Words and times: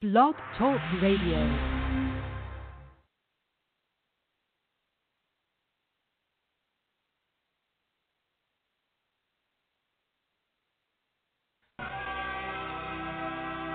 Blog 0.00 0.32
Talk 0.56 0.80
Radio. 1.04 1.36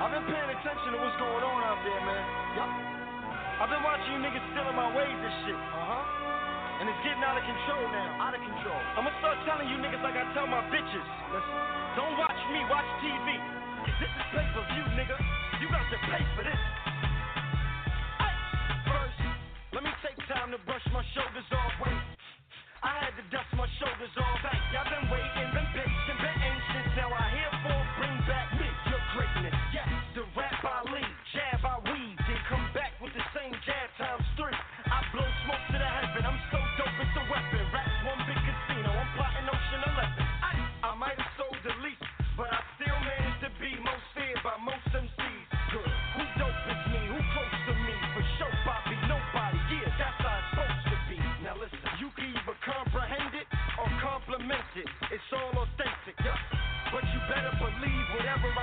I've 0.01 0.09
been 0.09 0.25
paying 0.25 0.49
attention 0.49 0.89
to 0.89 0.97
what's 0.97 1.13
going 1.21 1.45
on 1.45 1.61
out 1.61 1.77
there, 1.85 1.93
man. 1.93 2.25
Yup. 2.57 2.73
I've 3.61 3.69
been 3.69 3.85
watching 3.85 4.17
you 4.17 4.25
niggas 4.25 4.41
stealing 4.49 4.73
my 4.73 4.89
waves 4.97 5.21
and 5.21 5.35
shit. 5.45 5.53
Huh. 5.53 6.81
And 6.81 6.89
it's 6.89 7.01
getting 7.05 7.21
out 7.21 7.37
of 7.37 7.45
control 7.45 7.85
now. 7.93 8.25
Out 8.25 8.33
of 8.33 8.41
control. 8.41 8.81
I'm 8.97 9.05
gonna 9.05 9.21
start 9.21 9.37
telling 9.45 9.69
you 9.69 9.77
niggas 9.77 10.01
like 10.01 10.17
I 10.17 10.25
tell 10.33 10.49
my 10.49 10.65
bitches. 10.73 11.05
Listen. 11.29 11.53
Don't 11.93 12.17
watch 12.17 12.41
me, 12.49 12.65
watch 12.65 12.89
TV. 13.05 13.37
This 13.85 14.09
is 14.09 14.25
pay 14.33 14.41
per 14.57 14.65
view, 14.73 14.89
nigga. 14.97 15.44
You 15.61 15.71
got 15.71 15.87
to 15.87 15.99
pay 16.11 16.23
for 16.35 16.43
this. 16.43 16.61
Ay. 18.19 18.33
First, 18.83 19.19
let 19.71 19.83
me 19.83 19.91
take 20.03 20.19
time 20.27 20.51
to 20.51 20.59
brush 20.67 20.83
my 20.91 21.03
shoulders 21.15 21.47
off. 21.55 21.71
Wait. 21.79 21.95
I 22.83 22.91
had 22.99 23.15
to 23.15 23.23
dust 23.31 23.47
my 23.55 23.67
shoulders 23.79 24.11
off. 24.19 24.37
Back. 24.43 24.59
Y'all 24.75 24.83
been 24.83 25.07
waiting, 25.07 25.47
been 25.55 25.69
patient, 25.71 26.17
been 26.19 26.37
anxious. 26.43 26.87
Now 26.99 27.07
I 27.07 27.25
hear 27.31 27.51
for 27.63 27.79
bring 27.97 28.17
back 28.27 28.54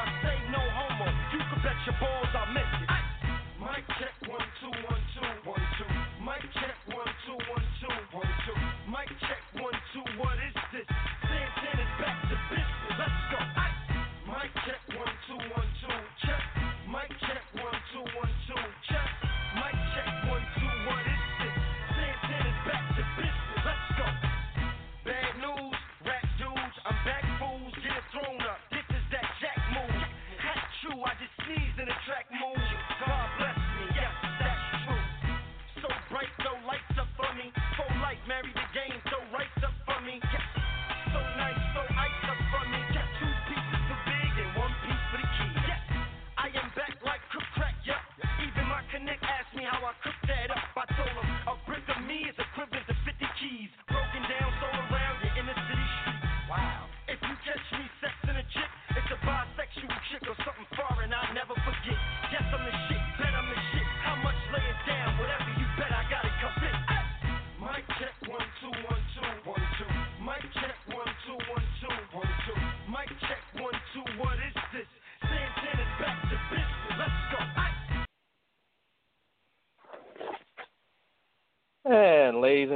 I 0.03 0.11
say, 0.23 0.37
no 0.51 0.59
homo. 0.59 1.07
You 1.33 1.39
can 1.39 1.59
bet 1.63 1.79
your 1.87 1.97
balls 2.03 2.33
I 2.35 2.45
meant 2.51 2.75
it. 2.83 2.91
Mic 3.63 3.87
check 4.03 4.15
one 4.27 4.43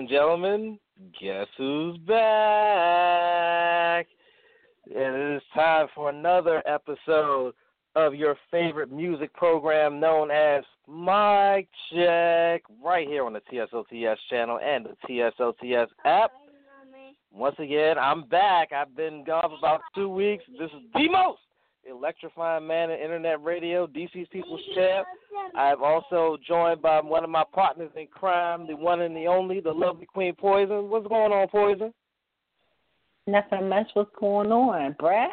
And 0.07 0.13
gentlemen, 0.13 0.79
guess 1.21 1.49
who's 1.59 1.99
back? 2.07 2.17
And 4.87 5.17
it 5.17 5.37
is 5.39 5.43
time 5.53 5.89
for 5.97 6.11
another 6.11 6.63
episode 6.65 7.55
of 7.97 8.15
your 8.15 8.37
favorite 8.49 8.93
music 8.93 9.35
program 9.35 9.99
known 9.99 10.31
as 10.31 10.63
Mic 10.87 11.69
Check, 11.91 12.63
right 12.85 13.09
here 13.09 13.25
on 13.25 13.33
the 13.33 13.43
TSOTS 13.53 14.19
channel 14.31 14.61
and 14.65 14.87
the 14.87 14.97
TSOTS 15.09 15.91
app. 16.05 16.31
Once 17.33 17.57
again, 17.59 17.99
I'm 17.99 18.29
back. 18.29 18.71
I've 18.73 18.95
been 18.95 19.25
gone 19.25 19.43
for 19.43 19.59
about 19.59 19.81
two 19.93 20.09
weeks. 20.09 20.45
This 20.57 20.71
is 20.71 20.83
the 20.95 21.09
most 21.11 21.41
electrifying 21.89 22.67
man 22.67 22.91
in 22.91 23.01
internet 23.01 23.43
radio, 23.43 23.87
DC's 23.87 24.29
People's 24.31 24.61
Champ. 24.75 25.07
I've 25.57 25.83
also 25.83 26.37
joined 26.47 26.83
by 26.83 27.01
one 27.01 27.25
of 27.25 27.31
my 27.31 27.45
partners 27.53 27.91
in 27.97 28.07
crime, 28.07 28.67
the 28.67 28.77
one 28.77 29.03
and 29.03 29.17
the 29.17 29.27
only, 29.27 29.61
the 29.61 29.73
lovely 29.73 30.07
Queen 30.07 30.35
Poison. 30.35 30.89
What's 30.89 31.07
going 31.07 31.33
on, 31.33 31.49
Poison? 31.49 31.93
Nothing 33.27 33.69
much. 33.69 33.89
What's 33.95 34.11
going 34.19 34.53
on, 34.53 34.95
bruh? 35.01 35.27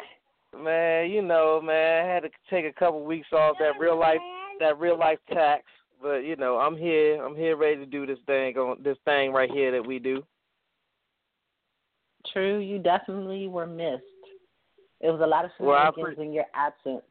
Man, 0.56 1.10
you 1.10 1.22
know, 1.22 1.60
man, 1.60 2.06
I 2.06 2.14
had 2.14 2.22
to 2.22 2.30
take 2.50 2.64
a 2.64 2.72
couple 2.72 3.04
weeks 3.04 3.28
off 3.32 3.56
that 3.58 3.72
real 3.78 3.98
life 3.98 4.20
that 4.60 4.78
real 4.78 4.98
life 4.98 5.18
tax. 5.32 5.64
But, 6.02 6.18
you 6.18 6.36
know, 6.36 6.58
I'm 6.58 6.76
here. 6.76 7.24
I'm 7.24 7.34
here 7.34 7.56
ready 7.56 7.76
to 7.76 7.86
do 7.86 8.06
this 8.06 8.18
thing 8.26 8.56
on 8.56 8.82
this 8.82 8.98
thing 9.04 9.32
right 9.32 9.50
here 9.50 9.72
that 9.72 9.86
we 9.86 9.98
do. 9.98 10.22
True, 12.32 12.58
you 12.58 12.78
definitely 12.78 13.48
were 13.48 13.66
missed. 13.66 14.02
It 15.00 15.10
was 15.10 15.20
a 15.22 15.26
lot 15.26 15.44
of 15.44 15.50
Well, 15.58 15.76
I 15.76 15.90
shenanigans 15.94 16.18
in 16.26 16.32
your 16.32 16.46
absence. 16.54 17.02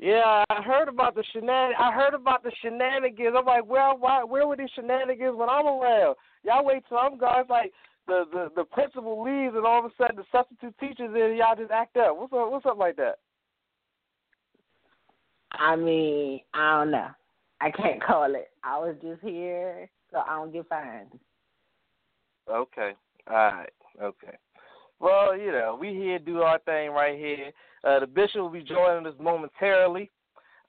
Yeah, 0.00 0.44
I 0.48 0.62
heard 0.62 0.88
about 0.88 1.14
the 1.16 1.24
shenan. 1.34 1.72
I 1.78 1.92
heard 1.92 2.14
about 2.14 2.44
the 2.44 2.52
shenanigans. 2.62 3.34
I'm 3.36 3.44
like, 3.44 3.66
where, 3.66 3.94
why, 3.94 4.22
where 4.22 4.46
were 4.46 4.56
these 4.56 4.70
shenanigans 4.74 5.36
when 5.36 5.48
I'm 5.48 5.66
around? 5.66 6.14
Y'all 6.44 6.64
wait 6.64 6.84
till 6.88 6.98
I'm 6.98 7.18
gone. 7.18 7.40
It's 7.40 7.50
like 7.50 7.72
the 8.06 8.24
the 8.32 8.48
the 8.56 8.64
principal 8.64 9.22
leaves, 9.22 9.54
and 9.56 9.66
all 9.66 9.84
of 9.84 9.84
a 9.84 9.94
sudden 9.98 10.16
the 10.16 10.24
substitute 10.30 10.74
teachers 10.78 11.10
in. 11.14 11.36
Y'all 11.36 11.56
just 11.56 11.72
act 11.72 11.96
up. 11.96 12.16
What's 12.16 12.32
up? 12.32 12.50
What's 12.50 12.66
up 12.66 12.78
like 12.78 12.96
that? 12.96 13.18
I 15.52 15.76
mean, 15.76 16.40
I 16.54 16.78
don't 16.78 16.92
know. 16.92 17.08
I 17.60 17.70
can't 17.70 18.02
call 18.06 18.34
it. 18.34 18.50
I 18.62 18.78
was 18.78 18.96
just 19.02 19.20
here, 19.22 19.90
so 20.12 20.18
I 20.18 20.36
don't 20.36 20.52
get 20.52 20.68
fined. 20.68 21.10
Okay. 22.48 22.92
All 23.28 23.36
right. 23.36 23.72
Okay. 24.00 24.36
Well, 25.00 25.36
you 25.36 25.52
know, 25.52 25.76
we 25.80 25.88
here 25.88 26.18
do 26.18 26.42
our 26.42 26.58
thing 26.60 26.90
right 26.90 27.16
here. 27.16 27.52
Uh, 27.84 28.00
the 28.00 28.06
bishop 28.06 28.40
will 28.40 28.48
be 28.50 28.62
joining 28.62 29.06
us 29.06 29.14
momentarily. 29.20 30.10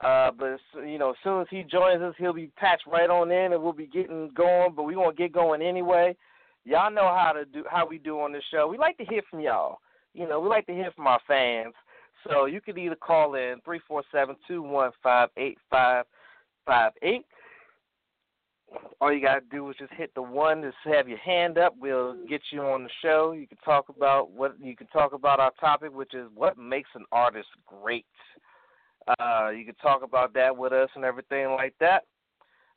Uh, 0.02 0.32
but 0.32 0.60
you 0.86 0.98
know, 0.98 1.10
as 1.10 1.18
soon 1.24 1.42
as 1.42 1.48
he 1.50 1.64
joins 1.64 2.02
us, 2.02 2.14
he'll 2.18 2.34
be 2.34 2.52
patched 2.56 2.88
right 2.88 3.10
on 3.10 3.32
in, 3.32 3.52
and 3.52 3.62
we'll 3.62 3.74
be 3.74 3.88
getting 3.88 4.30
going. 4.34 4.74
But 4.76 4.84
we 4.84 4.96
won't 4.96 5.18
get 5.18 5.34
going 5.34 5.62
anyway. 5.62 6.16
Y'all 6.64 6.92
know 6.92 7.14
how 7.14 7.34
to 7.34 7.46
do 7.46 7.66
how 7.70 7.88
we 7.88 7.98
do 7.98 8.20
on 8.20 8.32
this 8.32 8.44
show. 8.52 8.68
We 8.68 8.78
like 8.78 8.98
to 8.98 9.06
hear 9.06 9.22
from 9.30 9.42
y'all. 9.42 9.80
You 10.14 10.28
know, 10.28 10.40
we 10.40 10.48
like 10.48 10.68
to 10.68 10.74
hear 10.74 10.92
from 10.96 11.08
our 11.08 11.20
fans. 11.28 11.74
So 12.28 12.46
you 12.46 12.62
could 12.62 12.78
either 12.78 12.96
call 12.96 13.36
in 13.36 13.58
three 13.66 13.82
four 13.88 14.04
seven 14.12 14.36
two 14.48 14.62
one 14.62 14.92
five 15.04 15.30
eight 15.38 15.58
five 15.70 16.06
five 16.66 16.94
eight. 17.02 17.25
All 19.01 19.13
you 19.13 19.21
gotta 19.21 19.42
do 19.50 19.69
is 19.69 19.75
just 19.77 19.94
hit 19.94 20.13
the 20.13 20.21
one, 20.21 20.62
just 20.62 20.75
have 20.83 21.07
your 21.07 21.18
hand 21.19 21.57
up. 21.57 21.75
We'll 21.80 22.16
get 22.27 22.42
you 22.51 22.62
on 22.62 22.83
the 22.83 22.89
show. 23.01 23.31
You 23.31 23.48
can 23.48 23.57
talk 23.63 23.89
about 23.89 24.31
what 24.31 24.56
you 24.62 24.75
can 24.75 24.88
talk 24.88 25.13
about 25.13 25.39
our 25.39 25.51
topic, 25.60 25.95
which 25.95 26.13
is 26.13 26.27
what 26.36 26.57
makes 26.57 26.89
an 26.95 27.06
artist 27.12 27.48
great. 27.66 28.06
Uh, 29.19 29.50
you 29.50 29.66
can 29.66 29.75
talk 29.75 30.04
about 30.04 30.33
that 30.33 30.56
with 30.56 30.74
us 30.74 30.89
and 30.95 31.04
everything 31.04 31.48
like 31.51 31.74
that. 31.80 32.04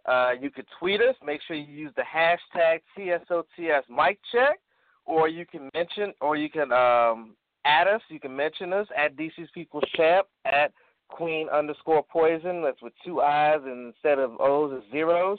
Uh, 0.06 0.30
you 0.40 0.50
could 0.50 0.66
tweet 0.78 1.00
us. 1.00 1.14
Make 1.24 1.40
sure 1.46 1.56
you 1.56 1.72
use 1.72 1.92
the 1.96 2.02
hashtag 2.02 2.80
TSOTS 2.96 3.84
Mic 3.88 4.18
Check, 4.32 4.58
or 5.04 5.28
you 5.28 5.46
can 5.46 5.68
mention, 5.74 6.12
or 6.20 6.36
you 6.36 6.50
can 6.50 6.72
um, 6.72 7.34
add 7.64 7.86
us. 7.86 8.00
You 8.08 8.18
can 8.18 8.34
mention 8.34 8.72
us 8.72 8.86
at 8.96 9.16
DC's 9.16 9.50
People 9.54 9.80
Champ 9.94 10.26
at 10.44 10.72
Queen 11.08 11.48
underscore 11.50 12.02
Poison. 12.02 12.62
That's 12.62 12.82
with 12.82 12.92
two 13.04 13.20
I's 13.20 13.60
and 13.64 13.92
instead 13.94 14.18
of 14.18 14.32
O's, 14.40 14.72
it's 14.74 14.90
zeros. 14.90 15.38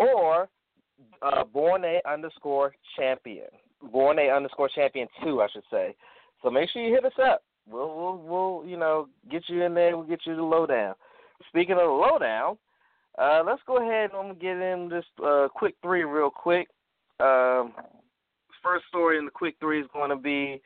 Or 0.00 0.48
uh, 1.22 1.44
Born 1.44 1.84
A 1.84 2.00
underscore 2.08 2.72
Champion. 2.96 3.46
Born 3.92 4.18
A 4.18 4.30
underscore 4.30 4.68
Champion 4.74 5.08
two, 5.22 5.42
I 5.42 5.48
should 5.52 5.62
say. 5.70 5.94
So 6.42 6.50
make 6.50 6.70
sure 6.70 6.82
you 6.82 6.94
hit 6.94 7.04
us 7.04 7.18
up. 7.22 7.42
we'll 7.70 7.94
we'll 7.94 8.18
we'll 8.18 8.68
you 8.68 8.76
know 8.76 9.08
get 9.30 9.42
you 9.48 9.62
in 9.62 9.74
there. 9.74 9.96
We'll 9.96 10.06
get 10.06 10.20
you 10.24 10.34
the 10.36 10.42
lowdown. 10.42 10.94
Speaking 11.48 11.72
of 11.72 11.78
the 11.78 11.84
lowdown, 11.84 12.56
uh, 13.18 13.42
let's 13.46 13.62
go 13.66 13.78
ahead 13.78 14.10
and 14.14 14.40
get 14.40 14.56
in 14.56 14.88
this 14.88 15.04
uh, 15.24 15.48
quick 15.54 15.74
three 15.82 16.04
real 16.04 16.30
quick. 16.30 16.68
Um, 17.18 17.72
first 18.62 18.86
story 18.88 19.18
in 19.18 19.24
the 19.26 19.30
quick 19.30 19.56
three 19.60 19.80
is 19.80 19.88
going 19.92 20.10
to 20.10 20.16
be. 20.16 20.60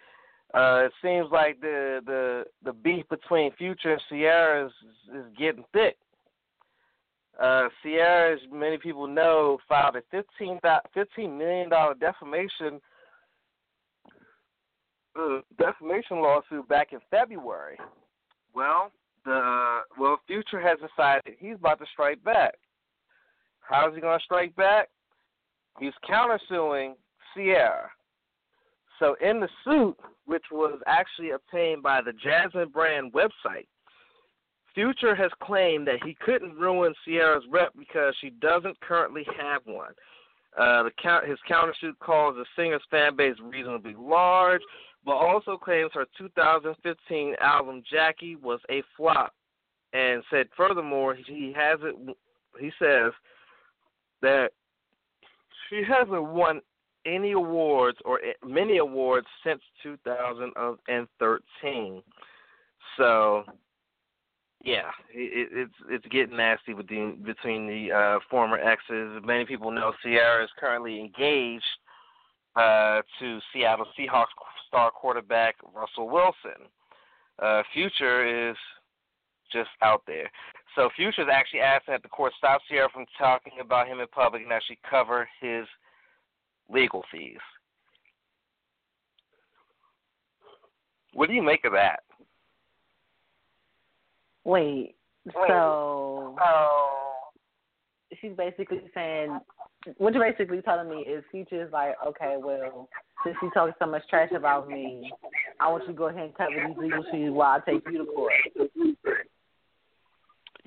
Uh, 0.52 0.84
it 0.86 0.92
seems 1.02 1.26
like 1.32 1.60
the 1.60 2.00
the 2.06 2.44
the 2.64 2.72
beef 2.72 3.04
between 3.08 3.50
Future 3.52 3.92
and 3.92 4.02
Ciara 4.08 4.66
is, 4.66 4.72
is 5.12 5.24
getting 5.36 5.64
thick. 5.72 5.96
Uh, 7.40 7.68
Ciara, 7.82 8.34
as 8.34 8.40
many 8.52 8.78
people 8.78 9.06
know, 9.06 9.58
filed 9.68 9.96
a 9.96 10.02
15, 10.10 10.60
$15 10.62 11.38
million 11.38 11.68
defamation 11.98 12.80
uh, 15.18 15.40
defamation 15.58 16.20
lawsuit 16.20 16.68
back 16.68 16.92
in 16.92 16.98
February. 17.10 17.78
Well, 18.54 18.90
the 19.24 19.80
well, 19.98 20.18
Future 20.26 20.60
has 20.60 20.78
decided 20.78 21.36
he's 21.38 21.56
about 21.56 21.78
to 21.78 21.86
strike 21.92 22.22
back. 22.24 22.54
How's 23.60 23.94
he 23.94 24.00
going 24.00 24.18
to 24.18 24.24
strike 24.24 24.54
back? 24.56 24.88
He's 25.80 25.92
countersuing 26.08 26.94
Ciara. 27.34 27.90
So 28.98 29.16
in 29.20 29.40
the 29.40 29.48
suit, 29.64 29.96
which 30.26 30.44
was 30.52 30.78
actually 30.86 31.30
obtained 31.30 31.82
by 31.82 32.00
the 32.00 32.12
Jasmine 32.12 32.68
brand 32.68 33.12
website, 33.12 33.66
Future 34.74 35.14
has 35.14 35.30
claimed 35.40 35.86
that 35.86 36.02
he 36.04 36.16
couldn't 36.24 36.56
ruin 36.56 36.92
Ciara's 37.04 37.44
rep 37.50 37.72
because 37.78 38.14
she 38.20 38.30
doesn't 38.30 38.80
currently 38.80 39.24
have 39.40 39.62
one. 39.64 39.92
Uh, 40.58 40.82
the 40.84 40.90
count, 41.02 41.28
his 41.28 41.38
countersuit 41.48 41.98
calls 42.00 42.36
the 42.36 42.46
singer's 42.56 42.82
fan 42.90 43.14
base 43.16 43.36
reasonably 43.42 43.94
large, 43.98 44.62
but 45.04 45.12
also 45.12 45.56
claims 45.56 45.90
her 45.94 46.06
2015 46.16 47.34
album 47.40 47.82
Jackie 47.90 48.36
was 48.36 48.60
a 48.70 48.82
flop, 48.96 49.34
and 49.92 50.22
said 50.30 50.46
furthermore 50.56 51.14
he 51.14 51.52
hasn't. 51.54 52.16
He 52.60 52.70
says 52.78 53.12
that 54.22 54.52
she 55.68 55.82
hasn't 55.86 56.24
won 56.24 56.62
any 57.04 57.32
awards 57.32 57.98
or 58.04 58.20
many 58.44 58.78
awards 58.78 59.26
since 59.44 59.60
2013. 59.82 62.02
So 62.96 63.44
yeah, 64.64 64.90
it, 65.12 65.48
it's 65.52 65.74
it's 65.90 66.06
getting 66.06 66.38
nasty 66.38 66.72
between 66.72 67.22
between 67.22 67.66
the 67.66 67.92
uh, 67.92 68.18
former 68.30 68.56
exes. 68.56 69.22
Many 69.22 69.44
people 69.44 69.70
know 69.70 69.92
Ciara 70.02 70.42
is 70.42 70.50
currently 70.58 71.00
engaged 71.00 71.64
uh, 72.56 73.02
to 73.20 73.40
Seattle 73.52 73.86
Seahawks 73.98 74.32
star 74.66 74.90
quarterback 74.90 75.56
Russell 75.74 76.08
Wilson. 76.08 76.66
Uh, 77.42 77.62
Future 77.74 78.50
is 78.50 78.56
just 79.52 79.68
out 79.82 80.02
there. 80.06 80.30
So 80.74 80.88
Future 80.96 81.22
is 81.22 81.28
actually 81.30 81.60
asking 81.60 81.92
that 81.92 82.02
the 82.02 82.08
court 82.08 82.32
stop 82.38 82.62
Ciara 82.68 82.88
from 82.92 83.04
talking 83.18 83.52
about 83.60 83.86
him 83.86 84.00
in 84.00 84.06
public 84.08 84.42
and 84.42 84.52
actually 84.52 84.78
cover 84.88 85.28
his 85.40 85.66
legal 86.70 87.04
fees. 87.12 87.38
What 91.12 91.28
do 91.28 91.34
you 91.34 91.42
make 91.42 91.64
of 91.64 91.72
that? 91.72 92.00
Wait, 94.44 94.94
so 95.48 96.36
she's 98.20 98.36
basically 98.36 98.82
saying 98.94 99.38
what 99.98 100.14
you're 100.14 100.32
basically 100.32 100.62
telling 100.62 100.88
me 100.88 101.02
is 101.02 101.24
Future 101.30 101.64
is 101.64 101.72
like, 101.72 101.94
okay, 102.06 102.36
well, 102.38 102.88
since 103.24 103.36
you 103.42 103.50
talk 103.52 103.70
so 103.78 103.86
much 103.86 104.02
trash 104.08 104.30
about 104.34 104.68
me, 104.68 105.12
I 105.60 105.70
want 105.70 105.84
you 105.84 105.88
to 105.88 105.94
go 105.94 106.08
ahead 106.08 106.24
and 106.24 106.34
cover 106.34 106.50
these 106.68 106.76
legal 106.78 107.04
fees 107.10 107.30
while 107.30 107.60
I 107.60 107.70
take 107.70 107.82
you 107.90 107.98
to 107.98 108.04
court. 108.04 108.32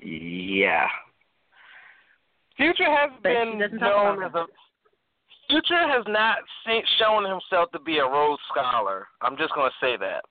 Yeah. 0.00 0.86
Future 2.56 2.84
has 2.84 3.10
But 3.22 3.28
been 3.28 3.58
doesn't 3.58 3.80
known 3.80 4.22
as 4.22 4.34
a 4.34 4.46
Future 5.48 5.88
has 5.88 6.04
not 6.06 6.38
seen, 6.66 6.82
shown 6.98 7.24
himself 7.24 7.70
to 7.72 7.80
be 7.80 7.98
a 7.98 8.04
Rhodes 8.04 8.42
Scholar. 8.50 9.06
I'm 9.22 9.36
just 9.38 9.54
going 9.54 9.70
to 9.70 9.86
say 9.86 9.96
that. 9.96 10.22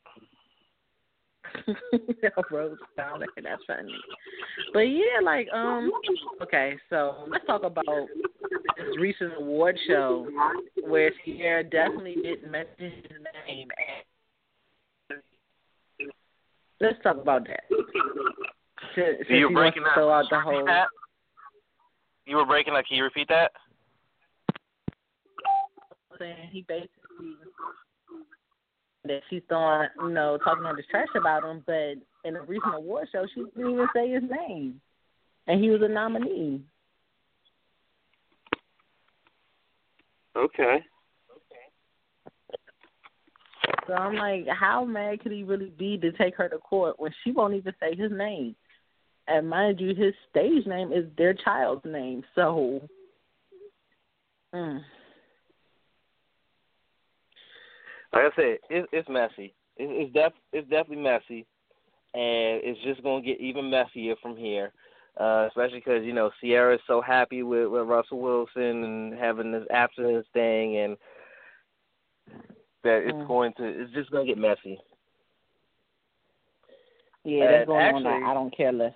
Rhodes 2.51 2.79
Scholar, 2.93 3.25
that's 3.41 3.61
funny. 3.67 3.95
But 4.73 4.81
yeah, 4.81 5.19
like 5.23 5.47
um, 5.53 5.91
okay, 6.41 6.77
so 6.89 7.25
let's 7.27 7.45
talk 7.45 7.63
about 7.63 8.07
this 8.77 8.97
recent 8.99 9.33
award 9.37 9.77
show 9.87 10.27
where 10.83 11.11
Ciara 11.25 11.63
definitely 11.63 12.15
didn't 12.15 12.51
mention 12.51 12.75
his 12.79 12.93
name. 13.47 13.67
Let's 16.79 17.01
talk 17.01 17.17
about 17.17 17.47
that. 17.47 17.63
Since, 18.95 19.17
since 19.17 19.29
you 19.29 19.49
were 19.49 19.55
breaking 19.55 19.83
throw 19.93 20.11
out 20.11 20.25
the 20.29 20.39
whole. 20.39 20.65
that? 20.65 20.87
You 22.25 22.35
were 22.35 22.45
breaking 22.45 22.73
up. 22.75 22.85
Can 22.87 22.97
you 22.97 23.03
repeat 23.03 23.27
that? 23.29 23.51
saying 26.19 26.49
he 26.51 26.61
basically 26.67 27.35
that 29.07 29.21
she's 29.29 29.41
throwing, 29.47 29.87
you 30.01 30.09
know, 30.09 30.37
talking 30.43 30.65
all 30.65 30.75
this 30.75 30.85
trash 30.89 31.07
about 31.15 31.43
him, 31.43 31.63
but 31.65 31.95
in 32.23 32.35
a 32.35 32.41
recent 32.41 32.75
award 32.75 33.07
show, 33.11 33.25
she 33.33 33.41
didn't 33.55 33.71
even 33.71 33.87
say 33.95 34.09
his 34.09 34.23
name, 34.23 34.81
and 35.47 35.63
he 35.63 35.69
was 35.69 35.81
a 35.81 35.87
nominee. 35.87 36.61
Okay. 40.35 40.83
Okay. 41.31 41.67
So 43.87 43.93
I'm 43.93 44.15
like, 44.15 44.47
how 44.47 44.85
mad 44.85 45.21
could 45.21 45.31
he 45.31 45.43
really 45.43 45.71
be 45.77 45.97
to 45.97 46.11
take 46.11 46.35
her 46.35 46.47
to 46.49 46.57
court 46.57 46.99
when 46.99 47.11
she 47.23 47.31
won't 47.31 47.55
even 47.55 47.73
say 47.79 47.95
his 47.95 48.11
name? 48.11 48.55
And 49.27 49.49
mind 49.49 49.79
you, 49.79 49.89
his 49.89 50.13
stage 50.29 50.65
name 50.67 50.93
is 50.93 51.05
their 51.17 51.33
child's 51.33 51.83
name. 51.85 52.23
So, 52.35 52.87
mm. 54.53 54.79
Like 58.13 58.23
I 58.31 58.35
said, 58.35 58.57
it, 58.69 58.89
it's 58.91 59.09
messy. 59.09 59.53
It, 59.77 59.89
it's 59.89 60.13
def 60.13 60.33
it's 60.53 60.69
definitely 60.69 61.03
messy, 61.03 61.45
and 62.13 62.61
it's 62.63 62.81
just 62.83 63.03
gonna 63.03 63.21
get 63.21 63.39
even 63.39 63.69
messier 63.69 64.15
from 64.21 64.35
here. 64.37 64.71
Uh, 65.19 65.47
especially 65.47 65.79
because 65.79 66.03
you 66.03 66.13
know 66.13 66.29
is 66.43 66.79
so 66.85 67.01
happy 67.01 67.41
with, 67.41 67.67
with 67.69 67.87
Russell 67.87 68.19
Wilson 68.19 68.83
and 68.83 69.13
having 69.17 69.51
this 69.51 69.65
abstinence 69.71 70.27
thing, 70.31 70.77
and 70.77 70.97
that 72.83 73.03
it's 73.03 73.17
Mm. 73.17 73.27
going 73.27 73.53
to 73.57 73.63
it's 73.65 73.91
just 73.93 74.11
gonna 74.11 74.25
get 74.25 74.37
messy. 74.37 74.79
yeah, 77.23 77.47
that's 77.47 77.57
And 77.61 77.67
going 77.67 77.85
on 77.85 78.05
actually- 78.05 78.21
the 78.23 78.29
I 78.29 78.33
don't 78.33 78.55
care 78.55 78.71
list. 78.71 78.95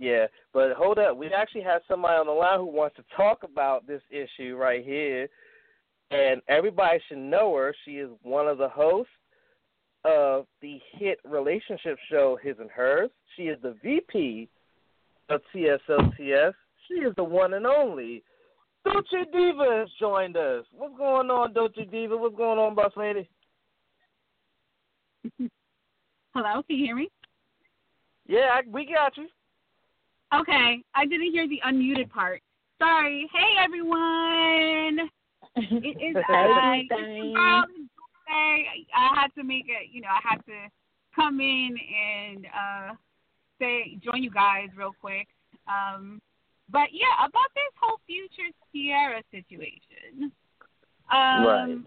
Yeah, 0.00 0.26
but 0.52 0.72
hold 0.74 0.98
up, 0.98 1.16
we 1.16 1.26
actually 1.32 1.62
have 1.62 1.82
somebody 1.88 2.14
on 2.14 2.26
the 2.26 2.32
line 2.32 2.58
who 2.60 2.66
wants 2.66 2.94
to 2.96 3.04
talk 3.16 3.42
about 3.42 3.86
this 3.86 4.02
issue 4.10 4.56
right 4.56 4.84
here, 4.84 5.28
and 6.10 6.40
everybody 6.48 6.98
should 7.08 7.18
know 7.18 7.54
her. 7.56 7.74
She 7.84 7.92
is 7.92 8.10
one 8.22 8.48
of 8.48 8.58
the 8.58 8.68
hosts 8.68 9.12
of 10.04 10.46
the 10.62 10.78
hit 10.92 11.18
relationship 11.24 11.98
show 12.10 12.38
His 12.42 12.56
and 12.58 12.70
Hers. 12.70 13.10
She 13.36 13.44
is 13.44 13.58
the 13.62 13.76
VP 13.82 14.48
of 15.28 15.40
TSOTS. 15.54 16.54
She 16.86 16.94
is 16.94 17.14
the 17.16 17.24
one 17.24 17.54
and 17.54 17.66
only. 17.66 18.22
Dolce 18.84 19.30
Diva 19.32 19.66
has 19.80 19.88
joined 20.00 20.36
us. 20.36 20.64
What's 20.72 20.96
going 20.96 21.30
on, 21.30 21.52
Dolce 21.52 21.84
Diva? 21.84 22.16
What's 22.16 22.36
going 22.36 22.58
on, 22.58 22.74
boss 22.74 22.92
lady? 22.96 23.28
Hello, 26.34 26.62
can 26.62 26.76
you 26.76 26.84
hear 26.84 26.96
me? 26.96 27.10
Yeah, 28.26 28.48
I, 28.52 28.60
we 28.70 28.86
got 28.86 29.16
you. 29.16 29.26
Okay, 30.34 30.82
I 30.94 31.06
didn't 31.06 31.32
hear 31.32 31.48
the 31.48 31.60
unmuted 31.66 32.10
part. 32.10 32.42
Sorry. 32.78 33.28
Hey, 33.32 33.56
everyone. 33.62 35.10
It 35.58 35.96
is 36.00 36.16
I. 38.28 38.64
I 38.94 39.20
had 39.20 39.28
to 39.36 39.44
make 39.44 39.66
it. 39.68 39.88
You 39.90 40.02
know, 40.02 40.08
I 40.08 40.20
had 40.22 40.44
to 40.46 40.68
come 41.14 41.40
in 41.40 41.76
and 41.76 42.46
uh 42.46 42.94
say 43.58 43.98
join 44.04 44.22
you 44.22 44.30
guys 44.30 44.68
real 44.76 44.94
quick. 45.00 45.28
Um, 45.66 46.20
but 46.70 46.88
yeah, 46.92 47.24
about 47.26 47.50
this 47.54 47.72
whole 47.80 47.98
future 48.06 48.50
Ciara 48.72 49.22
situation. 49.30 50.32
Um, 51.10 51.44
Right. 51.44 51.78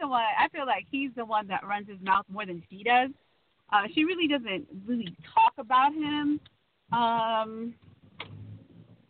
The 0.00 0.08
one 0.08 0.24
I 0.38 0.48
feel 0.48 0.66
like 0.66 0.86
he's 0.90 1.10
the 1.14 1.24
one 1.24 1.46
that 1.48 1.64
runs 1.66 1.88
his 1.88 2.00
mouth 2.02 2.24
more 2.28 2.46
than 2.46 2.62
she 2.68 2.82
does. 2.82 3.10
Uh, 3.72 3.82
she 3.94 4.04
really 4.04 4.26
doesn't 4.26 4.66
really 4.86 5.14
talk 5.34 5.52
about 5.58 5.92
him. 5.94 6.40
Um, 6.92 7.74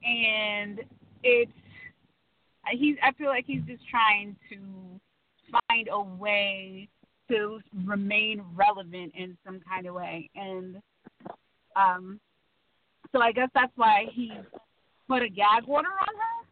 and 0.05 0.81
it's 1.23 1.53
he's 2.71 2.97
I 3.03 3.13
feel 3.13 3.29
like 3.29 3.45
he's 3.47 3.63
just 3.67 3.83
trying 3.89 4.37
to 4.51 4.59
find 5.69 5.89
a 5.91 6.01
way 6.01 6.89
to 7.31 7.61
remain 7.85 8.43
relevant 8.55 9.13
in 9.17 9.37
some 9.45 9.61
kind 9.69 9.87
of 9.87 9.95
way 9.95 10.31
and 10.35 10.77
um 11.77 12.21
so 13.13 13.21
I 13.21 13.33
guess 13.33 13.49
that's 13.55 13.73
why 13.77 14.07
he 14.13 14.33
put 15.09 15.23
a 15.23 15.29
gag 15.29 15.65
order 15.67 15.89
on 15.89 16.15
her 16.17 16.47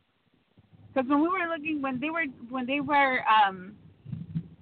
because 0.92 1.08
when 1.08 1.20
we 1.20 1.28
were 1.28 1.48
looking 1.48 1.80
when 1.82 2.00
they 2.00 2.10
were 2.10 2.24
when 2.48 2.66
they 2.66 2.80
were 2.80 3.20
um 3.28 3.74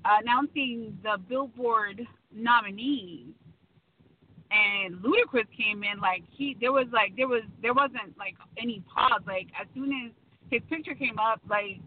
announcing 0.04 0.98
the 1.02 1.18
Billboard 1.28 2.06
nominees, 2.32 3.34
and 4.50 4.96
Ludacris 4.96 5.46
came 5.56 5.84
in 5.84 6.00
like 6.00 6.22
he 6.30 6.56
there 6.60 6.72
was 6.72 6.86
like 6.92 7.14
there 7.16 7.28
was 7.28 7.42
there 7.60 7.74
wasn't 7.74 8.16
like 8.18 8.34
any 8.60 8.82
pause. 8.92 9.20
Like 9.26 9.48
as 9.60 9.66
soon 9.74 9.92
as 10.06 10.12
his 10.50 10.62
picture 10.68 10.94
came 10.94 11.18
up, 11.18 11.40
like 11.48 11.80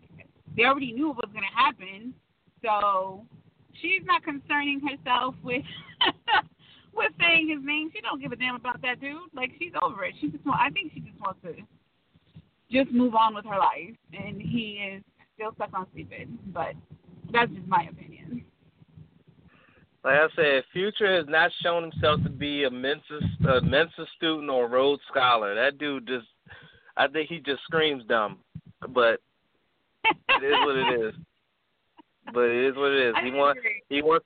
they 0.56 0.64
already 0.64 0.92
knew 0.92 1.08
what 1.08 1.18
was 1.18 1.30
gonna 1.34 1.48
happen. 1.56 2.14
So 2.64 3.26
she's 3.82 4.02
not 4.06 4.24
concerning 4.24 4.82
herself 4.82 5.36
with 5.44 5.64
with 6.94 7.12
saying 7.20 7.50
his 7.50 7.66
name. 7.66 7.90
She 7.94 8.02
don't 8.02 8.22
give 8.22 8.32
a 8.32 8.36
damn 8.36 8.56
about 8.56 8.82
that 8.82 9.02
dude. 9.02 9.18
Like 9.34 9.52
she's 9.60 9.74
over 9.82 10.06
it. 10.06 10.14
She 10.20 10.28
just 10.28 10.46
want, 10.46 10.60
I 10.60 10.70
think 10.70 10.92
she 10.94 11.00
just 11.00 11.20
wants 11.20 11.40
to 11.44 11.54
just 12.72 12.92
move 12.92 13.16
on 13.16 13.36
with 13.36 13.46
her 13.46 13.58
life, 13.58 13.96
and 14.14 14.42
he 14.42 14.96
is 14.96 15.04
still 15.36 15.52
stuck 15.56 15.72
on 15.74 15.88
stupid. 15.94 16.30
But 16.54 16.74
that's 17.32 17.52
just 17.52 17.68
my 17.68 17.88
opinion. 17.90 18.46
Like 20.04 20.16
I 20.16 20.28
said, 20.36 20.64
Future 20.74 21.18
has 21.18 21.26
not 21.28 21.52
shown 21.62 21.84
himself 21.84 22.24
to 22.24 22.30
be 22.30 22.64
a 22.64 22.72
Mensa, 22.72 23.20
a 23.48 23.62
Mensa 23.62 24.06
student 24.18 24.50
or 24.50 24.68
Rhodes 24.68 25.02
Scholar. 25.12 25.54
That 25.54 25.78
dude 25.78 26.08
just, 26.08 26.26
I 26.98 27.08
think 27.08 27.30
he 27.30 27.40
just 27.40 27.64
screams 27.64 28.04
dumb. 28.06 28.40
But 28.90 29.20
it 30.06 30.44
is 30.44 30.56
what 30.66 30.76
it 30.76 31.08
is. 31.08 31.14
But 32.34 32.46
it 32.46 32.70
is 32.70 32.76
what 32.76 32.92
it 32.92 33.10
is. 33.10 33.16
He 33.24 33.32
wants, 33.32 33.62
he 33.90 34.02
wants. 34.02 34.26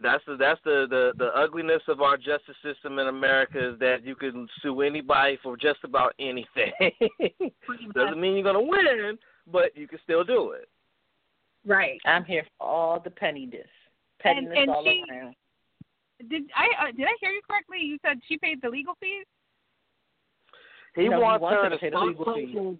That's 0.00 0.22
the 0.26 0.36
that's 0.36 0.60
the, 0.64 0.86
the 0.88 1.12
the 1.18 1.30
ugliness 1.36 1.82
of 1.88 2.00
our 2.00 2.16
justice 2.16 2.56
system 2.62 2.98
in 3.00 3.08
America 3.08 3.72
is 3.72 3.78
that 3.80 4.04
you 4.04 4.14
can 4.14 4.46
sue 4.62 4.82
anybody 4.82 5.38
for 5.42 5.56
just 5.56 5.80
about 5.82 6.14
anything. 6.20 6.72
Doesn't 7.94 8.20
mean 8.20 8.34
you're 8.34 8.44
gonna 8.44 8.62
win, 8.62 9.18
but 9.50 9.76
you 9.76 9.88
can 9.88 9.98
still 10.04 10.22
do 10.22 10.52
it. 10.52 10.68
Right. 11.66 12.00
I'm 12.04 12.24
here 12.24 12.44
for 12.56 12.66
all 12.66 13.00
the 13.00 13.10
pettiness. 13.10 13.66
Pettiness 14.20 14.52
and, 14.52 14.62
and 14.62 14.70
all 14.70 14.84
she, 14.84 15.02
around. 15.10 15.34
Did 16.30 16.44
I 16.56 16.88
uh, 16.88 16.92
did 16.92 17.06
I 17.06 17.16
hear 17.20 17.30
you 17.30 17.42
correctly? 17.48 17.78
You 17.80 17.98
said 18.04 18.20
she 18.28 18.38
paid 18.38 18.60
the 18.62 18.68
legal 18.68 18.94
fees. 19.00 19.26
He 20.94 21.08
No, 21.08 21.16
he 21.16 21.22
wants 21.22 21.42
wants 21.42 21.56
her 21.56 21.62
her 21.64 21.70
to 21.70 21.76
to 21.76 21.80
pay 21.80 21.90
the 21.90 21.96
stop 21.96 22.06
legal 22.08 22.34
fees. 22.34 22.54
talking. 22.54 22.78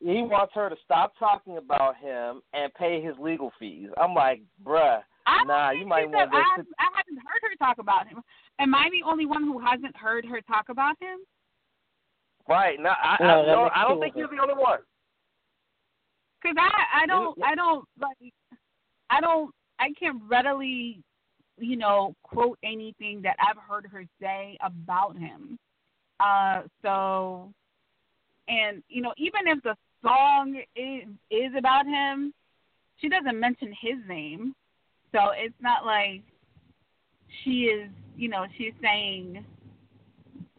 He 0.00 0.22
wants 0.22 0.52
her 0.54 0.68
to 0.68 0.76
stop 0.84 1.12
talking 1.18 1.56
about 1.56 1.96
him 1.96 2.42
and 2.52 2.72
pay 2.74 3.00
his 3.00 3.14
legal 3.18 3.50
fees. 3.58 3.88
I'm 3.96 4.14
like, 4.14 4.42
bruh, 4.62 5.02
I 5.26 5.44
nah, 5.44 5.70
you 5.70 5.86
might 5.86 6.10
want 6.10 6.30
said- 6.30 6.36
I. 6.36 6.84
I 6.84 6.88
haven't 6.94 7.18
heard 7.18 7.42
her 7.42 7.56
talk 7.58 7.78
about 7.78 8.06
him. 8.06 8.20
Am 8.58 8.74
I 8.74 8.88
the 8.90 9.02
only 9.08 9.26
one 9.26 9.42
who 9.44 9.58
hasn't 9.58 9.96
heard 9.96 10.24
her 10.26 10.40
talk 10.42 10.68
about 10.68 10.96
him? 11.00 11.18
Right? 12.48 12.78
No, 12.78 12.90
I, 12.90 13.16
No, 13.20 13.26
I, 13.42 13.46
no, 13.46 13.70
I 13.74 13.88
don't 13.88 14.00
think 14.00 14.14
you're 14.16 14.28
the 14.28 14.40
only 14.40 14.54
one. 14.54 14.80
Because 16.42 16.56
I 16.60 17.02
I 17.02 17.06
don't 17.06 17.36
I 17.42 17.54
don't 17.54 17.84
like 18.00 18.32
I 19.10 19.20
don't 19.20 19.52
I 19.80 19.88
can't 19.98 20.22
readily 20.28 21.00
you 21.58 21.76
know 21.76 22.14
quote 22.22 22.58
anything 22.62 23.20
that 23.22 23.36
I've 23.40 23.56
heard 23.68 23.86
her 23.90 24.04
say 24.20 24.56
about 24.62 25.16
him. 25.16 25.58
Uh, 26.20 26.62
so 26.82 27.52
and 28.48 28.82
you 28.88 29.02
know 29.02 29.12
even 29.16 29.46
if 29.46 29.62
the 29.62 29.76
song 30.02 30.60
is 30.74 31.04
is 31.30 31.52
about 31.58 31.86
him, 31.86 32.32
she 33.00 33.08
doesn't 33.08 33.38
mention 33.38 33.74
his 33.80 33.96
name. 34.08 34.54
So 35.12 35.30
it's 35.36 35.54
not 35.60 35.84
like 35.84 36.22
she 37.42 37.64
is 37.64 37.90
you 38.16 38.28
know 38.28 38.46
she's 38.56 38.72
saying 38.82 39.44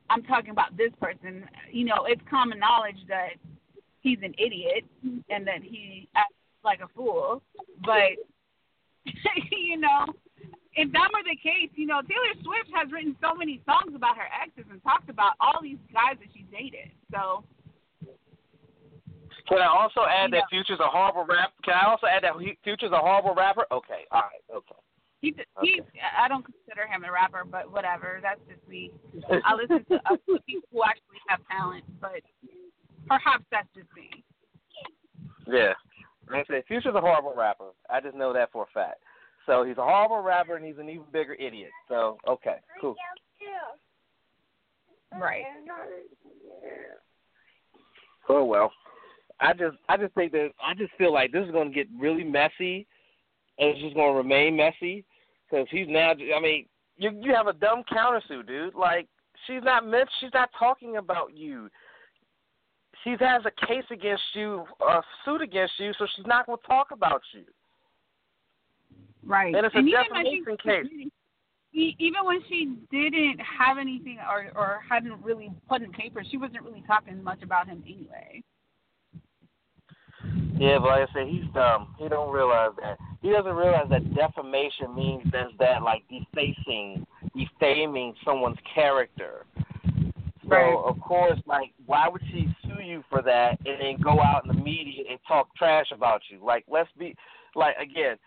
I'm 0.10 0.24
talking 0.24 0.52
about 0.52 0.76
this 0.78 0.92
person. 1.02 1.46
You 1.72 1.86
know 1.86 2.06
it's 2.08 2.22
common 2.30 2.60
knowledge 2.60 3.00
that 3.08 3.34
he's 4.02 4.20
an 4.24 4.34
idiot 4.38 4.86
and 5.30 5.48
that 5.48 5.62
he 5.64 6.08
acts 6.16 6.34
like 6.64 6.82
a 6.82 6.88
fool. 6.96 7.42
But 7.84 8.18
you 9.52 9.78
know, 9.78 10.06
if 10.78 10.92
that 10.94 11.10
were 11.12 11.26
the 11.26 11.36
case, 11.36 11.74
you 11.76 11.88
know, 11.90 12.02
Taylor 12.06 12.38
Swift 12.46 12.70
has 12.74 12.92
written 12.94 13.18
so 13.20 13.34
many 13.34 13.60
songs 13.66 13.98
about 13.98 14.16
her 14.16 14.30
exes 14.30 14.70
and 14.70 14.82
talked 14.84 15.10
about 15.10 15.34
all 15.42 15.60
these 15.62 15.82
guys 15.92 16.22
that 16.22 16.30
she 16.34 16.46
dated. 16.54 16.94
So 17.12 17.44
Can 19.50 19.58
I 19.58 19.68
also 19.68 20.06
add 20.06 20.32
that 20.34 20.46
Future's 20.50 20.80
a 20.80 20.88
horrible 20.88 21.26
rap? 21.26 21.52
Can 21.66 21.74
I 21.74 21.90
also 21.90 22.06
add 22.06 22.24
that 22.24 22.38
he- 22.40 22.58
Future's 22.64 22.92
a 22.94 23.00
horrible 23.02 23.34
rapper? 23.34 23.66
Okay, 23.72 24.06
all 24.12 24.22
right, 24.22 24.44
okay. 24.54 24.78
he's 25.22 25.34
he's 25.62 25.82
I 26.14 26.28
don't 26.28 26.46
consider 26.46 26.86
him 26.86 27.04
a 27.04 27.12
rapper, 27.12 27.44
but 27.44 27.72
whatever. 27.72 28.20
That's 28.22 28.40
just 28.48 28.62
me. 28.70 28.92
I 29.44 29.56
listen 29.56 29.84
to 29.90 29.98
other 30.06 30.40
people 30.46 30.70
who 30.72 30.84
actually 30.86 31.22
have 31.28 31.40
talent, 31.50 31.86
but 32.00 32.22
perhaps 33.08 33.46
that's 33.50 33.68
just 33.74 33.90
me. 33.98 34.24
Yeah. 35.48 35.74
Like 36.30 36.46
I 36.52 36.56
said, 36.60 36.64
Future's 36.68 36.94
a 36.94 37.02
horrible 37.02 37.34
rapper. 37.36 37.72
I 37.90 38.02
just 38.02 38.16
know 38.16 38.34
that 38.34 38.52
for 38.52 38.64
a 38.64 38.74
fact. 38.74 39.02
So 39.48 39.64
he's 39.64 39.78
a 39.78 39.84
horrible 39.84 40.22
rapper 40.22 40.58
and 40.58 40.66
he's 40.66 40.78
an 40.78 40.90
even 40.90 41.06
bigger 41.12 41.34
idiot. 41.34 41.72
So 41.88 42.18
okay, 42.28 42.58
cool. 42.80 42.96
Right. 45.20 45.44
Oh 48.30 48.44
well. 48.44 48.72
I 49.40 49.54
just 49.54 49.78
I 49.88 49.98
just 49.98 50.14
think 50.16 50.32
that 50.34 50.50
I 50.64 50.74
just 50.74 50.92
feel 50.98 51.14
like 51.14 51.32
this 51.32 51.46
is 51.46 51.52
going 51.52 51.70
to 51.70 51.74
get 51.74 51.88
really 51.98 52.24
messy, 52.24 52.86
and 53.58 53.70
it's 53.70 53.80
just 53.80 53.96
going 53.96 54.12
to 54.12 54.18
remain 54.18 54.56
messy 54.58 55.06
because 55.50 55.68
he's 55.72 55.88
now. 55.88 56.12
I 56.12 56.40
mean, 56.42 56.66
you 56.98 57.12
you 57.22 57.34
have 57.34 57.48
a 57.48 57.54
dumb 57.54 57.84
countersuit, 57.92 58.48
dude. 58.48 58.76
Like 58.76 59.08
she's 59.46 59.64
not 59.64 59.88
meant. 59.88 60.10
She's 60.20 60.34
not 60.34 60.50
talking 60.60 60.98
about 60.98 61.36
you. 61.36 61.70
She 63.04 63.12
has 63.20 63.44
a 63.46 63.66
case 63.66 63.86
against 63.92 64.24
you, 64.34 64.66
a 64.82 65.02
suit 65.24 65.42
against 65.42 65.74
you, 65.78 65.94
so 65.98 66.08
she's 66.16 66.26
not 66.26 66.48
going 66.48 66.58
to 66.58 66.68
talk 66.68 66.88
about 66.92 67.22
you. 67.34 67.44
Right. 69.28 69.54
And 69.54 69.66
it's 69.66 69.76
a 69.76 69.80
even 69.80 69.92
think 70.24 70.48
defamation 70.48 70.58
case. 70.58 71.12
even 71.74 72.26
when 72.26 72.42
she 72.48 72.78
didn't 72.92 73.40
have 73.40 73.78
anything 73.78 74.20
or 74.28 74.48
or 74.56 74.80
hadn't 74.90 75.22
really 75.22 75.52
put 75.70 75.82
in 75.82 75.92
paper, 75.92 76.24
she 76.30 76.38
wasn't 76.38 76.64
really 76.64 76.84
talking 76.88 77.22
much 77.24 77.44
about 77.44 77.68
him 77.68 77.84
anyway. 77.86 78.42
Yeah, 80.60 80.80
but 80.80 80.88
like 80.88 81.10
I 81.10 81.14
said, 81.14 81.28
he's 81.28 81.44
dumb. 81.54 81.94
He 82.00 82.08
don't 82.08 82.34
realize 82.34 82.72
that. 82.82 82.98
He 83.22 83.30
doesn't 83.30 83.54
realize 83.54 83.88
that 83.90 84.16
defamation 84.16 84.96
means 84.96 85.24
there's 85.32 85.52
that 85.60 85.84
like 85.84 86.04
defacing, 86.10 87.06
defaming 87.36 88.16
someone's 88.26 88.58
character. 88.74 89.46
So 90.44 90.56
Right. 90.56 90.78
of 90.86 91.00
course, 91.02 91.40
like, 91.46 91.74
why 91.86 92.08
would 92.08 92.22
she 92.32 92.48
sue 92.64 92.82
you 92.82 93.04
for 93.10 93.22
that 93.22 93.60
and 93.66 93.82
then 93.82 93.98
go 94.02 94.22
out 94.22 94.46
in 94.46 94.56
the 94.56 94.64
media 94.64 95.04
and 95.10 95.20
talk 95.28 95.54
trash 95.56 95.92
about 95.92 96.22
you? 96.30 96.40
Like, 96.44 96.64
let's 96.70 96.90
be, 96.98 97.16
like, 97.54 97.76
again, 97.78 98.18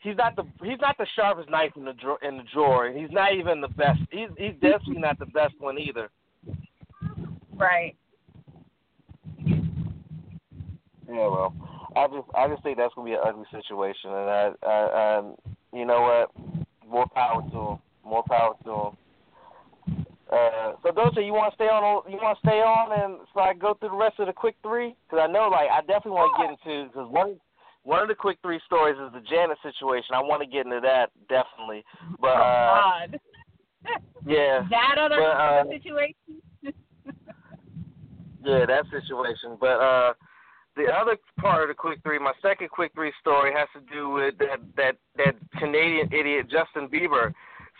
he's 0.00 0.16
not 0.16 0.36
the 0.36 0.44
he's 0.62 0.80
not 0.80 0.96
the 0.98 1.06
sharpest 1.14 1.50
knife 1.50 1.72
in 1.76 1.84
the 1.84 1.92
drawer 1.94 2.18
in 2.22 2.36
the 2.36 2.44
drawer. 2.52 2.90
He's 2.90 3.10
not 3.10 3.34
even 3.34 3.60
the 3.60 3.68
best. 3.68 4.00
He's 4.10 4.28
he's 4.36 4.54
definitely 4.54 4.98
not 5.00 5.18
the 5.18 5.26
best 5.26 5.54
one 5.58 5.78
either. 5.78 6.10
Right. 7.56 7.96
Yeah, 11.08 11.28
well, 11.28 11.54
I 11.94 12.06
just 12.08 12.28
I 12.34 12.48
just 12.48 12.62
think 12.62 12.78
that's 12.78 12.94
gonna 12.94 13.06
be 13.08 13.14
an 13.14 13.20
ugly 13.24 13.44
situation, 13.50 14.10
and 14.10 14.30
I, 14.30 14.50
I, 14.62 14.68
I 14.68 15.32
you 15.72 15.84
know 15.84 16.00
what, 16.02 16.30
more 16.88 17.06
power 17.14 17.42
to 17.42 17.58
him, 17.58 17.78
more 18.04 18.24
power 18.28 18.54
to 18.64 18.70
him. 18.70 18.96
Uh, 20.32 20.72
so 20.82 20.90
Dolce, 20.90 21.24
you 21.24 21.32
want 21.32 21.52
to 21.52 21.54
stay 21.54 21.70
on? 21.70 22.02
You 22.10 22.18
want 22.20 22.36
to 22.38 22.46
stay 22.46 22.58
on, 22.58 22.90
and 22.90 23.20
so 23.32 23.40
I 23.40 23.54
go 23.54 23.74
through 23.74 23.90
the 23.90 23.96
rest 23.96 24.18
of 24.18 24.26
the 24.26 24.32
quick 24.32 24.56
three 24.60 24.96
because 25.06 25.22
I 25.22 25.30
know, 25.30 25.48
like, 25.48 25.70
I 25.70 25.80
definitely 25.80 26.18
want 26.18 26.34
to 26.34 26.42
get 26.42 26.50
into 26.50 26.88
because 26.90 27.08
one 27.08 27.38
one 27.86 28.02
of 28.02 28.08
the 28.08 28.14
quick 28.14 28.38
three 28.42 28.60
stories 28.66 28.96
is 28.98 29.12
the 29.12 29.22
Janet 29.30 29.58
situation. 29.62 30.14
I 30.14 30.20
want 30.20 30.42
to 30.42 30.48
get 30.48 30.66
into 30.66 30.80
that 30.82 31.10
definitely, 31.28 31.84
but 32.20 32.34
uh, 32.34 33.06
yeah, 34.26 34.66
that 34.68 34.98
other 34.98 35.16
but, 35.16 35.22
uh, 35.22 35.64
situation. 35.70 36.14
Yeah, 38.44 38.66
that 38.66 38.84
situation. 38.90 39.56
But 39.60 39.78
uh 39.78 40.14
the 40.76 40.86
other 40.92 41.16
part 41.40 41.62
of 41.62 41.68
the 41.68 41.74
quick 41.74 42.00
three, 42.02 42.18
my 42.18 42.32
second 42.42 42.70
quick 42.70 42.92
three 42.94 43.12
story 43.20 43.52
has 43.56 43.68
to 43.74 43.94
do 43.94 44.10
with 44.10 44.36
that 44.38 44.58
that 44.76 44.96
that 45.16 45.34
Canadian 45.58 46.12
idiot 46.12 46.46
Justin 46.50 46.88
Bieber. 46.88 47.32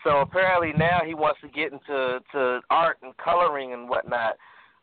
So 0.03 0.19
apparently 0.19 0.73
now 0.77 1.01
he 1.05 1.15
wants 1.15 1.41
to 1.41 1.47
get 1.47 1.71
into 1.71 2.19
to 2.31 2.59
art 2.69 2.97
and 3.01 3.15
coloring 3.17 3.73
and 3.73 3.89
whatnot. 3.89 4.37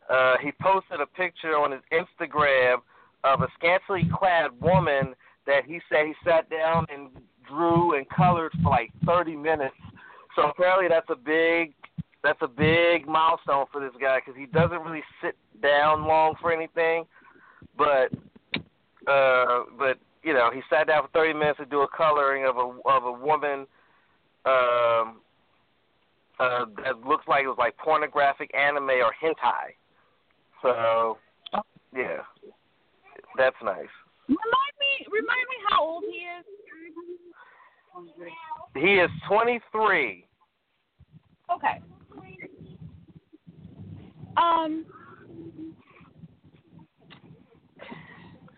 Uh 0.09 0.35
he 0.41 0.51
posted 0.61 1.01
a 1.01 1.07
picture 1.07 1.57
on 1.57 1.71
his 1.71 1.81
Instagram 1.91 2.77
of 3.25 3.41
a 3.41 3.47
scantily 3.57 4.09
clad 4.13 4.51
woman 4.61 5.15
that 5.47 5.65
he 5.65 5.79
said 5.89 6.05
he 6.05 6.13
sat 6.23 6.49
down 6.49 6.85
and 6.93 7.09
drew 7.47 7.97
and 7.97 8.07
colored 8.09 8.51
for 8.63 8.69
like 8.69 8.91
30 9.05 9.35
minutes. 9.35 9.75
So 10.35 10.49
apparently 10.49 10.87
that's 10.87 11.09
a 11.09 11.15
big 11.15 11.73
that's 12.23 12.41
a 12.41 12.47
big 12.47 13.07
milestone 13.07 13.65
for 13.71 13.79
this 13.79 13.93
guy 14.01 14.19
because 14.19 14.39
he 14.39 14.47
doesn't 14.47 14.81
really 14.81 15.03
sit 15.21 15.37
down 15.61 16.07
long 16.07 16.33
for 16.41 16.51
anything. 16.51 17.05
But 17.77 18.11
uh, 19.07 19.63
but 19.77 19.99
you 20.23 20.33
know, 20.33 20.49
he 20.53 20.61
sat 20.69 20.87
down 20.87 21.03
for 21.03 21.09
30 21.13 21.33
minutes 21.33 21.59
to 21.59 21.65
do 21.65 21.81
a 21.81 21.87
coloring 21.87 22.45
of 22.45 22.57
a 22.57 22.89
of 22.89 23.03
a 23.05 23.11
woman 23.11 23.67
um, 24.45 25.21
uh, 26.39 26.65
that 26.83 26.99
looks 27.05 27.27
like 27.27 27.43
it 27.43 27.47
was 27.47 27.57
like 27.59 27.77
pornographic 27.77 28.51
anime 28.55 28.89
or 28.89 29.13
hentai. 29.21 29.73
So 30.61 31.17
yeah, 31.95 32.21
that's 33.37 33.55
nice. 33.63 33.93
Remind 34.27 34.75
me, 34.79 35.05
remind 35.11 35.45
me 35.49 35.57
how 35.69 35.83
old 35.83 36.03
he 36.03 36.25
is. 36.25 36.45
23? 37.93 38.81
He 38.81 38.95
is 38.99 39.09
23. 39.27 40.27
Okay. 41.53 41.81
Um, 44.37 44.85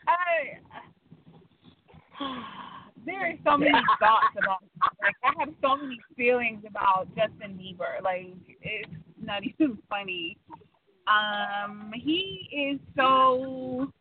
I 0.07 0.57
there 3.05 3.27
are 3.27 3.33
so 3.43 3.57
many 3.57 3.71
thoughts 3.99 4.35
about 4.37 4.63
like 5.01 5.15
I 5.23 5.33
have 5.39 5.53
so 5.61 5.77
many 5.77 5.99
feelings 6.15 6.63
about 6.67 7.07
Justin 7.15 7.57
Bieber. 7.57 8.01
Like 8.03 8.33
it's 8.61 8.89
not 9.21 9.43
even 9.59 9.77
funny. 9.89 10.37
Um, 11.07 11.91
he 11.95 12.49
is 12.51 12.79
so 12.95 13.91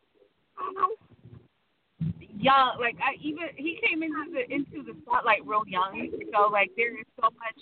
young. 2.46 2.78
Like 2.78 2.96
I 3.02 3.16
even 3.20 3.48
he 3.56 3.78
came 3.82 4.02
into 4.02 4.30
the 4.32 4.44
into 4.52 4.82
the 4.86 4.94
spotlight 5.02 5.44
real 5.46 5.64
young. 5.66 6.10
So 6.32 6.48
like 6.48 6.70
there 6.76 6.92
is 6.92 7.06
so 7.20 7.28
much. 7.34 7.60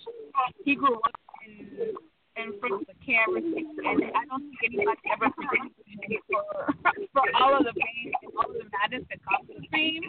He 0.64 0.74
grew 0.74 0.96
up 0.96 1.16
in 1.46 1.94
in 2.36 2.58
front 2.58 2.82
of 2.82 2.86
the 2.86 2.98
camera, 3.04 3.38
and 3.38 4.10
I 4.10 4.26
don't 4.26 4.50
think 4.50 4.74
anybody 4.74 5.00
ever 5.12 5.30
for 5.30 6.74
for 7.14 7.22
all 7.40 7.56
of 7.56 7.64
the 7.64 7.72
pain 7.72 8.12
and 8.22 8.32
all 8.36 8.50
of 8.50 8.58
the 8.58 8.68
madness 8.74 9.06
that 9.08 9.20
comes 9.22 9.48
with 9.48 9.64
fame. 9.70 10.02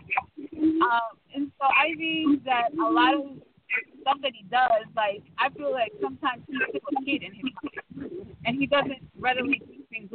Um, 0.82 1.14
and 1.34 1.52
so 1.60 1.66
I 1.66 1.94
think 1.96 2.44
that 2.46 2.74
a 2.74 2.90
lot 2.90 3.14
of 3.14 3.38
stuff 4.02 4.18
that 4.22 4.34
he 4.34 4.44
does, 4.50 4.90
like 4.96 5.22
I 5.38 5.50
feel 5.50 5.72
like 5.72 5.92
sometimes 6.02 6.42
he's 6.48 6.58
a 6.60 7.06
kid 7.06 7.22
in 7.24 7.34
his 7.34 7.52
mind, 7.62 8.36
and 8.46 8.58
he 8.58 8.66
doesn't 8.66 9.06
readily 9.20 9.62
do 9.68 9.84
things. 9.90 10.10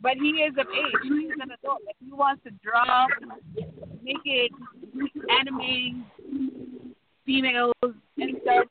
But 0.00 0.14
he 0.14 0.28
is 0.28 0.52
of 0.58 0.66
age. 0.66 0.94
He's 1.02 1.32
an 1.40 1.50
adult. 1.50 1.80
If 1.88 1.96
he 2.04 2.12
wants 2.12 2.42
to 2.44 2.50
draw 2.62 3.06
naked, 4.02 4.52
anime 5.40 6.06
females 7.26 7.74
and 7.82 8.36
such, 8.44 8.68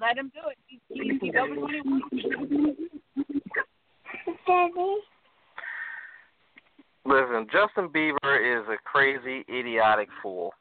let 0.00 0.18
him 0.18 0.30
do 0.34 0.40
it. 0.48 0.58
He's, 0.66 0.80
he's, 0.88 1.20
he's 1.20 1.34
over 1.40 1.54
21. 1.54 2.76
Listen, 7.06 7.46
Justin 7.50 7.88
Bieber 7.88 8.60
is 8.60 8.68
a 8.68 8.76
crazy, 8.84 9.44
idiotic 9.48 10.08
fool. 10.22 10.52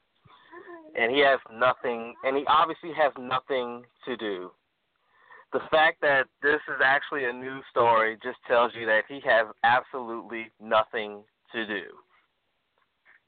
And 0.98 1.12
he 1.12 1.20
has 1.20 1.40
nothing, 1.54 2.16
and 2.24 2.36
he 2.36 2.44
obviously 2.48 2.92
has 2.98 3.12
nothing 3.20 3.84
to 4.06 4.18
do. 4.18 4.52
The 5.52 5.62
fact 5.72 6.02
that 6.02 6.26
this 6.44 6.62
is 6.68 6.82
actually 6.84 7.26
a 7.26 7.34
news 7.34 7.64
story 7.72 8.18
just 8.22 8.38
tells 8.48 8.72
you 8.76 8.86
that 8.86 9.04
he 9.08 9.20
has 9.26 9.48
absolutely 9.64 10.52
nothing 10.62 11.24
to 11.54 11.66
do. 11.66 11.84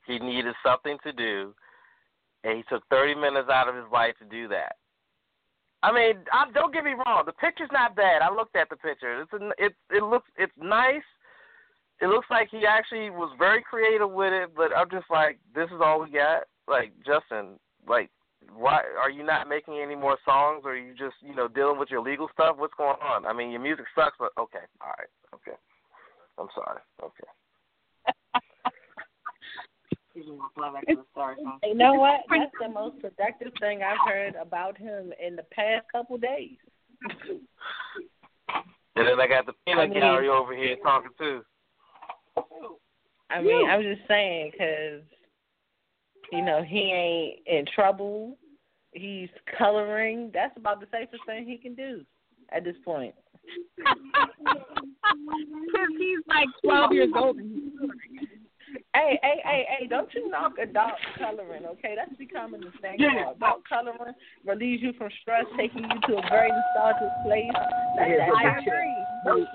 He 0.06 0.20
needed 0.20 0.54
something 0.64 0.98
to 1.04 1.14
do, 1.14 1.54
and 2.44 2.58
he 2.58 2.64
took 2.70 2.84
30 2.90 3.16
minutes 3.16 3.50
out 3.50 3.68
of 3.68 3.76
his 3.76 3.86
life 3.92 4.14
to 4.20 4.26
do 4.26 4.48
that. 4.50 4.76
I 5.84 5.92
mean, 5.92 6.18
I, 6.32 6.46
don't 6.54 6.74
get 6.74 6.84
me 6.84 6.94
wrong. 6.94 7.24
The 7.26 7.34
picture's 7.34 7.70
not 7.72 7.96
bad. 7.96 8.22
I 8.22 8.34
looked 8.34 8.56
at 8.56 8.70
the 8.70 8.76
picture. 8.76 9.22
It's 9.22 9.34
a, 9.34 9.50
it 9.58 9.74
it 9.90 10.04
looks 10.04 10.30
it's 10.38 10.54
nice. 10.62 11.02
It 12.02 12.08
looks 12.08 12.28
like 12.30 12.50
he 12.52 12.66
actually 12.68 13.10
was 13.10 13.36
very 13.38 13.64
creative 13.64 14.12
with 14.12 14.34
it. 14.34 14.52
But 14.56 14.76
I'm 14.76 14.90
just 14.92 15.10
like, 15.10 15.40
this 15.56 15.68
is 15.68 15.82
all 15.84 16.02
we 16.02 16.12
got. 16.12 16.44
Like 16.68 16.94
Justin, 17.06 17.60
like, 17.88 18.12
why 18.56 18.82
are 19.02 19.10
you 19.10 19.24
not 19.24 19.48
making 19.48 19.80
any 19.80 19.96
more 19.96 20.18
songs? 20.26 20.64
Or 20.66 20.72
are 20.72 20.78
you 20.78 20.94
just 20.94 21.16
you 21.22 21.36
know 21.36 21.48
dealing 21.48 21.80
with 21.80 21.90
your 21.90 22.02
legal 22.02 22.30
stuff? 22.34 22.58
What's 22.58 22.74
going 22.76 22.98
on? 23.02 23.26
I 23.26 23.34
mean, 23.34 23.52
your 23.52 23.62
music 23.62 23.86
sucks, 23.96 24.18
but 24.20 24.32
okay, 24.40 24.66
all 24.82 24.94
right, 24.98 25.10
okay. 25.36 25.58
I'm 26.40 26.48
sorry. 26.56 26.80
Okay. 27.04 27.28
You 31.64 31.76
know 31.76 31.94
what? 31.94 32.22
That's 32.30 32.52
the 32.60 32.70
most 32.70 33.00
productive 33.00 33.54
thing 33.60 33.82
I've 33.84 34.10
heard 34.10 34.36
about 34.36 34.78
him 34.78 35.14
in 35.26 35.36
the 35.36 35.44
past 35.44 35.86
couple 35.92 36.18
days. 36.18 36.58
And 38.96 39.08
then 39.08 39.20
I 39.20 39.28
got 39.28 39.46
the 39.46 39.54
peanut 39.66 39.84
I 39.84 39.88
mean- 39.88 40.00
gallery 40.00 40.30
over 40.30 40.56
here 40.56 40.76
talking 40.84 41.12
too. 41.18 41.42
I 43.30 43.42
mean, 43.42 43.70
i'm 43.70 43.82
just 43.82 44.02
saying 44.10 44.52
because 44.52 45.02
you 46.32 46.44
know 46.44 46.64
he 46.64 46.80
ain't 46.80 47.48
in 47.48 47.66
trouble. 47.74 48.38
He's 48.94 49.30
coloring. 49.58 50.32
That's 50.34 50.56
about 50.58 50.80
the 50.80 50.88
safest 50.92 51.22
thing 51.26 51.46
he 51.46 51.58
can 51.58 51.76
do 51.76 52.02
at 52.52 52.64
this 52.64 52.76
point. 52.84 53.16
Because 55.04 55.90
he's 55.98 56.20
like 56.28 56.48
12 56.64 56.92
years 56.94 57.10
old. 57.16 57.38
And 57.38 57.52
he's 57.52 57.72
coloring. 57.80 58.28
Hey, 58.94 59.20
hey, 59.24 59.42
hey, 59.44 59.66
hey! 59.68 59.88
Don't 59.88 60.14
you 60.14 60.30
knock 60.30 60.54
adult 60.62 61.00
coloring, 61.18 61.66
okay? 61.66 61.96
That's 61.96 62.14
becoming 62.18 62.62
the 62.62 62.72
thing. 62.82 62.98
now. 63.00 63.32
Adult 63.32 63.64
coloring 63.68 64.14
relieves 64.46 64.84
you 64.84 64.94
from 64.98 65.10
stress, 65.22 65.46
taking 65.58 65.84
you 65.84 66.00
to 66.08 66.18
a 66.20 66.30
very 66.30 66.52
nostalgic 66.52 67.12
place. 67.24 67.52
That's 67.98 68.12
I 68.36 68.60
agree. 68.60 69.48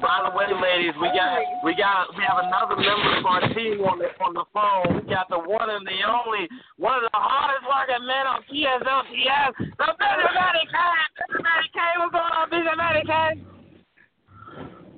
By 0.00 0.28
the 0.28 0.36
way, 0.36 0.46
ladies, 0.52 0.92
we 1.00 1.08
got 1.10 1.40
we 1.64 1.74
got 1.74 2.12
we 2.16 2.22
have 2.22 2.38
another 2.44 2.76
member 2.76 3.18
of 3.18 3.26
our 3.26 3.40
team 3.54 3.80
on 3.82 3.98
the 3.98 4.12
on 4.22 4.34
the 4.34 4.44
phone. 4.52 5.00
We 5.00 5.08
got 5.10 5.28
the 5.28 5.38
one 5.38 5.70
and 5.70 5.86
the 5.86 5.98
only, 6.06 6.46
one 6.76 7.02
of 7.02 7.10
the 7.10 7.18
hardest 7.18 7.64
working 7.66 8.06
men 8.06 8.24
on 8.28 8.42
TSOTS, 8.46 9.58
the 9.58 9.88
Big 9.98 10.18
Matty 10.36 10.64
Cat. 10.70 11.08
Big 11.32 11.42
Matty 11.42 11.68
Cat, 11.74 11.92
what's 11.98 12.12
going 12.12 12.32
on, 12.36 12.50
Big 12.50 12.64
Matty 12.76 13.02
Cat? 13.06 13.34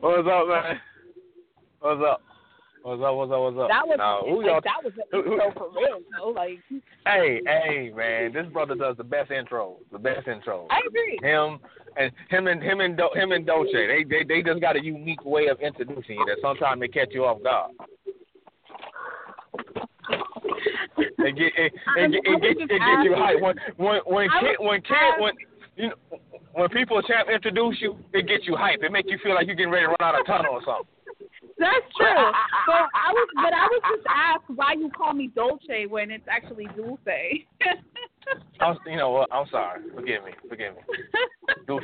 What's 0.00 0.28
up, 0.28 0.48
man? 0.48 0.80
What's 1.80 2.02
up? 2.04 2.20
What's 2.82 3.02
up? 3.02 3.14
What's 3.14 3.32
up? 3.32 3.40
What's 3.40 3.58
up? 3.60 3.68
That 3.68 3.86
was 3.86 3.96
Now, 3.98 4.20
who 4.24 4.38
like, 4.38 4.46
y'all? 4.46 4.60
that 4.64 4.80
was 4.84 4.92
an 4.96 5.04
who- 5.12 5.22
who- 5.22 5.32
intro 5.40 5.52
for 5.52 5.68
real, 5.76 6.00
though. 6.16 6.30
Like 6.30 6.58
Hey, 7.06 7.40
hey, 7.46 7.92
man! 7.94 8.32
This 8.32 8.46
brother 8.52 8.74
does 8.74 8.96
the 8.96 9.04
best 9.04 9.30
intro, 9.30 9.76
The 9.92 9.98
best 9.98 10.26
intro. 10.28 10.66
I 10.70 10.80
agree. 10.86 11.18
Him 11.22 11.58
and 11.96 12.12
him 12.28 12.46
and 12.46 12.62
him 12.62 12.80
and 12.80 12.96
Do, 12.96 13.08
him 13.14 13.32
and 13.32 13.46
Dolce. 13.46 13.86
They 13.86 14.04
they 14.04 14.24
they 14.24 14.42
just 14.42 14.60
got 14.60 14.76
a 14.76 14.82
unique 14.82 15.24
way 15.24 15.48
of 15.48 15.60
introducing 15.60 16.16
you 16.16 16.24
that 16.26 16.38
sometimes 16.42 16.80
they 16.80 16.88
catch 16.88 17.08
you 17.12 17.24
off 17.24 17.42
guard. 17.42 17.72
and 21.18 21.36
get 21.36 21.52
and, 21.56 21.70
and, 21.96 22.12
get, 22.12 22.22
and, 22.24 22.42
get, 22.42 22.60
and 22.60 22.68
get 22.68 23.04
you 23.04 23.14
hype 23.16 23.40
when 23.40 23.54
when 23.76 24.00
when 24.06 24.28
kid, 24.40 24.56
was 24.58 24.68
when 24.68 24.80
kid, 24.82 25.14
when 25.18 25.32
you 25.76 25.88
know 25.88 26.18
when 26.52 26.68
people 26.70 27.00
champ 27.02 27.28
introduce 27.32 27.80
you, 27.80 27.96
it 28.12 28.26
gets 28.26 28.46
you 28.46 28.56
hype. 28.56 28.82
It 28.82 28.92
make 28.92 29.06
you 29.08 29.18
feel 29.22 29.34
like 29.34 29.46
you're 29.46 29.56
getting 29.56 29.72
ready 29.72 29.86
to 29.86 29.94
run 30.00 30.14
out 30.14 30.18
of 30.18 30.26
tunnel 30.26 30.54
or 30.54 30.62
something. 30.64 30.86
That's 31.58 31.86
true. 31.96 32.32
but 32.66 32.88
I 32.90 33.12
was, 33.12 33.28
but 33.36 33.52
I 33.52 33.66
was 33.70 33.82
just 33.94 34.06
asked 34.08 34.50
why 34.56 34.72
you 34.72 34.90
call 34.90 35.12
me 35.14 35.30
Dolce 35.34 35.86
when 35.86 36.10
it's 36.10 36.26
actually 36.28 36.66
Dulce. 36.76 36.98
I'm, 38.60 38.76
you 38.86 38.96
know 38.96 39.10
what? 39.10 39.32
I'm 39.32 39.46
sorry. 39.50 39.82
Forgive 39.94 40.24
me. 40.24 40.32
Forgive 40.48 40.74
me. 40.74 40.82
Dulce. 41.66 41.82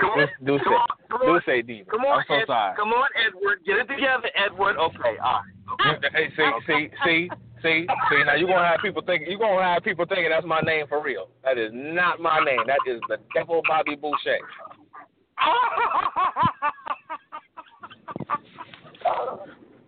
Come 0.00 0.10
on, 0.10 0.28
Dulce. 0.44 0.60
come 0.64 0.72
on, 0.74 0.86
come 1.10 1.20
on. 1.20 1.26
Dulce 1.26 1.66
Diva. 1.66 1.90
Come 1.90 2.00
on, 2.00 2.18
I'm 2.18 2.24
so 2.28 2.34
Ed, 2.34 2.46
sorry. 2.46 2.76
come 2.76 2.88
on, 2.88 3.08
Edward, 3.26 3.58
get 3.64 3.76
it 3.78 3.88
together, 3.88 4.30
Edward. 4.34 4.76
Okay, 4.76 5.16
all 5.22 5.42
right. 5.78 6.04
Hey, 6.12 6.28
see, 6.36 6.50
see, 6.66 6.88
see, 7.04 7.30
see, 7.62 7.86
see. 8.10 8.24
Now 8.24 8.34
you're 8.34 8.48
gonna 8.48 8.66
have 8.66 8.80
people 8.82 9.02
thinking 9.04 9.30
you're 9.30 9.38
gonna 9.38 9.62
have 9.62 9.82
people 9.82 10.04
thinking 10.06 10.30
that's 10.30 10.46
my 10.46 10.60
name 10.60 10.86
for 10.88 11.02
real. 11.02 11.28
That 11.44 11.58
is 11.58 11.70
not 11.72 12.20
my 12.20 12.40
name. 12.40 12.60
That 12.66 12.78
is 12.86 13.00
the 13.08 13.18
devil 13.34 13.62
Bobby 13.68 13.96
Boucher. 13.96 14.38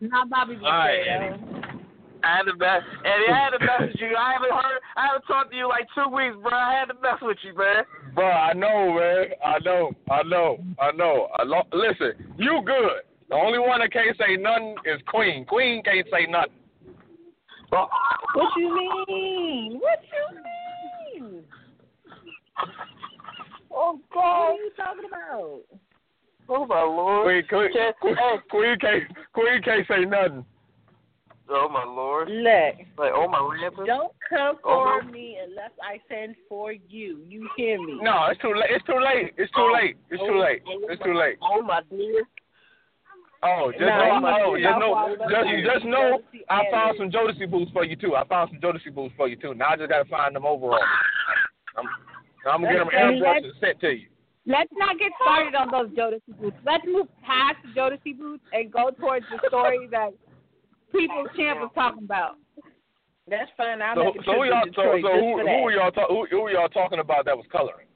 Not 0.00 0.30
Bobby 0.30 0.54
Boucher. 0.54 0.66
All 0.66 0.78
right, 0.78 1.02
though. 1.04 1.26
Eddie. 1.26 1.75
I 2.26 2.36
had 2.38 2.42
to 2.50 2.56
mess, 2.56 2.82
Eddie. 3.04 3.30
I 3.32 3.38
had 3.38 3.50
to 3.50 3.60
message 3.64 4.00
you. 4.00 4.16
I 4.18 4.32
haven't 4.32 4.50
heard, 4.50 4.80
I 4.96 5.06
haven't 5.06 5.26
talked 5.26 5.50
to 5.52 5.56
you 5.56 5.68
like 5.68 5.86
two 5.94 6.08
weeks, 6.10 6.34
bro. 6.42 6.50
I 6.52 6.74
had 6.74 6.86
to 6.86 6.94
mess 7.00 7.20
with 7.22 7.38
you, 7.42 7.54
man. 7.56 7.84
Bro, 8.14 8.26
I 8.26 8.52
know, 8.52 8.94
man. 8.94 9.26
I 9.44 9.58
know. 9.60 9.92
I 10.10 10.22
know. 10.24 10.58
I 10.80 10.90
know. 10.92 11.28
I 11.38 11.42
lo- 11.44 11.68
listen, 11.72 12.12
you 12.36 12.62
good. 12.66 13.02
The 13.28 13.34
only 13.36 13.58
one 13.58 13.80
that 13.80 13.92
can't 13.92 14.16
say 14.18 14.36
nothing 14.36 14.74
is 14.84 15.00
Queen. 15.06 15.44
Queen 15.46 15.82
can't 15.82 16.06
say 16.12 16.26
nothing. 16.26 16.52
Well, 17.72 17.88
What 18.34 18.48
you 18.56 19.04
mean? 19.08 19.80
What 19.80 19.98
you 20.10 21.22
mean? 21.22 21.42
oh 23.72 23.98
God! 24.12 24.14
What 24.14 24.14
God, 24.14 24.50
are 24.50 24.54
you 24.54 24.70
talking 24.76 25.04
about? 25.08 25.60
oh 26.48 26.66
my 26.66 26.82
Lord. 26.82 27.48
Queen, 27.48 27.70
Queen, 27.70 27.92
Queen. 28.00 28.16
Queen 28.50 28.78
can't. 28.80 29.02
Queen 29.32 29.62
can't 29.62 29.86
say 29.88 30.04
nothing. 30.04 30.44
Oh 31.48 31.68
my 31.68 31.84
Lord. 31.84 32.28
Look, 32.28 32.86
Like, 32.98 33.12
oh 33.14 33.28
my 33.28 33.38
Lord. 33.38 33.58
don't 33.86 34.12
come 34.28 34.58
Oh, 34.64 34.98
for 35.00 35.02
no. 35.04 35.12
me 35.12 35.38
unless 35.46 35.70
I 35.80 36.00
send 36.08 36.34
for 36.48 36.72
you. 36.72 37.22
You 37.24 37.48
hear 37.56 37.78
me? 37.78 37.98
No, 38.02 38.26
it's 38.30 38.40
too 38.40 38.52
late. 38.54 38.70
It's 38.70 38.84
too 38.84 38.98
late. 38.98 39.32
It's 39.36 39.52
too 39.52 39.68
oh. 39.70 39.72
late. 39.72 39.96
It's 40.10 40.20
too 40.20 40.34
oh. 40.34 40.40
late. 40.40 40.62
It's 40.90 41.02
too 41.02 41.14
late. 41.14 41.36
Oh 41.42 41.62
my 41.62 41.82
dear. 41.90 42.24
Oh, 43.42 43.70
just 43.70 43.82
Nah, 43.82 44.18
know, 44.18 44.54
you 44.56 44.66
oh, 44.66 44.72
just 44.72 44.80
know, 44.80 45.16
just, 45.30 45.48
just 45.66 45.84
I'm 45.84 45.90
know, 45.90 46.18
I 46.50 46.62
found 46.70 46.96
some 46.98 47.10
Jodeci 47.10 47.48
boots 47.48 47.70
for 47.70 47.84
you 47.84 47.94
too. 47.94 48.16
I 48.16 48.24
found 48.26 48.50
some 48.50 48.60
Jodeci 48.60 48.92
boots 48.92 49.14
for 49.16 49.28
you 49.28 49.36
too. 49.36 49.54
Now 49.54 49.70
I 49.70 49.76
just 49.76 49.90
gotta 49.90 50.06
find 50.06 50.34
them 50.34 50.46
overall. 50.46 50.80
I'm, 51.76 51.86
I'm 52.50 52.62
gonna 52.62 52.72
get 52.72 52.78
them 52.78 52.88
Okay, 52.88 52.96
airbrushed 52.96 53.44
and 53.44 53.52
sent 53.60 53.80
to 53.80 53.90
you. 53.90 54.08
Let's 54.46 54.70
not 54.74 54.98
get 54.98 55.12
started 55.20 55.54
on 55.54 55.70
those 55.70 55.94
Jodeci 55.94 56.38
boots. 56.40 56.56
Let's 56.64 56.84
move 56.86 57.06
past 57.22 57.58
the 57.62 57.78
Jodeci 57.78 58.18
boots 58.18 58.42
and 58.52 58.72
go 58.72 58.90
towards 58.90 59.26
the 59.30 59.38
story 59.48 59.86
that 59.90 60.10
People's 60.98 61.28
Champ 61.36 61.60
was 61.60 61.70
talking 61.74 62.04
about. 62.04 62.36
That's 63.28 63.50
fine. 63.56 63.82
I'll 63.82 63.96
So, 63.96 64.04
make 64.04 64.16
a 64.20 64.24
so 64.24 64.32
who 64.32 64.38
trip 64.38 64.50
y'all? 64.52 64.64
to 64.66 64.72
So, 64.74 64.82
so 65.02 65.20
who, 65.20 65.38
who 65.38 65.44
that. 65.44 65.60
were 65.62 65.72
y'all? 65.72 65.90
Ta- 65.90 66.06
who, 66.08 66.26
who 66.30 66.42
were 66.42 66.50
y'all 66.52 66.68
talking 66.68 67.00
about 67.00 67.24
that 67.24 67.36
was 67.36 67.46
coloring? 67.50 67.86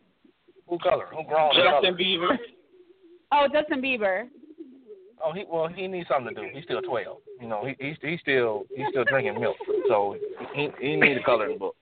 Who 0.68 0.78
colored? 0.78 1.08
Who 1.10 1.22
grown? 1.24 1.50
and 1.54 1.64
Justin 1.64 1.94
colored? 1.94 1.98
Bieber. 1.98 2.38
Oh, 3.32 3.46
Justin 3.52 3.80
Bieber. 3.80 4.28
Oh, 5.24 5.32
he 5.32 5.44
well, 5.48 5.68
he 5.68 5.86
needs 5.86 6.08
something 6.08 6.34
to 6.34 6.40
do. 6.42 6.48
He's 6.52 6.64
still 6.64 6.80
twelve. 6.82 7.18
You 7.40 7.46
know, 7.46 7.64
he 7.64 7.76
he's 7.78 7.96
he's 8.02 8.20
still 8.20 8.64
he's 8.74 8.86
still 8.88 9.04
drinking 9.04 9.38
milk, 9.40 9.56
so 9.86 10.16
he 10.54 10.70
he 10.80 10.96
needs 10.96 11.20
a 11.20 11.24
coloring 11.24 11.58
book. 11.58 11.76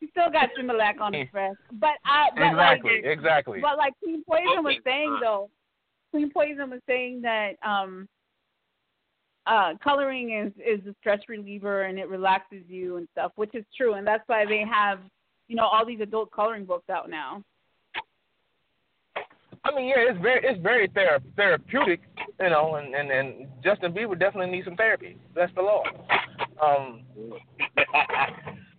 He 0.00 0.08
still 0.10 0.30
got 0.30 0.50
Similac 0.58 1.00
on 1.00 1.12
his 1.14 1.28
breast. 1.30 1.56
But 1.74 1.96
I 2.04 2.28
but 2.34 2.42
Exactly, 2.42 2.90
like 2.96 3.04
exactly. 3.04 3.60
but 3.60 3.78
like 3.78 3.94
Queen 4.02 4.24
Poison 4.28 4.64
was 4.64 4.76
saying 4.84 5.18
though, 5.22 5.48
Queen 6.10 6.30
Poison 6.30 6.68
was 6.70 6.80
saying 6.86 7.22
that 7.22 7.52
um 7.64 8.08
uh 9.46 9.72
coloring 9.82 10.30
is 10.32 10.52
is 10.80 10.86
a 10.86 10.94
stress 11.00 11.20
reliever 11.28 11.82
and 11.82 11.98
it 11.98 12.08
relaxes 12.08 12.62
you 12.68 12.96
and 12.96 13.06
stuff, 13.12 13.32
which 13.36 13.54
is 13.54 13.64
true 13.76 13.94
and 13.94 14.06
that's 14.06 14.22
why 14.26 14.44
they 14.46 14.64
have, 14.70 15.00
you 15.48 15.56
know, 15.56 15.64
all 15.66 15.84
these 15.84 16.00
adult 16.00 16.30
coloring 16.30 16.64
books 16.64 16.88
out 16.88 17.10
now. 17.10 17.42
I 19.66 19.74
mean, 19.74 19.86
yeah, 19.88 19.94
it's 20.10 20.20
very 20.20 20.40
it's 20.44 20.60
very 20.62 20.88
thera- 20.88 21.22
therapeutic, 21.36 22.00
you 22.40 22.50
know, 22.50 22.74
and, 22.76 22.94
and 22.94 23.10
and 23.10 23.46
Justin 23.62 23.92
Bieber 23.92 24.18
definitely 24.18 24.50
needs 24.50 24.66
some 24.66 24.76
therapy. 24.76 25.16
Bless 25.34 25.48
the 25.54 25.62
Lord. 25.62 25.88
Um, 26.62 27.02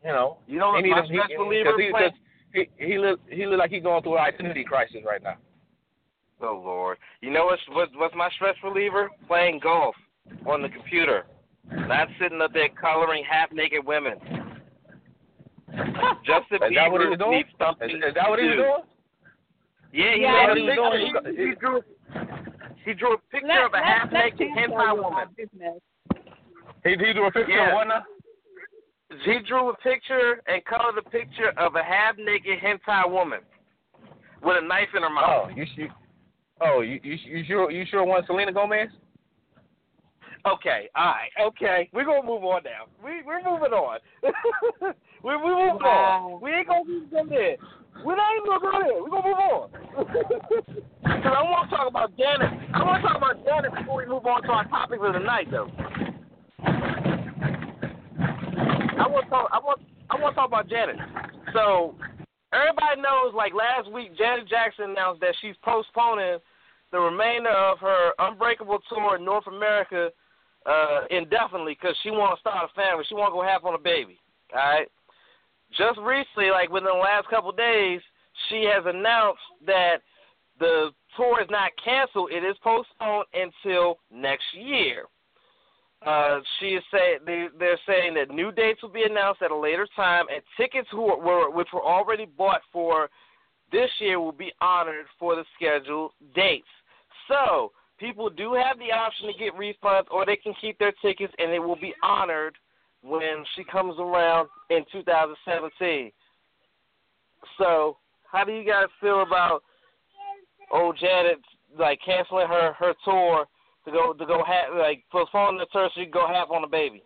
you 0.04 0.12
know, 0.12 0.38
You 0.48 0.60
know 0.60 0.76
he 0.76 0.76
what 0.76 0.84
need 0.84 0.92
my 0.92 0.98
him- 1.00 1.06
he, 1.10 1.18
stress 1.18 1.40
reliever 1.40 1.72
cause 1.72 1.80
he, 1.82 1.90
plan- 1.90 2.10
cause 2.10 2.20
he 2.54 2.86
he 2.88 2.98
look 3.00 3.20
he 3.30 3.46
look 3.48 3.60
like 3.60 3.72
he's 3.72 3.82
going 3.84 4.04
through 4.04 4.18
an 4.18 4.26
identity 4.26 4.64
crisis 4.64 5.02
right 5.06 5.24
now. 5.24 5.38
Oh 6.42 6.62
Lord. 6.64 6.98
You 7.22 7.32
know 7.32 7.46
what's 7.46 7.62
what, 7.70 7.90
what's 7.96 8.16
my 8.16 8.30
stress 8.36 8.56
reliever? 8.64 9.10
Playing 9.28 9.60
golf 9.64 9.96
on 10.46 10.62
the 10.62 10.70
computer. 10.70 11.26
Not 11.72 12.08
sitting 12.22 12.42
up 12.42 12.54
there 12.54 12.70
coloring 12.70 13.24
half 13.30 13.52
naked 13.52 13.86
women. 13.86 14.14
Justin 16.26 16.62
Is 16.64 16.76
that 16.76 16.92
what 16.92 17.02
he 17.02 17.08
Bieber 17.08 17.10
was 17.10 17.20
doing? 17.20 17.32
needs 17.32 17.50
something 17.60 17.90
Is, 17.90 17.96
is 17.96 18.14
that 18.16 18.30
what 18.30 18.40
he 18.40 18.46
was 18.48 18.56
doing? 18.56 18.84
Yeah, 19.94 20.14
he, 20.16 20.22
Yeah, 20.22 20.48
made 20.54 20.58
he 20.58 20.64
a 20.64 20.68
picture. 20.70 21.22
doing- 21.22 21.36
He, 21.38 21.46
he 21.50 21.56
drew 21.56 21.82
he 22.86 22.94
drew 22.94 23.14
a 23.14 23.18
picture 23.32 23.48
Let, 23.48 23.66
of 23.66 23.74
a 23.74 23.82
half 23.84 24.12
naked 24.12 24.38
Chance 24.56 24.72
tell 24.72 24.78
hentai 24.78 25.04
woman. 25.04 25.28
He 26.84 26.90
he 26.92 27.14
drew 27.14 27.26
a 27.28 27.32
picture 27.32 27.52
Yeah. 27.52 27.70
of 27.70 27.74
what 27.74 27.88
uh, 27.88 28.00
now? 28.00 28.04
He 29.26 29.40
drew 29.48 29.70
a 29.70 29.78
picture 29.78 30.42
and 30.48 30.64
colored 30.66 30.98
a 31.00 31.10
picture 31.10 31.50
of 31.58 31.76
a 31.76 31.84
half 31.84 32.16
naked 32.18 32.60
hentai 32.60 33.10
woman 33.10 33.40
with 34.44 34.58
a 34.64 34.66
knife 34.68 34.90
in 34.96 35.02
her 35.02 35.10
mouth. 35.10 35.50
Oh, 35.50 35.56
you 35.56 35.66
you 35.76 35.90
oh 36.62 36.82
you 36.82 37.00
you 37.04 37.18
you 37.26 37.44
sure 37.48 37.72
you 37.72 37.86
sure 37.90 38.04
want 38.06 38.28
Selena 38.28 38.52
Gomez? 38.54 38.90
Okay, 40.48 40.90
all 40.96 41.06
right, 41.06 41.30
okay. 41.42 41.90
We're 41.92 42.06
gonna 42.06 42.22
move 42.26 42.44
on 42.44 42.62
now. 42.64 42.86
We 43.04 43.24
we're 43.26 43.42
moving 43.44 43.74
on. 43.74 44.00
we 45.24 45.36
we 45.36 45.38
moving 45.38 45.80
Wow. 45.82 46.34
on. 46.36 46.42
We 46.42 46.52
ain't 46.54 46.68
gonna 46.68 46.86
move 46.86 47.10
from 47.10 47.30
there. 47.30 47.58
We 48.06 48.14
ain't 48.14 48.46
gonna 48.46 48.60
go 48.60 48.72
there. 48.80 49.02
We're 49.02 49.10
gonna 49.10 49.28
move 49.28 49.40
on. 49.40 49.70
Cause 51.24 51.34
I 51.36 51.42
want 51.42 51.70
to 51.70 51.76
talk 51.76 51.88
about 51.88 52.16
Janet. 52.16 52.52
I 52.76 52.84
want 52.84 53.02
to 53.02 53.08
talk 53.08 53.18
about 53.18 53.44
Janet 53.44 53.74
before 53.74 53.98
we 53.98 54.06
move 54.06 54.26
on 54.28 54.44
to 54.44 54.50
our 54.50 54.68
topic 54.68 55.00
of 55.02 55.14
the 55.14 55.20
night, 55.20 55.50
though. 55.50 55.70
I 58.98 59.08
want 59.08 59.26
to 59.26 59.30
talk. 59.30 59.50
I 59.52 59.60
want. 59.60 59.82
I 60.12 60.20
want 60.22 60.36
to 60.36 60.36
talk 60.36 60.48
about 60.48 60.70
Janet. 60.70 60.98
So 61.54 61.96
everybody 62.54 63.02
knows, 63.02 63.34
like 63.34 63.54
last 63.54 63.92
week, 63.92 64.16
Janet 64.18 64.48
Jackson 64.48 64.92
announced 64.92 65.22
that 65.22 65.34
she's 65.42 65.56
postponing 65.64 66.38
the 66.92 67.00
remainder 67.00 67.50
of 67.50 67.80
her 67.80 68.12
Unbreakable 68.20 68.80
tour 68.90 69.16
in 69.18 69.26
North 69.26 69.48
America 69.48 70.12
uh, 70.66 71.02
indefinitely 71.10 71.78
because 71.80 71.96
she 72.04 72.12
want 72.12 72.36
to 72.36 72.40
start 72.40 72.70
a 72.70 72.74
family. 72.74 73.06
She 73.08 73.16
want 73.16 73.32
to 73.32 73.38
go 73.38 73.44
have 73.44 73.66
on 73.66 73.76
a 73.76 73.80
baby. 73.80 74.20
All 74.54 74.60
right. 74.60 74.88
Just 75.78 76.00
recently, 76.00 76.52
like 76.52 76.70
within 76.70 76.90
the 76.92 77.00
last 77.00 77.28
couple 77.30 77.50
of 77.50 77.58
days, 77.58 78.02
she 78.50 78.68
has 78.72 78.84
announced 78.86 79.42
that 79.66 79.98
the 80.60 80.92
tour 81.18 81.42
is 81.42 81.50
not 81.50 81.72
canceled. 81.84 82.32
It 82.32 82.44
is 82.44 82.56
postponed 82.64 83.26
until 83.34 84.00
next 84.12 84.46
year. 84.54 85.06
Uh, 86.06 86.40
she 86.60 86.68
is 86.68 86.84
saying 86.92 87.20
they, 87.26 87.48
they're 87.58 87.80
saying 87.88 88.14
that 88.14 88.30
new 88.30 88.52
dates 88.52 88.82
will 88.82 88.90
be 88.90 89.04
announced 89.04 89.42
at 89.42 89.52
a 89.52 89.58
later 89.58 89.88
time, 89.96 90.26
and 90.34 90.42
tickets 90.56 90.88
who 90.92 91.02
were 91.02 91.50
which 91.50 91.70
were 91.74 91.84
already 91.84 92.26
bought 92.26 92.62
for 92.72 93.10
this 93.72 93.90
year 94.00 94.20
will 94.20 94.32
be 94.32 94.52
honored 94.62 95.08
for 95.18 95.36
the 95.36 95.44
scheduled 95.56 96.12
dates. 96.36 96.68
So 97.28 97.72
people 98.00 98.30
do 98.30 98.54
have 98.54 98.78
the 98.78 98.92
option 98.92 99.28
to 99.28 99.34
get 99.38 99.54
refunds, 99.56 100.06
or 100.12 100.26
they 100.26 100.36
can 100.36 100.54
keep 100.60 100.78
their 100.80 100.94
tickets, 101.02 101.34
and 101.38 101.52
they 101.52 101.60
will 101.60 101.76
be 101.76 101.94
honored 102.04 102.56
when 103.02 103.44
she 103.56 103.64
comes 103.64 103.96
around 104.00 104.50
in 104.70 104.84
2017. 104.92 106.12
So, 107.58 107.98
how 108.32 108.44
do 108.44 108.52
you 108.52 108.66
guys 108.66 108.88
feel 109.00 109.22
about 109.22 109.64
old 110.72 110.98
Janet 111.00 111.40
like 111.78 112.00
canceling 112.06 112.48
her 112.48 112.74
her 112.74 112.94
tour 113.04 113.46
to 113.86 113.92
go 113.92 114.14
to 114.14 114.26
go 114.26 114.44
have 114.46 114.78
like 114.78 115.04
postponing 115.12 115.60
the 115.60 115.68
tour 115.72 115.90
so 115.90 116.00
she 116.00 116.06
can 116.06 116.12
go 116.12 116.28
have 116.28 116.52
on 116.52 116.62
the 116.62 116.68
baby? 116.68 117.04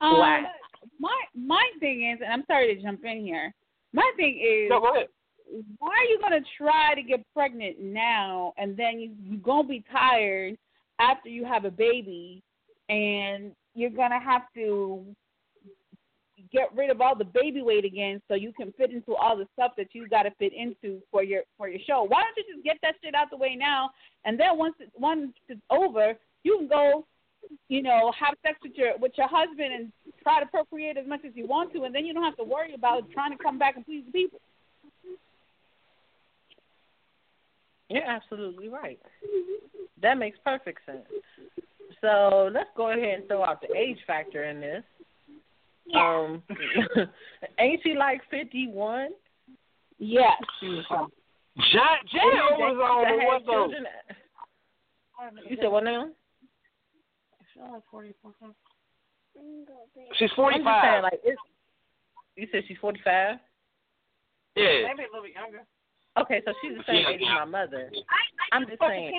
Um, 0.00 0.18
Why? 0.18 0.42
My 0.98 1.16
my 1.36 1.64
thing 1.80 2.10
is, 2.10 2.20
and 2.22 2.32
I'm 2.32 2.44
sorry 2.46 2.74
to 2.74 2.82
jump 2.82 3.04
in 3.04 3.20
here. 3.24 3.54
My 3.92 4.10
thing 4.16 4.40
is, 4.42 4.70
No, 4.70 4.80
go 4.80 4.94
ahead. 4.94 5.08
Why 5.78 5.90
are 5.90 6.04
you 6.04 6.18
gonna 6.20 6.40
try 6.56 6.94
to 6.94 7.02
get 7.02 7.24
pregnant 7.34 7.80
now, 7.80 8.52
and 8.56 8.76
then 8.76 8.98
you 9.00 9.12
you 9.22 9.36
gonna 9.38 9.68
be 9.68 9.84
tired 9.90 10.56
after 10.98 11.28
you 11.28 11.44
have 11.44 11.64
a 11.64 11.70
baby, 11.70 12.42
and 12.88 13.52
you're 13.74 13.90
gonna 13.90 14.20
have 14.20 14.42
to 14.54 15.04
get 16.52 16.74
rid 16.74 16.90
of 16.90 17.00
all 17.00 17.16
the 17.16 17.24
baby 17.24 17.62
weight 17.62 17.84
again 17.84 18.20
so 18.28 18.34
you 18.34 18.52
can 18.52 18.72
fit 18.72 18.90
into 18.90 19.14
all 19.14 19.36
the 19.36 19.46
stuff 19.54 19.72
that 19.76 19.88
you 19.92 20.08
got 20.08 20.24
to 20.24 20.30
fit 20.38 20.52
into 20.52 21.00
for 21.10 21.22
your 21.22 21.42
for 21.56 21.68
your 21.68 21.80
show. 21.86 22.04
Why 22.06 22.22
don't 22.22 22.36
you 22.36 22.54
just 22.54 22.64
get 22.64 22.76
that 22.82 22.94
shit 23.02 23.14
out 23.14 23.30
the 23.30 23.36
way 23.36 23.56
now, 23.56 23.90
and 24.24 24.38
then 24.38 24.58
once 24.58 24.74
it, 24.80 24.90
once 24.96 25.32
it's 25.48 25.60
over, 25.70 26.14
you 26.44 26.58
can 26.58 26.68
go, 26.68 27.06
you 27.68 27.82
know, 27.82 28.12
have 28.18 28.34
sex 28.44 28.58
with 28.62 28.72
your 28.74 28.96
with 28.98 29.12
your 29.16 29.28
husband 29.28 29.72
and 29.72 29.92
try 30.22 30.40
to 30.40 30.46
procreate 30.46 30.96
as 30.96 31.06
much 31.06 31.20
as 31.26 31.32
you 31.34 31.46
want 31.46 31.72
to, 31.72 31.84
and 31.84 31.94
then 31.94 32.04
you 32.04 32.14
don't 32.14 32.24
have 32.24 32.36
to 32.36 32.44
worry 32.44 32.74
about 32.74 33.10
trying 33.10 33.36
to 33.36 33.42
come 33.42 33.58
back 33.58 33.76
and 33.76 33.84
please 33.84 34.04
the 34.06 34.12
people. 34.12 34.40
You're 37.92 38.04
absolutely 38.04 38.68
right. 38.68 38.98
That 40.00 40.18
makes 40.18 40.38
perfect 40.44 40.80
sense. 40.86 41.06
So 42.00 42.50
let's 42.52 42.70
go 42.76 42.90
ahead 42.90 43.20
and 43.20 43.28
throw 43.28 43.44
out 43.44 43.60
the 43.60 43.76
age 43.76 43.98
factor 44.06 44.44
in 44.44 44.60
this. 44.60 44.82
Um, 45.94 46.42
ain't 47.58 47.80
she 47.82 47.94
like 47.94 48.22
fifty 48.30 48.66
one? 48.66 49.10
Yes. 49.98 50.40
Ja- 50.62 52.02
Janet 52.10 52.58
was 52.58 52.78
on 52.82 53.18
the 53.18 53.24
what 53.26 53.42
though? 53.46 53.68
You 55.48 55.56
said 55.60 55.68
what 55.68 55.84
now? 55.84 56.08
She's 60.18 60.30
I'm 60.30 60.36
forty 60.36 60.58
just 60.58 60.68
saying, 60.82 61.02
like, 61.02 61.20
you 62.36 62.48
said 62.50 62.62
she's 62.66 62.78
forty 62.80 63.00
five. 63.04 63.36
Yeah. 64.56 64.88
Maybe 64.88 65.04
a 65.04 65.12
little 65.12 65.22
bit 65.22 65.34
younger. 65.34 65.62
Okay, 66.20 66.42
so 66.44 66.52
she's 66.60 66.76
the 66.76 66.84
same 66.86 67.06
age 67.06 67.20
as 67.22 67.34
my 67.34 67.44
mother. 67.44 67.90
I'm 68.52 68.66
just 68.66 68.82
saying, 68.86 69.12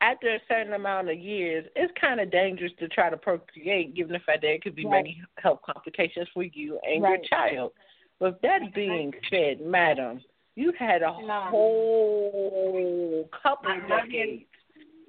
after 0.00 0.34
a 0.34 0.38
certain 0.48 0.72
amount 0.74 1.10
of 1.10 1.18
years, 1.18 1.66
it's 1.76 1.92
kind 2.00 2.20
of 2.20 2.30
dangerous 2.30 2.72
to 2.78 2.88
try 2.88 3.10
to 3.10 3.16
procreate, 3.16 3.94
given 3.94 4.12
the 4.12 4.20
fact 4.20 4.42
that 4.42 4.52
it 4.52 4.62
could 4.62 4.76
be 4.76 4.84
Right. 4.84 5.04
many 5.04 5.22
health 5.38 5.60
complications 5.62 6.28
for 6.32 6.44
you 6.44 6.78
and 6.80 7.02
Right. 7.02 7.18
your 7.18 7.28
child. 7.28 7.72
With 8.20 8.40
that 8.42 8.72
being 8.74 9.12
said, 9.28 9.60
madam, 9.60 10.22
you 10.54 10.72
had 10.72 11.02
a 11.02 11.12
No. 11.20 11.40
whole 11.50 13.28
couple 13.32 13.70
of 13.72 13.86
decades 13.88 14.44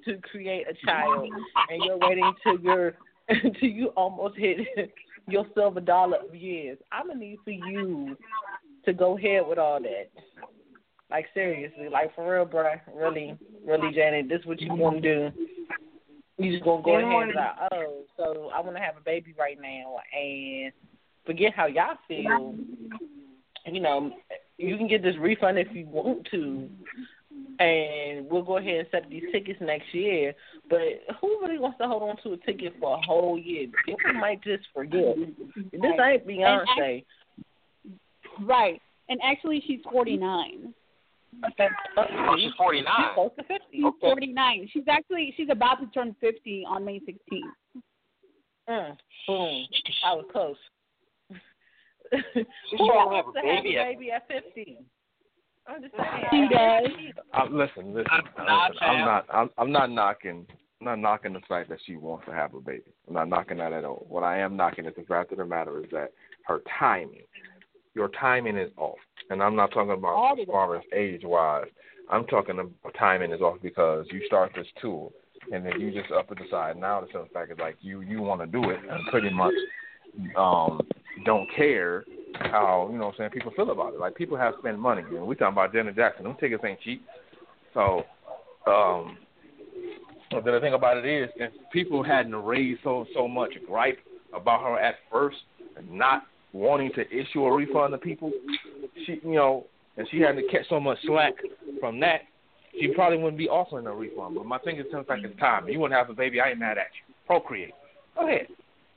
to 0.04 0.18
create 0.18 0.66
a 0.68 0.74
child, 0.74 1.32
and 1.68 1.84
you're 1.84 1.96
waiting 1.96 2.34
till 2.42 2.58
you're 2.60 2.96
until 3.28 3.68
you 3.68 3.88
almost 3.90 4.36
hit 4.36 4.58
your 5.28 5.46
silver 5.54 5.80
dollar 5.80 6.18
of 6.18 6.34
years. 6.34 6.78
I'm 6.90 7.08
gonna 7.08 7.20
need 7.20 7.38
for 7.44 7.50
you 7.50 8.16
to 8.90 8.98
go 8.98 9.16
ahead 9.16 9.46
with 9.46 9.58
all 9.58 9.80
that. 9.80 10.08
Like 11.10 11.26
seriously, 11.34 11.88
like 11.90 12.14
for 12.14 12.32
real, 12.32 12.44
bro. 12.44 12.70
Really, 12.94 13.36
really, 13.66 13.92
Janet, 13.92 14.28
this 14.28 14.40
is 14.40 14.46
what 14.46 14.60
you 14.60 14.74
want 14.74 15.02
to 15.02 15.30
do. 15.30 15.46
You 16.38 16.52
just 16.52 16.64
gonna 16.64 16.82
go 16.82 16.96
ahead 16.96 17.04
and 17.04 17.32
be 17.32 17.36
like, 17.36 17.72
oh, 17.72 18.02
so 18.16 18.50
I 18.54 18.60
want 18.60 18.76
to 18.76 18.82
have 18.82 18.96
a 18.96 19.04
baby 19.04 19.34
right 19.38 19.58
now, 19.60 19.96
and 20.16 20.72
forget 21.26 21.52
how 21.54 21.66
y'all 21.66 21.96
feel. 22.06 22.54
You 23.66 23.80
know, 23.80 24.12
you 24.56 24.76
can 24.76 24.86
get 24.86 25.02
this 25.02 25.16
refund 25.18 25.58
if 25.58 25.68
you 25.72 25.86
want 25.86 26.28
to, 26.30 26.68
and 27.58 28.30
we'll 28.30 28.42
go 28.42 28.58
ahead 28.58 28.78
and 28.78 28.88
set 28.90 29.10
these 29.10 29.24
tickets 29.32 29.60
next 29.60 29.92
year. 29.92 30.32
But 30.70 30.80
who 31.20 31.40
really 31.42 31.58
wants 31.58 31.78
to 31.78 31.88
hold 31.88 32.04
on 32.04 32.16
to 32.22 32.32
a 32.32 32.36
ticket 32.46 32.74
for 32.80 32.96
a 32.96 33.00
whole 33.02 33.36
year? 33.36 33.66
People 33.84 34.14
might 34.14 34.42
just 34.42 34.64
forget. 34.72 35.16
This 35.72 35.82
ain't 35.82 36.26
Beyonce. 36.26 37.04
Right. 38.42 38.80
And 39.08 39.20
actually, 39.24 39.62
she's 39.66 39.80
49. 39.90 40.74
Oh, 41.96 42.36
she's 42.36 42.50
forty 42.58 42.78
She's 42.78 42.84
nine. 42.84 43.14
close 43.14 43.30
to 43.38 43.44
50. 43.44 43.64
She's 43.72 43.84
49. 44.00 44.68
She's 44.72 44.82
actually 44.88 45.32
she's 45.36 45.48
about 45.50 45.76
to 45.80 45.86
turn 45.88 46.14
50 46.20 46.64
on 46.68 46.84
May 46.84 47.00
16th. 47.00 47.82
Mm, 48.68 48.96
boom. 49.26 49.66
I 50.04 50.14
was 50.14 50.24
close. 50.32 50.56
She 52.12 52.76
won't 52.78 53.14
have 53.14 53.26
a 53.28 53.32
to 53.32 53.40
baby 53.42 53.74
have 53.76 53.86
a 53.86 53.92
baby 53.92 54.10
at 54.10 54.26
50. 54.28 54.78
I'm 55.66 55.82
just 55.82 55.94
saying. 55.96 56.24
She 56.30 56.48
does. 56.54 56.86
I'm, 57.32 57.56
listen, 57.56 57.94
listen, 57.94 58.06
I'm 58.10 58.24
listen. 58.24 58.44
not, 58.46 58.72
I'm 58.82 59.00
not. 59.04 59.26
I'm, 59.32 59.50
I'm 59.58 59.72
not 59.72 59.90
knocking. 59.90 60.46
I'm 60.80 60.86
not 60.86 60.98
knocking 60.98 61.32
the 61.34 61.40
fact 61.48 61.68
that 61.68 61.78
she 61.86 61.96
wants 61.96 62.26
to 62.26 62.32
have 62.32 62.54
a 62.54 62.60
baby. 62.60 62.82
I'm 63.06 63.14
not 63.14 63.28
knocking 63.28 63.58
that 63.58 63.72
at 63.72 63.84
all. 63.84 64.06
What 64.08 64.24
I 64.24 64.38
am 64.38 64.56
knocking 64.56 64.86
is 64.86 64.94
the 64.96 65.02
fact 65.04 65.30
of 65.30 65.38
the 65.38 65.44
matter 65.44 65.78
is 65.78 65.86
that 65.92 66.12
her 66.46 66.60
timing, 66.78 67.22
your 67.94 68.08
timing 68.08 68.56
is 68.56 68.70
off. 68.76 68.98
And 69.30 69.42
I'm 69.42 69.56
not 69.56 69.72
talking 69.72 69.92
about 69.92 70.14
All 70.14 70.36
as 70.40 70.46
far 70.46 70.76
as 70.76 70.82
age 70.94 71.22
wise. 71.24 71.66
I'm 72.10 72.24
talking 72.26 72.58
about 72.58 72.94
timing 72.98 73.32
is 73.32 73.40
off 73.40 73.58
because 73.62 74.06
you 74.10 74.22
start 74.26 74.52
this 74.56 74.66
tour 74.80 75.10
and 75.52 75.64
then 75.64 75.80
you 75.80 75.90
just 75.90 76.10
up 76.12 76.30
and 76.30 76.38
decide 76.38 76.76
now 76.76 77.00
the 77.00 77.06
simple 77.06 77.28
fact 77.32 77.50
is 77.50 77.58
like 77.58 77.76
you 77.80 78.02
you 78.02 78.20
want 78.20 78.40
to 78.40 78.46
do 78.46 78.70
it 78.70 78.78
and 78.88 79.06
pretty 79.10 79.30
much 79.30 79.54
um 80.36 80.80
don't 81.24 81.48
care 81.56 82.04
how 82.34 82.88
you 82.90 82.98
know 82.98 83.06
what 83.06 83.14
I'm 83.14 83.18
saying 83.18 83.30
people 83.30 83.52
feel 83.54 83.70
about 83.70 83.94
it. 83.94 84.00
Like 84.00 84.14
people 84.14 84.36
have 84.36 84.54
spent 84.58 84.78
money 84.78 85.02
and 85.02 85.26
we 85.26 85.34
talking 85.34 85.52
about 85.52 85.72
Janet 85.72 85.96
Jackson. 85.96 86.24
Them 86.24 86.36
tickets 86.38 86.62
ain't 86.66 86.80
cheap. 86.80 87.04
So 87.74 88.02
um 88.66 89.16
but 90.30 90.44
the 90.44 90.60
thing 90.60 90.74
about 90.74 90.98
it 90.98 91.06
is 91.06 91.30
if 91.36 91.52
people 91.72 92.02
hadn't 92.02 92.34
raised 92.34 92.80
so 92.84 93.06
so 93.14 93.26
much 93.26 93.52
gripe 93.66 93.98
about 94.34 94.62
her 94.62 94.78
at 94.78 94.96
first 95.10 95.38
and 95.76 95.90
not 95.90 96.24
wanting 96.52 96.90
to 96.94 97.02
issue 97.12 97.44
a 97.44 97.52
refund 97.54 97.92
to 97.92 97.98
people, 97.98 98.32
she 99.06 99.20
you 99.22 99.34
know, 99.34 99.66
and 99.96 100.06
she 100.10 100.20
hadn't 100.20 100.50
catch 100.50 100.68
so 100.68 100.80
much 100.80 100.98
slack 101.04 101.34
from 101.80 102.00
that, 102.00 102.22
she 102.78 102.88
probably 102.88 103.18
wouldn't 103.18 103.38
be 103.38 103.48
offering 103.48 103.86
a 103.86 103.92
refund. 103.94 104.36
But 104.36 104.46
my 104.46 104.58
thing 104.58 104.78
is 104.78 104.86
sometimes 104.90 105.22
like 105.22 105.30
it's 105.32 105.40
time. 105.40 105.68
You 105.68 105.86
to 105.86 105.94
have 105.94 106.10
a 106.10 106.14
baby, 106.14 106.40
I 106.40 106.50
ain't 106.50 106.58
mad 106.58 106.78
at 106.78 106.86
you. 106.94 107.14
Procreate. 107.26 107.74
Go 108.16 108.26
ahead. 108.28 108.46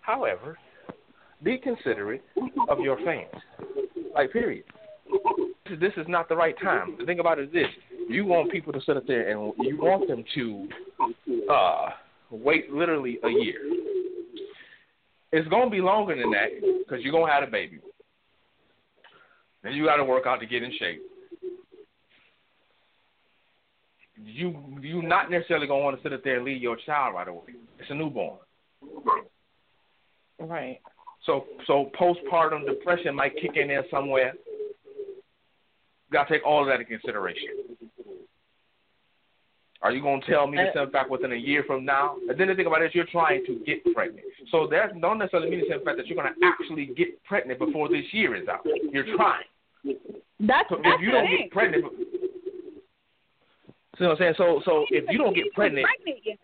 However, 0.02 0.58
be 1.44 1.58
considerate 1.58 2.24
of 2.70 2.80
your 2.80 2.98
fans. 3.04 3.34
Like 4.14 4.32
period. 4.32 4.66
This 5.66 5.74
is- 5.74 5.80
This 5.80 5.94
is 5.98 6.08
not 6.08 6.30
the 6.30 6.36
right 6.36 6.56
time. 6.62 6.96
The 7.00 7.06
thing 7.06 7.20
about 7.20 7.40
it 7.40 7.46
is 7.48 7.54
this: 7.54 7.68
you 8.10 8.26
want 8.26 8.52
people 8.52 8.74
to 8.74 8.82
sit 8.82 8.98
up 8.98 9.08
there 9.08 9.30
and 9.30 9.54
you 9.60 9.78
want 9.82 10.08
them 10.08 10.24
to 10.36 10.68
uh, 11.52 11.90
wait 12.30 12.72
literally 12.72 13.18
a 13.24 13.30
year. 13.30 13.60
It's 15.34 15.48
gonna 15.48 15.72
be 15.72 15.82
longer 15.82 16.16
than 16.16 16.30
that 16.30 16.50
because 16.86 17.04
you're 17.04 17.12
gonna 17.12 17.32
have 17.32 17.42
a 17.42 17.52
baby. 17.52 17.80
Then 19.64 19.74
you 19.74 19.84
got 19.84 19.96
to 19.96 20.06
work 20.06 20.28
out 20.28 20.40
to 20.42 20.46
get 20.46 20.62
in 20.62 20.72
shape. 20.78 21.02
You 24.24 24.78
you 24.80 25.02
not 25.02 25.32
necessarily 25.32 25.66
gonna 25.66 25.84
want 25.84 25.98
to 25.98 26.04
sit 26.04 26.14
up 26.14 26.24
there 26.24 26.36
and 26.36 26.46
leave 26.46 26.62
your 26.62 26.78
child 26.86 27.16
right 27.16 27.28
away. 27.28 27.56
It's 27.80 27.90
a 27.90 27.96
newborn. 27.96 28.38
Right. 30.40 30.80
So 31.26 31.46
so 31.66 31.90
postpartum 32.00 32.68
depression 32.68 33.16
might 33.16 33.36
kick 33.36 33.52
in 33.56 33.70
there 33.70 33.86
somewhere. 33.90 34.34
You 34.86 36.12
gotta 36.12 36.30
take 36.30 36.46
all 36.46 36.62
of 36.62 36.68
that 36.68 36.80
into 36.80 36.86
consideration. 36.86 37.63
Are 39.84 39.92
you 39.92 40.02
gonna 40.02 40.22
tell 40.26 40.48
me 40.48 40.58
to 40.58 40.72
send 40.74 40.92
back 40.94 41.10
within 41.10 41.34
a 41.34 41.36
year 41.36 41.64
from 41.68 41.84
now? 41.84 42.16
And 42.30 42.40
then 42.40 42.48
the 42.48 42.56
thing 42.56 42.68
about 42.68 42.82
it 42.82 42.86
is 42.86 42.96
you're 42.96 43.06
trying 43.06 43.46
to 43.46 43.60
get 43.66 43.84
pregnant. 43.94 44.26
So 44.50 44.66
that 44.68 45.00
don't 45.02 45.18
necessarily 45.18 45.50
mean 45.52 45.66
the 45.70 45.84
fact 45.84 45.98
that 45.98 46.08
you're 46.08 46.16
gonna 46.16 46.36
actually 46.42 46.88
get 46.96 47.22
pregnant 47.26 47.60
before 47.60 47.90
this 47.90 48.06
year 48.12 48.34
is 48.36 48.48
out. 48.48 48.66
You're 48.92 49.16
trying. 49.18 49.44
That's, 50.40 50.70
So 50.70 50.78
that's 50.82 50.96
if 50.96 51.02
you 51.02 51.12
don't 51.12 51.28
thing. 51.28 51.38
get 51.42 51.52
pregnant 51.52 51.86
See 53.98 54.06
what 54.06 54.12
I'm 54.12 54.18
saying? 54.18 54.34
So 54.38 54.62
so 54.66 54.86
if 54.90 55.04
you 55.10 55.18
don't 55.18 55.36
get 55.36 55.54
pregnant 55.54 55.86
pregnant. 55.86 56.40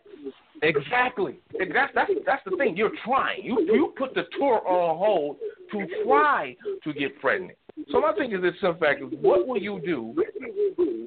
Exactly. 0.62 1.38
That's 1.58 1.90
that's 1.94 2.10
that's 2.26 2.42
the 2.44 2.56
thing. 2.56 2.76
You're 2.76 2.92
trying. 3.04 3.42
You 3.42 3.60
you 3.62 3.92
put 3.96 4.14
the 4.14 4.24
tour 4.38 4.60
on 4.66 4.98
hold 4.98 5.36
to 5.72 5.86
try 6.04 6.56
to 6.84 6.92
get 6.92 7.18
pregnant. 7.20 7.58
So 7.90 8.00
my 8.00 8.12
thing 8.12 8.32
is 8.32 8.42
this 8.42 8.54
simple 8.60 8.80
fact: 8.80 9.02
is 9.02 9.08
what 9.20 9.46
will 9.46 9.60
you 9.60 9.80
do 9.84 10.14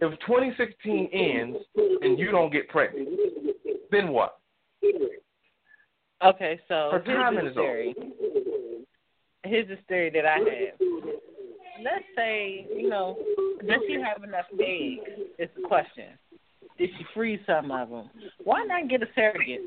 if 0.02 0.20
2016 0.20 1.10
ends 1.14 1.58
and 2.02 2.18
you 2.20 2.32
don't 2.32 2.52
get 2.52 2.68
pregnant? 2.70 3.10
Then 3.92 4.10
what? 4.10 4.40
Okay, 6.24 6.60
so 6.68 6.90
Her 6.92 7.04
timing 7.06 7.42
here's 7.42 7.52
is 7.52 7.56
the 7.56 7.62
theory. 7.62 7.96
Here's 9.46 9.68
the 9.68 9.78
theory 9.88 10.10
that 10.12 10.26
I 10.26 10.38
have. 10.38 10.80
Let's 11.84 12.06
say, 12.16 12.66
you 12.76 12.90
know, 12.90 13.18
does 13.68 13.80
she 13.88 13.96
have 13.96 14.24
enough 14.24 14.46
eggs? 14.54 15.02
Is 15.38 15.50
the 15.56 15.68
question. 15.68 16.18
Did 16.78 16.90
she 16.98 17.06
freeze 17.14 17.40
some 17.46 17.72
of 17.72 17.90
them? 17.90 18.10
Why 18.44 18.64
not 18.64 18.90
get 18.90 19.04
a 19.04 19.08
surrogate? 19.14 19.62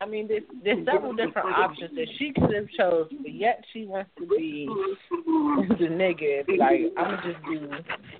I 0.00 0.06
mean, 0.06 0.28
there's, 0.28 0.42
there's 0.62 0.84
several 0.84 1.14
different 1.14 1.48
options 1.56 1.94
that 1.94 2.06
she 2.18 2.32
could 2.32 2.54
have 2.54 2.68
chose, 2.76 3.08
but 3.22 3.32
yet 3.32 3.64
she 3.72 3.86
wants 3.86 4.10
to 4.18 4.26
be 4.26 4.68
the 5.10 5.86
nigga. 5.88 6.46
Like, 6.58 6.92
I'm 6.98 7.16
gonna 7.16 7.32
just 7.32 7.44
do 7.46 7.70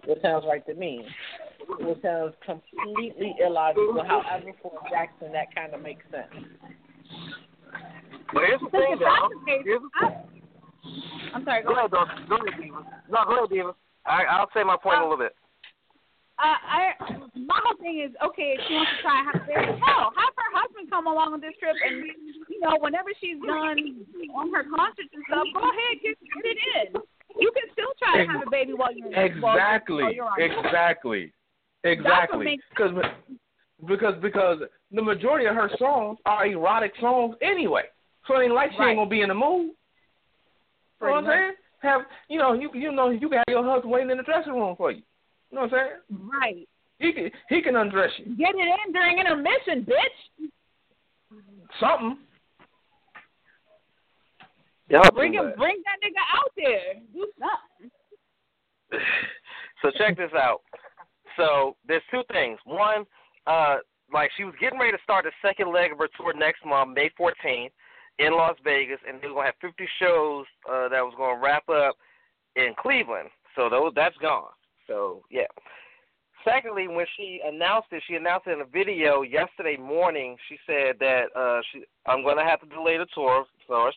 what 0.07 0.23
sounds 0.23 0.45
right 0.49 0.65
to 0.67 0.75
me. 0.75 1.05
What 1.69 2.01
sounds 2.01 2.35
completely 2.45 3.35
illogical. 3.45 4.03
However, 4.07 4.53
for 4.63 4.73
Jackson, 4.91 5.33
that 5.33 5.55
kind 5.55 5.75
of 5.75 5.83
makes 5.83 6.05
sense. 6.11 6.47
But 8.33 8.43
here's 8.47 8.61
the 8.61 8.71
thing, 8.71 8.97
though. 8.99 9.29
the 9.29 9.47
case, 9.47 9.63
Here's 9.65 9.81
the 9.83 10.07
I- 10.07 10.23
I'm 11.35 11.45
sorry. 11.45 11.63
Go 11.63 11.75
Go 11.75 11.79
ahead, 11.79 11.91
Dawson. 11.91 12.25
Go 12.29 12.37
ahead, 12.37 12.61
Diva. 12.61 12.87
No, 13.11 13.25
go 13.27 13.37
ahead, 13.39 13.51
Diva. 13.51 13.75
I, 14.07 14.23
I'll 14.25 14.49
say 14.55 14.63
my 14.63 14.77
point 14.81 14.97
in 14.97 15.03
a 15.03 15.09
little 15.09 15.19
bit. 15.19 15.35
Uh, 16.37 16.61
I 16.61 16.81
my 17.33 17.57
whole 17.65 17.81
thing 17.81 18.05
is 18.05 18.13
okay. 18.21 18.61
If 18.61 18.61
she 18.69 18.75
wants 18.77 18.93
to 18.93 19.01
try 19.01 19.25
have 19.25 19.41
a 19.41 19.47
baby, 19.49 19.73
hell, 19.81 20.13
have 20.13 20.35
her 20.37 20.51
husband 20.53 20.91
come 20.91 21.07
along 21.07 21.33
on 21.33 21.41
this 21.41 21.57
trip, 21.59 21.77
and 21.81 22.05
you 22.49 22.61
know, 22.61 22.77
whenever 22.81 23.09
she's 23.21 23.41
done 23.41 24.05
on 24.37 24.53
her 24.53 24.65
concerts 24.69 25.09
and 25.17 25.25
stuff, 25.29 25.49
go 25.57 25.65
ahead, 25.65 25.97
get, 26.05 26.17
get 26.21 26.45
it 26.45 26.61
in. 26.85 27.01
You 27.41 27.51
can 27.57 27.73
still 27.73 27.89
try 27.99 28.21
to 28.21 28.31
have 28.31 28.47
a 28.47 28.51
baby 28.51 28.75
while 28.75 28.93
you're 28.93 29.09
Exactly. 29.09 30.05
While 30.05 30.13
you're. 30.13 30.29
Exactly. 30.39 31.33
Exactly. 31.85 32.61
Because 32.71 32.93
because 33.87 34.15
because 34.21 34.59
the 34.93 35.03
majority 35.03 35.47
of 35.47 35.55
her 35.55 35.71
songs 35.79 36.19
are 36.27 36.47
erotic 36.47 36.93
songs 37.01 37.37
anyway. 37.41 37.85
So 38.27 38.39
it 38.39 38.45
ain't 38.45 38.55
like 38.55 38.73
she 38.73 38.79
Right. 38.79 38.91
ain't 38.91 38.99
gonna 38.99 39.11
be 39.11 39.23
in 39.23 39.29
the 39.29 39.35
mood. 39.35 39.73
You 41.01 41.07
know 41.07 41.13
what 41.13 41.25
I'm 41.25 41.31
saying? 41.31 41.53
Have 41.81 42.01
you 42.29 42.39
know 42.39 42.53
you 42.55 42.71
you 42.75 42.93
know 42.93 43.11
you 43.11 43.29
can 43.29 43.39
have 43.39 43.49
your 43.49 43.65
husband 43.65 43.93
waiting 43.93 44.11
in 44.11 44.17
the 44.17 44.23
dressing 44.23 44.53
room 44.53 44.77
for 44.77 44.91
you. 44.91 45.03
You 45.51 45.57
know 45.57 45.63
what 45.63 45.73
I'm 45.73 45.79
saying? 45.79 46.31
Right. 46.41 46.69
He 46.99 47.13
can 47.13 47.31
he 47.49 47.63
can 47.63 47.77
undress 47.77 48.11
you. 48.19 48.37
Get 48.37 48.55
it 48.55 48.69
in 48.87 48.93
during 48.93 49.19
intermission, 49.19 49.85
bitch. 49.85 50.49
Something. 51.79 52.19
Bring 55.15 55.35
him, 55.35 55.53
bring 55.59 55.83
that 55.85 55.99
nigga 56.03 56.23
out 56.33 56.53
there. 56.57 57.03
Do 57.13 57.27
something. 57.39 57.91
so 59.83 59.91
check 59.99 60.17
this 60.17 60.31
out. 60.35 60.61
So 61.37 61.77
there's 61.87 62.03
two 62.11 62.23
things. 62.33 62.59
One, 62.65 63.05
uh, 63.47 63.77
like 64.13 64.31
she 64.37 64.45
was 64.45 64.55
getting 64.61 64.79
ready 64.79 64.93
to 64.97 65.03
start 65.03 65.25
the 65.25 65.33
second 65.47 65.73
leg 65.73 65.93
of 65.93 65.99
her 65.99 66.09
tour 66.17 66.33
next 66.35 66.65
month, 66.65 66.95
May 66.95 67.11
14th, 67.19 67.71
in 68.19 68.33
Las 68.33 68.57
Vegas, 68.65 68.99
and 69.07 69.21
they 69.21 69.27
were 69.27 69.35
gonna 69.35 69.47
have 69.47 69.55
50 69.61 69.87
shows 70.01 70.47
uh, 70.71 70.89
that 70.89 71.03
was 71.03 71.15
gonna 71.19 71.41
wrap 71.43 71.69
up 71.69 71.97
in 72.55 72.73
Cleveland. 72.79 73.29
So 73.55 73.69
those 73.69 73.93
that's 73.95 74.17
gone. 74.19 74.49
So 74.87 75.23
yeah. 75.31 75.47
Secondly, 76.45 76.87
when 76.87 77.07
she 77.17 77.41
announced 77.45 77.89
it, 77.91 78.03
she 78.07 78.15
announced 78.15 78.47
it 78.47 78.53
in 78.53 78.61
a 78.61 78.65
video 78.65 79.23
yesterday 79.23 79.77
morning. 79.77 80.37
She 80.49 80.57
said 80.65 80.95
that 81.01 81.25
uh, 81.35 81.61
she 81.73 81.85
I'm 82.07 82.23
gonna 82.23 82.45
have 82.45 82.61
to 82.61 82.67
delay 82.67 82.99
the 82.99 83.07
tour, 83.15 83.41
of 83.41 83.47
course, 83.67 83.97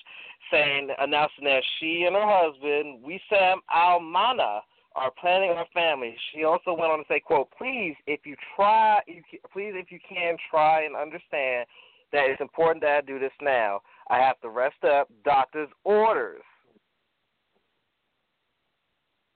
saying 0.52 0.90
announcing 0.98 1.44
that 1.46 1.62
she 1.80 2.06
and 2.08 2.16
her 2.16 2.26
husband, 2.26 3.04
Wissam 3.06 3.58
Almana, 3.70 4.62
are 4.96 5.12
planning 5.22 5.52
our 5.52 5.68
family. 5.74 6.16
She 6.34 6.44
also 6.44 6.74
went 6.74 6.92
on 6.92 7.00
to 7.00 7.06
say, 7.08 7.20
"quote 7.20 7.50
Please, 7.56 7.96
if 8.08 8.22
you 8.26 8.36
try, 8.56 9.00
you, 9.06 9.22
please 9.54 9.74
if 9.76 9.92
you 9.92 10.00
can 10.08 10.36
try 10.50 10.86
and 10.86 10.96
understand 10.96 11.68
that 12.12 12.26
it's 12.30 12.42
important 12.42 12.82
that 12.82 12.98
I 12.98 13.02
do 13.02 13.20
this 13.20 13.32
now. 13.42 13.82
I 14.10 14.18
have 14.18 14.40
to 14.42 14.50
rest 14.50 14.84
up 14.84 15.08
doctor's 15.24 15.70
orders. 15.84 16.42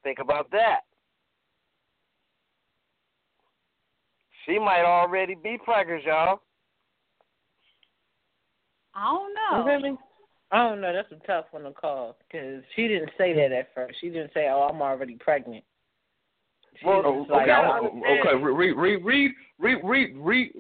Think 0.04 0.20
about 0.20 0.50
that. 0.52 0.82
She 4.46 4.60
might 4.60 4.84
already 4.84 5.36
be 5.36 5.58
pregnant, 5.64 6.04
y'all. 6.04 6.42
I 8.96 9.06
don't 9.06 9.34
know. 9.34 9.66
Really? 9.66 9.98
I 10.52 10.70
don't 10.70 10.82
know. 10.82 10.94
That's 10.94 11.12
a 11.12 11.26
tough 11.26 11.46
one 11.52 11.64
to 11.64 11.72
call 11.72 12.16
because 12.20 12.64
she 12.76 12.88
didn't 12.88 13.10
say 13.18 13.34
that 13.34 13.52
at 13.52 13.74
first. 13.74 13.96
She 14.00 14.10
didn't 14.10 14.32
say, 14.34 14.48
"Oh, 14.50 14.70
I'm 14.72 14.82
already 14.82 15.16
pregnant." 15.16 15.64
She 16.80 16.86
Well, 16.86 17.00
Okay, 17.00 17.32
like, 17.32 17.50
okay, 17.50 18.20
okay. 18.20 18.36
Read, 18.36 18.74
read, 18.74 19.04
read, 19.04 19.32
read, 19.60 19.82
read, 19.84 20.16
read. 20.16 20.52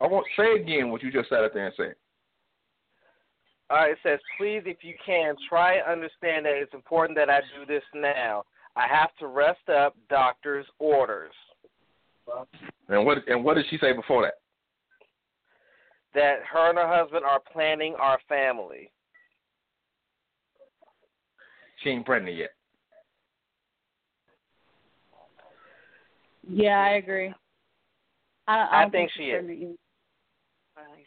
I 0.00 0.06
want 0.06 0.26
say 0.36 0.54
again 0.54 0.90
what 0.90 1.02
you 1.02 1.10
just 1.12 1.28
said 1.28 1.44
up 1.44 1.52
there 1.52 1.66
and 1.66 1.74
say. 1.76 1.92
All 3.70 3.76
right, 3.76 3.90
it 3.90 3.98
says, 4.02 4.18
please, 4.38 4.62
if 4.64 4.78
you 4.80 4.94
can, 5.04 5.34
try 5.46 5.74
and 5.74 5.86
understand 5.86 6.46
that 6.46 6.54
it's 6.54 6.72
important 6.72 7.18
that 7.18 7.28
I 7.28 7.40
do 7.40 7.66
this 7.66 7.82
now. 7.94 8.44
I 8.76 8.86
have 8.88 9.10
to 9.20 9.26
rest 9.26 9.68
up 9.68 9.94
doctor's 10.08 10.64
orders. 10.78 11.34
And 12.88 13.04
what 13.04 13.18
and 13.28 13.44
what 13.44 13.54
did 13.54 13.66
she 13.70 13.78
say 13.78 13.92
before 13.92 14.22
that? 14.22 14.34
that 16.14 16.38
her 16.50 16.70
and 16.70 16.78
her 16.78 16.88
husband 16.88 17.24
are 17.24 17.40
planning 17.52 17.94
our 18.00 18.18
family. 18.28 18.90
She 21.82 21.90
ain't 21.90 22.04
pregnant 22.04 22.36
yet. 22.36 22.50
Yeah, 26.50 26.80
I 26.80 26.90
agree. 26.94 27.32
I, 28.48 28.58
I, 28.58 28.78
I 28.78 28.82
don't 28.82 28.90
think 28.90 29.10
she 29.16 29.24
is. 29.24 29.76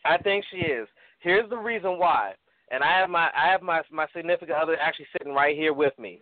I 0.05 0.17
think 0.17 0.45
she 0.51 0.57
is. 0.57 0.87
Here's 1.19 1.49
the 1.49 1.57
reason 1.57 1.97
why. 1.97 2.33
And 2.71 2.83
I 2.83 2.99
have 2.99 3.09
my 3.09 3.29
I 3.35 3.51
have 3.51 3.61
my 3.61 3.81
my 3.91 4.05
significant 4.15 4.57
other 4.57 4.77
actually 4.77 5.07
sitting 5.11 5.33
right 5.33 5.57
here 5.57 5.73
with 5.73 5.97
me. 5.99 6.21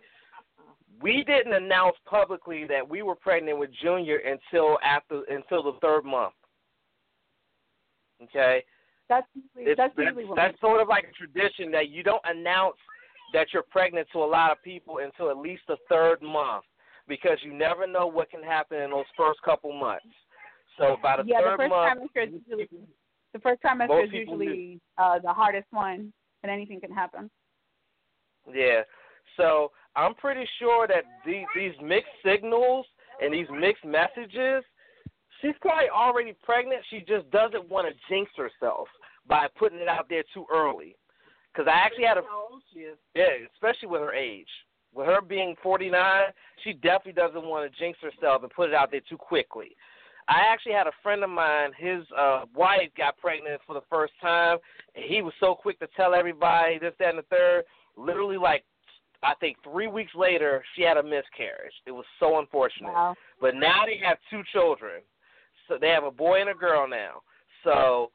We 1.00 1.24
didn't 1.24 1.54
announce 1.54 1.96
publicly 2.04 2.66
that 2.68 2.86
we 2.86 3.02
were 3.02 3.14
pregnant 3.14 3.58
with 3.58 3.70
Junior 3.82 4.18
until 4.18 4.78
after 4.84 5.22
until 5.30 5.62
the 5.62 5.78
third 5.80 6.04
month. 6.04 6.34
Okay? 8.22 8.64
That's 9.08 9.26
usually, 9.34 9.74
that's 9.74 9.92
that's, 9.96 10.06
usually 10.08 10.24
what 10.24 10.36
that's 10.36 10.60
sort 10.60 10.80
of 10.80 10.88
like 10.88 11.04
a 11.04 11.12
tradition 11.12 11.70
that 11.72 11.88
you 11.88 12.02
don't 12.02 12.22
announce 12.24 12.76
that 13.32 13.48
you're 13.52 13.64
pregnant 13.70 14.08
to 14.12 14.18
a 14.18 14.24
lot 14.24 14.50
of 14.50 14.62
people 14.62 14.98
until 14.98 15.30
at 15.30 15.36
least 15.36 15.62
the 15.68 15.76
third 15.88 16.20
month 16.22 16.64
because 17.08 17.38
you 17.42 17.52
never 17.52 17.86
know 17.86 18.06
what 18.06 18.30
can 18.30 18.42
happen 18.42 18.80
in 18.80 18.90
those 18.90 19.04
first 19.16 19.40
couple 19.42 19.72
months. 19.72 20.06
So 20.78 20.96
by 21.02 21.16
the 21.16 21.24
yeah, 21.26 21.40
third 21.40 21.52
the 21.52 21.56
first 21.56 21.70
month, 21.70 22.10
trimester 22.14 22.26
is 22.26 22.34
usually 22.46 22.68
the 23.32 23.38
first 23.40 23.62
trimester 23.62 24.04
is 24.04 24.10
usually 24.12 24.80
uh, 24.98 25.18
the 25.18 25.32
hardest 25.32 25.66
one, 25.70 26.12
and 26.42 26.52
anything 26.52 26.80
can 26.80 26.92
happen. 26.92 27.30
Yeah. 28.52 28.82
So 29.36 29.72
I'm 29.96 30.14
pretty 30.14 30.48
sure 30.58 30.86
that 30.86 31.04
these 31.26 31.46
these 31.54 31.74
mixed 31.82 32.12
signals 32.24 32.86
and 33.20 33.32
these 33.32 33.46
mixed 33.50 33.84
messages, 33.84 34.64
she's 35.40 35.54
probably 35.60 35.90
already 35.90 36.34
pregnant. 36.42 36.82
She 36.90 37.00
just 37.00 37.30
doesn't 37.30 37.68
want 37.68 37.88
to 37.88 37.94
jinx 38.08 38.30
herself 38.36 38.88
by 39.26 39.48
putting 39.58 39.78
it 39.78 39.88
out 39.88 40.06
there 40.08 40.24
too 40.32 40.46
early. 40.52 40.96
Because 41.52 41.68
I 41.68 41.78
actually 41.78 42.04
had 42.04 42.18
a 42.18 42.22
yeah, 43.14 43.24
especially 43.54 43.88
with 43.88 44.00
her 44.00 44.14
age. 44.14 44.48
With 44.92 45.06
her 45.06 45.20
being 45.20 45.54
49, 45.62 46.22
she 46.64 46.72
definitely 46.72 47.12
doesn't 47.12 47.44
want 47.44 47.70
to 47.70 47.78
jinx 47.78 47.98
herself 48.00 48.42
and 48.42 48.50
put 48.50 48.70
it 48.70 48.74
out 48.74 48.90
there 48.90 49.02
too 49.08 49.16
quickly. 49.16 49.76
I 50.28 50.42
actually 50.52 50.72
had 50.72 50.86
a 50.86 50.92
friend 51.02 51.24
of 51.24 51.30
mine, 51.30 51.70
his 51.76 52.02
uh 52.16 52.44
wife 52.54 52.90
got 52.96 53.16
pregnant 53.18 53.60
for 53.66 53.74
the 53.74 53.82
first 53.90 54.12
time, 54.20 54.58
and 54.94 55.04
he 55.04 55.22
was 55.22 55.32
so 55.40 55.54
quick 55.54 55.78
to 55.80 55.88
tell 55.96 56.14
everybody 56.14 56.78
this, 56.78 56.94
that, 56.98 57.10
and 57.10 57.18
the 57.18 57.22
third. 57.22 57.64
Literally, 57.96 58.36
like, 58.36 58.64
I 59.22 59.34
think 59.40 59.58
three 59.62 59.86
weeks 59.86 60.12
later, 60.14 60.62
she 60.74 60.82
had 60.82 60.96
a 60.96 61.02
miscarriage. 61.02 61.74
It 61.86 61.92
was 61.92 62.06
so 62.18 62.38
unfortunate. 62.38 62.92
Wow. 62.92 63.14
But 63.40 63.54
now 63.54 63.84
they 63.86 63.98
have 64.04 64.18
two 64.30 64.42
children. 64.52 65.02
So 65.68 65.76
they 65.80 65.88
have 65.88 66.04
a 66.04 66.10
boy 66.10 66.40
and 66.40 66.50
a 66.50 66.54
girl 66.54 66.88
now. 66.88 67.22
So, 67.62 68.10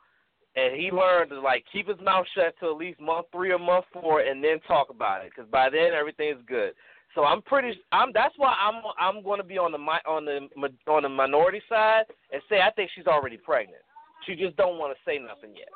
and 0.55 0.75
he 0.75 0.89
learned 0.91 1.29
to, 1.29 1.39
like, 1.39 1.63
keep 1.71 1.87
his 1.87 1.99
mouth 2.03 2.25
shut 2.35 2.55
till 2.59 2.71
at 2.71 2.77
least 2.77 2.99
month 2.99 3.27
three 3.31 3.51
or 3.51 3.59
month 3.59 3.85
four 3.93 4.21
and 4.21 4.43
then 4.43 4.59
talk 4.67 4.89
about 4.89 5.23
it, 5.23 5.31
because 5.35 5.49
by 5.51 5.69
then 5.69 5.93
everything 5.93 6.29
is 6.29 6.43
good. 6.47 6.73
So 7.13 7.23
I'm 7.23 7.41
pretty. 7.43 7.79
I'm. 7.93 8.11
That's 8.13 8.33
why 8.35 8.53
I'm. 8.59 8.81
I'm 8.99 9.23
going 9.23 9.39
to 9.39 9.45
be 9.45 9.57
on 9.57 9.71
the 9.71 9.77
mi- 9.77 10.05
on 10.05 10.25
the 10.25 10.49
on 10.87 11.03
the 11.03 11.09
minority 11.09 11.61
side 11.69 12.03
and 12.33 12.41
say 12.49 12.59
I 12.59 12.71
think 12.71 12.91
she's 12.93 13.07
already 13.07 13.37
pregnant. 13.37 13.81
She 14.25 14.35
just 14.35 14.57
don't 14.57 14.77
want 14.77 14.97
to 14.97 15.09
say 15.09 15.17
nothing 15.17 15.55
yet. 15.55 15.69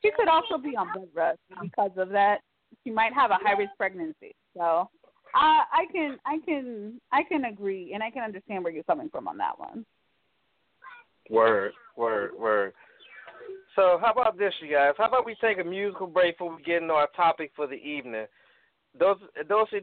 She 0.00 0.10
could 0.16 0.28
also 0.28 0.56
be 0.56 0.74
on 0.76 0.88
blood 0.94 1.08
rest 1.14 1.38
because 1.60 1.90
of 1.98 2.08
that. 2.10 2.38
She 2.84 2.90
might 2.90 3.12
have 3.12 3.30
a 3.30 3.38
high 3.42 3.52
risk 3.58 3.72
pregnancy. 3.76 4.34
So 4.56 4.88
I 5.34 5.62
I 5.72 5.86
can 5.92 6.18
I 6.26 6.38
can 6.44 7.00
I 7.12 7.22
can 7.22 7.44
agree 7.44 7.92
and 7.94 8.02
I 8.02 8.10
can 8.10 8.22
understand 8.22 8.64
where 8.64 8.72
you're 8.72 8.84
coming 8.84 9.08
from 9.10 9.28
on 9.28 9.36
that 9.38 9.58
one. 9.58 9.84
Word, 11.28 11.72
word, 11.96 12.32
word. 12.38 12.72
So 13.76 13.98
how 14.00 14.12
about 14.12 14.36
this, 14.36 14.52
you 14.60 14.74
guys? 14.74 14.94
How 14.98 15.06
about 15.06 15.24
we 15.24 15.36
take 15.40 15.58
a 15.60 15.64
musical 15.64 16.06
break 16.06 16.36
before 16.36 16.56
we 16.56 16.62
get 16.62 16.82
into 16.82 16.94
our 16.94 17.08
topic 17.16 17.52
for 17.54 17.66
the 17.66 17.74
evening? 17.74 18.26
Dulce 18.98 19.20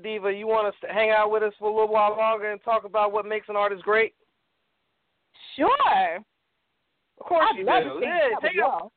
Diva, 0.04 0.34
you 0.34 0.48
want 0.48 0.68
us 0.68 0.74
to 0.82 0.88
hang 0.88 1.12
out 1.12 1.32
with 1.32 1.42
us 1.42 1.54
for 1.58 1.70
a 1.70 1.74
little 1.74 1.88
while 1.88 2.18
longer 2.18 2.52
and 2.52 2.62
talk 2.64 2.84
about 2.84 3.14
what 3.14 3.26
makes 3.26 3.48
an 3.48 3.56
artist 3.56 3.84
great? 3.84 4.14
Sure. 5.56 6.18
Of 7.20 7.26
course 7.26 7.46
I'd 7.54 7.60
you 7.60 7.66
love 7.66 7.84
do. 7.84 8.00
to 8.02 8.06
Yeah, 8.06 8.30
take 8.42 8.62
all. 8.64 8.92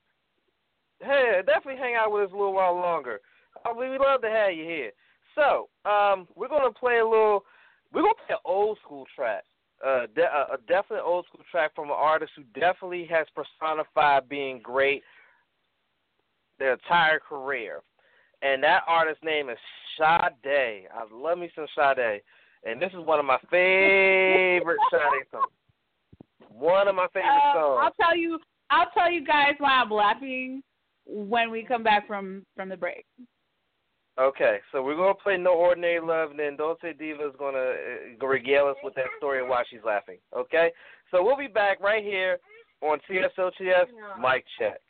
hey, 1.00 1.40
definitely 1.46 1.80
hang 1.80 1.94
out 1.94 2.12
with 2.12 2.24
us 2.24 2.32
a 2.32 2.36
little 2.36 2.52
while 2.52 2.74
longer. 2.74 3.20
Uh, 3.64 3.74
we 3.76 3.86
love 3.98 4.22
to 4.22 4.30
have 4.30 4.52
you 4.54 4.64
here. 4.64 4.90
So, 5.34 5.68
um, 5.88 6.26
we're 6.34 6.48
gonna 6.48 6.72
play 6.72 6.98
a 6.98 7.04
little. 7.04 7.44
We're 7.92 8.02
gonna 8.02 8.14
play 8.26 8.34
an 8.34 8.40
old 8.44 8.78
school 8.84 9.06
track. 9.14 9.44
Uh, 9.84 10.06
de- 10.14 10.22
a 10.22 10.54
a 10.54 10.58
definite 10.68 11.02
old 11.02 11.26
school 11.26 11.42
track 11.50 11.74
from 11.74 11.86
an 11.86 11.96
artist 11.96 12.32
who 12.36 12.42
definitely 12.58 13.06
has 13.06 13.26
personified 13.34 14.28
being 14.28 14.60
great 14.60 15.02
their 16.58 16.72
entire 16.74 17.18
career. 17.18 17.80
And 18.42 18.62
that 18.62 18.82
artist's 18.86 19.22
name 19.24 19.48
is 19.50 19.58
Sade. 19.98 20.88
I 20.94 21.04
love 21.12 21.38
me 21.38 21.50
some 21.54 21.66
Sade. 21.76 22.22
And 22.64 22.80
this 22.80 22.90
is 22.92 23.04
one 23.04 23.18
of 23.18 23.24
my 23.24 23.38
favorite 23.50 24.78
Sade 24.90 25.26
songs. 25.30 25.52
One 26.50 26.88
of 26.88 26.94
my 26.94 27.06
favorite 27.14 27.30
Uh, 27.30 27.54
songs. 27.54 27.80
I'll 27.84 28.04
tell 28.06 28.16
you 28.16 28.38
I'll 28.70 28.90
tell 28.92 29.10
you 29.10 29.24
guys 29.24 29.54
why 29.58 29.70
I'm 29.80 29.90
laughing 29.90 30.62
when 31.06 31.50
we 31.50 31.62
come 31.64 31.82
back 31.82 32.06
from 32.06 32.44
from 32.56 32.68
the 32.68 32.76
break. 32.76 33.04
Okay, 34.18 34.58
so 34.70 34.82
we're 34.82 34.96
gonna 34.96 35.14
play 35.14 35.36
No 35.36 35.54
Ordinary 35.54 36.00
Love, 36.00 36.30
and 36.30 36.38
then 36.38 36.56
Dulce 36.56 36.78
Diva 36.98 37.28
is 37.28 37.34
gonna 37.38 37.58
uh, 38.20 38.26
regale 38.26 38.66
us 38.66 38.76
with 38.82 38.94
that 38.94 39.06
story 39.18 39.40
and 39.40 39.48
why 39.48 39.62
she's 39.70 39.80
laughing. 39.84 40.18
Okay, 40.36 40.70
so 41.10 41.22
we'll 41.22 41.36
be 41.36 41.46
back 41.46 41.80
right 41.80 42.04
here 42.04 42.38
on 42.82 42.98
TSOTS 43.08 43.88
Mic 44.20 44.44
Check. 44.58 44.80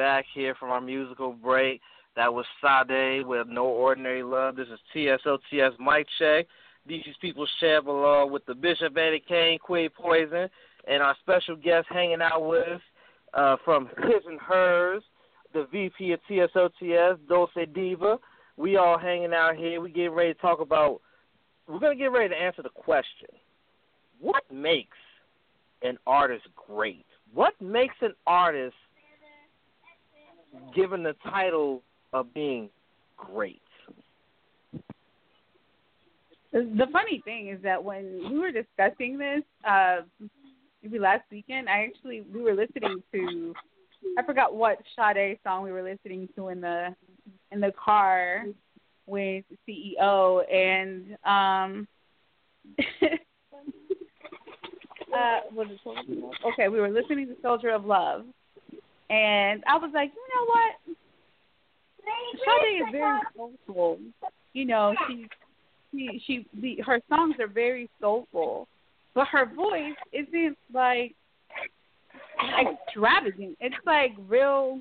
Back 0.00 0.24
here 0.32 0.54
from 0.54 0.70
our 0.70 0.80
musical 0.80 1.34
break. 1.34 1.82
That 2.16 2.32
was 2.32 2.46
Sade 2.62 3.26
with 3.26 3.48
No 3.48 3.66
Ordinary 3.66 4.22
Love. 4.22 4.56
This 4.56 4.68
is 4.68 4.78
TSOTS 4.96 5.78
Mic 5.78 6.06
Check. 6.18 6.46
These 6.86 7.04
People's 7.20 7.50
Champ 7.60 7.86
along 7.86 8.32
with 8.32 8.46
the 8.46 8.54
Bishop 8.54 8.96
Eddie 8.96 9.22
Kane, 9.28 9.58
Queen 9.58 9.90
Poison, 9.90 10.48
and 10.88 11.02
our 11.02 11.14
special 11.20 11.54
guest 11.54 11.86
hanging 11.90 12.22
out 12.22 12.48
with 12.48 12.66
us 12.66 12.80
uh, 13.34 13.56
from 13.62 13.90
His 14.04 14.24
and 14.26 14.40
Hers, 14.40 15.02
the 15.52 15.66
VP 15.70 16.12
of 16.12 16.20
TSOTS, 16.30 17.18
Dulce 17.28 17.50
Diva. 17.74 18.16
We 18.56 18.78
all 18.78 18.98
hanging 18.98 19.34
out 19.34 19.56
here. 19.56 19.82
We 19.82 19.90
getting 19.90 20.12
ready 20.12 20.32
to 20.32 20.40
talk 20.40 20.62
about. 20.62 21.02
We're 21.68 21.78
gonna 21.78 21.94
get 21.94 22.10
ready 22.10 22.30
to 22.30 22.40
answer 22.40 22.62
the 22.62 22.70
question: 22.70 23.28
What 24.18 24.44
makes 24.50 24.96
an 25.82 25.98
artist 26.06 26.46
great? 26.56 27.04
What 27.34 27.52
makes 27.60 27.96
an 28.00 28.14
artist 28.26 28.74
given 30.74 31.02
the 31.02 31.14
title 31.24 31.82
of 32.12 32.32
being 32.34 32.70
great? 33.16 33.62
The 36.52 36.86
funny 36.92 37.22
thing 37.24 37.48
is 37.48 37.62
that 37.62 37.82
when 37.82 38.28
we 38.30 38.38
were 38.38 38.50
discussing 38.50 39.18
this, 39.18 39.42
uh, 39.68 39.98
maybe 40.82 40.98
last 40.98 41.22
weekend, 41.30 41.68
I 41.68 41.84
actually 41.84 42.22
we 42.22 42.42
were 42.42 42.54
listening 42.54 43.02
to 43.12 43.54
I 44.18 44.22
forgot 44.24 44.54
what 44.54 44.78
Sade 44.96 45.38
song 45.44 45.62
we 45.62 45.70
were 45.72 45.82
listening 45.82 46.28
to 46.36 46.48
in 46.48 46.60
the 46.60 46.94
in 47.52 47.60
the 47.60 47.72
car 47.72 48.46
with 49.06 49.44
CEO 49.68 50.42
and 50.52 51.16
um 51.24 51.86
uh? 55.14 55.40
Okay, 56.46 56.68
we 56.68 56.80
were 56.80 56.90
listening 56.90 57.26
to 57.28 57.36
Soldier 57.42 57.70
of 57.70 57.84
Love 57.84 58.24
and 59.10 59.64
I 59.66 59.76
was 59.76 59.90
like, 59.92 60.12
you 60.14 60.28
know 60.34 60.46
what? 60.46 60.96
Sade 62.32 62.82
is 62.82 62.88
very 62.92 63.20
soulful. 63.36 63.98
You 64.52 64.64
know, 64.64 64.94
she 65.08 65.26
she 65.92 66.22
she 66.26 66.46
the, 66.60 66.82
her 66.86 67.00
songs 67.08 67.34
are 67.40 67.48
very 67.48 67.90
soulful, 68.00 68.68
but 69.14 69.26
her 69.28 69.46
voice 69.46 69.96
isn't 70.12 70.56
like 70.72 71.14
extravagant. 72.58 73.56
It's 73.60 73.74
like 73.84 74.12
real. 74.28 74.80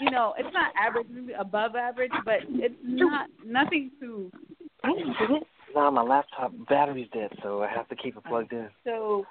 You 0.00 0.10
know, 0.10 0.34
it's 0.36 0.52
not 0.52 0.72
average, 0.78 1.06
maybe 1.10 1.32
above 1.32 1.74
average, 1.74 2.12
but 2.24 2.40
it's 2.48 2.74
not 2.82 3.28
nothing 3.44 3.90
to. 4.00 4.30
Now 5.74 5.90
my 5.90 6.02
laptop 6.02 6.52
battery's 6.68 7.08
dead, 7.12 7.30
so 7.42 7.62
I 7.62 7.68
have 7.68 7.88
to 7.88 7.96
keep 7.96 8.16
it 8.16 8.24
plugged 8.24 8.52
in. 8.52 8.68
So, 8.84 9.24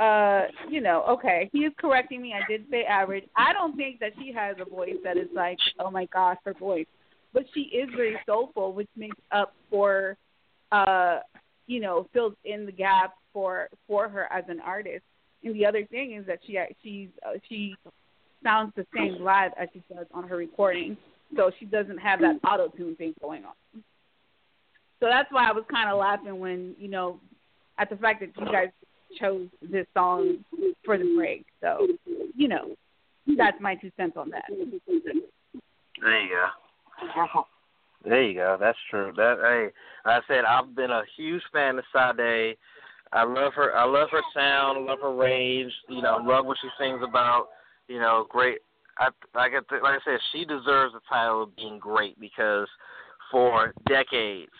uh, 0.00 0.44
you 0.70 0.80
know, 0.80 1.04
okay, 1.10 1.50
he 1.52 1.60
is 1.60 1.72
correcting 1.78 2.22
me. 2.22 2.32
I 2.32 2.48
did 2.50 2.64
say 2.70 2.84
average. 2.84 3.24
I 3.36 3.52
don't 3.52 3.76
think 3.76 4.00
that 4.00 4.12
she 4.18 4.32
has 4.32 4.56
a 4.58 4.64
voice 4.64 4.96
that 5.04 5.18
is 5.18 5.28
like, 5.34 5.58
oh 5.78 5.90
my 5.90 6.06
gosh, 6.06 6.38
her 6.46 6.54
voice. 6.54 6.86
But 7.34 7.44
she 7.54 7.60
is 7.60 7.88
very 7.94 8.16
soulful, 8.24 8.72
which 8.72 8.88
makes 8.96 9.16
up 9.30 9.54
for, 9.68 10.16
uh, 10.72 11.18
you 11.66 11.80
know, 11.80 12.08
fills 12.14 12.32
in 12.44 12.64
the 12.64 12.72
gap 12.72 13.14
for 13.32 13.68
for 13.86 14.08
her 14.08 14.26
as 14.32 14.44
an 14.48 14.60
artist. 14.60 15.04
And 15.44 15.54
the 15.54 15.66
other 15.66 15.84
thing 15.84 16.14
is 16.14 16.26
that 16.26 16.38
she 16.46 16.58
she's 16.82 17.08
uh, 17.24 17.38
she 17.46 17.76
sounds 18.42 18.72
the 18.76 18.86
same 18.96 19.22
live 19.22 19.52
as 19.60 19.68
she 19.74 19.82
does 19.94 20.06
on 20.14 20.26
her 20.26 20.36
recording, 20.36 20.96
so 21.36 21.50
she 21.58 21.66
doesn't 21.66 21.98
have 21.98 22.20
that 22.20 22.36
auto 22.42 22.68
tune 22.68 22.96
thing 22.96 23.14
going 23.20 23.44
on. 23.44 23.52
So 24.98 25.06
that's 25.06 25.30
why 25.30 25.48
I 25.48 25.52
was 25.52 25.64
kind 25.70 25.90
of 25.90 25.98
laughing 25.98 26.40
when 26.40 26.74
you 26.78 26.88
know 26.88 27.20
at 27.78 27.90
the 27.90 27.96
fact 27.96 28.20
that 28.20 28.30
you 28.38 28.50
guys 28.50 28.70
chose 29.18 29.48
this 29.62 29.86
song 29.94 30.44
for 30.84 30.98
the 30.98 31.14
break. 31.16 31.46
So 31.60 31.88
you 32.34 32.48
know 32.48 32.74
that's 33.36 33.60
my 33.60 33.74
two 33.76 33.90
cents 33.96 34.16
on 34.16 34.30
that. 34.30 34.44
There 36.00 36.22
you 36.22 36.28
go. 36.28 37.22
Uh-huh. 37.22 37.42
There 38.04 38.22
you 38.22 38.34
go. 38.34 38.56
That's 38.58 38.78
true. 38.90 39.12
That 39.16 39.36
hey, 39.42 40.08
like 40.08 40.22
I 40.22 40.26
said 40.26 40.44
I've 40.44 40.74
been 40.74 40.90
a 40.90 41.02
huge 41.16 41.42
fan 41.52 41.78
of 41.78 41.84
Sade. 41.92 42.56
I 43.12 43.24
love 43.24 43.54
her. 43.54 43.76
I 43.76 43.84
love 43.84 44.08
her 44.12 44.22
sound. 44.34 44.78
I 44.78 44.92
love 44.92 45.00
her 45.02 45.14
range. 45.14 45.72
You 45.88 46.02
know, 46.02 46.18
love 46.22 46.46
what 46.46 46.58
she 46.62 46.68
sings 46.78 47.00
about. 47.06 47.48
You 47.88 47.98
know, 47.98 48.26
great. 48.28 48.58
I 48.98 49.08
like 49.34 49.52
I 49.52 49.74
like 49.82 50.00
I 50.00 50.04
said, 50.04 50.20
she 50.32 50.44
deserves 50.44 50.94
the 50.94 51.00
title 51.08 51.42
of 51.42 51.56
being 51.56 51.78
great 51.78 52.18
because 52.20 52.68
for 53.30 53.72
decades, 53.88 54.52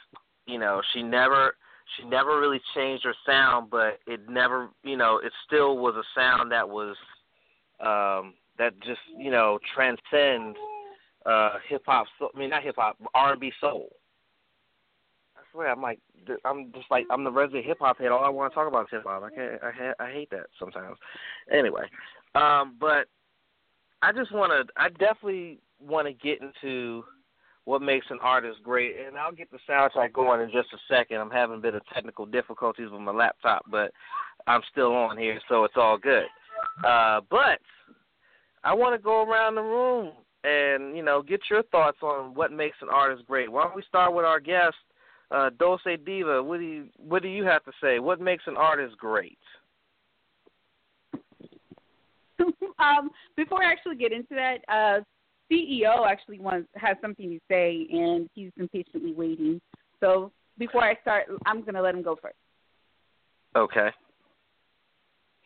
you 0.47 0.59
know, 0.59 0.83
she 0.93 1.03
never 1.03 1.55
she 1.97 2.05
never 2.05 2.41
really 2.41 2.61
changed 2.75 3.05
her 3.05 3.15
sound, 3.27 3.71
but 3.71 3.99
it 4.07 4.29
never, 4.29 4.69
you 4.83 4.97
know, 4.97 5.19
it 5.19 5.33
still 5.47 5.79
was 5.79 5.95
a 5.97 6.05
sound 6.19 6.53
that 6.53 6.69
was 6.69 6.97
um 7.81 8.35
that 8.59 8.79
just, 8.81 9.01
you 9.17 9.31
know, 9.31 9.59
transcends 9.75 10.59
uh 11.27 11.55
hip 11.69 11.83
hop. 11.87 12.07
I 12.21 12.39
mean, 12.39 12.51
not 12.51 12.63
hip 12.63 12.77
hop, 12.79 12.97
R&B 13.15 13.53
soul. 13.61 13.91
I 15.37 15.41
swear, 15.53 15.71
I'm 15.71 15.83
like, 15.83 15.99
I'm 16.45 16.73
just 16.73 16.91
like, 16.91 17.07
I'm 17.11 17.25
the 17.25 17.31
resident 17.31 17.65
hip 17.65 17.79
hop 17.81 17.99
head. 17.99 18.09
All 18.09 18.25
I 18.25 18.29
want 18.29 18.53
to 18.53 18.55
talk 18.55 18.69
about 18.69 18.83
is 18.85 18.89
hip 18.91 19.05
hop. 19.05 19.23
I 19.23 19.31
can't, 19.31 19.63
I, 19.63 19.71
ha- 19.71 20.05
I 20.05 20.11
hate 20.11 20.31
that 20.31 20.47
sometimes. 20.59 20.97
Anyway, 21.51 21.85
um, 22.35 22.77
but 22.79 23.09
I 24.03 24.13
just 24.13 24.33
want 24.33 24.53
to, 24.53 24.73
I 24.81 24.89
definitely 24.91 25.59
want 25.81 26.07
to 26.07 26.13
get 26.13 26.41
into 26.41 27.05
what 27.65 27.83
makes 27.83 28.07
an 28.11 28.19
artist 28.23 28.59
great, 28.63 28.95
and 29.07 29.17
I'll 29.17 29.33
get 29.33 29.51
the 29.51 29.59
soundtrack 29.69 30.13
going 30.13 30.41
in 30.41 30.51
just 30.51 30.73
a 30.73 30.79
second. 30.89 31.19
I'm 31.19 31.31
having 31.31 31.59
a 31.59 31.61
bit 31.61 31.75
of 31.75 31.83
technical 31.93 32.27
difficulties 32.27 32.91
with 32.91 33.01
my 33.01 33.13
laptop, 33.13 33.65
but 33.71 33.93
I'm 34.47 34.63
still 34.71 34.95
on 34.95 35.19
here, 35.19 35.41
so 35.49 35.65
it's 35.65 35.75
all 35.77 35.99
good. 35.99 36.25
Uh, 36.85 37.21
but 37.31 37.61
I 38.65 38.75
want 38.75 38.99
to 38.99 39.03
go 39.03 39.23
around 39.25 39.55
the 39.55 39.63
room 39.63 40.13
and 40.43 40.97
you 40.97 41.03
know 41.03 41.23
get 41.23 41.41
your 41.51 41.63
thoughts 41.65 41.99
on 42.03 42.35
what 42.35 42.53
makes 42.53 42.77
an 42.81 42.89
artist 42.89 43.27
great. 43.27 43.51
Why 43.51 43.65
don't 43.65 43.77
we 43.77 43.83
start 43.89 44.15
with 44.15 44.25
our 44.25 44.41
guest, 44.41 44.77
uh, 45.31 45.51
Dulce 45.59 45.83
Diva? 46.05 46.43
What 46.43 46.59
do 46.59 46.65
you 46.65 46.87
what 46.97 47.23
do 47.23 47.29
you 47.29 47.45
have 47.45 47.65
to 47.65 47.73
say? 47.83 47.99
What 47.99 48.21
makes 48.21 48.45
an 48.47 48.57
artist 48.57 48.97
great? 48.99 49.39
um, 52.79 53.11
before 53.37 53.63
I 53.63 53.71
actually 53.71 53.97
get 53.97 54.13
into 54.13 54.35
that, 54.35 54.59
uh, 54.69 55.01
CEO 55.51 56.09
actually 56.09 56.39
wants 56.39 56.69
has 56.77 56.97
something 57.01 57.29
to 57.31 57.39
say, 57.49 57.87
and 57.91 58.29
he's 58.35 58.51
impatiently 58.57 59.13
waiting. 59.13 59.61
So 60.01 60.33
before 60.59 60.85
I 60.85 60.95
start, 61.03 61.27
I'm 61.47 61.63
going 61.63 61.75
to 61.75 61.83
let 61.83 61.95
him 61.95 62.03
go 62.03 62.17
first. 62.21 62.37
Okay. 63.57 63.89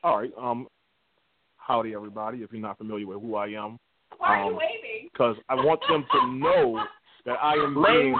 All 0.02 0.18
right. 0.18 0.30
Um, 0.38 0.66
howdy, 1.56 1.94
everybody. 1.94 2.38
If 2.38 2.52
you're 2.52 2.60
not 2.60 2.78
familiar 2.78 3.06
with 3.06 3.22
who 3.22 3.36
I 3.36 3.46
am, 3.48 3.78
Why 4.18 4.40
are 4.40 4.42
um, 4.42 4.50
you 4.52 4.56
waving? 4.56 5.08
because 5.12 5.36
I 5.48 5.54
want 5.54 5.80
them 5.88 6.04
to 6.12 6.32
know 6.32 6.84
that 7.24 7.36
I 7.42 7.54
am 7.54 7.74
being. 7.74 8.16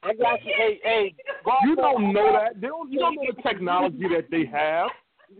I 0.00 0.14
got 0.14 0.44
you. 0.44 0.54
Hey, 0.56 0.80
hey, 0.84 1.14
You 1.64 1.74
don't 1.74 2.12
know 2.12 2.32
that. 2.32 2.60
They 2.60 2.68
don't. 2.68 2.90
You 2.90 3.00
don't 3.00 3.16
know 3.16 3.22
the 3.34 3.42
technology 3.42 4.04
that 4.14 4.26
they 4.30 4.46
have. 4.46 4.90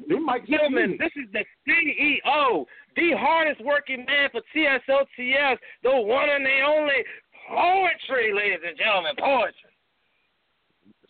They 0.09 0.19
might 0.19 0.47
Gentlemen, 0.47 0.99
this 0.99 1.13
is 1.17 1.31
the 1.33 1.45
CEO, 1.67 2.65
the 2.97 3.13
hardest 3.17 3.65
working 3.65 4.05
man 4.07 4.29
for 4.31 4.43
TSOTS, 4.55 5.59
the 5.83 5.91
one 5.91 6.29
and 6.29 6.45
the 6.45 6.61
only 6.67 7.05
poetry, 7.49 8.33
ladies 8.35 8.61
and 8.67 8.77
gentlemen, 8.77 9.13
poetry. 9.19 9.71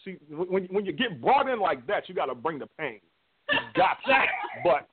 See, 0.05 0.17
when 0.31 0.65
when 0.67 0.85
you 0.85 0.93
get 0.93 1.21
brought 1.21 1.49
in 1.49 1.59
like 1.59 1.87
that, 1.87 2.09
you 2.09 2.15
got 2.15 2.27
to 2.27 2.35
bring 2.35 2.59
the 2.59 2.69
pain. 2.79 3.01
You 3.51 3.59
got 3.75 3.99
to. 4.07 4.25
but 4.65 4.89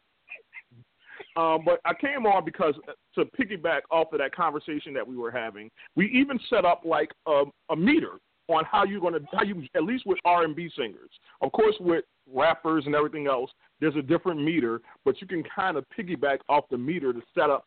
um, 1.39 1.63
but 1.65 1.79
I 1.85 1.93
came 1.93 2.25
on 2.25 2.45
because 2.45 2.75
uh, 2.87 2.93
to 3.15 3.25
piggyback 3.37 3.81
off 3.91 4.13
of 4.13 4.19
that 4.19 4.33
conversation 4.33 4.93
that 4.93 5.07
we 5.07 5.17
were 5.17 5.31
having, 5.31 5.69
we 5.95 6.07
even 6.11 6.39
set 6.49 6.65
up 6.65 6.81
like 6.85 7.11
a, 7.27 7.43
a 7.69 7.75
meter 7.75 8.19
on 8.47 8.63
how 8.65 8.83
you're 8.83 9.01
gonna 9.01 9.19
how 9.33 9.43
you 9.43 9.63
at 9.75 9.83
least 9.83 10.05
with 10.05 10.17
R 10.23 10.43
and 10.43 10.55
B 10.55 10.69
singers. 10.77 11.09
Of 11.41 11.51
course, 11.51 11.75
with 11.79 12.05
rappers 12.31 12.85
and 12.85 12.95
everything 12.95 13.27
else, 13.27 13.51
there's 13.79 13.95
a 13.95 14.01
different 14.01 14.41
meter, 14.41 14.81
but 15.03 15.19
you 15.21 15.27
can 15.27 15.43
kind 15.55 15.77
of 15.77 15.85
piggyback 15.97 16.39
off 16.49 16.65
the 16.69 16.77
meter 16.77 17.13
to 17.13 17.21
set 17.33 17.49
up 17.49 17.65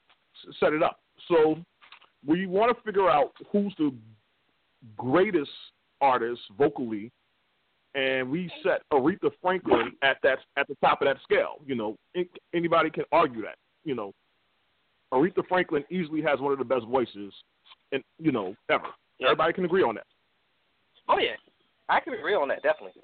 set 0.61 0.73
it 0.73 0.83
up. 0.83 1.01
So 1.29 1.57
we 2.27 2.47
want 2.47 2.77
to 2.77 2.83
figure 2.83 3.11
out 3.11 3.33
who's 3.51 3.75
the 3.79 3.93
greatest 4.97 5.51
artist 6.01 6.41
vocally 6.57 7.11
and 7.95 8.31
we 8.31 8.51
set 8.63 8.83
Aretha 8.93 9.31
Franklin 9.43 9.93
at 10.03 10.19
that 10.23 10.39
at 10.57 10.69
the 10.69 10.77
top 10.77 11.03
of 11.03 11.09
that 11.09 11.17
scale. 11.23 11.57
You 11.67 11.75
know, 11.75 11.97
anybody 12.55 12.91
can 12.91 13.05
argue 13.13 13.43
that. 13.43 13.57
You 13.85 13.95
know, 13.95 14.13
Aretha 15.13 15.47
Franklin 15.49 15.85
easily 15.91 16.23
has 16.23 16.41
one 16.41 16.53
of 16.53 16.59
the 16.59 16.65
best 16.65 16.87
voices, 16.87 17.33
and 17.93 18.03
you 18.19 18.33
know, 18.33 18.55
ever. 18.71 18.87
Everybody 19.21 19.53
can 19.53 19.65
agree 19.65 19.83
on 19.83 19.95
that. 19.97 20.07
Oh 21.09 21.19
yeah, 21.19 21.37
I 21.89 22.01
can 22.01 22.15
agree 22.15 22.35
on 22.35 22.49
that 22.49 22.63
definitely. 22.63 23.03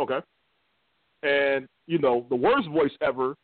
Okay. 0.00 0.18
And 1.22 1.68
you 1.88 1.98
know, 1.98 2.24
the 2.28 2.36
worst 2.36 2.68
voice 2.68 2.92
ever 3.00 3.34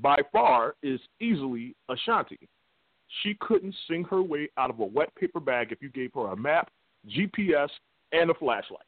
by 0.00 0.18
far 0.30 0.76
is 0.82 1.00
easily 1.20 1.74
Ashanti. 1.88 2.38
She 3.22 3.34
couldn't 3.40 3.74
sing 3.88 4.04
her 4.04 4.22
way 4.22 4.48
out 4.58 4.70
of 4.70 4.78
a 4.78 4.84
wet 4.84 5.12
paper 5.16 5.40
bag 5.40 5.72
if 5.72 5.80
you 5.80 5.88
gave 5.88 6.12
her 6.14 6.28
a 6.28 6.36
map, 6.36 6.70
GPS, 7.08 7.70
and 8.12 8.30
a 8.30 8.34
flashlight. 8.34 8.86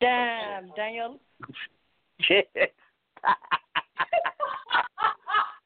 Damn, 0.00 0.70
Daniel. 0.74 1.20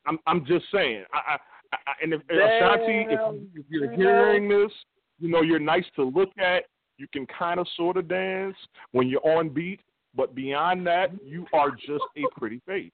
I'm 0.07 0.19
I'm 0.27 0.45
just 0.45 0.67
saying. 0.73 1.05
I, 1.13 1.37
I, 1.73 1.77
I 1.77 1.93
and 2.03 2.13
if 2.13 2.21
Ashanti, 2.23 3.07
if, 3.11 3.21
if 3.55 3.65
you're 3.71 3.93
hearing 3.93 4.49
this, 4.49 4.71
you 5.19 5.29
know 5.31 5.43
you're 5.43 5.59
nice 5.59 5.87
to 5.97 6.05
look 6.05 6.31
at. 6.39 6.65
You 6.97 7.07
can 7.13 7.27
kind 7.27 7.59
of 7.59 7.67
sort 7.77 7.97
of 7.97 8.09
dance 8.09 8.57
when 8.93 9.09
you're 9.09 9.27
on 9.27 9.49
beat, 9.49 9.81
but 10.17 10.35
beyond 10.35 10.87
that, 10.87 11.11
you 11.25 11.47
are 11.53 11.71
just 11.71 12.05
a 12.17 12.23
pretty 12.39 12.61
face. 12.67 12.93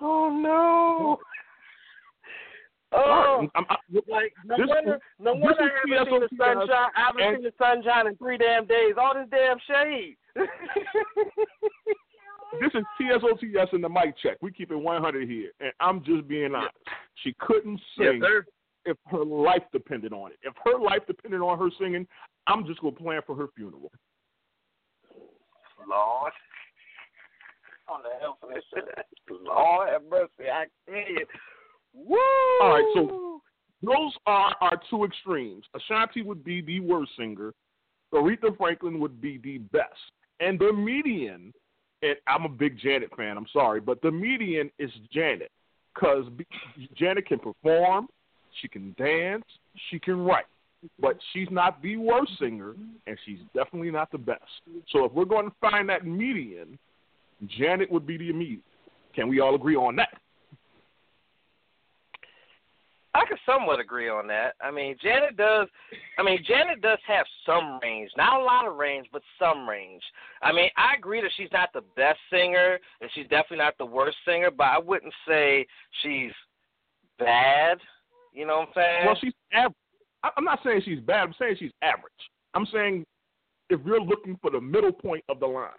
Oh 0.00 0.30
no. 0.30 1.18
Oh, 2.92 3.46
I'm, 3.54 3.64
I'm, 3.68 3.76
like 4.08 4.32
no 4.44 4.56
this- 4.56 4.66
wonder, 4.68 4.98
no 5.18 5.34
wonder 5.34 5.62
I 5.62 5.98
haven't 5.98 6.10
seen 6.10 6.20
the 6.20 6.28
sunshine. 6.38 6.90
I 6.96 7.00
haven't 7.06 7.22
and- 7.22 7.36
seen 7.36 7.44
the 7.44 7.52
sunshine 7.58 8.06
in 8.06 8.16
three 8.16 8.38
damn 8.38 8.66
days. 8.66 8.94
All 8.98 9.12
this 9.14 9.26
damn 9.30 9.58
shade. 9.66 10.16
this 12.60 12.70
is 12.74 12.84
TSOTS 13.00 13.72
in 13.72 13.80
the 13.80 13.88
mic 13.88 14.16
check. 14.22 14.36
We 14.40 14.52
keep 14.52 14.70
it 14.70 14.76
100 14.76 15.28
here, 15.28 15.50
and 15.60 15.72
I'm 15.80 16.04
just 16.04 16.28
being 16.28 16.54
honest. 16.54 16.74
She 17.24 17.34
couldn't 17.40 17.80
sing 17.98 18.22
if 18.84 18.96
her 19.06 19.24
life 19.24 19.62
depended 19.72 20.12
on 20.12 20.30
it. 20.30 20.38
If 20.42 20.54
her 20.64 20.78
life 20.78 21.02
depended 21.06 21.40
on 21.40 21.58
her 21.58 21.68
singing, 21.78 22.06
I'm 22.46 22.66
just 22.66 22.80
gonna 22.80 22.94
plan 22.94 23.20
for 23.26 23.34
her 23.34 23.48
funeral. 23.56 23.90
Lord. 25.88 26.32
On 27.88 28.00
the 28.02 28.10
hell 28.20 28.36
for 28.40 28.52
this 28.52 28.64
shit. 28.74 28.84
Lord 29.42 29.88
have 29.88 30.02
mercy. 30.10 30.50
I 30.52 30.66
tell 30.88 30.96
you. 30.96 31.26
Woo! 31.94 32.18
All 32.60 32.70
right, 32.70 32.84
so 32.94 33.40
those 33.82 34.12
are 34.26 34.54
our 34.60 34.80
two 34.90 35.04
extremes. 35.04 35.64
Ashanti 35.74 36.22
would 36.22 36.44
be 36.44 36.60
the 36.60 36.80
worst 36.80 37.12
singer. 37.18 37.54
Aretha 38.12 38.56
Franklin 38.56 38.98
would 39.00 39.20
be 39.20 39.38
the 39.38 39.58
best. 39.58 39.94
And 40.40 40.58
the 40.58 40.72
median, 40.72 41.52
and 42.02 42.16
I'm 42.26 42.44
a 42.44 42.48
big 42.48 42.78
Janet 42.78 43.10
fan, 43.16 43.36
I'm 43.36 43.46
sorry, 43.52 43.80
but 43.80 44.00
the 44.02 44.10
median 44.10 44.70
is 44.78 44.90
Janet. 45.12 45.50
Because 45.94 46.26
Janet 46.94 47.26
can 47.26 47.38
perform, 47.38 48.08
she 48.60 48.68
can 48.68 48.94
dance, 48.98 49.44
she 49.90 49.98
can 49.98 50.20
write. 50.20 50.44
But 51.00 51.16
she's 51.32 51.48
not 51.50 51.82
the 51.82 51.96
worst 51.96 52.32
singer, 52.38 52.74
and 53.06 53.18
she's 53.24 53.38
definitely 53.54 53.90
not 53.90 54.10
the 54.12 54.18
best. 54.18 54.42
So 54.90 55.04
if 55.04 55.12
we're 55.12 55.24
going 55.24 55.46
to 55.46 55.56
find 55.60 55.88
that 55.88 56.06
median, 56.06 56.78
Janet 57.58 57.90
would 57.90 58.06
be 58.06 58.16
the 58.16 58.32
median. 58.32 58.62
Can 59.14 59.28
we 59.28 59.40
all 59.40 59.54
agree 59.54 59.76
on 59.76 59.96
that? 59.96 60.20
I 63.14 63.24
could 63.26 63.38
somewhat 63.46 63.80
agree 63.80 64.10
on 64.10 64.26
that. 64.26 64.56
I 64.60 64.70
mean, 64.70 64.94
Janet 65.02 65.38
does. 65.38 65.68
I 66.18 66.22
mean, 66.22 66.44
Janet 66.46 66.82
does 66.82 66.98
have 67.06 67.24
some 67.46 67.80
range, 67.82 68.10
not 68.16 68.38
a 68.38 68.44
lot 68.44 68.68
of 68.68 68.76
range, 68.76 69.06
but 69.10 69.22
some 69.38 69.66
range. 69.66 70.02
I 70.42 70.52
mean, 70.52 70.68
I 70.76 70.94
agree 70.98 71.22
that 71.22 71.30
she's 71.34 71.48
not 71.50 71.70
the 71.72 71.80
best 71.96 72.18
singer, 72.30 72.78
and 73.00 73.10
she's 73.14 73.24
definitely 73.24 73.58
not 73.58 73.78
the 73.78 73.86
worst 73.86 74.18
singer, 74.26 74.50
but 74.50 74.64
I 74.64 74.78
wouldn't 74.78 75.14
say 75.26 75.66
she's 76.02 76.32
bad. 77.18 77.78
You 78.34 78.46
know 78.46 78.58
what 78.58 78.68
I'm 78.68 78.74
saying? 78.74 79.06
Well, 79.06 79.18
she's 79.18 79.32
average. 79.50 79.74
I- 80.26 80.30
I'm 80.36 80.44
not 80.44 80.60
saying 80.64 80.82
she's 80.84 81.00
bad. 81.00 81.20
I'm 81.22 81.34
saying 81.38 81.56
she's 81.58 81.72
average. 81.82 82.12
I'm 82.54 82.66
saying 82.66 83.06
if 83.70 83.80
you're 83.84 84.00
looking 84.00 84.36
for 84.42 84.50
the 84.50 84.60
middle 84.60 84.92
point 84.92 85.24
of 85.28 85.40
the 85.40 85.46
line 85.46 85.70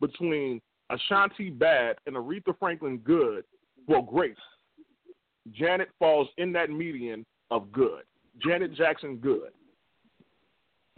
between 0.00 0.60
Ashanti 0.90 1.50
bad 1.50 1.96
and 2.06 2.14
Aretha 2.16 2.56
Franklin 2.58 2.98
good, 2.98 3.44
well, 3.86 4.02
great. 4.02 4.36
Janet 5.52 5.88
falls 5.98 6.28
in 6.38 6.52
that 6.52 6.70
median 6.70 7.24
of 7.50 7.72
good. 7.72 8.02
Janet 8.38 8.74
Jackson 8.74 9.16
good. 9.16 9.52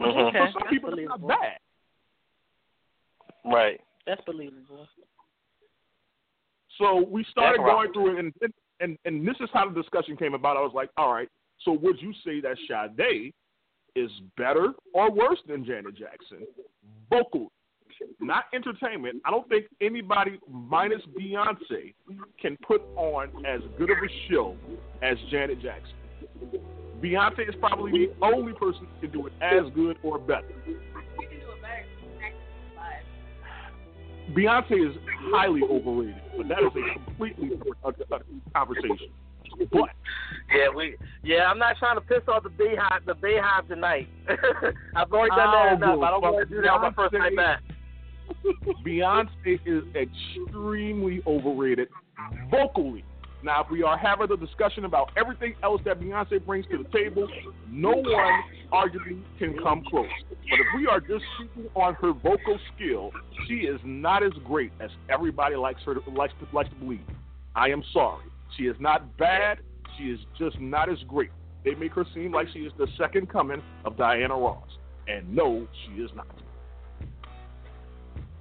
Mhm. 0.01 0.27
Okay, 0.29 0.39
For 0.39 0.51
some 0.59 0.67
people, 0.69 0.97
it's 0.97 1.07
not 1.09 1.25
bad. 1.27 1.59
Right. 3.45 3.81
That's 4.05 4.21
believable. 4.25 4.87
So 6.77 7.01
we 7.03 7.23
started 7.25 7.59
going 7.59 7.93
through 7.93 8.15
it, 8.15 8.19
and, 8.19 8.53
and 8.79 8.97
and 9.05 9.27
this 9.27 9.35
is 9.39 9.49
how 9.53 9.69
the 9.69 9.81
discussion 9.81 10.15
came 10.17 10.33
about. 10.33 10.57
I 10.57 10.61
was 10.61 10.73
like, 10.73 10.89
all 10.97 11.13
right, 11.13 11.29
so 11.65 11.73
would 11.73 12.01
you 12.01 12.13
say 12.25 12.39
that 12.41 12.57
Sade 12.67 13.33
is 13.95 14.11
better 14.37 14.73
or 14.93 15.11
worse 15.11 15.39
than 15.47 15.65
Janet 15.65 15.95
Jackson? 15.95 16.45
Vocal, 17.09 17.51
not 18.19 18.45
entertainment. 18.53 19.21
I 19.25 19.31
don't 19.31 19.47
think 19.49 19.65
anybody 19.81 20.39
minus 20.49 21.01
Beyonce 21.19 21.93
can 22.39 22.57
put 22.65 22.81
on 22.95 23.45
as 23.45 23.61
good 23.77 23.89
of 23.89 23.97
a 23.97 24.31
show 24.31 24.55
as 25.01 25.17
Janet 25.31 25.61
Jackson. 25.61 25.95
Beyonce 27.01 27.47
is 27.47 27.55
probably 27.59 27.91
the 27.91 28.13
only 28.21 28.53
person 28.53 28.87
who 29.01 29.07
can 29.07 29.11
do 29.11 29.27
it 29.27 29.33
as 29.41 29.63
good 29.73 29.97
or 30.03 30.19
better. 30.19 30.47
Beyonce 34.33 34.91
is 34.91 34.95
highly 35.31 35.61
overrated, 35.63 36.21
but 36.37 36.47
that 36.49 36.59
is 36.59 36.71
a 36.75 37.05
completely 37.05 37.49
different 37.49 38.53
conversation. 38.53 39.09
Yeah, 40.51 40.69
we. 40.75 40.95
Yeah, 41.23 41.49
I'm 41.49 41.59
not 41.59 41.77
trying 41.77 41.95
to 41.95 42.01
piss 42.01 42.21
off 42.27 42.43
the 42.43 42.49
Beyhive. 42.49 43.05
The 43.05 43.13
Beyhive 43.13 43.67
tonight. 43.67 44.07
I've 44.95 45.11
already 45.11 45.29
done 45.29 45.51
that 45.51 45.71
Oh, 45.71 45.75
enough. 45.75 46.03
I 46.03 46.11
don't 46.11 46.21
want 46.21 46.49
to 46.49 46.55
do 46.55 46.61
that 46.61 46.71
on 46.71 46.81
my 46.81 46.93
first 46.93 47.13
night 47.13 47.35
back. 47.35 47.61
Beyonce 48.85 49.59
is 49.65 49.83
extremely 49.95 51.21
overrated 51.25 51.89
vocally. 52.49 53.03
Now, 53.41 53.63
if 53.63 53.71
we 53.71 53.83
are 53.83 53.97
having 53.97 54.29
a 54.31 54.37
discussion 54.37 54.83
about 54.83 55.11
everything 55.15 55.55
else 55.63 55.81
that 55.85 55.99
Beyonce 55.99 56.45
brings 56.45 56.65
to 56.67 56.83
the 56.83 56.89
table, 56.89 57.27
no 57.69 57.91
one 57.91 58.43
arguably 58.71 59.21
can 59.37 59.57
come 59.63 59.83
close. 59.89 60.07
But 60.29 60.59
if 60.59 60.65
we 60.75 60.87
are 60.87 60.99
just 60.99 61.23
speaking 61.37 61.69
on 61.73 61.93
her 61.95 62.11
vocal 62.11 62.59
skill, 62.75 63.11
she 63.47 63.55
is 63.59 63.79
not 63.85 64.23
as 64.23 64.33
great 64.43 64.71
as 64.81 64.89
everybody 65.09 65.55
likes 65.55 65.81
her 65.85 65.95
to, 65.95 66.09
likes 66.11 66.33
to, 66.41 66.55
likes 66.55 66.69
to 66.69 66.75
believe. 66.75 66.99
I 67.55 67.69
am 67.69 67.81
sorry. 67.93 68.25
She 68.57 68.63
is 68.63 68.75
not 68.79 69.17
bad. 69.17 69.59
She 69.97 70.05
is 70.05 70.19
just 70.37 70.59
not 70.59 70.89
as 70.89 70.97
great. 71.07 71.31
They 71.65 71.75
make 71.75 71.93
her 71.93 72.05
seem 72.13 72.31
like 72.31 72.47
she 72.53 72.59
is 72.59 72.73
the 72.77 72.87
second 72.97 73.29
coming 73.29 73.61
of 73.85 73.97
Diana 73.97 74.35
Ross, 74.35 74.67
and 75.07 75.35
no, 75.35 75.67
she 75.85 76.01
is 76.01 76.09
not. 76.15 76.27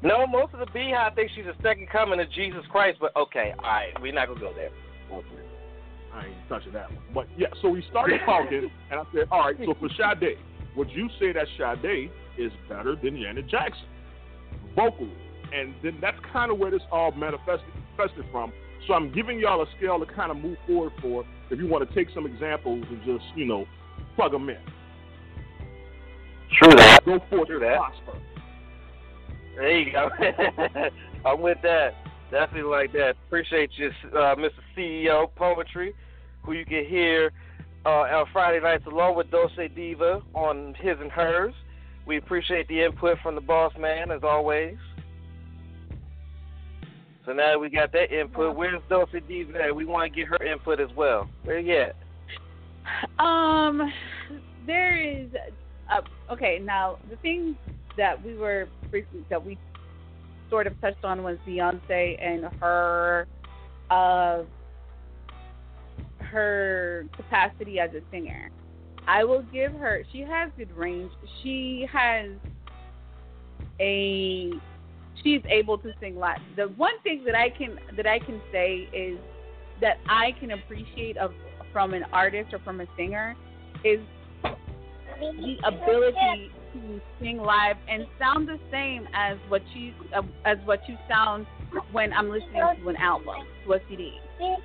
No, 0.02 0.26
most 0.26 0.54
of 0.54 0.60
the 0.60 0.66
Beyhive 0.66 1.16
think 1.16 1.30
she's 1.34 1.44
the 1.44 1.60
second 1.62 1.88
coming 1.90 2.20
of 2.20 2.30
Jesus 2.30 2.62
Christ. 2.70 2.98
But 3.00 3.16
okay, 3.16 3.52
all 3.58 3.64
right, 3.64 3.92
we're 4.00 4.12
not 4.12 4.28
gonna 4.28 4.40
go 4.40 4.52
there. 4.54 4.70
I 6.14 6.26
ain't 6.26 6.48
touching 6.48 6.72
that 6.72 6.90
one. 6.92 7.02
But 7.12 7.26
yeah, 7.36 7.48
so 7.60 7.68
we 7.68 7.84
started 7.90 8.20
talking, 8.24 8.70
and 8.90 9.00
I 9.00 9.04
said, 9.12 9.28
all 9.30 9.40
right, 9.40 9.56
so 9.64 9.74
for 9.78 9.88
Sade, 9.96 10.38
would 10.76 10.90
you 10.90 11.08
say 11.18 11.32
that 11.32 11.46
Sade 11.58 12.10
is 12.38 12.52
better 12.68 12.94
than 12.96 13.20
Janet 13.20 13.48
Jackson 13.48 13.86
vocally? 14.76 15.12
And 15.52 15.74
then 15.82 15.98
that's 16.00 16.18
kind 16.32 16.52
of 16.52 16.58
where 16.58 16.70
this 16.70 16.82
all 16.92 17.10
manifested, 17.12 17.66
manifested 17.96 18.24
from. 18.30 18.52
So 18.88 18.94
I'm 18.94 19.12
giving 19.12 19.38
y'all 19.38 19.62
a 19.62 19.66
scale 19.76 20.00
to 20.00 20.06
kind 20.06 20.30
of 20.30 20.38
move 20.38 20.56
forward 20.66 20.94
for 21.02 21.24
if 21.50 21.58
you 21.58 21.68
want 21.68 21.86
to 21.86 21.94
take 21.94 22.08
some 22.14 22.24
examples 22.24 22.84
and 22.88 22.98
just, 23.04 23.24
you 23.36 23.44
know, 23.44 23.66
plug 24.16 24.32
them 24.32 24.48
in. 24.48 24.56
True 26.58 26.74
that. 26.74 27.04
Go 27.04 27.20
forth 27.28 27.48
True 27.48 27.62
and 27.62 27.64
that. 27.64 27.76
prosper. 27.76 28.18
There 29.56 29.78
you 29.78 29.92
go. 29.92 30.08
I'm 31.28 31.42
with 31.42 31.58
that. 31.62 31.90
Definitely 32.30 32.70
like 32.70 32.92
that. 32.92 33.16
Appreciate 33.26 33.70
you, 33.76 33.90
uh, 34.16 34.34
Mr. 34.36 34.50
CEO 34.76 35.34
Poetry, 35.36 35.94
who 36.42 36.52
you 36.52 36.64
can 36.64 36.86
hear 36.86 37.32
uh, 37.84 37.88
on 37.88 38.26
Friday 38.32 38.60
nights 38.60 38.84
along 38.86 39.16
with 39.16 39.30
Dulce 39.30 39.52
Diva 39.76 40.22
on 40.34 40.74
his 40.80 40.96
and 40.98 41.10
hers. 41.10 41.52
We 42.06 42.16
appreciate 42.16 42.68
the 42.68 42.84
input 42.84 43.18
from 43.22 43.34
the 43.34 43.40
boss 43.42 43.72
man 43.78 44.10
as 44.10 44.20
always. 44.22 44.76
So 47.28 47.34
now 47.34 47.50
that 47.50 47.60
we 47.60 47.68
got 47.68 47.92
that 47.92 48.10
input, 48.10 48.56
where's 48.56 48.80
Dulce 48.88 49.10
Diva 49.28 49.64
at? 49.64 49.76
We 49.76 49.84
want 49.84 50.10
to 50.10 50.18
get 50.18 50.28
her 50.28 50.42
input 50.42 50.80
as 50.80 50.88
well. 50.96 51.28
Where 51.44 51.58
you 51.58 51.76
at? 51.76 53.22
Um, 53.22 53.92
there 54.66 54.98
is, 54.98 55.28
uh, 55.92 56.32
okay. 56.32 56.58
Now 56.58 56.98
the 57.10 57.16
thing 57.16 57.54
that 57.98 58.24
we 58.24 58.34
were 58.34 58.66
briefly 58.90 59.26
that 59.28 59.44
we 59.44 59.58
sort 60.48 60.66
of 60.66 60.80
touched 60.80 61.04
on 61.04 61.22
was 61.22 61.36
Beyonce 61.46 62.16
and 62.18 62.44
her, 62.62 63.26
uh, 63.90 64.44
her 66.20 67.04
capacity 67.14 67.78
as 67.78 67.90
a 67.90 68.00
singer. 68.10 68.48
I 69.06 69.24
will 69.24 69.42
give 69.52 69.72
her. 69.74 70.02
She 70.12 70.20
has 70.20 70.50
good 70.56 70.74
range. 70.74 71.12
She 71.42 71.86
has 71.92 72.30
a. 73.80 74.50
She's 75.22 75.42
able 75.48 75.78
to 75.78 75.92
sing 76.00 76.16
live. 76.16 76.38
The 76.56 76.68
one 76.76 77.00
thing 77.02 77.24
that 77.24 77.34
I 77.34 77.50
can 77.50 77.78
that 77.96 78.06
I 78.06 78.18
can 78.18 78.40
say 78.52 78.88
is 78.92 79.18
that 79.80 79.98
I 80.08 80.32
can 80.38 80.52
appreciate 80.52 81.16
of 81.16 81.32
from 81.72 81.94
an 81.94 82.04
artist 82.12 82.52
or 82.52 82.58
from 82.60 82.80
a 82.80 82.86
singer 82.96 83.36
is 83.84 84.00
the 84.42 85.56
ability 85.64 86.50
to 86.72 87.00
sing 87.20 87.38
live 87.38 87.76
and 87.88 88.06
sound 88.18 88.48
the 88.48 88.58
same 88.70 89.08
as 89.14 89.36
what 89.48 89.62
you 89.74 89.92
uh, 90.14 90.22
as 90.44 90.58
what 90.64 90.80
you 90.88 90.96
sound 91.08 91.46
when 91.92 92.12
I'm 92.12 92.30
listening 92.30 92.62
to 92.82 92.88
an 92.88 92.96
album, 92.96 93.34
to 93.66 93.74
a 93.74 93.78
CD. 93.88 94.12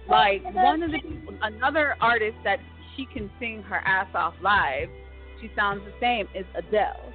Like 0.10 0.44
one 0.54 0.84
of 0.84 0.92
the 0.92 1.00
another 1.42 1.96
artist 2.00 2.38
that 2.44 2.60
she 2.96 3.06
can 3.06 3.30
sing 3.40 3.64
her 3.64 3.78
ass 3.78 4.08
off 4.14 4.34
live, 4.42 4.90
she 5.42 5.50
sounds 5.56 5.82
the 5.86 5.94
same 6.00 6.28
is 6.36 6.46
Adele. 6.56 7.14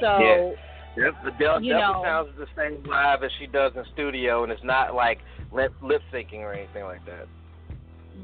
So 0.00 0.18
Yeah. 0.20 0.50
Yep, 0.96 1.14
the 1.24 1.30
Del 1.38 1.62
You 1.62 1.74
definitely 1.74 1.78
know. 1.78 2.02
sounds 2.04 2.28
the 2.38 2.46
same 2.56 2.82
live 2.84 3.22
as 3.22 3.30
she 3.38 3.46
does 3.46 3.72
in 3.76 3.84
studio, 3.92 4.42
and 4.42 4.50
it's 4.50 4.64
not 4.64 4.94
like 4.94 5.18
lip 5.52 5.72
lip 5.80 6.02
syncing 6.12 6.40
or 6.40 6.52
anything 6.52 6.84
like 6.84 7.04
that. 7.06 7.28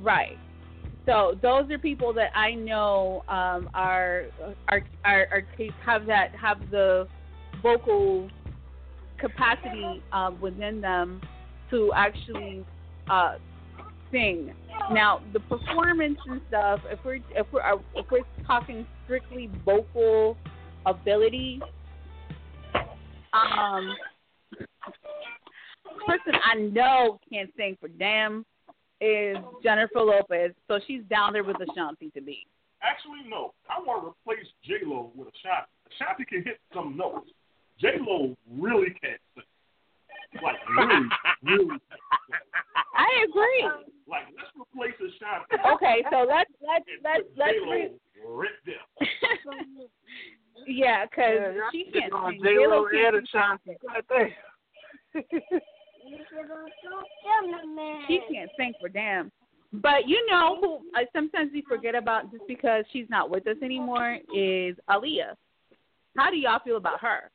Right. 0.03 0.37
So 1.07 1.39
those 1.41 1.71
are 1.71 1.79
people 1.79 2.13
that 2.15 2.31
I 2.35 2.55
know 2.55 3.23
um, 3.29 3.69
are, 3.75 4.25
are 4.69 4.83
are 5.05 5.27
are 5.31 5.43
have 5.85 6.07
that 6.07 6.35
have 6.35 6.59
the 6.71 7.07
vocal 7.63 8.29
capacity 9.19 10.03
um, 10.13 10.41
within 10.41 10.81
them 10.81 11.21
to 11.71 11.93
actually 11.95 12.65
uh, 13.09 13.37
sing. 14.11 14.53
Now 14.91 15.21
the 15.33 15.41
performance 15.41 16.19
and 16.27 16.41
stuff. 16.49 16.81
If 16.91 16.99
we're 17.05 17.21
if 17.31 17.47
we're 17.53 17.63
if 17.95 18.07
we're 18.11 18.45
talking 18.47 18.87
strictly 19.05 19.49
vocal 19.65 20.37
ability, 20.87 21.61
um, 23.33 23.95
person 26.07 26.35
I 26.35 26.57
know 26.57 27.19
can't 27.31 27.51
sing 27.57 27.77
for 27.81 27.89
damn 27.89 28.45
is 29.01 29.37
Jennifer 29.63 30.01
Lopez, 30.01 30.53
so 30.69 30.79
she's 30.87 31.03
down 31.11 31.33
there 31.33 31.45
with 31.45 31.57
Ashanti 31.57 32.11
to 32.11 32.21
be. 32.21 32.47
Actually, 32.83 33.29
no. 33.29 33.53
I 33.69 33.81
want 33.81 34.05
to 34.05 34.09
replace 34.09 34.47
J 34.65 34.75
Lo 34.85 35.11
with 35.15 35.29
Ashanti. 35.29 35.71
Ashanti 35.95 36.25
can 36.25 36.43
hit 36.43 36.61
some 36.73 36.97
notes. 36.97 37.31
J 37.81 37.89
Lo 38.01 38.37
really 38.59 38.91
can't 39.01 39.21
sing. 39.35 39.45
Like 40.43 40.57
really, 40.77 41.09
really. 41.43 41.79
I 42.97 43.25
agree. 43.29 43.69
Like 44.09 44.27
let's 44.37 44.51
replace 44.59 44.95
Ashanti. 44.99 45.57
Okay, 45.75 46.05
so 46.11 46.27
let's 46.29 46.51
let's 46.61 46.85
let's 47.03 47.23
put 47.23 47.39
let's 47.39 47.55
J-Lo 47.55 47.71
re- 47.73 47.91
right 48.27 48.59
there. 48.67 48.85
yeah, 50.67 51.05
because 51.07 51.55
Yeah, 51.57 51.71
she 51.73 51.91
can't 51.93 52.13
on 52.13 52.33
sing. 52.33 52.43
J-Lo 52.43 52.87
J-Lo 52.87 52.89
can't 52.93 53.17
and 53.17 53.29
sing. 53.31 53.41
Ashanti. 53.41 53.77
God 53.83 54.05
damn. 54.09 55.61
She 58.09 58.21
can't 58.33 58.51
sing 58.59 58.73
for 58.81 58.89
damn. 58.89 59.31
But 59.73 60.07
you 60.07 60.25
know 60.31 60.59
who 60.61 60.77
uh, 60.97 61.05
sometimes 61.13 61.51
we 61.53 61.63
forget 61.63 61.95
about 61.95 62.31
just 62.31 62.45
because 62.47 62.85
she's 62.93 63.07
not 63.09 63.31
with 63.31 63.47
us 63.49 63.57
anymore 63.63 64.19
is 64.35 64.77
Aaliyah. 64.89 65.35
How 66.17 66.31
do 66.31 66.37
y'all 66.37 66.61
feel 66.65 66.77
about 66.77 67.01
her? 67.01 67.31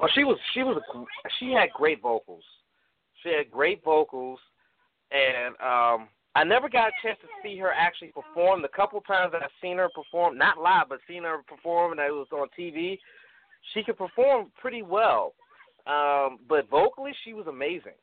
Well, 0.00 0.10
she 0.14 0.24
was 0.24 0.38
she 0.54 0.62
was 0.62 0.80
she 1.38 1.52
had 1.52 1.70
great 1.74 2.02
vocals. 2.02 2.44
She 3.22 3.30
had 3.30 3.50
great 3.50 3.82
vocals, 3.82 4.38
and 5.10 5.54
um, 5.58 6.08
I 6.34 6.44
never 6.44 6.68
got 6.68 6.88
a 6.88 6.92
chance 7.02 7.18
to 7.20 7.28
see 7.42 7.58
her 7.58 7.72
actually 7.72 8.12
perform. 8.12 8.62
The 8.62 8.68
couple 8.68 9.00
times 9.02 9.32
that 9.32 9.42
I've 9.42 9.58
seen 9.60 9.78
her 9.78 9.88
perform, 9.88 10.38
not 10.38 10.58
live, 10.58 10.88
but 10.88 11.00
seen 11.08 11.24
her 11.24 11.38
perform, 11.46 11.92
and 11.92 12.00
it 12.00 12.12
was 12.12 12.28
on 12.32 12.48
TV. 12.58 12.98
She 13.74 13.82
could 13.82 13.98
perform 13.98 14.52
pretty 14.60 14.82
well, 14.82 15.34
um, 15.86 16.38
but 16.48 16.70
vocally 16.70 17.12
she 17.24 17.32
was 17.32 17.46
amazing. 17.46 17.98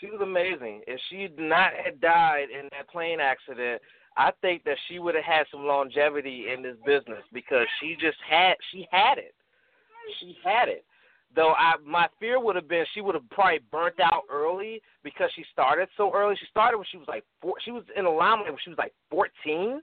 She 0.00 0.06
was 0.06 0.20
amazing. 0.22 0.82
If 0.86 1.00
she 1.10 1.22
had 1.22 1.38
not 1.38 1.72
had 1.72 2.00
died 2.00 2.48
in 2.50 2.68
that 2.72 2.88
plane 2.88 3.20
accident, 3.20 3.82
I 4.16 4.30
think 4.40 4.64
that 4.64 4.78
she 4.88 4.98
would 4.98 5.14
have 5.14 5.24
had 5.24 5.44
some 5.50 5.66
longevity 5.66 6.46
in 6.52 6.62
this 6.62 6.76
business 6.86 7.22
because 7.32 7.66
she 7.80 7.96
just 8.00 8.18
had 8.28 8.54
she 8.72 8.86
had 8.90 9.18
it. 9.18 9.34
She 10.20 10.36
had 10.44 10.68
it. 10.68 10.84
Though 11.34 11.52
I 11.52 11.74
my 11.84 12.08
fear 12.18 12.40
would 12.40 12.56
have 12.56 12.68
been 12.68 12.84
she 12.94 13.00
would 13.00 13.14
have 13.14 13.28
probably 13.30 13.60
burnt 13.70 14.00
out 14.00 14.22
early 14.30 14.80
because 15.02 15.30
she 15.34 15.44
started 15.52 15.88
so 15.96 16.12
early. 16.14 16.36
She 16.38 16.46
started 16.50 16.78
when 16.78 16.86
she 16.90 16.96
was 16.96 17.08
like 17.08 17.24
four 17.42 17.54
she 17.64 17.72
was 17.72 17.84
in 17.96 18.04
limelight 18.04 18.50
when 18.50 18.58
she 18.62 18.70
was 18.70 18.78
like 18.78 18.94
fourteen. 19.10 19.82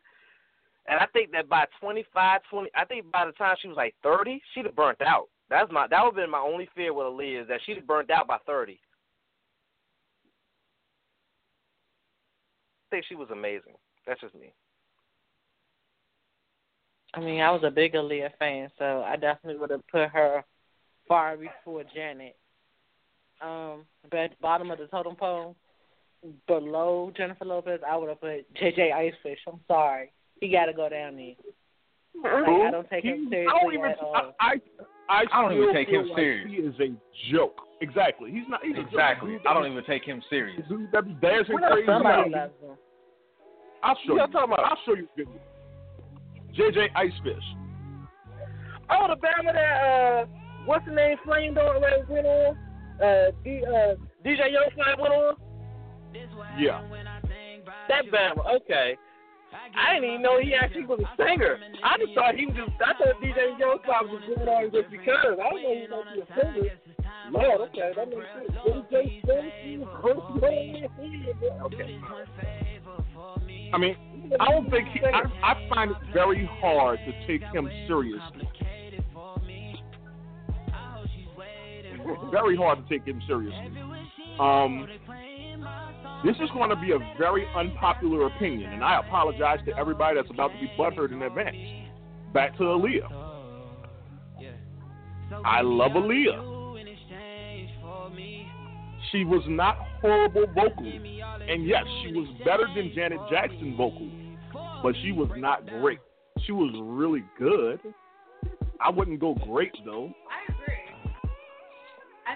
And 0.88 1.00
I 1.00 1.06
think 1.14 1.32
that 1.32 1.48
by 1.48 1.66
twenty 1.80 2.06
five, 2.14 2.42
twenty, 2.50 2.70
I 2.76 2.86
think 2.86 3.12
by 3.12 3.26
the 3.26 3.32
time 3.34 3.56
she 3.62 3.68
was 3.68 3.78
like 3.78 3.96
30, 4.04 4.42
she'd 4.54 4.66
have 4.66 4.76
burnt 4.76 5.02
out. 5.02 5.28
That's 5.50 5.72
my 5.72 5.88
that 5.88 6.04
would 6.04 6.16
have 6.16 6.16
been 6.16 6.32
my 6.32 6.40
only 6.40 6.68
fear 6.76 6.94
with 6.94 7.06
Aaliyah 7.06 7.42
is 7.44 7.48
that 7.50 7.60
she'd 7.66 7.78
have 7.78 7.88
burnt 7.88 8.10
out 8.10 8.28
by 8.28 8.38
30. 8.46 8.74
I 12.92 12.96
think 12.96 13.06
she 13.08 13.16
was 13.16 13.30
amazing. 13.32 13.74
That's 14.08 14.22
just 14.22 14.36
me. 14.36 14.54
I 17.14 17.20
mean, 17.20 17.42
I 17.42 17.52
was 17.52 17.62
a 17.64 17.70
big 17.72 17.94
Aaliyah 17.94 18.32
fan, 18.40 18.70
so 18.80 19.04
I 19.06 19.16
definitely 19.16 19.60
would 19.60 19.70
have 19.70 19.88
put 19.88 20.10
her 20.10 20.44
far 21.08 21.38
before 21.38 21.84
Janet. 21.94 22.36
Um, 23.42 23.86
but 24.10 24.20
at 24.20 24.30
the 24.32 24.36
bottom 24.42 24.72
of 24.72 24.80
the 24.80 24.88
totem 24.88 25.16
pole, 25.16 25.56
below 26.48 27.12
Jennifer 27.16 27.46
Lopez, 27.46 27.82
I 27.88 27.98
would 27.98 28.10
have 28.10 28.22
put 28.22 28.52
JJ 28.56 28.92
Icefish. 28.94 29.38
I'm 29.48 29.60
sorry, 29.68 30.12
he 30.40 30.50
got 30.50 30.66
to 30.66 30.74
go 30.74 30.90
down 30.90 31.16
there. 31.18 31.34
Like, 32.24 32.48
I 32.48 32.72
don't 32.72 32.90
take 32.90 33.04
him 33.04 33.28
He- 33.30 33.38
I 33.40 33.60
don't 33.62 33.74
even. 33.74 33.86
at 33.92 34.00
all. 34.00 34.16
I, 34.40 34.46
I, 34.46 34.56
I, 35.10 35.24
I 35.34 35.42
don't 35.42 35.54
even 35.62 35.74
take 35.74 35.90
him 35.90 36.08
like 36.08 36.18
serious. 36.18 36.48
He 36.50 36.56
is 36.58 36.74
a 36.80 37.32
joke. 37.32 37.62
Exactly. 37.82 38.32
He's 38.32 38.44
not. 38.48 38.64
He's 38.64 38.78
a 38.78 38.82
Exactly. 38.82 39.34
joke. 39.34 39.42
I 39.48 39.54
don't 39.54 39.70
even 39.72 39.84
take 39.84 40.04
him 40.06 40.22
serious. 40.30 40.62
Dude, 40.70 40.90
that 40.94 41.06
be 41.06 41.14
dancing 41.22 41.56
Well, 41.60 41.72
crazy. 41.72 41.86
somebody 41.88 42.30
loves 42.30 42.54
him. 42.62 42.78
I'll 43.84 43.96
show 44.08 44.14
you. 44.14 44.18
y'all 44.20 44.28
talking 44.28 44.54
about? 44.54 44.64
I'll 44.64 44.78
show 44.86 44.94
you. 44.96 45.08
JJ 46.58 46.92
Icefish. 46.94 47.44
Oh, 48.90 49.08
the 49.08 49.16
Bama 49.16 49.54
that 49.54 49.82
uh, 49.82 50.26
what's 50.66 50.86
the 50.86 50.92
name? 50.92 51.18
Flamed 51.26 51.58
on 51.58 51.82
like, 51.82 52.08
went 52.10 52.28
on. 52.28 52.58
Uh, 53.02 53.32
D, 53.44 53.64
uh, 53.66 53.96
DC 54.26 54.38
Young 54.52 54.70
Fly 54.76 54.96
went 55.00 55.14
on. 55.14 55.36
Yeah. 56.60 56.82
That 57.90 58.06
Bama. 58.12 58.46
Okay. 58.58 58.98
I 59.78 59.94
didn't 59.94 60.10
even 60.10 60.22
know 60.22 60.40
he 60.42 60.54
actually 60.54 60.86
was 60.86 61.00
a 61.00 61.10
singer. 61.18 61.58
I 61.84 61.98
just 61.98 62.14
thought 62.14 62.36
he 62.36 62.46
was 62.46 62.56
just. 62.56 62.72
I 62.82 62.94
thought 62.98 63.22
DC 63.22 63.60
Young 63.60 63.80
Fly 63.86 64.02
was 64.02 64.22
just 64.28 64.38
going 64.38 64.50
on 64.50 64.72
just 64.72 64.90
because. 64.92 65.38
I 65.42 65.50
didn't 65.54 65.90
know 65.90 66.04
he 66.14 66.20
was 66.20 66.28
actually 66.32 66.68
a 66.68 66.78
singer. 66.86 66.94
Lord, 67.32 67.62
okay, 67.70 67.92
that 67.96 68.10
makes 68.10 68.28
sense. 68.36 68.52
Okay. 68.68 69.24
I 73.74 73.78
mean, 73.78 73.96
I 74.40 74.52
don't 74.52 74.70
think 74.70 74.88
he, 74.90 75.00
I, 75.02 75.24
I 75.52 75.68
find 75.68 75.92
it 75.92 75.98
very 76.14 76.50
hard 76.62 77.00
to 77.06 77.28
take 77.28 77.42
him 77.54 77.70
seriously. 77.88 78.48
Very 82.32 82.58
hard 82.58 82.86
to 82.86 82.90
take 82.90 83.08
him 83.08 83.22
seriously. 83.26 83.72
Um, 84.38 84.88
this 86.26 86.36
is 86.38 86.50
going 86.54 86.70
to 86.70 86.76
be 86.76 86.92
a 86.92 87.00
very 87.18 87.46
unpopular 87.56 88.28
opinion, 88.28 88.74
and 88.74 88.84
I 88.84 89.00
apologize 89.00 89.60
to 89.68 89.78
everybody 89.78 90.18
that's 90.18 90.30
about 90.30 90.50
to 90.50 90.60
be 90.60 90.70
butthurt 90.78 91.14
in 91.14 91.22
advance. 91.22 91.56
Back 92.34 92.58
to 92.58 92.64
Aaliyah. 92.64 93.10
I 95.46 95.62
love 95.62 95.92
Aaliyah. 95.92 96.53
She 99.14 99.24
was 99.24 99.44
not 99.48 99.78
horrible 100.02 100.48
vocally. 100.56 101.22
And 101.48 101.68
yes, 101.68 101.84
she 102.02 102.12
was 102.14 102.28
better 102.44 102.68
than 102.76 102.92
Janet 102.96 103.20
Jackson 103.30 103.76
vocally, 103.78 104.38
but 104.82 104.96
she 105.04 105.12
was 105.12 105.30
not 105.38 105.66
great. 105.68 106.00
She 106.46 106.52
was 106.52 106.74
really 106.82 107.24
good. 107.38 107.80
I 108.82 108.90
wouldn't 108.90 109.20
go 109.20 109.36
great 109.36 109.72
though. 109.86 110.12
I 110.30 110.52
agree. 110.52 110.74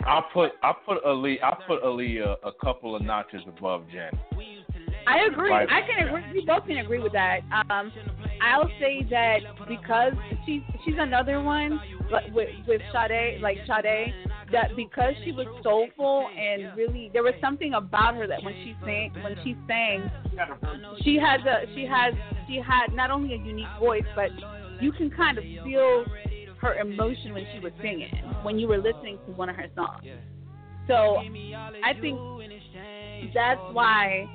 I 0.05 0.21
put 0.31 0.51
I 0.61 0.73
put 0.85 1.03
Ali 1.03 1.41
I 1.41 1.57
put 1.67 1.83
Aaliyah 1.83 2.35
a 2.43 2.51
couple 2.63 2.95
of 2.95 3.01
notches 3.01 3.41
above 3.47 3.85
Janet. 3.91 4.19
I 5.07 5.25
agree. 5.31 5.49
Right. 5.49 5.67
I 5.71 5.81
can 5.81 6.07
agree. 6.07 6.21
We 6.33 6.45
both 6.45 6.67
can 6.67 6.77
agree 6.77 6.99
with 6.99 7.13
that. 7.13 7.39
Um, 7.71 7.91
I'll 8.41 8.69
say 8.79 9.05
that 9.09 9.39
because 9.67 10.13
she's 10.45 10.61
she's 10.85 10.95
another 10.99 11.41
one 11.41 11.79
like, 12.11 12.31
with 12.33 12.49
with 12.67 12.81
Sade, 12.93 13.41
like 13.41 13.57
Sade, 13.65 14.13
that 14.51 14.75
because 14.75 15.13
she 15.23 15.31
was 15.31 15.47
soulful 15.63 16.27
and 16.37 16.75
really 16.77 17.09
there 17.13 17.23
was 17.23 17.33
something 17.41 17.73
about 17.73 18.15
her 18.15 18.27
that 18.27 18.43
when 18.43 18.53
she 18.63 18.75
sang 18.85 19.11
when 19.21 19.35
she 19.43 19.55
sang, 19.67 20.09
she 21.03 21.17
has 21.17 21.41
a 21.45 21.65
she 21.75 21.85
has 21.85 22.13
she 22.47 22.55
had 22.57 22.93
not 22.93 23.11
only 23.11 23.33
a 23.33 23.37
unique 23.37 23.67
voice 23.79 24.03
but 24.15 24.29
you 24.81 24.91
can 24.91 25.09
kind 25.09 25.37
of 25.37 25.43
feel 25.63 26.05
her 26.61 26.75
emotion 26.75 27.33
when 27.33 27.45
she 27.53 27.59
was 27.59 27.71
singing 27.81 28.11
when 28.43 28.57
you 28.57 28.67
were 28.67 28.77
listening 28.77 29.17
to 29.25 29.31
one 29.33 29.49
of 29.49 29.55
her 29.55 29.67
songs. 29.75 30.03
So 30.87 31.17
I 31.83 31.93
think 31.99 32.17
that's 33.33 33.61
why 33.73 34.25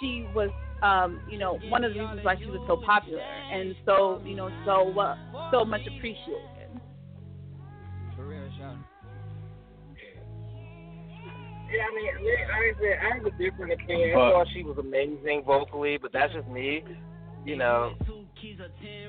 she 0.00 0.26
was 0.34 0.50
um, 0.82 1.20
you 1.30 1.38
know, 1.38 1.58
one 1.68 1.84
of 1.84 1.92
the 1.92 2.00
reasons 2.00 2.20
why 2.22 2.36
she 2.36 2.46
was 2.46 2.60
so 2.66 2.76
popular 2.84 3.20
and 3.20 3.74
so, 3.84 4.20
you 4.24 4.34
know, 4.34 4.50
so 4.64 4.98
uh, 4.98 5.14
so 5.52 5.64
much 5.64 5.82
appreciated. 5.86 6.59
Yeah, 11.70 11.84
I 11.86 11.94
mean, 11.94 12.10
I, 12.50 13.10
I 13.10 13.14
have 13.16 13.26
a 13.26 13.30
different 13.38 13.72
opinion. 13.72 14.12
But- 14.14 14.28
I 14.28 14.30
thought 14.32 14.46
she 14.52 14.62
was 14.62 14.78
amazing 14.78 15.42
vocally, 15.46 15.98
but 15.98 16.12
that's 16.12 16.32
just 16.32 16.48
me. 16.48 16.82
You 17.46 17.56
know, 17.56 17.94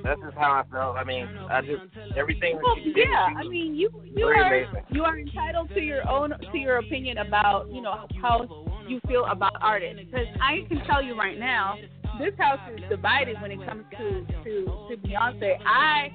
that's 0.03 0.21
just 0.21 0.37
how 0.37 0.51
I 0.51 0.63
felt. 0.71 0.95
I 0.95 1.03
mean, 1.03 1.27
I 1.49 1.61
just 1.61 1.81
everything 2.17 2.59
Well, 2.63 2.75
she 2.77 2.93
did. 2.93 3.07
yeah, 3.09 3.27
she 3.29 3.35
was 3.35 3.45
I 3.45 3.49
mean, 3.49 3.75
you 3.75 3.89
you 4.15 4.25
are 4.25 4.33
amazing. 4.33 4.83
you 4.89 5.03
are 5.03 5.19
entitled 5.19 5.69
to 5.69 5.81
your 5.81 6.07
own 6.09 6.29
to 6.51 6.57
your 6.57 6.77
opinion 6.77 7.17
about 7.17 7.69
you 7.71 7.81
know 7.81 8.07
how 8.21 8.65
you 8.87 9.01
feel 9.07 9.25
about 9.25 9.53
artists. 9.61 9.99
Because 10.05 10.27
I 10.41 10.65
can 10.69 10.81
tell 10.85 11.03
you 11.03 11.17
right 11.17 11.37
now, 11.37 11.75
this 12.19 12.33
house 12.37 12.59
is 12.73 12.81
divided 12.89 13.41
when 13.41 13.51
it 13.51 13.65
comes 13.65 13.83
to 13.97 14.25
to 14.45 14.65
to 14.89 14.97
Beyonce. 15.05 15.57
I 15.65 16.09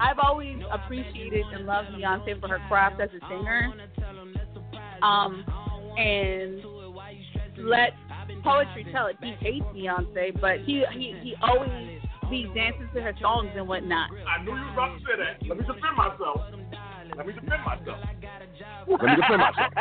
I've 0.00 0.18
always 0.18 0.56
appreciated 0.72 1.44
and 1.54 1.64
loved 1.64 1.90
Beyonce 1.90 2.40
for 2.40 2.48
her 2.48 2.60
craft 2.68 3.00
as 3.00 3.10
a 3.10 3.28
singer. 3.28 3.72
Um, 5.02 5.44
and 5.98 6.62
let 7.58 7.92
poetry 8.42 8.86
tell 8.92 9.06
it. 9.06 9.16
He 9.22 9.32
hates 9.32 9.66
Beyonce, 9.66 10.40
but 10.40 10.60
he 10.60 10.84
he 10.92 11.14
he 11.22 11.34
always 11.42 12.00
he 12.30 12.46
dances 12.54 12.88
to 12.94 13.02
her 13.02 13.12
songs 13.20 13.50
and 13.56 13.68
whatnot. 13.68 14.10
I 14.26 14.42
knew 14.42 14.52
you 14.52 14.60
were 14.60 14.72
about 14.72 14.98
to 14.98 15.04
say 15.04 15.16
that. 15.18 15.48
Let 15.48 15.58
me 15.58 15.64
defend 15.64 15.96
myself. 15.96 16.40
Let 17.16 17.26
me 17.26 17.32
defend 17.32 17.62
myself. 17.64 17.98
Let 18.88 19.02
me 19.02 19.16
defend 19.16 19.38
myself. 19.38 19.72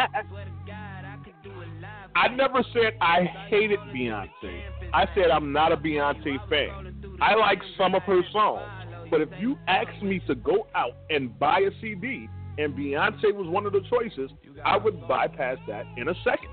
I 2.16 2.28
never 2.28 2.64
said 2.74 2.94
I 3.00 3.24
hated 3.50 3.80
Beyonce. 3.96 4.62
I 4.94 5.06
said 5.16 5.32
I'm 5.32 5.54
not 5.54 5.72
a 5.72 5.78
Beyonce 5.78 6.38
fan. 6.50 7.18
I 7.22 7.36
like 7.36 7.62
some 7.78 7.96
of 7.96 8.04
her 8.04 8.22
songs. 8.32 8.68
But 9.10 9.22
if 9.22 9.30
you 9.40 9.58
ask 9.68 10.02
me 10.02 10.22
to 10.28 10.36
go 10.36 10.68
out 10.76 10.96
and 11.10 11.38
buy 11.38 11.60
a 11.60 11.72
CD 11.82 12.30
and 12.64 12.74
Beyonce 12.74 13.34
was 13.34 13.48
one 13.48 13.66
of 13.66 13.74
the 13.74 13.82
choices, 13.90 14.32
I 14.64 14.78
would 14.78 15.08
bypass 15.08 15.58
that 15.68 15.86
in 15.98 16.10
a 16.10 16.14
second. 16.24 16.50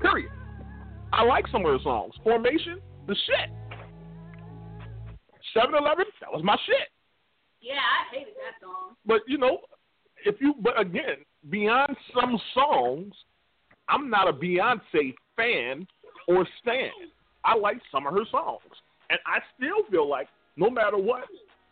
Period. 0.00 0.30
I 1.12 1.24
like 1.24 1.46
some 1.50 1.64
of 1.64 1.72
her 1.72 1.82
songs. 1.82 2.14
Formation, 2.22 2.80
the 3.06 3.14
shit. 3.26 3.50
7 5.54 5.74
Eleven, 5.74 6.06
that 6.20 6.32
was 6.32 6.42
my 6.42 6.56
shit. 6.66 6.88
Yeah, 7.60 7.74
I 7.74 8.14
hated 8.14 8.34
that 8.34 8.60
song. 8.60 8.96
But 9.06 9.20
you 9.26 9.38
know, 9.38 9.60
if 10.24 10.36
you 10.40 10.54
but 10.60 10.78
again, 10.78 11.24
beyond 11.50 11.96
some 12.12 12.38
songs, 12.52 13.14
I'm 13.88 14.10
not 14.10 14.28
a 14.28 14.32
Beyonce 14.32 15.14
fan 15.36 15.86
or 16.28 16.46
stan. 16.60 16.90
I 17.44 17.56
like 17.56 17.78
some 17.92 18.06
of 18.06 18.14
her 18.14 18.24
songs. 18.30 18.62
And 19.10 19.18
I 19.26 19.38
still 19.56 19.88
feel 19.90 20.08
like 20.08 20.28
no 20.56 20.70
matter 20.70 20.96
what, 20.96 21.24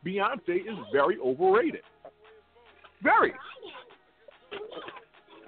Beyonce 0.07 0.57
is 0.61 0.79
very 0.93 1.19
overrated. 1.19 1.83
Very. 3.03 3.33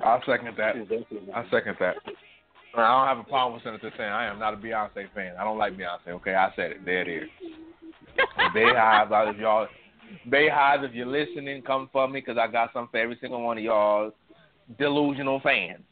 I 0.05 0.19
second 0.27 0.57
that. 0.57 0.75
I 1.35 1.51
second 1.51 1.77
that. 1.81 1.97
I 2.77 2.99
don't 2.99 3.17
have 3.17 3.19
a 3.19 3.29
problem 3.29 3.55
with 3.55 3.63
Senator 3.63 3.93
saying 3.97 4.11
I 4.11 4.27
am 4.27 4.39
not 4.39 4.55
a 4.55 4.57
Beyonce 4.57 5.07
fan. 5.15 5.35
I 5.39 5.45
don't 5.45 5.59
like 5.59 5.75
Beyonce. 5.75 6.09
Okay, 6.09 6.35
I 6.35 6.51
said 6.57 6.73
it. 6.73 6.85
There 6.85 7.03
it 7.03 7.23
is. 7.23 7.29
Beyhive, 8.55 9.35
if 9.35 9.41
y'all, 9.41 9.69
Beyhive, 10.29 10.85
if 10.85 10.93
you're 10.93 11.07
listening, 11.07 11.63
come 11.63 11.89
for 11.93 12.09
me 12.09 12.21
because 12.21 12.37
I 12.37 12.51
got 12.51 12.73
something 12.73 12.91
for 12.91 12.99
every 12.99 13.17
single 13.21 13.43
one 13.43 13.59
of 13.59 13.65
y'all 13.65 14.11
delusional 14.79 15.41
fans. 15.41 15.83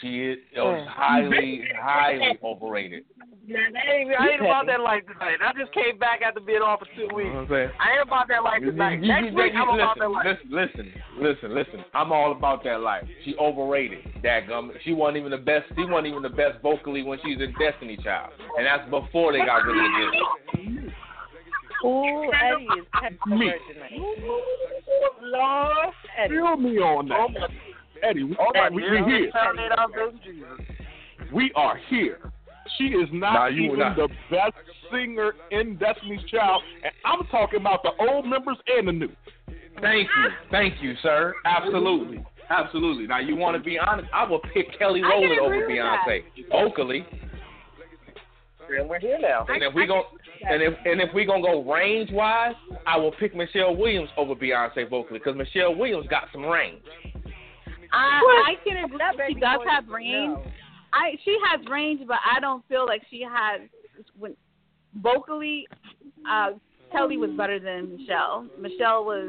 She 0.00 0.22
is 0.22 0.38
Mm. 0.56 0.86
highly, 0.86 1.64
highly 1.80 2.38
overrated. 2.42 3.04
Man, 3.46 3.76
I 3.76 3.92
ain't, 3.92 4.10
I 4.18 4.28
ain't 4.30 4.40
about 4.40 4.66
that 4.66 4.80
life 4.80 5.02
tonight. 5.06 5.36
I 5.42 5.52
just 5.52 5.70
came 5.72 5.98
back 5.98 6.22
after 6.22 6.40
being 6.40 6.62
off 6.62 6.80
for 6.80 6.86
two 6.96 7.14
weeks. 7.14 7.30
I'm 7.34 7.46
saying? 7.46 7.70
I 7.78 7.92
ain't 7.92 8.02
about 8.02 8.26
that 8.28 8.42
life 8.42 8.60
tonight. 8.60 9.00
Next 9.00 9.34
week, 9.34 9.52
I'm 9.54 9.68
about 9.68 9.98
that 9.98 10.10
life. 10.10 10.38
listen, 10.48 10.48
listen, 10.48 10.92
listen, 11.20 11.54
listen. 11.54 11.84
I'm 11.92 12.10
all 12.10 12.32
about 12.32 12.64
that 12.64 12.80
life. 12.80 13.04
She 13.24 13.36
overrated. 13.36 13.98
That 14.22 14.48
gum. 14.48 14.72
She 14.82 14.94
wasn't 14.94 15.18
even 15.18 15.30
the 15.30 15.38
best. 15.38 15.66
She 15.76 15.84
wasn't 15.84 16.06
even 16.06 16.22
the 16.22 16.30
best 16.30 16.62
vocally 16.62 17.02
when 17.02 17.18
she 17.22 17.36
was 17.36 17.42
in 17.46 17.54
Destiny 17.60 17.98
Child, 18.02 18.32
and 18.56 18.66
that's 18.66 18.88
before 18.88 19.32
they 19.32 19.40
got 19.40 19.64
rid 19.66 19.76
of 19.76 19.84
the 19.84 20.82
disc. 20.82 20.94
Ooh, 21.84 22.32
Eddie 22.32 22.80
is 22.80 22.86
pepper 22.94 23.36
Me. 23.36 23.52
tonight. 23.72 23.92
Lord. 25.22 25.94
Feel 26.28 26.56
me 26.56 26.78
on 26.78 27.08
that. 27.08 27.50
Eddie, 28.08 28.24
we, 28.24 28.36
Oh, 28.38 28.50
my 28.54 28.68
we, 28.70 28.82
dear. 28.82 29.04
we 29.04 29.12
here. 29.12 29.30
Terminate 29.32 29.72
our 29.72 29.88
baby 29.88 30.20
Jesus. 30.24 30.76
We 31.32 31.50
are 31.56 31.76
here. 31.88 32.18
She 32.78 32.84
is 32.84 33.08
not 33.12 33.32
Nah, 33.34 33.48
even 33.50 33.78
not. 33.78 33.96
the 33.96 34.08
best 34.30 34.54
singer 34.90 35.34
in 35.50 35.76
Destiny's 35.76 36.22
Child, 36.30 36.62
and 36.82 36.92
I'm 37.04 37.26
talking 37.26 37.60
about 37.60 37.82
the 37.82 37.90
old 38.08 38.26
members 38.26 38.56
and 38.66 38.88
the 38.88 38.92
new. 38.92 39.10
Thank 39.80 40.08
you, 40.16 40.28
thank 40.50 40.74
you, 40.82 40.94
sir. 41.02 41.34
Absolutely, 41.44 42.24
absolutely. 42.48 43.06
Now 43.06 43.18
you 43.18 43.36
want 43.36 43.56
to 43.56 43.62
be 43.62 43.78
honest? 43.78 44.08
I 44.14 44.24
will 44.24 44.40
pick 44.52 44.78
Kelly 44.78 45.02
Rowland 45.02 45.38
over 45.40 45.56
with 45.58 45.68
Beyonce 45.68 46.22
vocally. 46.50 47.04
And 48.78 48.88
we're 48.88 48.98
here 48.98 49.18
now. 49.20 49.44
And 49.48 49.62
if 49.62 49.74
we 49.74 49.86
go, 49.86 50.04
and 50.48 50.62
if 50.62 50.72
and 50.86 51.00
if 51.00 51.12
we 51.14 51.24
gonna 51.26 51.42
go 51.42 51.70
range 51.70 52.10
wise, 52.12 52.54
I 52.86 52.96
will 52.96 53.12
pick 53.12 53.34
Michelle 53.36 53.76
Williams 53.76 54.08
over 54.16 54.34
Beyonce 54.34 54.88
vocally 54.88 55.18
because 55.18 55.36
Michelle 55.36 55.74
Williams 55.74 56.06
got 56.08 56.24
some 56.32 56.44
range. 56.46 56.82
I 57.94 58.44
I 58.46 58.54
can 58.64 58.84
agree. 58.84 58.98
She 59.28 59.40
does 59.40 59.60
have 59.68 59.88
range. 59.88 60.38
I 60.92 61.16
she 61.24 61.36
has 61.50 61.60
range, 61.68 62.00
but 62.06 62.18
I 62.24 62.40
don't 62.40 62.66
feel 62.68 62.86
like 62.86 63.02
she 63.10 63.22
has 63.22 63.60
when 64.18 64.36
vocally. 65.02 65.66
Uh, 66.28 66.50
Kelly 66.92 67.16
was 67.16 67.30
better 67.36 67.58
than 67.58 67.96
Michelle. 67.96 68.46
Michelle 68.60 69.04
was. 69.04 69.28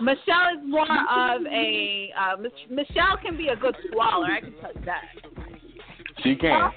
Michelle 0.00 0.54
is 0.54 0.62
more 0.64 0.82
of 0.84 1.42
a. 1.46 2.12
Uh, 2.16 2.36
Michelle 2.70 3.16
can 3.20 3.36
be 3.36 3.48
a 3.48 3.56
good 3.56 3.74
squaller. 3.88 4.26
I 4.26 4.40
can 4.40 4.54
tell 4.60 4.72
you 4.72 4.84
that. 4.84 5.02
She 6.22 6.34
can, 6.36 6.70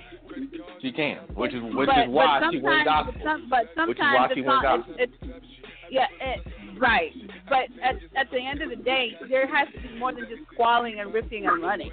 she 0.81 0.91
can, 0.91 1.17
which 1.35 1.53
is 1.53 1.61
which 1.63 1.87
but, 1.87 1.99
is 2.03 2.09
why 2.09 2.41
she 2.51 2.59
went 2.59 2.85
sometimes- 2.85 2.85
gospel. 2.85 3.13
But, 3.13 3.23
some, 3.23 3.49
but 3.49 3.63
sometimes 3.75 3.89
Which 3.89 3.97
is 3.97 4.01
why 4.01 4.25
it's 4.25 4.33
she 4.35 4.41
went 4.41 4.63
not. 4.63 4.77
gospel. 4.77 4.95
It's, 4.97 5.13
it's, 5.21 5.45
yeah, 5.91 6.07
it, 6.21 6.39
right. 6.79 7.11
But 7.47 7.67
at 7.83 7.95
at 8.15 8.31
the 8.31 8.39
end 8.39 8.61
of 8.61 8.69
the 8.69 8.75
day, 8.75 9.11
there 9.29 9.47
has 9.47 9.67
to 9.75 9.81
be 9.87 9.97
more 9.97 10.13
than 10.13 10.25
just 10.29 10.41
squalling 10.53 10.99
and 10.99 11.13
ripping 11.13 11.45
and 11.47 11.61
running. 11.61 11.91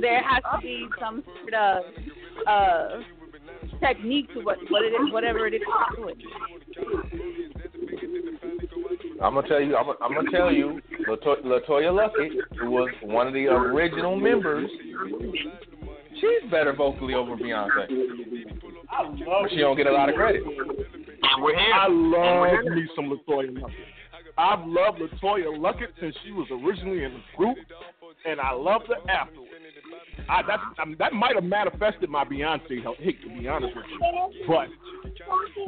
There 0.00 0.22
has 0.22 0.42
to 0.54 0.60
be 0.60 0.86
some 1.00 1.22
sort 1.40 1.54
of 1.54 1.84
uh, 2.46 2.88
technique 3.80 4.32
to 4.34 4.40
what 4.40 4.58
what 4.70 4.82
it 4.82 4.92
is, 4.92 5.12
whatever 5.12 5.46
it 5.46 5.54
is 5.54 5.60
you're 5.96 6.06
doing. 6.06 6.16
I'm 9.22 9.34
gonna 9.34 9.48
tell 9.48 9.60
you. 9.60 9.76
I'm, 9.76 9.94
I'm 10.02 10.14
gonna 10.14 10.30
tell 10.30 10.52
you. 10.52 10.80
Lato- 11.08 11.42
LeToya 11.42 11.92
Luckett, 11.92 12.30
who 12.58 12.70
was 12.70 12.90
one 13.02 13.26
of 13.26 13.34
the 13.34 13.46
original 13.46 14.16
members, 14.16 14.68
she's 16.14 16.50
better 16.50 16.72
vocally 16.72 17.14
over 17.14 17.36
Beyonce, 17.36 17.86
but 19.24 19.50
she 19.50 19.58
don't 19.58 19.76
get 19.76 19.86
a 19.86 19.92
lot 19.92 20.08
of 20.08 20.14
credit. 20.14 20.42
And 20.44 21.42
we're 21.42 21.58
here. 21.58 21.74
I 21.74 21.88
love 21.88 22.64
me 22.74 22.88
some 22.96 23.06
LeToya 23.06 23.50
Luckett. 23.58 23.93
I've 24.36 24.66
loved 24.66 25.00
LeToya 25.00 25.58
Luckett 25.58 25.88
since 26.00 26.14
she 26.24 26.32
was 26.32 26.48
originally 26.50 27.04
in 27.04 27.12
the 27.12 27.20
group, 27.36 27.56
and 28.26 28.40
I 28.40 28.52
loved 28.52 28.88
her 28.88 29.10
afterwards. 29.10 29.50
I, 30.28 30.42
that, 30.42 30.60
I 30.78 30.84
mean, 30.84 30.96
that 30.98 31.12
might 31.12 31.34
have 31.34 31.44
manifested 31.44 32.08
my 32.08 32.24
Beyonce 32.24 32.82
hate, 32.98 33.22
to 33.22 33.28
be 33.28 33.46
honest 33.48 33.76
with 33.76 33.84
you. 33.90 34.44
But 34.46 34.68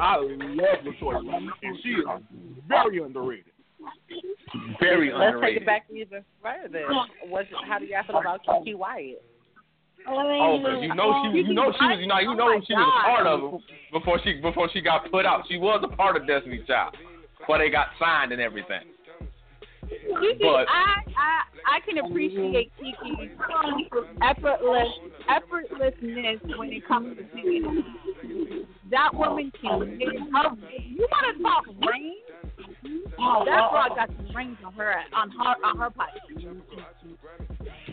I 0.01 0.17
love 0.17 0.79
LeToya 0.85 1.23
Luckett, 1.23 1.51
and 1.62 1.77
she 1.83 1.91
is 1.91 2.05
very 2.69 3.03
underrated. 3.03 3.53
Very 4.81 5.12
underrated. 5.12 5.41
Let's 5.41 5.47
take 5.47 5.62
it 5.62 5.67
back 5.67 5.87
even 5.91 6.25
further. 6.43 6.87
What's, 7.29 7.49
how 7.69 7.79
do 7.79 7.85
y'all 7.85 8.03
feel 8.07 8.19
about 8.19 8.45
Keke 8.47 8.75
Wyatt? 8.75 9.23
Oh, 10.09 10.59
because 10.62 10.83
you 10.83 10.95
know 10.95 11.23
she, 11.25 11.39
you 11.39 11.55
know 11.55 11.73
she 11.73 11.85
was, 11.85 11.99
you 11.99 12.07
know, 12.07 12.19
you 12.19 12.37
know 12.37 12.61
she 12.62 12.75
was 12.75 12.87
a 12.87 13.07
part 13.11 13.27
of 13.27 13.43
it 13.43 13.61
before 13.93 14.21
she 14.23 14.35
before 14.41 14.71
she 14.73 14.81
got 14.81 15.11
put 15.11 15.27
out. 15.27 15.43
She 15.51 15.59
was 15.59 15.83
a 15.83 15.97
part 15.97 16.17
of 16.17 16.29
Destiny's 16.29 16.64
Child, 16.67 16.95
before 17.47 17.59
they 17.59 17.70
got 17.70 17.88
signed 17.99 18.32
and 18.32 18.40
everything. 18.40 18.80
Keke, 19.84 20.40
But- 20.40 20.66
I, 20.68 21.03
I 21.16 21.42
I 21.68 21.80
can 21.84 21.99
appreciate 21.99 22.72
Keke's 22.80 23.32
effortless 24.22 24.88
effortlessness 25.28 26.59
when 26.59 26.72
it 26.72 26.86
comes 26.86 27.16
to 27.16 27.24
singing. 27.34 27.84
That 28.90 29.14
woman 29.14 29.53
can 29.61 29.80
sing. 29.99 30.28
Her, 30.32 30.57
you 30.78 31.07
want 31.11 31.36
to 31.36 31.42
talk 31.42 31.66
range? 31.90 32.16
Oh, 33.18 33.44
that 33.44 33.70
girl 33.70 33.86
uh, 33.90 33.94
got 33.94 34.09
some 34.16 34.34
range 34.34 34.59
on 34.64 34.72
her 34.74 34.94
on 35.14 35.30
her 35.30 35.66
on 35.66 35.78
her 35.78 35.90
pipe. 35.90 36.09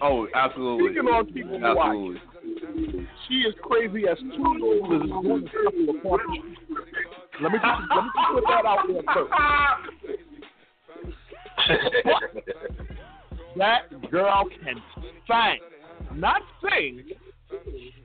Oh, 0.01 0.27
absolutely, 0.35 0.93
Speaking 0.93 1.09
on 1.09 1.25
Keke 1.27 1.75
Wyatt, 1.75 2.17
absolutely. 2.57 3.07
she 3.27 3.35
is 3.35 3.53
crazy 3.61 4.07
as 4.07 4.17
two 4.19 4.57
noses 4.57 5.09
doing 7.39 7.53
a 7.55 7.59
couple 7.59 7.59
of 7.59 7.59
partnerships. 7.59 7.59
Let 7.59 7.59
me 7.59 7.59
just, 7.59 7.81
let 7.89 8.03
me 8.03 8.09
just 8.15 8.29
put 8.34 8.43
that 8.47 8.65
out 8.65 8.88
there 8.88 9.03
first. 9.13 9.34
That 13.55 14.09
girl 14.09 14.45
can 14.63 14.81
sing, 15.27 15.59
not 16.19 16.41
sing, 16.63 17.03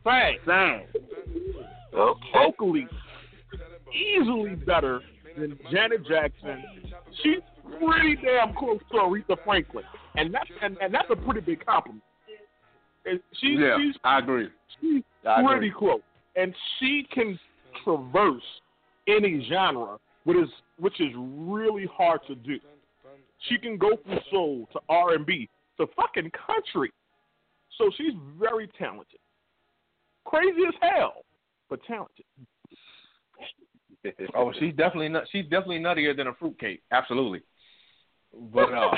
sing. 0.05 0.39
Sing. 0.45 0.85
Okay. 1.95 2.29
vocally 2.35 2.87
easily 3.95 4.55
better 4.57 5.01
than 5.39 5.59
Janet 5.73 6.07
Jackson. 6.07 6.63
She's 7.23 7.39
pretty 7.81 8.17
damn 8.17 8.53
close 8.55 8.79
to 8.93 8.99
Aretha 8.99 9.37
Franklin, 9.43 9.85
and 10.17 10.35
that's 10.35 10.51
and, 10.63 10.77
and 10.83 10.93
that's 10.93 11.09
a 11.11 11.17
pretty 11.17 11.41
big 11.41 11.65
compliment. 11.65 12.03
And 13.07 13.19
she's 13.41 13.59
Yeah, 13.59 13.79
she's 13.79 13.95
I 14.05 14.19
agree. 14.19 14.49
she's 14.83 15.03
I 15.27 15.41
agree. 15.41 15.55
pretty 15.57 15.71
close, 15.77 16.03
and 16.37 16.55
she 16.79 17.07
can 17.11 17.39
traverse 17.85 18.43
any 19.09 19.47
genre, 19.49 19.99
which 20.25 20.39
is 20.39 20.49
which 20.79 21.01
is 21.01 21.13
really 21.17 21.87
hard 21.93 22.21
to 22.27 22.35
do. 22.35 22.59
She 23.49 23.59
can 23.59 23.79
go 23.79 23.91
from 24.05 24.19
soul 24.31 24.69
to 24.73 24.81
R 24.89 25.15
and 25.15 25.25
B 25.25 25.49
to 25.79 25.87
fucking 25.97 26.31
country, 26.47 26.93
so 27.77 27.91
she's 27.97 28.13
very 28.39 28.69
talented. 28.79 29.21
Crazy 30.25 30.63
as 30.67 30.75
hell, 30.81 31.25
but 31.69 31.81
talented. 31.85 32.25
Oh, 34.35 34.53
she's 34.59 34.73
definitely 34.75 35.09
nut, 35.09 35.25
she's 35.33 35.43
definitely 35.45 35.81
nuttier 35.81 36.17
than 36.17 36.29
a 36.29 36.35
fruitcake. 36.35 36.81
Absolutely. 36.93 37.43
But 38.53 38.73
uh, 38.73 38.91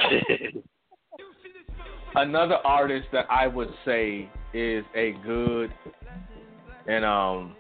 another 2.17 2.57
artist 2.57 3.09
that 3.13 3.27
I 3.31 3.47
would 3.47 3.71
say 3.85 4.29
is 4.53 4.85
a 4.95 5.13
good 5.25 5.73
and 6.87 7.05
um 7.05 7.57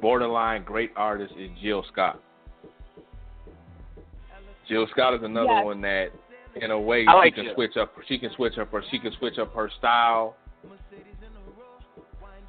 borderline 0.00 0.64
great 0.64 0.92
artist 0.96 1.34
is 1.38 1.50
Jill 1.62 1.84
Scott. 1.92 2.20
Jill 4.68 4.86
Scott 4.90 5.14
is 5.14 5.22
another 5.22 5.52
Yes. 5.52 5.64
one 5.64 5.80
that, 5.80 6.08
in 6.56 6.70
a 6.70 6.78
way, 6.78 7.06
I 7.06 7.14
like 7.14 7.34
she 7.34 7.36
can 7.36 7.44
Jill. 7.46 7.54
switch 7.54 7.76
up. 7.76 7.94
She 8.06 8.18
can 8.18 8.30
switch 8.32 8.58
up 8.58 8.70
her. 8.72 8.82
She 8.90 8.98
can 8.98 9.12
switch 9.18 9.38
up 9.38 9.54
her 9.54 9.70
style. 9.78 10.36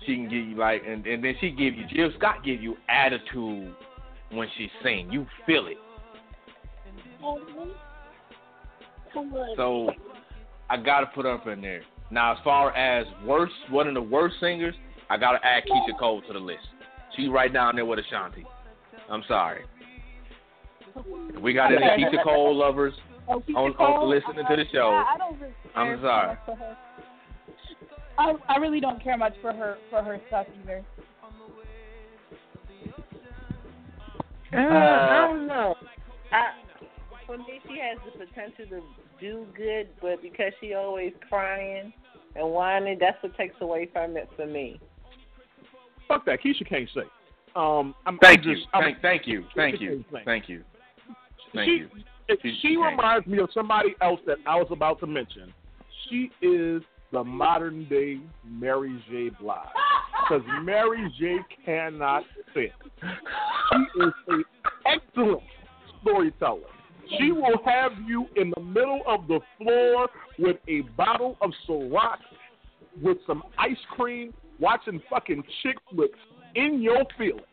She 0.05 0.15
can 0.15 0.23
give 0.29 0.45
you 0.45 0.55
like, 0.55 0.83
and, 0.85 1.05
and 1.05 1.23
then 1.23 1.35
she 1.39 1.49
give 1.51 1.75
you. 1.75 1.85
Jill 1.87 2.11
Scott 2.17 2.43
give 2.43 2.61
you 2.61 2.77
attitude 2.87 3.75
when 4.31 4.47
she 4.57 4.69
sing. 4.83 5.11
You 5.11 5.25
feel 5.45 5.67
it. 5.67 5.77
So 9.55 9.91
I 10.69 10.77
gotta 10.77 11.07
put 11.07 11.25
her 11.25 11.31
up 11.31 11.47
in 11.47 11.61
there. 11.61 11.81
Now, 12.11 12.33
as 12.33 12.37
far 12.43 12.71
as 12.75 13.05
worst, 13.25 13.53
one 13.69 13.87
of 13.87 13.93
the 13.93 14.01
worst 14.01 14.35
singers, 14.39 14.75
I 15.09 15.17
gotta 15.17 15.43
add 15.45 15.63
Keyshia 15.65 15.97
Cole 15.99 16.21
to 16.27 16.33
the 16.33 16.39
list. 16.39 16.67
She 17.15 17.27
right 17.27 17.51
down 17.51 17.75
there 17.75 17.85
with 17.85 17.99
Ashanti. 17.99 18.45
I'm 19.09 19.23
sorry. 19.27 19.63
If 20.95 21.41
we 21.41 21.53
got 21.53 21.71
any 21.73 21.83
Okay. 21.83 22.03
Keyshia 22.03 22.23
Cole 22.23 22.55
lovers 22.55 22.93
Oh, 23.27 23.41
Keisha 23.41 23.55
on, 23.55 23.73
Cole, 23.75 23.85
on 23.85 24.09
listening 24.09 24.45
to 24.47 24.55
the 24.55 24.65
show, 24.71 24.89
Yeah, 24.89 25.05
I 25.13 25.17
don't 25.17 25.39
really 25.39 25.53
I'm 25.75 26.01
sorry. 26.01 26.27
much 26.29 26.39
for 26.45 26.55
her. 26.55 26.77
I 28.17 28.33
I 28.47 28.57
really 28.57 28.79
don't 28.79 29.01
care 29.03 29.17
much 29.17 29.33
for 29.41 29.53
her 29.53 29.77
for 29.89 30.03
her 30.03 30.19
stuff 30.27 30.47
either. 30.63 30.83
Uh, 34.51 34.57
I 34.57 35.27
don't 35.27 35.47
know. 35.47 35.75
I, 36.31 36.53
for 37.27 37.37
me, 37.37 37.61
she 37.67 37.77
has 37.79 37.99
the 38.03 38.25
potential 38.25 38.65
to 38.69 38.81
do 39.19 39.45
good, 39.55 39.89
but 40.01 40.21
because 40.23 40.51
she 40.59 40.73
always 40.73 41.13
crying 41.29 41.93
and 42.35 42.51
whining, 42.51 42.97
that's 42.99 43.21
what 43.21 43.37
takes 43.37 43.55
away 43.61 43.89
from 43.93 44.17
it 44.17 44.27
for 44.35 44.47
me. 44.47 44.79
Fuck 46.09 46.25
that. 46.25 46.41
Keyshia 46.43 46.67
can't 46.67 46.89
sing. 46.93 47.03
Um, 47.55 47.95
I'm, 48.05 48.17
thank 48.19 48.39
I'm 48.41 48.49
you, 48.49 48.55
just, 48.55 48.67
I'm- 48.73 48.83
thank, 48.83 49.01
thank 49.01 49.27
you, 49.27 49.45
thank 49.55 49.79
you, 49.79 50.03
thank 50.25 50.49
you, 50.49 50.63
thank 51.53 51.65
she, 51.65 51.71
you. 51.71 51.89
if 52.27 52.39
She- 52.41 52.49
she 52.61 52.67
she 52.69 52.77
reminds 52.77 53.25
me 53.27 53.39
of 53.39 53.49
somebody 53.53 53.95
else 54.01 54.19
that 54.27 54.37
I 54.45 54.55
was 54.55 54.67
about 54.71 54.99
to 54.99 55.07
mention. 55.07 55.53
She 56.09 56.29
is 56.41 56.81
the 57.11 57.23
modern 57.23 57.87
day 57.89 58.19
Mary 58.47 59.01
J. 59.09 59.29
Blige. 59.39 59.67
Because 60.27 60.43
Mary 60.63 61.11
J. 61.19 61.37
cannot 61.65 62.23
sing. 62.53 62.69
She 63.01 64.01
is 64.01 64.13
an 64.27 64.43
excellent 64.85 65.41
storyteller. 66.01 66.61
She 67.17 67.31
will 67.31 67.59
have 67.65 67.93
you 68.05 68.27
in 68.35 68.51
the 68.55 68.61
middle 68.61 69.01
of 69.07 69.27
the 69.27 69.39
floor 69.57 70.07
with 70.37 70.57
a 70.67 70.81
bottle 70.95 71.35
of 71.41 71.51
Ciroc 71.67 72.17
with 73.01 73.17
some 73.25 73.41
ice 73.57 73.77
cream, 73.95 74.33
watching 74.59 75.01
fucking 75.09 75.43
chick 75.63 75.77
flicks 75.93 76.19
in 76.55 76.81
your 76.81 77.03
feelings. 77.17 77.45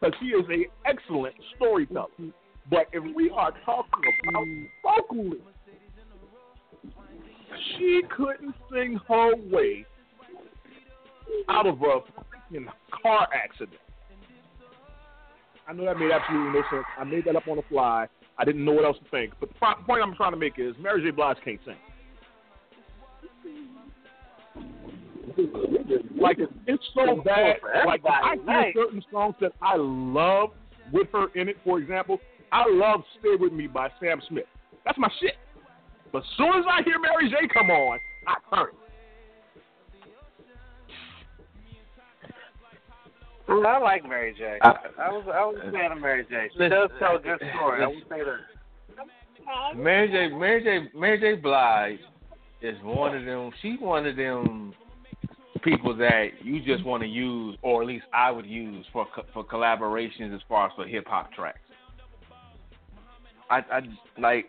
Because 0.00 0.14
she 0.20 0.26
is 0.26 0.44
an 0.48 0.64
excellent 0.86 1.34
storyteller. 1.56 2.06
But 2.70 2.86
if 2.92 3.14
we 3.14 3.30
are 3.30 3.52
talking 3.64 4.04
about 4.28 4.46
vocally, 4.82 5.38
she 7.76 8.02
couldn't 8.16 8.54
sing 8.72 8.98
her 9.08 9.32
way 9.50 9.84
out 11.48 11.66
of 11.66 11.82
a 11.82 12.00
fucking 12.14 12.66
car 13.02 13.28
accident. 13.34 13.78
I 15.68 15.72
know 15.72 15.84
that 15.84 15.98
made 15.98 16.10
absolutely 16.10 16.52
no 16.52 16.62
sense. 16.70 16.84
I 16.98 17.04
made 17.04 17.24
that 17.26 17.36
up 17.36 17.46
on 17.46 17.56
the 17.56 17.62
fly. 17.68 18.08
I 18.38 18.44
didn't 18.44 18.64
know 18.64 18.72
what 18.72 18.84
else 18.84 18.96
to 19.04 19.10
think. 19.10 19.34
But 19.38 19.50
the 19.50 19.84
point 19.86 20.02
I'm 20.02 20.14
trying 20.14 20.32
to 20.32 20.38
make 20.38 20.58
is 20.58 20.74
Mary 20.80 21.02
J. 21.02 21.10
Blige 21.10 21.36
can't 21.44 21.60
sing. 21.64 21.76
Like 26.20 26.38
it's 26.66 26.82
so 26.94 27.22
bad. 27.24 27.56
Like 27.86 28.02
I 28.06 28.36
hear 28.46 28.72
certain 28.74 29.02
songs 29.12 29.34
that 29.40 29.52
I 29.62 29.76
love 29.76 30.50
with 30.92 31.08
her 31.12 31.28
in 31.34 31.48
it. 31.48 31.56
For 31.64 31.78
example, 31.78 32.18
I 32.52 32.64
love 32.68 33.02
"Stay 33.20 33.36
with 33.38 33.52
Me" 33.52 33.66
by 33.66 33.88
Sam 34.00 34.20
Smith. 34.28 34.44
That's 34.84 34.98
my 34.98 35.08
shit. 35.20 35.36
But 36.12 36.18
as 36.18 36.24
soon 36.36 36.48
as 36.58 36.64
I 36.68 36.82
hear 36.82 36.98
Mary 36.98 37.30
J. 37.30 37.36
come 37.52 37.70
on, 37.70 37.98
I 38.26 38.34
turn. 38.54 38.68
it. 38.68 38.74
Well, 43.48 43.66
I 43.66 43.78
like 43.78 44.04
Mary 44.08 44.34
J. 44.36 44.58
I- 44.62 44.68
I 44.98 45.10
was 45.10 45.24
I 45.32 45.44
was 45.44 45.56
a 45.66 45.72
fan 45.72 45.92
of 45.92 45.98
Mary 46.00 46.24
J. 46.28 46.48
She 46.52 46.68
does 46.68 46.90
tell 46.98 47.16
a 47.16 47.18
good 47.18 47.38
story. 47.56 47.82
I 47.82 47.86
would 47.88 48.08
say 48.08 48.20
that. 48.24 49.76
Mary 49.76 50.08
J. 50.08 50.28
Mary 50.36 50.62
J. 50.62 50.96
Mary 50.98 51.18
J. 51.18 51.34
Blige 51.40 51.98
is 52.62 52.76
one 52.82 53.16
of 53.16 53.24
them. 53.24 53.50
She's 53.62 53.80
one 53.80 54.06
of 54.06 54.16
them 54.16 54.72
people 55.62 55.96
that 55.96 56.28
you 56.42 56.60
just 56.62 56.84
want 56.84 57.02
to 57.02 57.08
use, 57.08 57.56
or 57.62 57.82
at 57.82 57.88
least 57.88 58.04
I 58.12 58.30
would 58.30 58.46
use 58.46 58.84
for 58.92 59.06
for 59.32 59.44
collaborations 59.44 60.34
as 60.34 60.40
far 60.48 60.66
as 60.66 60.72
for 60.76 60.86
hip 60.86 61.06
hop 61.06 61.32
tracks. 61.32 61.58
I, 63.50 63.58
I 63.58 63.80
like. 64.18 64.46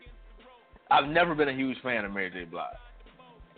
I've 0.89 1.09
never 1.09 1.33
been 1.33 1.49
a 1.49 1.53
huge 1.53 1.77
fan 1.81 2.03
of 2.05 2.11
Mary 2.11 2.29
J. 2.29 2.45
Blige, 2.45 2.67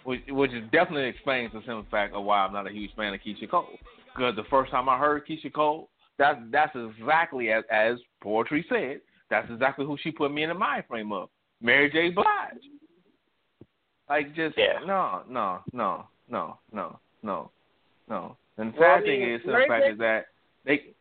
which 0.03 0.21
which 0.29 0.51
is 0.51 0.63
definitely 0.71 1.09
explains 1.09 1.51
the 1.51 1.59
simple 1.59 1.85
fact 1.89 2.13
of 2.13 2.23
why 2.23 2.39
I'm 2.39 2.53
not 2.53 2.67
a 2.67 2.71
huge 2.71 2.91
fan 2.95 3.13
of 3.13 3.19
Keyshia 3.19 3.49
Cole. 3.49 3.67
Because 4.15 4.35
the 4.35 4.43
first 4.49 4.71
time 4.71 4.87
I 4.87 4.97
heard 4.97 5.25
Keyshia 5.27 5.51
Cole, 5.51 5.89
that 6.19 6.39
that's 6.51 6.75
exactly 6.75 7.51
as 7.51 7.63
as 7.71 7.97
poetry 8.21 8.65
said. 8.69 9.01
That's 9.29 9.49
exactly 9.49 9.85
who 9.85 9.97
she 10.03 10.11
put 10.11 10.31
me 10.31 10.43
in 10.43 10.49
the 10.49 10.55
mind 10.55 10.83
frame 10.87 11.11
of. 11.11 11.29
Mary 11.59 11.89
J. 11.89 12.11
Blige. 12.11 12.25
Like 14.09 14.35
just 14.35 14.57
Yeah. 14.57 14.79
no, 14.85 15.23
no, 15.27 15.61
no, 15.71 16.05
no, 16.29 16.59
no, 16.71 16.99
no, 17.23 17.49
no. 18.09 18.37
And 18.57 18.73
the 18.73 18.79
Well, 18.79 18.91
I 18.91 18.97
sad 18.97 19.03
thing 19.05 19.21
is, 19.23 19.41
the 19.45 19.51
Mary 19.51 19.67
fact 19.67 19.85
is 19.91 19.97
that 19.97 20.25
they. 20.65 20.93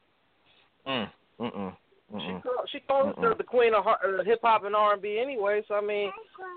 Mm, 0.86 1.10
mm, 1.38 1.52
mm, 1.54 1.76
She 2.10 2.16
mm. 2.16 2.42
call- 2.42 2.64
she 2.72 2.80
calls 2.80 3.14
her 3.20 3.34
the 3.34 3.44
queen 3.44 3.74
of 3.74 3.84
har- 3.84 4.00
uh, 4.04 4.22
hip 4.24 4.40
hop 4.42 4.64
and 4.64 4.74
R 4.74 4.94
and 4.94 5.02
B 5.02 5.18
anyway. 5.20 5.62
So 5.68 5.74
I 5.74 5.80
mean, 5.80 6.10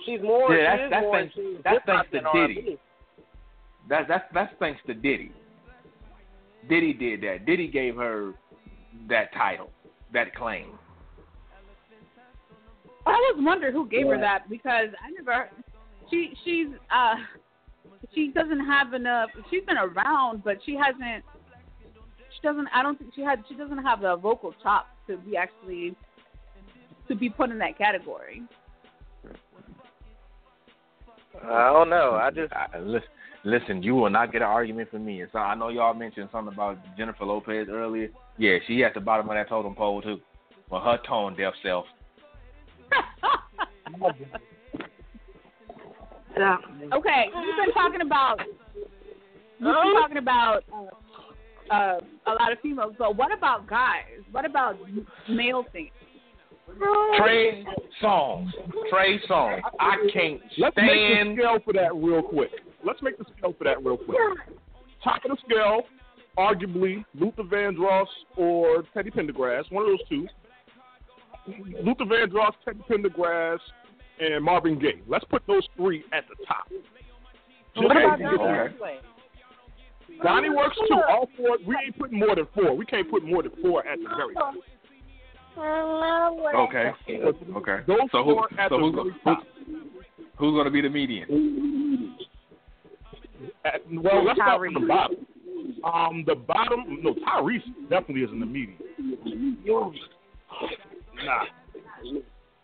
she's 0.05 0.22
more. 0.22 0.53
Yeah, 0.55 0.57
she 0.57 0.63
that's- 0.63 0.86
is 0.86 0.89
that's 0.91 1.01
more 1.03 1.20
thanks- 1.20 1.63
that's 1.63 1.86
thanks 1.86 2.05
to 2.11 2.18
than 2.18 2.26
R&B. 2.26 2.53
Diddy. 2.55 2.80
That's 3.89 4.07
that's 4.07 4.26
that's 4.34 4.53
thanks 4.59 4.82
to 4.88 4.93
Diddy. 4.93 5.32
Diddy 6.70 6.93
did 6.93 7.22
that. 7.22 7.45
Diddy 7.45 7.68
gave 7.68 7.95
her 7.97 8.34
that 9.07 9.32
title, 9.34 9.70
that 10.13 10.34
claim. 10.36 10.78
I 13.05 13.13
always 13.13 13.45
wonder 13.45 13.72
who 13.72 13.88
gave 13.88 14.07
her 14.07 14.18
that 14.18 14.49
because 14.49 14.89
I 15.03 15.11
never. 15.11 15.49
She 16.09 16.34
she's 16.43 16.68
uh 16.91 17.16
she 18.16 18.32
doesn't 18.34 18.66
have 18.66 18.93
enough. 18.93 19.30
She's 19.51 19.63
been 19.66 19.78
around, 19.78 20.43
but 20.43 20.57
she 20.66 20.76
hasn't. 20.76 21.24
She 22.34 22.41
doesn't. 22.41 22.68
I 22.74 22.82
don't 22.82 22.97
think 22.97 23.13
she 23.13 23.22
had. 23.22 23.43
She 23.47 23.55
doesn't 23.55 23.80
have 23.80 24.01
the 24.01 24.16
vocal 24.16 24.55
chops 24.63 24.88
to 25.07 25.18
be 25.18 25.38
actually 25.38 25.95
to 27.07 27.16
be 27.16 27.30
put 27.30 27.51
in 27.51 27.59
that 27.59 27.78
category. 27.78 28.41
I 31.43 31.72
don't 31.74 31.89
know. 31.89 32.13
I 32.13 32.32
just 32.32 32.51
I, 32.53 32.80
listen, 32.80 33.09
listen, 33.43 33.84
you 33.84 33.95
will 33.95 34.09
not 34.09 34.32
get 34.32 34.41
an 34.41 34.47
argument 34.47 34.89
from 34.89 35.05
me. 35.05 35.24
So 35.32 35.39
I 35.39 35.53
know 35.53 35.70
y'all 35.70 35.93
mentioned 35.93 36.30
something 36.32 36.53
about 36.53 36.78
Jennifer 36.97 37.26
Lopez 37.26 37.68
earlier. 37.70 38.09
Yeah, 38.38 38.57
she 38.68 38.84
at 38.84 38.93
the 38.93 39.01
bottom 39.01 39.30
of 39.30 39.36
that 39.36 39.49
totem 39.49 39.76
pole 39.76 40.01
too, 40.01 40.20
for 40.70 40.80
her 40.80 40.97
tone 41.07 41.36
deaf 41.36 41.53
self. 41.61 41.86
Yeah. 46.38 46.57
Okay, 46.93 47.25
we've 47.36 47.65
been 47.65 47.73
talking 47.73 48.01
about 48.01 48.39
we've 49.59 49.73
been 49.73 49.93
talking 50.01 50.17
about 50.17 50.63
uh, 50.73 51.73
uh, 51.73 51.99
a 52.27 52.33
lot 52.33 52.51
of 52.51 52.59
females, 52.61 52.93
but 52.97 53.15
what 53.15 53.31
about 53.31 53.67
guys? 53.67 54.21
What 54.31 54.45
about 54.45 54.77
male 55.29 55.65
singers? 55.71 55.91
Trey 57.17 57.63
Songz, 58.01 58.49
Trey 58.89 59.19
Songz. 59.29 59.61
I 59.79 59.95
can't 60.11 60.41
Let's 60.57 60.75
make 60.75 60.88
the 60.88 61.36
scale 61.38 61.59
for 61.63 61.73
that 61.73 61.95
real 61.95 62.21
quick. 62.21 62.51
Let's 62.83 63.01
make 63.01 63.17
the 63.17 63.25
scale 63.38 63.53
for 63.57 63.63
that 63.63 63.83
real 63.83 63.97
quick. 63.97 64.17
Top 65.03 65.23
of 65.23 65.31
the 65.31 65.38
scale, 65.45 65.83
arguably 66.38 67.05
Luther 67.13 67.43
Vandross 67.43 68.07
or 68.36 68.83
Teddy 68.93 69.11
Pendergrass, 69.11 69.71
one 69.71 69.83
of 69.83 69.89
those 69.89 70.09
two. 70.09 70.27
Luther 71.83 72.05
Vandross, 72.05 72.53
Teddy 72.65 72.81
Pendergrass, 72.89 73.59
and 74.20 74.43
Marvin 74.43 74.80
Gaye. 74.80 75.01
Let's 75.07 75.26
put 75.26 75.43
those 75.47 75.68
three 75.76 76.03
at 76.13 76.26
the 76.30 76.36
top. 76.45 76.68
Just 76.70 76.86
What 77.88 77.97
about 77.97 78.20
we 78.20 78.26
can 78.26 78.38
Donny 78.38 78.70
get- 78.70 80.24
Donny 80.24 80.49
works 80.49 80.78
too. 80.88 80.95
All 81.09 81.28
four. 81.36 81.57
We 81.68 81.76
ain't 81.84 81.97
putting 81.99 82.20
more 82.20 82.36
than 82.36 82.47
four. 82.55 82.76
We 82.76 82.86
can't 82.86 83.09
put 83.09 83.24
more 83.26 83.43
than 83.43 83.51
four 83.61 83.86
at 83.86 83.97
the 83.99 84.07
very 84.16 84.34
top. 84.36 84.53
Okay, 85.57 86.91
okay. 87.55 87.78
Those 87.88 87.97
So 88.11 88.24
who? 88.24 88.34
four 88.36 88.47
at 88.59 88.70
So 88.70 88.78
the 88.78 88.84
who's 88.84 88.95
very 88.95 89.09
who's, 89.11 89.22
top. 89.24 89.43
who's 90.38 90.53
going 90.53 90.66
to 90.66 90.72
be 90.72 90.82
the 90.82 90.89
median? 90.89 92.18
At, 93.66 93.82
well, 93.91 94.24
let's 94.24 94.38
start 94.38 94.61
from 94.61 94.74
the 94.82 94.88
bottom. 94.88 95.18
Um, 95.84 96.24
the 96.28 96.36
bottom, 96.36 96.99
no, 97.03 97.13
Tyrese 97.16 97.63
definitely 97.89 98.24
is 98.24 98.32
in 98.32 98.39
the 98.39 98.45
median. 98.45 98.78
Nah. 101.24 101.43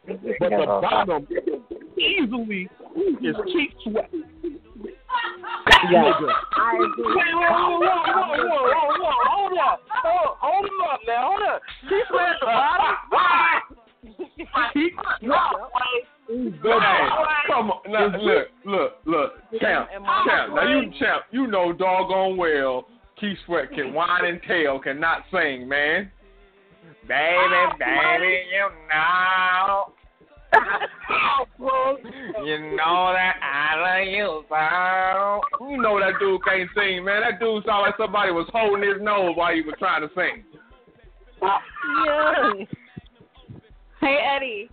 But 0.08 0.22
the 0.24 0.80
bottom, 0.82 1.28
easily 1.97 2.70
is 3.22 3.36
Keith 3.45 3.72
Sweat. 3.84 4.10
Yeah. 5.91 6.04
Nigga. 6.04 6.32
I 6.54 6.76
agree. 6.76 7.06
Wait, 7.06 7.16
wait, 7.16 7.34
whoa, 7.34 7.80
whoa, 7.80 7.82
whoa, 7.82 8.26
whoa, 8.28 8.56
whoa, 8.58 8.93
whoa, 8.99 9.18
hold 9.30 9.58
up, 9.60 9.80
hold, 9.89 10.38
hold 10.39 10.66
him 10.66 10.82
up 10.91 10.99
now, 11.08 11.22
hold 11.30 11.41
up. 11.41 11.62
Keith 11.89 12.08
Sweat 12.10 12.30
at 12.30 12.39
the 12.39 12.45
bottom. 12.45 12.95
Keith 14.74 14.93
Hey, 16.28 16.49
come 17.47 17.72
on, 17.72 17.91
now, 17.91 18.18
look, 18.18 18.47
look, 18.66 18.93
look, 19.06 19.34
champ, 19.60 19.89
champ. 20.26 20.56
Now 20.56 20.68
you 20.68 20.91
champ, 20.97 21.24
you 21.32 21.47
know 21.47 21.74
doggone 21.74 22.38
well 22.38 22.88
Keith 23.22 23.38
Sweat 23.45 23.72
can 23.72 23.93
whine 23.93 24.26
and 24.26 24.41
tail, 24.47 24.80
cannot 24.80 25.24
sing, 25.32 25.68
man. 25.68 26.12
Baby, 27.07 27.55
oh, 27.55 27.69
baby, 27.79 28.43
you 28.51 28.69
know. 28.89 29.93
you 32.45 32.75
know 32.75 33.13
that 33.13 33.36
I 33.41 33.75
love 33.79 34.07
you 34.07 34.43
so. 34.49 35.65
You 35.69 35.77
know 35.82 35.99
that 35.99 36.19
dude 36.19 36.43
can't 36.43 36.69
sing, 36.75 37.05
man. 37.05 37.21
That 37.21 37.39
dude 37.39 37.63
sounded 37.65 37.88
like 37.88 37.97
somebody 37.97 38.32
was 38.32 38.49
holding 38.51 38.88
his 38.88 39.01
nose 39.01 39.36
while 39.36 39.53
he 39.53 39.61
was 39.61 39.75
trying 39.79 40.01
to 40.01 40.09
sing. 40.15 40.43
Yeah. 42.05 42.53
Hey 43.99 44.17
Eddie. 44.36 44.69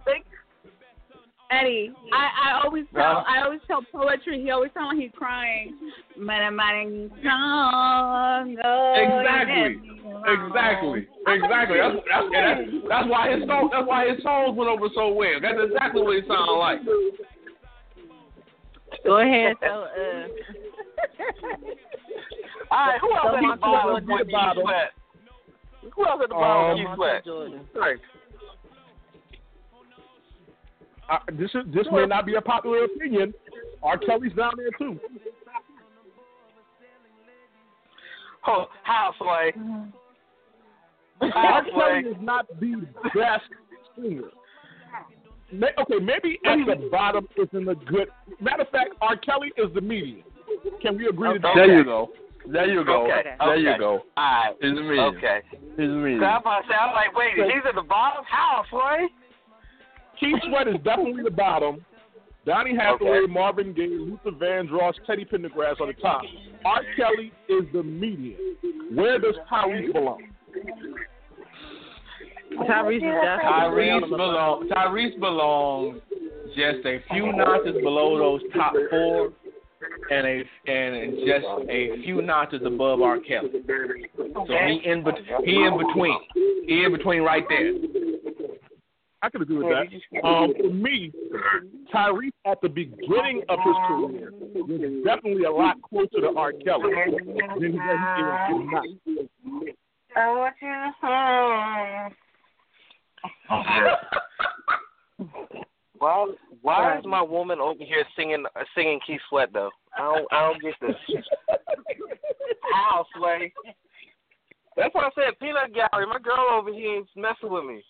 Eddie, 1.51 1.93
I, 2.13 2.51
I 2.51 2.61
always 2.65 2.85
tell 2.93 3.01
Yeah. 3.01 3.23
I 3.27 3.43
always 3.43 3.61
tell 3.67 3.83
poetry. 3.91 4.43
He 4.43 4.51
always 4.51 4.71
sounds 4.75 4.93
like 4.95 5.03
he's 5.03 5.11
crying. 5.17 5.75
Mighty, 6.19 6.55
mighty 6.55 7.09
song. 7.25 8.53
Exactly. 8.53 9.81
Exactly. 10.27 11.09
Exactly. 11.27 11.79
That's 11.79 11.97
that's, 12.11 12.29
that's 12.33 12.61
that's 12.89 13.09
why 13.09 13.31
his 13.35 13.47
song 13.49 13.71
that's 13.73 13.87
why 13.89 14.09
his 14.13 14.23
songs 14.23 14.57
went 14.59 14.69
over 14.69 14.89
so 14.95 15.09
well. 15.09 15.41
That's 15.41 15.57
exactly 15.59 16.03
what 16.03 16.17
he 16.17 16.23
sounded 16.29 16.53
like. 16.53 16.81
Go 19.05 19.19
ahead. 19.21 19.57
So, 19.63 19.67
uh, 19.67 20.27
All 22.71 22.87
right, 22.87 23.01
who 23.01 23.09
else 23.15 23.25
So 23.25 23.37
at 23.37 23.41
the 23.41 23.61
bottom 23.61 24.01
people 24.01 24.15
with 24.15 24.21
at 24.21 24.27
the 24.27 24.33
bottom. 24.33 24.63
Sweat? 24.65 24.91
Who 25.95 26.07
else 26.07 26.21
at 26.23 26.29
the 26.29 26.35
bottom 26.35 26.71
Um, 26.71 26.77
Keith 26.77 26.95
Sweat? 26.97 27.25
Jordan. 27.25 27.61
Right. 27.75 27.97
Uh, 31.09 31.19
this 31.33 31.51
is 31.51 31.63
this 31.75 31.87
may 31.93 32.07
not 32.07 32.27
be 32.27 32.35
a 32.35 32.41
popular 32.41 32.85
opinion. 32.85 33.33
R. 33.83 33.99
Kelly's 33.99 34.33
down 34.35 34.53
there 34.57 34.71
too. 34.79 34.99
Oh, 38.47 38.67
Houseway. 38.83 39.53
R. 41.21 41.31
Houseway. 41.31 42.03
Kelly 42.03 42.15
is 42.15 42.17
not 42.21 42.47
the 42.61 42.87
best 43.15 43.45
singer. 43.97 44.31
May, 45.51 45.69
okay, 45.79 45.99
maybe 45.99 46.39
at 46.45 46.57
the 46.67 46.89
bottom 46.91 47.27
isn't 47.37 47.69
a 47.69 47.75
good. 47.75 48.09
Matter 48.41 48.63
of 48.63 48.69
fact, 48.69 48.91
R. 49.01 49.17
Kelly 49.17 49.53
is 49.57 49.73
the 49.75 49.81
median. 49.81 50.23
Can 50.83 50.99
we 50.99 51.07
agree 51.07 51.35
to 51.35 51.39
that? 51.39 51.53
There 51.55 51.79
you 51.79 51.85
go. 51.85 52.11
There 52.47 52.67
you 52.67 52.85
go. 52.85 53.05
Okay. 53.05 53.35
There 53.39 53.57
you 53.57 53.71
okay. 53.71 53.79
go. 53.79 53.91
All 53.91 54.01
right. 54.17 54.55
It's 54.61 54.77
the 54.77 54.83
medium. 54.83 55.17
Okay. 55.17 55.41
It's 55.53 55.77
the 55.77 55.87
medium. 55.87 56.21
So 56.21 56.27
I'm 56.27 56.41
about 56.41 56.61
to 56.61 56.69
say, 56.69 56.75
I'm 56.75 56.95
like, 56.95 57.15
wait, 57.15 57.35
he's 57.35 57.65
at 57.69 57.75
the 57.75 57.83
bottom? 57.83 58.25
Houseway? 58.25 59.09
Keith 60.21 60.37
Sweat 60.49 60.69
is 60.69 60.77
definitely 60.85 61.23
the 61.23 61.31
bottom. 61.31 61.85
Donny 62.47 62.75
Hathaway, 62.75 63.27
Marvin 63.29 63.75
Gaye, 63.75 63.89
Luther 63.89 64.31
Vandross, 64.31 64.95
Teddy 65.07 65.25
Pendergrass 65.25 65.81
are 65.81 65.87
the 65.87 65.93
top. 66.01 66.23
R. 66.65 66.81
Kelly 66.97 67.33
is 67.49 67.65
the 67.73 67.83
median. 67.83 68.57
Where 68.95 69.19
does 69.19 69.35
Tyrese 69.53 69.93
belong? 69.93 70.23
Tyrese 72.57 72.97
is 72.97 73.03
definitely 73.03 74.09
Tyrese 74.09 74.09
belong. 74.09 74.69
Tyrese 74.69 75.21
belongs 75.21 76.01
just 76.57 76.87
a 76.87 77.01
few 77.13 77.33
notches 77.33 77.75
below 77.83 78.17
those 78.19 78.41
top 78.55 78.73
four, 78.91 79.33
and 80.11 80.27
a 80.27 80.43
and 80.67 81.19
just 81.27 81.47
a 81.69 82.03
few 82.03 82.23
notches 82.23 82.63
above 82.65 83.03
R. 83.03 83.19
Kelly. 83.21 83.51
So 84.17 84.47
he 84.49 84.81
in 84.85 85.05
bet- 85.05 85.21
he 85.45 85.65
in 85.65 85.77
between. 85.77 86.19
He 86.67 86.85
in 86.85 86.93
between 86.93 87.23
right 87.23 87.45
there. 87.49 87.75
I 89.23 89.31
could 89.31 89.43
agree 89.43 89.59
with 89.59 89.67
that. 89.67 89.87
Um, 90.27 90.55
for 90.57 90.71
me, 90.71 91.13
Tyrese 91.93 92.31
at 92.47 92.61
the 92.63 92.69
beginning 92.69 93.43
of 93.49 93.59
his 93.65 93.75
career 93.89 94.31
was 94.33 95.03
definitely 95.05 95.45
a 95.45 95.51
lot 95.51 95.83
closer 95.83 96.21
to 96.21 96.33
R. 96.37 96.53
Kelly 96.53 96.93
than 96.95 97.61
he 97.61 97.67
is 97.67 97.75
now. 97.75 98.93
I 100.17 100.33
want 100.35 100.55
you 100.63 100.69
to 101.03 102.11
Why 105.99 106.33
why 106.63 106.99
is 106.99 107.05
my 107.05 107.23
woman 107.23 107.61
over 107.61 107.85
here 107.85 108.05
singing 108.17 108.45
uh, 108.55 108.65
singing 108.75 109.01
Keith 109.07 109.21
Sweat 109.29 109.51
though? 109.53 109.71
I 109.97 110.03
don't 110.03 110.33
I 110.33 110.41
don't 110.49 110.63
get 110.63 110.75
this. 110.81 110.97
Houseway. 112.73 113.53
That's 114.77 114.95
what 114.95 115.05
I 115.05 115.11
said. 115.15 115.39
Peanut 115.41 115.75
gallery. 115.75 116.07
My 116.07 116.21
girl 116.21 116.47
over 116.53 116.73
here 116.73 117.01
is 117.01 117.07
messing 117.17 117.51
with 117.51 117.65
me. 117.65 117.83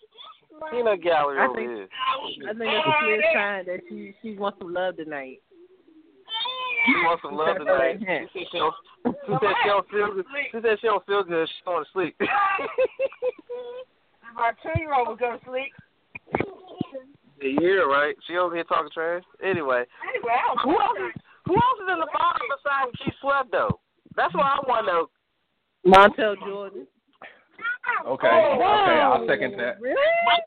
Peanut 0.71 1.01
gallery 1.01 1.39
I 1.39 1.45
over 1.45 1.55
think- 1.55 1.69
here. 1.69 1.87
I 2.49 2.53
think 2.53 2.59
that's 2.59 2.87
a 2.87 2.93
clear 3.03 3.21
sign 3.33 3.65
that 3.65 3.79
she 3.87 4.13
she 4.21 4.35
wants 4.37 4.57
some 4.59 4.73
love 4.73 4.97
tonight. 4.97 5.41
She 6.85 6.93
wants 7.05 7.21
some 7.23 7.35
love 7.35 7.57
tonight. 7.57 7.99
She 7.99 8.05
said 8.05 8.27
she 8.51 8.57
don't, 8.57 8.73
she 9.05 9.33
said 9.41 9.53
she 9.63 9.67
don't 9.69 9.89
feel 9.89 10.13
good. 10.13 10.25
She 10.51 10.57
said 10.61 10.77
she 10.81 10.87
don't 10.87 11.05
feel 11.05 11.23
good. 11.23 11.47
She's 11.47 11.63
going 11.65 11.83
to 11.83 11.89
sleep. 11.91 12.15
My 14.35 14.51
two 14.63 14.79
year 14.79 14.93
old 14.93 15.07
will 15.09 15.15
go 15.15 15.37
to 15.37 15.43
sleep. 15.45 15.71
yeah, 17.41 17.83
right. 17.87 18.15
She 18.27 18.37
over 18.37 18.55
here 18.55 18.63
talking 18.63 18.89
trash. 18.93 19.23
Anyway, 19.43 19.83
Anyway, 20.07 20.37
who 20.63 20.71
else? 20.71 20.97
Is, 20.99 21.21
who 21.45 21.53
else 21.55 21.79
is 21.83 21.89
in 21.93 21.99
the 21.99 22.07
bottom 22.13 22.47
besides 22.47 22.91
Keith 23.03 23.13
Sweat 23.21 23.47
though? 23.51 23.79
That's 24.15 24.33
what 24.33 24.45
I 24.45 24.59
want 24.67 24.85
to 24.87 24.91
know. 24.91 25.07
Montel 25.85 26.35
Jordan. 26.45 26.87
Okay. 28.07 28.27
Okay. 28.27 28.99
I'll 29.01 29.27
second 29.27 29.57
that. 29.59 29.79
Really? 29.81 29.95
I, 30.25 30.37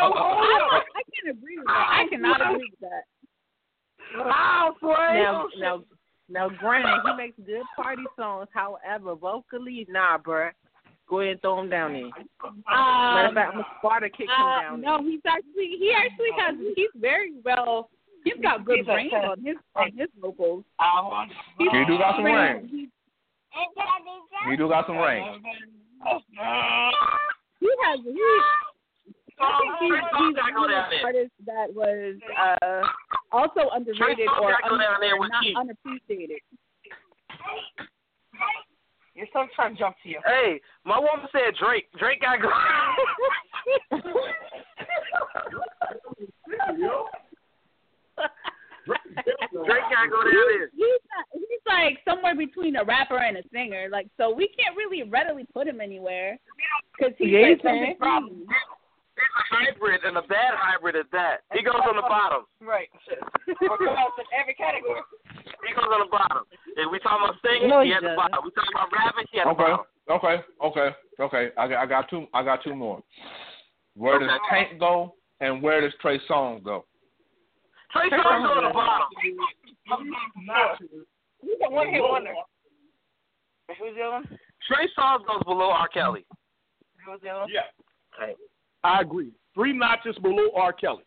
I 0.00 1.02
can't 1.12 1.36
agree 1.36 1.58
with 1.58 1.66
that. 1.66 1.86
I 1.90 2.06
cannot 2.10 2.40
agree 2.40 2.70
with 2.70 2.80
that. 2.90 3.04
Now, 4.16 5.46
now, 5.58 5.82
now, 6.28 6.48
granted, 6.48 7.00
he 7.06 7.16
makes 7.16 7.36
good 7.46 7.62
party 7.76 8.02
songs. 8.16 8.48
However, 8.52 9.14
vocally, 9.14 9.86
nah, 9.88 10.18
bruh. 10.18 10.50
Go 11.08 11.20
ahead 11.20 11.32
and 11.32 11.40
throw 11.42 11.60
him 11.60 11.68
down 11.68 11.92
there. 11.92 12.04
Matter 12.04 13.26
of 13.26 13.30
Um, 13.30 13.34
fact, 13.34 13.48
I'm 13.52 13.60
gonna 13.60 13.66
Sparta 13.78 14.08
kick 14.08 14.28
him 14.28 14.44
uh, 14.46 14.60
down 14.62 14.80
no, 14.80 15.02
he's 15.02 15.20
actually 15.26 15.76
he 15.78 15.92
actually 15.94 16.30
has 16.38 16.54
he's 16.76 16.88
very 16.94 17.32
well. 17.44 17.90
He's 18.24 18.40
got 18.40 18.64
good 18.64 18.78
He's 18.78 18.86
range 18.86 19.12
on 19.12 19.44
his 19.44 19.56
on 19.74 19.90
his 19.96 20.08
vocals. 20.20 20.64
He 21.58 21.68
do 21.86 21.98
got 21.98 22.16
some 22.16 22.24
Range. 22.24 22.62
range. 22.62 22.70
He, 22.70 22.88
He 24.50 24.56
do 24.56 24.68
got 24.68 24.86
some 24.86 24.96
range. 24.96 25.42
He 27.60 27.70
has 27.84 28.00
he. 28.04 28.16
I 29.40 29.42
think 29.58 29.72
he's, 29.80 29.90
he's 29.90 30.36
one 30.54 30.70
of 30.70 30.84
the 30.90 31.00
artists 31.02 31.34
that 31.46 31.72
was 31.74 32.14
uh, 32.38 32.82
also 33.32 33.70
underrated 33.74 34.28
or, 34.40 34.52
gotta 34.52 34.74
un- 34.74 34.80
there 35.00 35.16
or 35.16 35.26
not 35.28 35.42
Keith. 35.42 35.56
unappreciated. 35.56 36.38
Your 39.14 39.26
son's 39.32 39.50
trying 39.54 39.74
to 39.74 39.78
jump 39.78 39.96
to 40.02 40.08
you. 40.08 40.20
Hey, 40.24 40.60
my 40.84 40.98
woman 40.98 41.26
said 41.32 41.54
Drake. 41.60 41.86
Drake 41.98 42.20
got 42.20 42.36
to 42.36 42.42
go. 42.42 42.48
Drake 48.86 49.86
got 49.90 50.02
to 50.04 50.10
go 50.10 50.22
down 50.24 50.46
there. 50.58 50.70
He's 50.74 51.02
not, 51.12 51.24
he's 51.32 51.62
like 51.66 51.98
somewhere 52.04 52.34
between 52.36 52.76
a 52.76 52.84
rapper 52.84 53.18
and 53.18 53.36
a 53.36 53.42
singer. 53.52 53.88
Like 53.90 54.08
so, 54.16 54.32
we 54.34 54.48
can't 54.48 54.76
really 54.76 55.02
readily 55.08 55.46
put 55.52 55.66
him 55.66 55.80
anywhere 55.80 56.38
because 56.96 57.14
he's 57.18 57.30
Yeah, 57.30 57.40
like 57.40 57.50
you 57.50 57.56
can. 57.62 57.96
from 57.98 58.46
He's 59.12 59.28
a 59.28 59.54
hybrid 59.54 60.00
and 60.04 60.16
a 60.16 60.22
bad 60.22 60.54
hybrid 60.56 60.96
at 60.96 61.06
that. 61.12 61.44
He 61.52 61.62
goes 61.62 61.78
on 61.86 61.94
the 61.96 62.02
bottom. 62.02 62.42
Right. 62.60 62.88
Or 63.70 63.78
come 63.78 63.88
out 63.94 64.10
in 64.18 64.24
every 64.40 64.54
category. 64.54 65.00
He 65.36 65.74
goes 65.74 65.84
on 65.92 66.00
the 66.00 66.10
bottom. 66.10 66.42
If 66.76 66.90
we 66.90 66.98
talking 66.98 67.28
about 67.28 67.36
singing, 67.44 67.68
No, 67.68 67.82
he 67.82 67.88
he 67.88 67.94
at 67.94 68.00
the 68.02 68.14
bottom. 68.16 68.40
We 68.42 68.50
talking 68.50 68.72
about 68.74 68.90
rapping, 68.90 69.26
he 69.30 69.38
at 69.38 69.44
the 69.44 69.50
Okay. 69.50 69.62
bottom. 69.62 69.86
Okay. 70.10 70.36
Okay. 70.64 70.88
Okay. 71.20 71.54
I 71.56 71.68
got, 71.68 71.78
I 71.78 71.86
got 71.86 72.10
two. 72.10 72.26
I 72.34 72.42
got 72.42 72.64
two 72.64 72.74
more. 72.74 73.02
Where 73.94 74.18
does 74.18 74.30
Tank 74.50 74.80
go, 74.80 75.14
and 75.40 75.62
where 75.62 75.80
does 75.82 75.92
Trey 76.00 76.18
Songz 76.28 76.64
go? 76.64 76.84
Trey 77.92 78.10
Songz 78.10 78.46
go 78.46 78.60
to 78.60 78.68
the 78.68 78.72
bottom. 78.72 79.06
He's 81.42 81.56
a 81.66 81.70
one 81.70 81.88
hit 81.88 82.02
wonder. 82.02 82.32
Who's 83.68 83.94
the 83.96 84.02
other 84.02 84.12
one? 84.12 84.38
Trey 84.66 84.88
Songz 84.98 85.26
goes 85.26 85.42
below 85.44 85.70
R. 85.70 85.88
Kelly. 85.88 86.24
Who's 87.06 87.20
the 87.22 87.28
other 87.28 87.40
one? 87.40 87.50
Yeah. 87.52 88.32
I 88.84 89.00
agree. 89.00 89.32
Three 89.54 89.72
notches 89.72 90.16
below 90.18 90.50
R. 90.54 90.72
Kelly. 90.72 91.04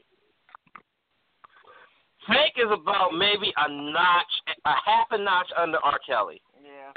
Tank 2.28 2.54
is 2.58 2.72
about 2.72 3.14
maybe 3.14 3.54
a 3.58 3.72
notch, 3.72 4.26
a 4.66 4.72
half 4.86 5.08
a 5.12 5.18
notch 5.18 5.48
under 5.58 5.78
R. 5.84 6.00
Kelly. 6.08 6.42
Yeah. 6.64 6.92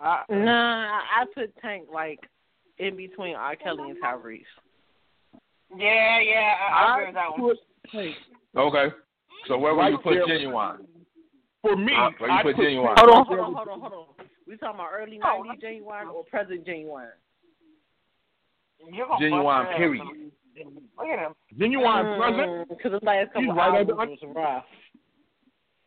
I, 0.00 0.24
Nah, 0.28 1.00
I 1.00 1.24
put 1.34 1.56
Tank 1.62 1.88
like 1.92 2.20
in 2.78 2.96
between 2.96 3.34
R. 3.34 3.56
Kelly 3.56 3.90
and 3.90 4.02
Tyrese. 4.02 4.44
Yeah, 5.78 6.20
yeah, 6.20 6.54
I, 6.70 6.84
I 6.84 6.94
agree 6.94 7.06
with 7.06 7.14
that 7.14 7.30
one. 7.38 7.56
put 7.92 8.60
Okay. 8.60 8.94
So 9.48 9.58
where 9.58 9.74
would 9.74 9.90
you 9.90 9.98
put 9.98 10.14
there. 10.14 10.26
Ginuwine? 10.26 10.78
For 11.62 11.76
me, 11.76 11.92
Uh, 11.94 12.10
where 12.18 12.30
you 12.30 12.36
I 12.36 12.42
put 12.42 12.56
Ginuwine? 12.56 12.94
Hold 12.98 13.10
on, 13.10 13.26
hold 13.26 13.38
on, 13.40 13.54
hold 13.54 13.68
on, 13.68 13.80
hold 13.80 13.92
on. 13.92 14.26
We 14.46 14.56
talking 14.56 14.74
about 14.76 14.90
early 14.94 15.18
'90s 15.18 15.60
Ginuwine 15.62 16.12
or 16.12 16.24
present 16.24 16.64
Ginuwine? 16.66 17.08
You're 18.92 19.06
gonna 19.06 19.24
Ginuwine, 19.24 19.76
period. 19.76 20.04
Look 20.96 21.06
at 21.08 21.18
him. 21.18 21.34
with 21.50 21.60
Ginuwine 21.60 22.18
present. 22.18 22.68
Because 22.68 22.92
the 23.00 23.04
last 23.06 23.26
couple 23.28 23.42
He's 23.42 23.50
right 23.50 23.78
albums 23.78 23.98
under- 24.00 24.10
was 24.26 24.34
rough. 24.36 24.64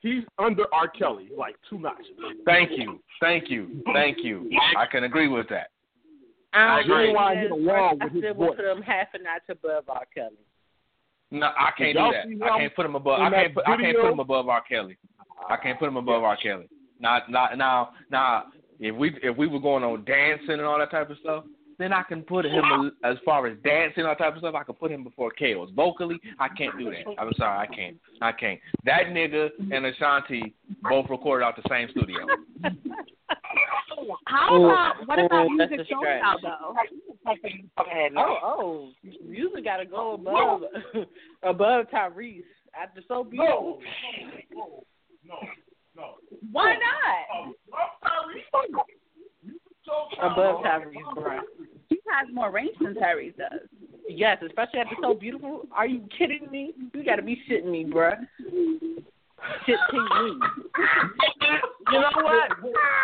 He's 0.02 0.24
under 0.38 0.64
R. 0.74 0.88
Kelly, 0.88 1.30
like 1.38 1.56
two 1.70 1.78
notches. 1.80 2.06
Thank 2.46 2.72
you. 2.78 3.02
Thank 3.20 3.50
you. 3.50 3.84
Thank 3.94 4.20
you. 4.24 4.50
I 4.78 4.86
can 4.86 5.04
agree 5.04 5.28
with 5.28 5.48
that. 5.50 5.72
I 6.54 6.80
agree. 6.82 7.14
Ginuwine 7.14 7.42
hit 7.42 7.52
a 7.52 7.56
wall 7.56 7.98
I 8.02 8.06
with 8.06 8.14
his 8.14 8.22
still 8.24 8.34
would 8.36 8.58
put 8.58 8.66
him 8.66 8.82
half 8.82 9.08
a 9.14 9.20
notch 9.20 9.44
above 9.50 9.84
R. 9.88 10.06
Kelly. 10.14 10.36
No, 11.32 11.48
I 11.48 11.72
can't 11.78 11.96
do 11.96 12.40
that. 12.40 12.46
I 12.46 12.58
can't 12.58 12.76
put 12.76 12.86
him 12.86 12.96
above. 12.96 13.20
I 13.20 13.30
can't 13.30 13.54
put. 13.54 13.68
I 13.68 13.78
can't 13.78 13.98
put 13.98 14.12
him 14.12 14.20
above 14.20 14.50
R. 14.50 14.64
Kelly. 14.68 14.98
I 15.48 15.58
can't 15.58 15.78
put 15.78 15.88
him 15.88 15.98
above 15.98 16.24
R. 16.24 16.38
Kelly. 16.38 16.68
Not, 17.00 17.32
not 17.32 17.58
now. 17.58 17.90
Now, 18.12 18.46
if 18.80 18.96
we 18.96 19.16
if 19.22 19.38
we 19.38 19.48
were 19.48 19.60
going 19.60 19.84
on 19.84 20.04
dancing 20.06 20.52
and 20.52 20.62
all 20.62 20.80
that 20.80 20.92
type 20.92 21.10
of 21.10 21.18
stuff, 21.20 21.44
then 21.80 21.94
I 21.94 22.04
can 22.04 22.22
put 22.24 22.46
him 22.46 22.92
as 23.06 23.16
far 23.24 23.48
as 23.48 23.58
dancing 23.64 24.02
and 24.02 24.08
all 24.08 24.16
type 24.16 24.34
of 24.34 24.40
stuff. 24.40 24.54
I 24.54 24.64
can 24.64 24.76
put 24.76 24.92
him 24.92 25.04
before 25.04 25.32
Chaos. 25.32 25.70
Vocally, 25.74 26.20
I 26.38 26.50
can't 26.50 26.78
do 26.78 26.92
that. 26.92 27.16
I'm 27.18 27.32
sorry, 27.38 27.68
I 27.68 27.74
can't. 27.74 27.98
I 28.22 28.34
can't. 28.34 28.60
That 28.84 29.06
nigga 29.12 29.50
and 29.72 29.86
Ashanti 29.86 30.54
both 30.84 31.10
recorded 31.10 31.46
out 31.46 31.56
the 31.56 31.64
same 31.70 31.88
studio. 31.92 32.28
How 34.28 34.64
about 34.64 34.96
oh, 35.00 35.04
what 35.06 35.20
about 35.20 35.46
ooh, 35.46 35.58
Musiq 35.58 35.74
a 35.74 35.88
soul 35.88 36.02
stretch. 36.02 36.22
style 36.22 36.38
though? 36.42 36.76
Okay, 37.82 38.10
no. 38.12 38.22
Oh, 38.22 38.40
oh, 38.44 38.92
Musiq 39.28 39.64
got 39.64 39.78
to 39.78 39.86
go 39.86 40.14
above 40.14 40.62
above 41.44 41.86
Tyrese. 41.94 42.44
After 42.80 43.02
so 43.08 43.24
beautiful. 43.24 43.80
No, 45.26 45.40
no. 45.96 46.14
Why 46.52 46.74
not? 46.74 47.26
Oh, 47.34 47.54
oh, 47.74 48.90
Above 50.22 50.64
Tyrese, 50.64 51.14
bro. 51.16 51.40
He 51.90 52.00
has 52.12 52.28
more 52.34 52.52
range 52.52 52.76
than 52.82 52.96
Tyrese 52.96 53.38
does. 53.38 53.62
Yes, 54.08 54.38
especially 54.46 54.80
after 54.80 54.96
so 55.02 55.14
beautiful. 55.14 55.62
Are 55.72 55.88
you 55.88 56.02
kidding 56.18 56.48
me? 56.52 56.74
You 56.94 57.04
got 57.04 57.18
to 57.18 57.22
be 57.22 57.42
shitting 57.50 57.72
me, 57.72 57.84
bro. 57.86 58.12
Shitting 59.68 59.94
me. 59.94 60.40
You 61.92 62.00
know 62.00 62.10
what? 62.16 62.52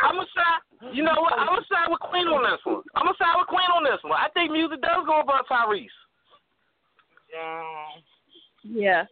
I'm 0.03 0.15
gonna 0.15 0.27
side. 0.35 0.93
You 0.93 1.03
know 1.03 1.13
what? 1.17 1.33
I'm 1.33 1.47
gonna 1.47 1.61
side 1.69 1.89
with 1.89 1.99
Queen 2.01 2.27
on 2.27 2.43
this 2.43 2.59
one. 2.63 2.81
I'm 2.95 3.05
gonna 3.05 3.17
side 3.17 3.35
with 3.37 3.47
Queen 3.47 3.69
on 3.73 3.83
this 3.83 4.03
one. 4.03 4.13
I 4.13 4.27
think 4.33 4.51
Musiq 4.51 4.81
does 4.81 5.05
go 5.05 5.21
above 5.21 5.45
Tyrese. 5.49 5.87
Yeah. 7.33 7.63
Yeah. 8.63 9.05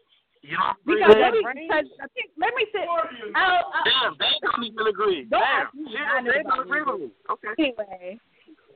You 0.44 0.58
know, 0.58 0.74
Because 0.86 1.16
Yeah. 1.16 1.22
let 1.22 1.34
me, 1.34 1.40
because 1.40 1.86
I 2.02 2.08
think, 2.08 2.32
let 2.38 2.54
me 2.56 2.66
say, 2.74 2.86
I'll, 2.86 3.72
I'll, 3.74 3.84
damn, 3.86 4.18
they 4.20 4.36
don't 4.42 4.64
even 4.64 4.88
agree. 4.88 5.24
Don't 5.24 5.40
Damn, 5.40 5.68
ask 5.68 5.74
me 5.74 5.86
Shit, 5.90 6.02
none 6.02 6.26
they 6.26 6.44
don't 6.44 6.60
agree 6.60 6.84
with 6.84 7.00
me. 7.00 7.12
Okay. 7.30 7.48
anyway, 7.58 8.20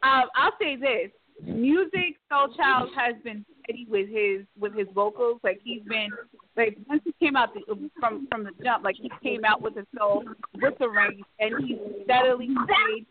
um, 0.04 0.30
I'll 0.36 0.54
say 0.60 0.78
this: 0.78 1.12
Musiq, 1.46 2.16
Soul 2.32 2.56
Child 2.56 2.92
has 2.96 3.16
been 3.24 3.46
steady 3.64 3.86
with 3.90 4.08
his 4.10 4.46
with 4.58 4.74
his 4.74 4.88
vocals. 4.96 5.42
Like 5.44 5.60
he's 5.62 5.84
been 5.84 6.10
like 6.56 6.78
once 6.88 7.02
he 7.04 7.14
came 7.20 7.36
out 7.36 7.54
the, 7.54 7.62
from 8.00 8.28
from 8.32 8.46
the 8.46 8.52
jump, 8.64 8.86
like 8.86 8.96
he 8.96 9.12
came 9.22 9.44
out 9.44 9.62
with 9.62 9.76
the 9.76 9.86
soul, 9.98 10.24
with 10.56 10.78
the 10.80 10.88
range, 10.90 11.24
and 11.40 11.66
he 11.66 11.78
steadily 12.06 12.50
stayed 12.64 13.06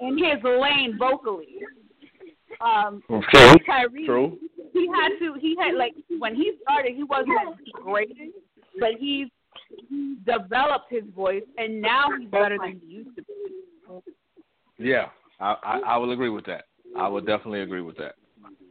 in 0.00 0.16
his 0.16 0.42
lane 0.44 0.96
vocally. 0.98 1.58
Um, 2.60 3.02
True. 3.06 3.22
Tyrese, 3.68 4.06
True. 4.06 4.38
he 4.72 4.88
had 4.88 5.10
to. 5.20 5.34
He 5.40 5.54
had 5.60 5.74
like 5.76 5.94
when 6.18 6.34
he 6.34 6.52
started, 6.62 6.94
he 6.96 7.04
wasn't 7.04 7.28
the 7.64 7.72
greatest, 7.82 8.32
but 8.80 8.90
he's 8.98 9.28
developed 10.26 10.86
his 10.90 11.04
voice, 11.14 11.42
and 11.56 11.80
now 11.80 12.06
he's 12.18 12.28
better 12.30 12.56
than 12.60 12.80
he 12.84 12.94
used 12.96 13.16
to 13.16 13.22
be. 13.22 14.02
Yeah, 14.78 15.06
I, 15.40 15.54
I 15.62 15.78
I 15.86 15.96
will 15.96 16.12
agree 16.12 16.30
with 16.30 16.46
that. 16.46 16.64
I 16.96 17.08
will 17.08 17.20
definitely 17.20 17.60
agree 17.60 17.82
with 17.82 17.96
that. 17.98 18.14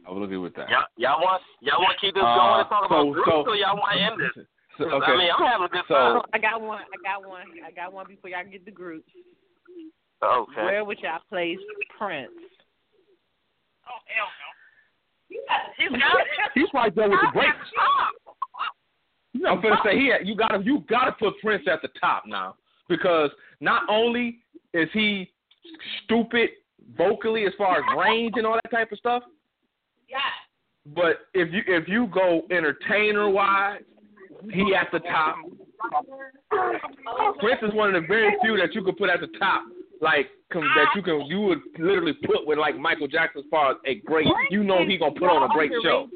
I 0.06 0.10
will 0.10 0.24
agree 0.24 0.38
with 0.38 0.54
that. 0.56 0.68
Y'all, 0.70 0.84
y'all 0.96 1.20
want 1.22 1.42
y'all 1.60 1.80
want 1.80 1.96
to 1.98 2.06
keep 2.06 2.14
this 2.14 2.22
Uh, 2.24 2.34
going 2.34 2.60
and 2.60 2.68
talk 2.68 2.86
about 2.86 3.04
so- 3.04 3.12
groups, 3.12 3.28
so- 3.28 3.44
or 3.46 3.56
y'all 3.56 3.76
want 3.76 3.92
to 3.96 4.00
end 4.02 4.20
this? 4.20 4.44
So, 4.78 4.84
okay. 4.84 5.12
I 5.12 5.16
mean, 5.16 5.30
I'm 5.36 5.44
having 5.46 5.66
a 5.66 5.68
good 5.68 5.82
So- 5.88 5.94
time. 5.94 6.22
I 6.32 6.38
got 6.38 6.60
one. 6.60 6.78
I 6.80 6.96
got 7.02 7.28
one. 7.28 7.42
I 7.66 7.70
got 7.72 7.92
one 7.92 8.06
before 8.06 8.30
y'all 8.30 8.44
get 8.50 8.64
the 8.64 8.70
group. 8.70 9.04
Okay. 10.22 10.62
Where 10.64 10.84
would 10.84 10.98
y'all 11.00 11.20
place 11.28 11.58
Prince? 11.98 12.30
He's 16.54 16.68
right 16.74 16.94
there 16.94 17.08
with 17.10 17.20
the 17.20 17.30
greats. 17.32 17.56
I'm 19.46 19.60
gonna 19.60 19.76
say 19.84 19.96
he 19.96 20.12
you 20.24 20.34
gotta 20.34 20.62
you 20.64 20.84
gotta 20.88 21.12
put 21.12 21.34
Prince 21.40 21.64
at 21.70 21.82
the 21.82 21.88
top 22.00 22.24
now 22.26 22.56
because 22.88 23.30
not 23.60 23.82
only 23.88 24.38
is 24.74 24.88
he 24.92 25.30
stupid 26.04 26.50
vocally 26.96 27.44
as 27.46 27.52
far 27.58 27.76
as 27.78 27.84
range 27.96 28.34
and 28.36 28.46
all 28.46 28.58
that 28.62 28.70
type 28.70 28.90
of 28.90 28.98
stuff, 28.98 29.22
Yeah. 30.08 30.18
but 30.86 31.26
if 31.34 31.52
you 31.52 31.62
if 31.66 31.86
you 31.88 32.06
go 32.06 32.42
entertainer 32.50 33.28
wise, 33.28 33.82
he 34.50 34.74
at 34.74 34.88
the 34.92 35.00
top. 35.00 35.36
Prince 37.38 37.60
is 37.62 37.74
one 37.74 37.94
of 37.94 38.02
the 38.02 38.08
very 38.08 38.34
few 38.42 38.56
that 38.56 38.74
you 38.74 38.82
could 38.82 38.96
put 38.96 39.10
at 39.10 39.20
the 39.20 39.28
top, 39.38 39.62
like 40.00 40.28
com- 40.52 40.62
that 40.76 40.88
you 40.94 41.02
can 41.02 41.20
you 41.26 41.40
would 41.40 41.60
literally 41.78 42.14
put 42.24 42.46
with 42.46 42.58
like 42.58 42.76
Michael 42.78 43.08
Jackson 43.08 43.42
as 43.44 43.50
far 43.50 43.72
as 43.72 43.76
a 43.86 43.96
great. 44.06 44.26
You 44.50 44.62
know 44.64 44.84
he 44.86 44.96
gonna 44.98 45.12
put 45.12 45.28
on 45.30 45.42
a 45.42 45.52
great 45.52 45.72
show. 45.82 46.08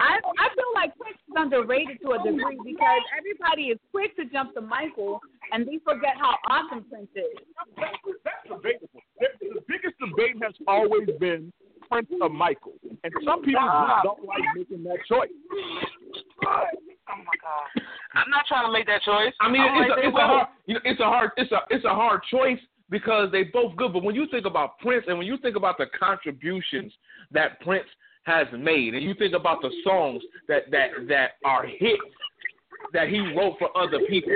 I 0.00 0.18
I 0.38 0.48
feel 0.54 0.70
like 0.74 0.96
Prince 0.98 1.16
is 1.28 1.34
underrated 1.36 2.00
to 2.02 2.12
a 2.12 2.18
degree 2.18 2.58
because 2.64 3.02
everybody 3.16 3.70
is 3.70 3.78
quick 3.90 4.16
to 4.16 4.24
jump 4.26 4.54
to 4.54 4.60
Michael 4.60 5.20
and 5.52 5.66
they 5.66 5.78
forget 5.84 6.14
how 6.18 6.34
awesome 6.48 6.84
Prince 6.90 7.08
is. 7.14 7.38
That's 7.76 8.48
debatable. 8.48 9.00
The 9.20 9.28
the 9.54 9.60
biggest 9.68 9.94
debate 10.00 10.36
has 10.42 10.54
always 10.66 11.08
been 11.20 11.52
Prince 11.88 12.08
or 12.20 12.28
Michael, 12.28 12.72
and 13.04 13.12
some 13.24 13.42
people 13.42 13.62
just 13.62 14.04
don't 14.04 14.24
like 14.26 14.42
making 14.56 14.82
that 14.84 14.98
choice. 15.08 15.30
Oh 17.10 17.18
my 17.18 17.36
god. 17.42 17.84
I'm 18.14 18.30
not 18.30 18.46
trying 18.46 18.66
to 18.66 18.72
make 18.72 18.86
that 18.86 19.02
choice. 19.02 19.32
I 19.40 19.50
mean, 19.50 19.62
it's 19.62 19.90
a, 19.90 20.08
it's 20.08 20.16
a 20.16 20.26
hard, 20.26 20.48
you 20.66 20.74
know, 20.74 20.80
it's 20.84 21.00
a 21.00 21.04
hard, 21.04 21.30
it's 21.36 21.52
a, 21.52 21.60
it's 21.70 21.84
a 21.84 21.94
hard 21.94 22.20
choice 22.30 22.58
because 22.90 23.32
they 23.32 23.44
both 23.44 23.74
good. 23.76 23.92
But 23.92 24.04
when 24.04 24.14
you 24.14 24.26
think 24.30 24.46
about 24.46 24.78
Prince 24.78 25.04
and 25.08 25.18
when 25.18 25.26
you 25.26 25.36
think 25.38 25.56
about 25.56 25.78
the 25.78 25.86
contributions 25.98 26.92
that 27.32 27.60
Prince 27.60 27.88
has 28.24 28.46
made, 28.56 28.94
and 28.94 29.02
you 29.02 29.14
think 29.14 29.34
about 29.34 29.62
the 29.62 29.70
songs 29.84 30.22
that 30.48 30.70
that 30.70 30.90
that 31.08 31.30
are 31.44 31.66
hits 31.66 32.02
that 32.92 33.08
he 33.08 33.18
wrote 33.36 33.56
for 33.58 33.76
other 33.76 34.00
people, 34.08 34.32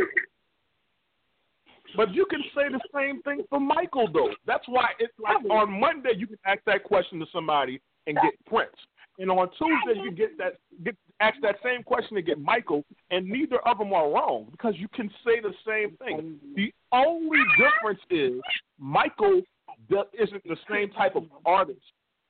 But 1.97 2.13
you 2.13 2.27
can 2.29 2.43
say 2.55 2.69
the 2.71 2.81
same 2.95 3.23
thing 3.23 3.45
for 3.49 3.61
Michael, 3.61 4.09
though. 4.13 4.31
That's 4.47 4.67
why 4.67 4.91
it's 4.99 5.13
like 5.19 5.45
on 5.51 5.81
Monday 5.81 6.13
you 6.17 6.27
can 6.27 6.39
ask 6.45 6.61
that 6.67 6.85
question 6.85 7.19
to 7.21 7.27
somebody 7.33 7.81
and 8.07 8.17
get 8.17 8.33
Prince, 8.47 8.75
and 9.19 9.31
on 9.31 9.49
Tuesday 9.59 10.01
you 10.03 10.11
get 10.11 10.37
that 10.39 10.55
get 10.85 10.97
ask 11.21 11.37
that 11.43 11.57
same 11.63 11.83
question 11.83 12.17
and 12.17 12.27
get 12.27 12.41
Michael, 12.41 12.85
and 13.11 13.27
neither 13.27 13.59
of 13.67 13.79
them 13.79 13.93
are 13.93 14.11
wrong 14.11 14.47
because 14.51 14.75
you 14.77 14.89
can 14.89 15.11
say 15.25 15.41
the 15.41 15.55
same 15.67 15.97
thing. 15.97 16.39
The 16.55 16.73
only 16.93 17.39
difference 17.59 18.01
is 18.11 18.41
Michael 18.79 19.43
isn't 19.91 20.45
the 20.45 20.57
same 20.71 20.91
type 20.91 21.17
of 21.17 21.25
artist 21.45 21.81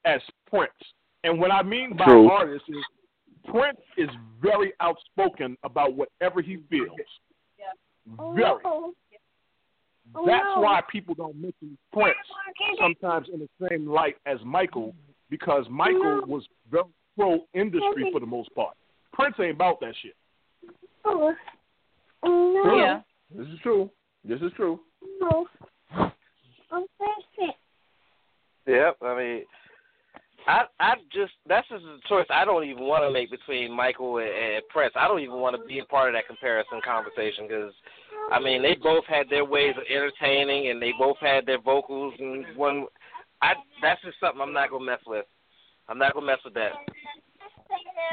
as 0.05 0.21
Prince, 0.49 0.73
and 1.25 1.41
what 1.41 1.51
I 1.51 1.63
mean 1.63 1.97
by 1.97 2.05
True. 2.05 2.31
artist 2.31 2.65
is 2.69 2.85
Prince 3.49 3.79
is 3.97 4.09
very 4.41 4.73
outspoken 4.81 5.57
about 5.63 5.95
whatever 5.95 6.43
he 6.43 6.59
feels. 6.69 6.91
Oh, 8.19 8.33
very. 8.33 8.61
Oh, 8.65 8.93
no. 10.15 10.27
That's 10.27 10.45
why 10.57 10.81
people 10.91 11.15
don't 11.15 11.35
mention 11.35 11.77
Prince 11.93 12.17
sometimes 12.79 13.29
in 13.33 13.41
the 13.41 13.69
same 13.69 13.89
light 13.89 14.17
as 14.27 14.39
Michael, 14.45 14.95
because 15.31 15.65
Michael 15.71 16.23
was 16.27 16.45
very 16.71 16.85
pro 17.17 17.41
industry 17.55 18.11
for 18.13 18.21
the 18.21 18.27
most 18.27 18.55
part. 18.55 18.77
Prince 19.13 19.37
ain't 19.41 19.55
about 19.55 19.81
that 19.81 19.95
shit. 20.03 20.15
Oh. 21.05 21.35
No. 22.25 22.77
Yeah. 22.77 23.01
this 23.35 23.47
is 23.49 23.59
true. 23.63 23.91
This 24.25 24.41
is 24.41 24.53
true. 24.57 24.81
No. 25.21 25.47
I'm 25.93 26.85
perfect. 26.99 27.59
Yep. 28.67 28.97
I 29.03 29.17
mean, 29.17 29.43
I 30.47 30.65
I 30.79 30.95
just 31.13 31.33
that's 31.49 31.69
just 31.69 31.85
a 31.85 31.99
choice 32.09 32.27
I 32.31 32.45
don't 32.45 32.65
even 32.65 32.85
want 32.85 33.05
to 33.05 33.11
make 33.11 33.31
between 33.31 33.75
Michael 33.75 34.19
and, 34.19 34.29
and 34.29 34.69
Prince. 34.69 34.95
I 34.97 35.09
don't 35.09 35.21
even 35.21 35.37
want 35.37 35.57
to 35.57 35.67
be 35.67 35.79
a 35.79 35.85
part 35.85 36.09
of 36.09 36.15
that 36.15 36.27
comparison 36.27 36.81
conversation 36.85 37.47
because, 37.49 37.73
I 38.31 38.41
mean, 38.41 38.63
they 38.63 38.75
both 38.75 39.05
had 39.07 39.29
their 39.31 39.45
ways 39.45 39.75
of 39.77 39.85
entertaining 39.89 40.71
and 40.71 40.81
they 40.81 40.93
both 40.99 41.17
had 41.21 41.47
their 41.47 41.61
vocals 41.61 42.15
and 42.19 42.45
one. 42.57 42.87
I 43.43 43.55
that's 43.83 44.03
just 44.03 44.19
something 44.21 44.41
I'm 44.41 44.53
not 44.53 44.71
gonna 44.71 44.85
mess 44.85 45.01
with. 45.07 45.27
I'm 45.89 45.99
not 45.99 46.15
gonna 46.15 46.27
mess 46.27 46.39
with 46.45 46.55
that. 46.55 46.73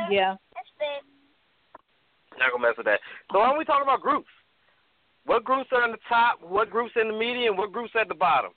Yeah. 0.10 0.36
Not 2.38 2.52
gonna 2.52 2.64
mess 2.64 2.78
with 2.78 2.86
that. 2.86 3.00
So 3.32 3.40
why 3.40 3.50
don't 3.50 3.58
we 3.58 3.66
talk 3.66 3.82
about 3.82 4.02
groups? 4.02 4.30
What 5.26 5.44
groups 5.44 5.70
are 5.72 5.86
in 5.86 5.92
the 5.92 5.98
top? 6.10 6.40
What 6.42 6.70
groups 6.70 6.94
in 7.00 7.08
the 7.08 7.18
median? 7.18 7.56
What 7.56 7.72
groups 7.72 7.94
at 8.00 8.08
the 8.08 8.16
bottom? 8.16 8.52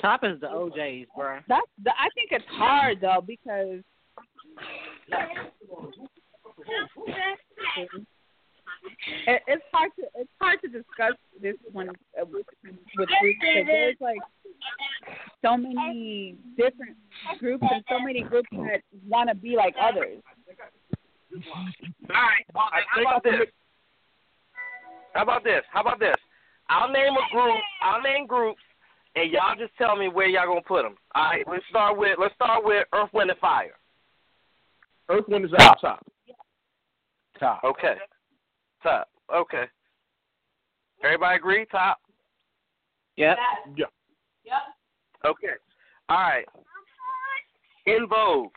Top 0.00 0.24
is 0.24 0.40
the 0.40 0.48
O'Jays, 0.48 1.06
bro. 1.14 1.38
That's 1.48 1.66
the, 1.82 1.90
I 1.90 2.08
think 2.14 2.30
it's 2.32 2.44
hard 2.48 3.00
though 3.00 3.22
because 3.24 3.82
It, 9.26 9.42
it's 9.46 9.64
hard 9.72 9.90
to 9.98 10.06
it's 10.14 10.30
hard 10.40 10.60
to 10.62 10.68
discuss 10.68 11.14
this 11.40 11.56
one 11.72 11.90
uh, 11.90 12.24
with 12.24 12.46
with 12.62 13.08
groups 13.20 13.38
because 13.40 13.66
there's 13.66 13.96
like 14.00 14.18
so 15.44 15.56
many 15.56 16.36
different 16.56 16.96
groups 17.38 17.64
and 17.70 17.84
so 17.88 17.98
many 17.98 18.22
groups 18.22 18.48
that 18.52 18.82
want 19.08 19.28
to 19.28 19.34
be 19.34 19.56
like 19.56 19.74
others. 19.80 20.18
All 21.34 22.14
right. 22.14 22.46
How 22.88 23.00
about 23.02 23.22
this? 23.22 23.48
How 25.12 25.22
about 25.22 25.44
this? 25.44 25.62
How 25.72 25.80
about 25.80 26.00
this? 26.00 26.16
I'll 26.68 26.90
name 26.90 27.12
a 27.12 27.34
group. 27.34 27.60
I'll 27.82 28.02
name 28.02 28.26
groups, 28.26 28.62
and 29.14 29.30
y'all 29.30 29.56
just 29.58 29.76
tell 29.78 29.96
me 29.96 30.08
where 30.08 30.26
y'all 30.26 30.46
gonna 30.46 30.60
put 30.62 30.82
them. 30.82 30.96
All 31.14 31.24
right. 31.24 31.44
Let's 31.48 31.64
start 31.70 31.96
with 31.96 32.18
let's 32.18 32.34
start 32.34 32.64
with 32.64 32.86
Earth, 32.92 33.10
Wind, 33.12 33.30
and 33.30 33.38
Fire. 33.38 33.74
Earth, 35.08 35.24
Wind 35.28 35.44
is 35.44 35.52
at 35.58 35.80
top. 35.80 36.06
Top. 37.38 37.62
Okay. 37.64 37.94
Top. 38.82 39.08
Okay. 39.34 39.64
Everybody 41.02 41.36
agree? 41.36 41.66
Top. 41.70 41.98
Yep. 43.16 43.36
Yeah. 43.76 43.84
Yep. 44.44 44.54
Okay. 45.24 45.54
All 46.08 46.16
right. 46.18 46.44
En 47.86 48.06
Vogue. 48.08 48.50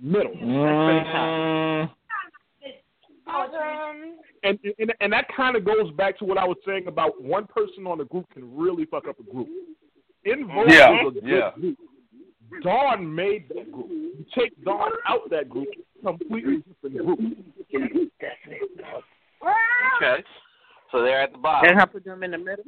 Middle. 0.00 0.32
Mm, 0.32 1.90
And, 4.44 4.58
and 4.78 4.92
and 5.00 5.12
that 5.12 5.26
kind 5.34 5.56
of 5.56 5.64
goes 5.64 5.90
back 5.92 6.18
to 6.18 6.24
what 6.24 6.38
I 6.38 6.44
was 6.44 6.56
saying 6.66 6.86
about 6.88 7.22
one 7.22 7.46
person 7.46 7.86
on 7.86 8.00
a 8.00 8.04
group 8.04 8.26
can 8.34 8.54
really 8.56 8.84
fuck 8.86 9.06
up 9.08 9.20
a 9.20 9.22
group. 9.22 9.48
En 10.26 10.46
Vogue 10.48 10.68
Yeah, 10.68 10.90
was 11.04 11.14
a 11.16 11.20
good 11.20 11.28
yeah. 11.28 11.50
group. 11.54 11.78
Dawn 12.62 13.14
made 13.14 13.48
that 13.48 13.70
group. 13.72 13.88
You 13.88 14.24
take 14.34 14.62
Dawn 14.64 14.90
out 15.08 15.30
that 15.30 15.48
group, 15.48 15.68
completely 16.04 16.62
different 16.82 17.06
group. 17.06 17.20
Okay. 19.96 20.24
So 20.90 21.02
they're 21.02 21.22
at 21.22 21.32
the 21.32 21.38
bottom. 21.38 21.68
Then 21.68 21.80
I 21.80 21.86
put 21.86 22.04
them 22.04 22.22
in 22.22 22.32
the 22.32 22.38
middle. 22.38 22.64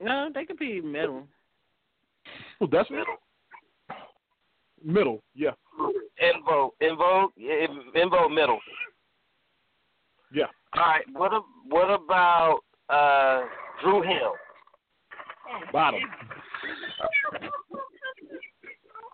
No, 0.00 0.30
they 0.34 0.44
could 0.44 0.58
be 0.58 0.80
middle. 0.80 1.26
Oh, 2.60 2.68
that's 2.70 2.90
middle. 2.90 3.16
Middle, 4.82 5.22
yeah, 5.34 5.50
En 6.20 6.42
Vogue. 6.42 6.72
En 6.80 6.96
Vogue. 6.96 7.30
In, 7.36 7.82
in 7.94 8.34
middle. 8.34 8.58
yeah. 10.32 10.46
All 10.74 10.82
right. 10.82 11.04
What 11.12 11.32
a, 11.32 11.40
what 11.68 11.90
about 11.90 12.60
uh 12.88 13.42
Dru 13.82 14.02
Hill? 14.02 14.34
Bottom. 15.72 16.00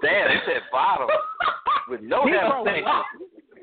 Damn, 0.06 0.28
they 0.28 0.40
said 0.46 0.62
bottom 0.70 1.08
with 1.88 2.00
no 2.00 2.24
He 2.26 2.30
hesitation. 2.30 2.86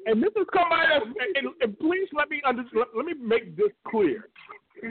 And 0.06 0.22
this 0.22 0.32
is 0.36 0.46
coming 0.52 0.78
out 0.78 1.02
of, 1.02 1.08
and, 1.08 1.48
and 1.62 1.80
please 1.80 2.10
let 2.12 2.30
me 2.30 2.42
under, 2.46 2.64
let, 2.74 2.88
let 2.94 3.06
me 3.06 3.14
make 3.14 3.56
this 3.56 3.72
clear. 3.88 4.28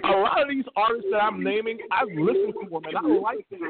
A 0.05 0.09
lot 0.09 0.41
of 0.41 0.49
these 0.49 0.65
artists 0.75 1.09
that 1.11 1.19
I'm 1.19 1.45
naming, 1.45 1.77
I've 1.91 2.09
listened 2.09 2.55
to 2.63 2.71
them 2.71 2.83
and 2.87 2.97
I 2.97 3.21
like 3.21 3.47
them. 3.51 3.61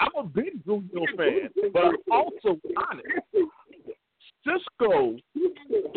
I'm 0.00 0.10
a 0.18 0.28
big 0.28 0.62
Dru 0.64 0.84
Hill 0.92 1.06
fan, 1.16 1.48
but 1.72 1.82
I'm 1.82 1.96
also 2.10 2.60
honest. 2.76 3.08
Sisqó 4.46 5.18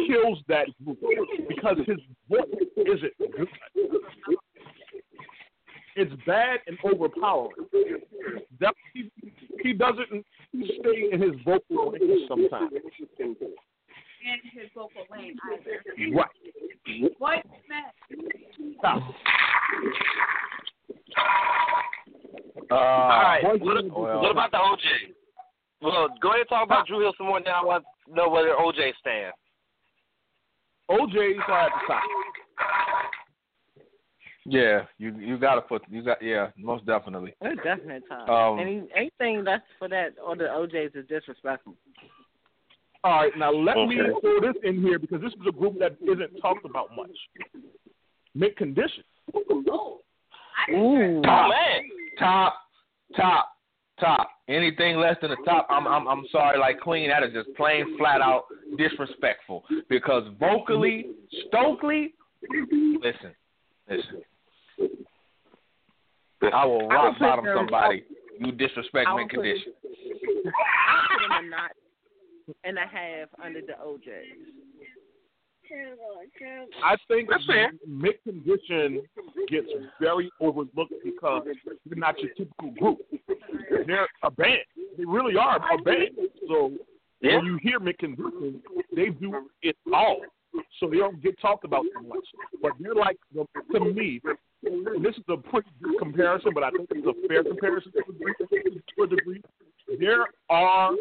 kills 0.07 0.39
that 0.47 0.67
group 0.85 0.99
because 1.49 1.77
his 1.85 1.97
voice 2.29 2.45
isn't 2.77 3.35
good. 3.35 3.47
It's 5.97 6.13
bad 6.25 6.59
and 6.67 6.77
overpowering. 6.85 7.55
That, 8.61 8.73
he, 8.93 9.11
he 9.61 9.73
doesn't 9.73 10.25
stay 10.53 11.09
in 11.11 11.21
his 11.21 11.31
vocal 11.43 11.91
range 11.91 12.27
sometimes. 12.27 12.71
And 14.27 14.41
his 14.53 14.69
vocal 14.73 15.03
lane 15.11 15.35
either. 15.53 15.83
Right. 16.15 17.11
What 17.19 17.43
Smith? 17.65 18.19
Stop. 18.79 19.01
uh, 22.71 22.73
All 22.73 23.21
right. 23.21 23.43
What, 23.43 23.61
well- 23.61 24.21
what 24.21 24.31
about 24.31 24.51
the 24.51 24.57
OJ? 24.57 25.13
Well, 25.81 26.07
go 26.21 26.29
ahead 26.29 26.39
and 26.41 26.49
talk 26.49 26.65
about 26.65 26.87
Dru 26.87 26.99
Hill 27.01 27.13
some 27.17 27.27
more. 27.27 27.39
Now 27.39 27.61
I 27.61 27.65
want 27.65 27.83
to 28.07 28.15
know 28.15 28.29
where 28.29 28.57
OJ 28.57 28.93
stands. 28.99 29.35
O'Jays 30.89 31.37
are 31.47 31.61
at 31.67 31.71
the 31.71 31.93
top. 31.93 32.03
Yeah, 34.47 34.85
you 34.99 35.15
you 35.17 35.37
gotta 35.39 35.61
put 35.61 35.81
you 35.89 36.03
got 36.03 36.21
yeah, 36.21 36.49
most 36.55 36.85
definitely. 36.85 37.33
They're 37.41 37.55
definitely 37.55 38.07
top. 38.07 38.29
Um, 38.29 38.59
Any 38.59 38.83
anything 38.95 39.43
that's 39.43 39.63
for 39.79 39.89
that 39.89 40.13
or 40.23 40.35
the 40.35 40.51
O'Jays 40.51 40.91
is 40.93 41.07
disrespectful. 41.07 41.73
All 43.03 43.21
right, 43.21 43.31
now 43.37 43.51
let 43.51 43.75
me 43.75 43.99
Okay. 44.01 44.19
throw 44.21 44.39
this 44.41 44.55
in 44.63 44.81
here 44.81 44.99
because 44.99 45.21
this 45.21 45.33
is 45.33 45.47
a 45.47 45.51
group 45.51 45.79
that 45.79 45.95
isn't 46.01 46.39
talked 46.41 46.65
about 46.65 46.95
much. 46.95 47.09
Mint 48.35 48.55
Condition. 48.55 49.03
Ooh. 49.35 49.51
Oh 50.71 51.21
man. 51.23 51.83
Top, 52.19 52.55
top, 53.15 53.49
top. 53.99 54.29
Anything 54.47 54.97
less 54.97 55.15
than 55.21 55.31
the 55.31 55.37
top, 55.43 55.65
I'm 55.71 55.87
I'm 55.87 56.07
I'm 56.07 56.25
sorry, 56.31 56.59
like 56.59 56.79
clean. 56.79 57.09
That 57.09 57.23
is 57.23 57.33
just 57.33 57.55
plain 57.57 57.97
flat 57.97 58.21
out 58.21 58.43
disrespectful. 58.77 59.63
Because 59.89 60.23
vocally, 60.39 61.07
Stokley, 61.47 62.13
listen, 63.01 63.33
listen. 63.89 64.21
I 66.53 66.65
will 66.65 66.87
rock 66.87 67.03
would 67.05 67.13
put 67.13 67.19
bottom 67.19 67.45
them- 67.45 67.57
somebody. 67.57 68.03
You 68.39 68.51
disrespect 68.51 69.07
I 69.07 69.15
me 69.15 69.23
would 69.23 69.29
put 69.29 69.35
condition. 69.35 69.73
I 69.85 71.07
put 71.07 71.29
them 71.29 71.45
a 71.45 71.49
knot 71.49 71.71
and 72.63 72.77
a 72.77 72.81
half 72.85 73.29
under 73.43 73.61
the 73.61 73.79
O'Jays. 73.81 74.33
I 76.83 76.95
think 77.07 77.29
That's 77.29 77.45
fair. 77.47 77.71
Mint 77.87 78.15
Condition 78.23 79.01
gets 79.47 79.67
very 79.99 80.29
overlooked 80.39 80.93
because 81.03 81.47
they're 81.85 81.97
not 81.97 82.19
your 82.19 82.31
typical 82.33 82.71
group. 82.71 82.99
They're 83.87 84.07
a 84.23 84.29
band. 84.29 84.59
They 84.97 85.05
really 85.05 85.35
are 85.37 85.57
a 85.73 85.77
band. 85.81 86.09
So 86.47 86.71
Yeah. 87.21 87.37
when 87.37 87.45
you 87.45 87.57
hear 87.63 87.79
Mint 87.79 87.97
Condition, 87.97 88.61
they 88.95 89.09
do 89.09 89.49
it 89.63 89.75
all. 89.91 90.21
So 90.79 90.87
they 90.87 90.97
don't 90.97 91.19
get 91.21 91.37
talked 91.39 91.65
about 91.65 91.85
so 91.95 92.01
much. 92.01 92.25
But 92.61 92.73
they're 92.79 92.93
like 92.93 93.17
the, 93.33 93.45
to 93.73 93.79
me, 93.79 94.21
and 94.23 94.37
this 95.01 95.15
is 95.15 95.23
a 95.29 95.37
pretty 95.37 95.69
good 95.81 95.97
comparison, 95.99 96.51
but 96.53 96.63
I 96.63 96.71
think 96.71 96.87
it's 96.91 97.07
a 97.07 97.27
fair 97.27 97.43
comparison 97.43 97.91
to 97.91 97.99
a 97.99 98.11
degree. 98.11 98.33
To 98.97 99.03
a 99.03 99.07
degree. 99.07 99.41
There 99.99 100.25
are 100.49 100.91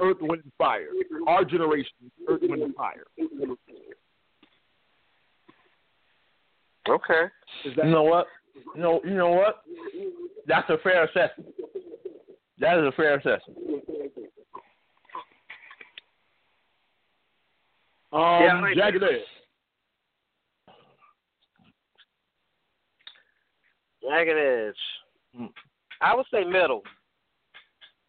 Earth, 0.00 0.16
Wind, 0.20 0.42
and 0.42 0.52
Fire. 0.58 0.88
Our 1.26 1.44
generation, 1.44 1.92
Earth, 2.28 2.40
Wind, 2.42 2.62
and 2.62 2.74
Fire. 2.74 3.04
Okay. 6.88 7.24
Is 7.64 7.76
that 7.76 7.84
You 7.86 7.90
know 7.92 8.02
what? 8.02 8.26
You 8.74 8.82
know 8.82 9.00
you 9.04 9.14
know 9.14 9.30
what? 9.30 9.62
That's 10.46 10.68
a 10.70 10.78
fair 10.78 11.04
assessment. 11.04 11.54
That 12.58 12.78
is 12.78 12.84
a 12.86 12.92
fair 12.92 13.14
assessment. 13.16 13.58
um, 18.12 18.20
Yeah, 18.42 18.56
I 18.56 18.60
like 18.60 18.76
Jagged 18.76 19.02
Edge? 19.02 19.20
Jagged 24.02 24.30
Edge. 24.30 25.50
I 26.00 26.14
would 26.14 26.26
say 26.32 26.44
middle. 26.44 26.82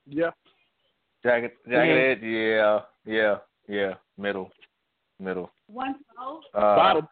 Yeah. 0.08 0.32
Jagged 1.24 1.54
jagged 1.70 2.22
edge, 2.22 2.24
yeah, 2.24 2.80
yeah, 3.06 3.38
yeah. 3.70 3.94
Middle. 4.18 4.52
Middle. 5.20 5.52
One 5.68 5.96
twelve. 6.14 6.42
Uh, 6.54 6.60
Bottom. 6.76 7.08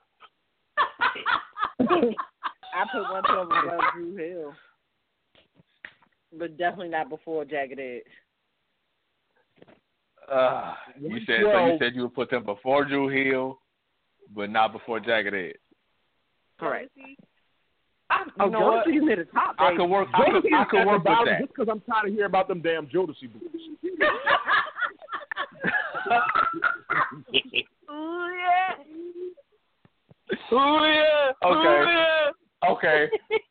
I 1.79 2.85
put 2.91 3.03
one 3.09 3.23
twelve 3.23 3.47
above 3.47 3.79
Dru 3.93 4.15
Hill. 4.17 4.53
But 6.37 6.57
definitely 6.57 6.89
not 6.89 7.09
before 7.09 7.45
Jagged 7.45 7.79
Edge. 7.79 8.01
Uh, 10.29 10.73
you 10.99 11.19
said 11.25 11.39
so. 11.41 11.65
You 11.67 11.77
said 11.79 11.95
you 11.95 12.03
would 12.03 12.15
put 12.15 12.29
them 12.29 12.43
before 12.43 12.85
Dru 12.85 13.07
Hill, 13.07 13.59
but 14.35 14.49
not 14.49 14.73
before 14.73 14.99
Jagged 14.99 15.33
Edge. 15.33 15.55
Correct. 16.59 16.89
I, 18.11 18.23
you 18.25 18.31
Oh, 18.39 18.49
know 18.49 18.59
what? 18.67 18.85
Jodeci's 18.87 19.03
near 19.03 19.15
the 19.17 19.23
top, 19.25 19.55
I 19.57 19.69
baby. 19.69 19.77
could 19.77 19.89
work. 19.89 20.07
I 20.13 20.25
could, 20.31 20.53
I 20.53 20.65
could 20.65 20.85
work 20.85 21.03
with 21.03 21.13
that. 21.25 21.39
Just 21.39 21.53
because 21.53 21.67
I'm 21.71 21.81
tired 21.81 22.07
of 22.09 22.13
hearing 22.13 22.25
about 22.25 22.47
them 22.47 22.61
damn 22.61 22.87
Jodeci 22.87 23.31
boots. 23.31 23.45
Oh 30.51 30.83
yeah. 30.83 31.31
Okay. 31.47 32.31
Okay. 32.69 33.09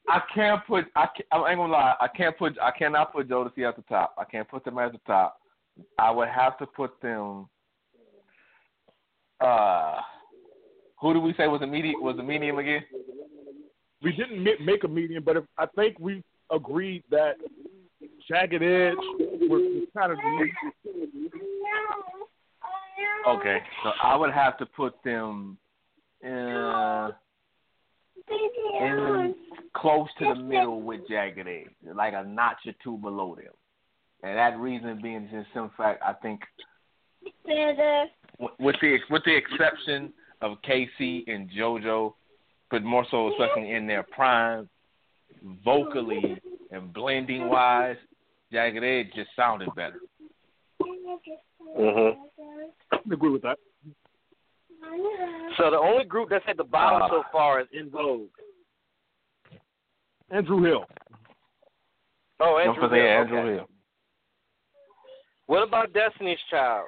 I 0.08 0.20
can't 0.34 0.64
put. 0.66 0.86
I, 0.94 1.06
can't, 1.16 1.26
I 1.32 1.50
ain't 1.50 1.58
gonna 1.58 1.72
lie. 1.72 1.94
I 2.00 2.08
can't 2.08 2.36
put. 2.36 2.58
I 2.60 2.70
cannot 2.70 3.12
put 3.12 3.28
Jodeci 3.28 3.66
at 3.68 3.76
the 3.76 3.82
top. 3.88 4.14
I 4.18 4.24
can't 4.24 4.48
put 4.48 4.64
them 4.64 4.78
at 4.78 4.92
the 4.92 4.98
top. 5.06 5.40
I 5.98 6.10
would 6.10 6.28
have 6.28 6.58
to 6.58 6.66
put 6.66 7.00
them. 7.00 7.48
Uh, 9.40 9.96
who 11.00 11.14
did 11.14 11.22
we 11.22 11.32
say 11.34 11.46
was 11.48 11.62
a 11.62 11.66
medium? 11.66 12.02
Was 12.02 12.18
a 12.18 12.22
medium 12.22 12.58
again? 12.58 12.82
We 14.02 14.12
didn't 14.12 14.42
make 14.64 14.84
a 14.84 14.88
median, 14.88 15.22
but 15.22 15.36
if, 15.36 15.44
I 15.58 15.66
think 15.66 15.98
we 15.98 16.22
agreed 16.50 17.04
that 17.10 17.34
Jagged 18.28 18.62
Edge 18.62 18.94
we're, 19.48 19.58
we're 19.58 19.86
kind 19.96 20.12
of 20.12 20.18
Okay, 23.28 23.58
so 23.84 23.90
I 24.02 24.16
would 24.16 24.32
have 24.32 24.56
to 24.58 24.66
put 24.66 24.94
them 25.04 25.58
uh, 26.24 27.10
in 28.80 29.34
close 29.74 30.08
to 30.18 30.34
the 30.34 30.40
middle 30.40 30.80
with 30.80 31.00
Jagged 31.08 31.46
Edge, 31.46 31.94
like 31.94 32.14
a 32.14 32.24
notch 32.24 32.58
or 32.66 32.72
two 32.82 32.96
below 32.98 33.34
them. 33.34 33.52
And 34.22 34.36
that 34.36 34.58
reason 34.58 35.00
being 35.02 35.28
just 35.30 35.48
some 35.54 35.70
fact, 35.76 36.02
I 36.06 36.12
think, 36.14 36.40
with 38.58 38.76
the 38.80 38.98
with 39.10 39.22
the 39.24 39.36
exception 39.36 40.12
of 40.40 40.56
K-Ci 40.62 41.24
and 41.26 41.50
JoJo, 41.50 42.14
but 42.70 42.82
more 42.82 43.06
so 43.10 43.30
especially 43.32 43.72
in 43.72 43.86
their 43.86 44.02
prime, 44.02 44.68
vocally 45.64 46.40
and 46.70 46.92
blending 46.92 47.48
wise, 47.48 47.96
Jagged 48.52 48.82
Edge 48.84 49.12
just 49.14 49.30
sounded 49.36 49.68
better. 49.74 50.00
Mhm. 50.80 52.16
I 52.92 52.98
agree 53.12 53.30
with 53.30 53.42
that. 53.42 53.58
So 55.56 55.70
the 55.70 55.78
only 55.78 56.04
group 56.04 56.30
that's 56.30 56.44
at 56.48 56.56
the 56.56 56.64
bottom 56.64 57.02
Ah. 57.02 57.08
so 57.08 57.22
far 57.32 57.60
is 57.60 57.68
En 57.72 57.90
Vogue. 57.90 58.30
Andrew 60.30 60.62
Hill. 60.62 60.86
Oh, 62.38 62.56
Andrew 62.56 62.88
forget 62.88 62.98
Hill. 62.98 63.08
Andrew 63.08 63.38
okay. 63.38 63.52
Hill. 63.54 63.68
What 65.46 65.62
about 65.62 65.92
Destiny's 65.92 66.38
Child? 66.48 66.86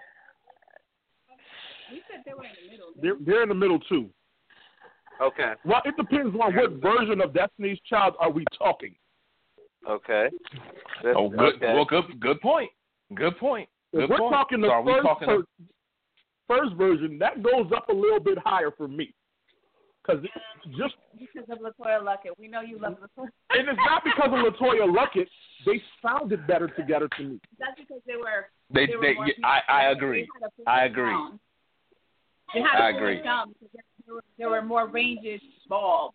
We 1.91 2.03
said 2.09 2.23
they 2.25 2.33
were 2.33 2.45
in 2.45 2.51
the 2.55 2.71
middle. 2.71 2.93
They're 2.97 3.17
they're 3.21 3.43
in 3.43 3.49
the 3.49 3.55
middle 3.55 3.81
too. 3.81 4.09
Okay. 5.23 5.53
Well, 5.65 5.83
it 5.85 5.95
depends 5.97 6.35
on 6.35 6.55
what 6.55 6.71
version 6.83 7.21
of 7.21 7.33
Destiny's 7.33 7.79
Child 7.89 8.15
are 8.19 8.31
we 8.31 8.45
talking. 8.59 8.95
Okay. 9.89 10.29
That's- 11.03 11.15
Oh, 11.17 11.29
good. 11.29 11.55
okay. 11.57 11.75
Well, 11.75 11.85
good. 11.85 12.19
Good 12.21 12.41
point. 12.41 12.71
Good 13.15 13.37
point. 13.39 13.69
If 13.93 14.01
Good 14.01 14.11
we're 14.11 14.19
point. 14.19 14.33
talking 14.35 14.61
the 14.61 14.69
so 14.69 14.85
first 14.85 15.03
talking? 15.07 15.29
per- 15.29 15.45
first 16.49 16.75
version, 16.75 17.19
that 17.19 17.43
goes 17.43 17.71
up 17.77 17.89
a 17.89 17.93
little 17.93 18.21
bit 18.21 18.39
higher 18.39 18.71
for 18.71 18.89
me. 18.89 19.15
Because 20.03 20.25
just 20.77 20.95
Because 21.17 21.49
of 21.51 21.59
LeToya 21.59 22.03
Luckett. 22.03 22.37
We 22.39 22.49
know 22.49 22.61
you 22.61 22.79
love 22.79 22.95
LeToya. 22.95 23.29
and 23.51 23.69
it's 23.69 23.79
not 23.87 24.03
because 24.03 24.31
of 24.33 24.53
LeToya 24.55 24.87
Luckett, 24.93 25.29
they 25.67 25.81
sounded 26.05 26.45
better 26.49 26.67
together 26.69 27.09
to 27.19 27.23
me. 27.23 27.41
That's 27.61 27.79
because 27.79 28.01
they 28.07 28.17
were. 28.17 28.49
they, 28.71 28.87
they 28.87 28.93
they, 29.01 29.15
more 29.15 29.27
yeah, 29.29 29.35
I, 29.47 29.61
I 29.69 29.91
agree. 29.91 30.27
They 30.41 30.47
had 30.67 30.73
I 30.81 30.85
agree. 30.87 31.13
sound. 31.13 31.39
They 32.55 32.61
had 32.61 32.81
a 32.81 32.83
I 32.85 32.93
fuller 32.93 33.09
agree. 33.11 33.23
Sound 34.07 34.21
because 34.21 34.23
there, 34.39 34.49
there 34.51 34.51
were, 34.51 34.63
more 34.67 34.89
ranges 34.89 35.41
involved. 35.65 36.15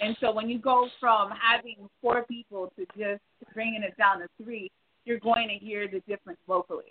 And 0.00 0.16
so 0.20 0.32
when 0.32 0.48
you 0.48 0.58
go 0.58 0.88
from 1.00 1.30
having 1.30 1.88
four 2.02 2.24
people 2.24 2.72
to 2.78 2.84
just 2.98 3.22
bringing 3.54 3.82
it 3.82 3.96
down 3.96 4.20
to 4.20 4.26
three, 4.42 4.70
you're 5.04 5.20
going 5.20 5.48
to 5.48 5.54
hear 5.64 5.88
the 5.88 6.00
difference 6.00 6.38
vocally. 6.46 6.84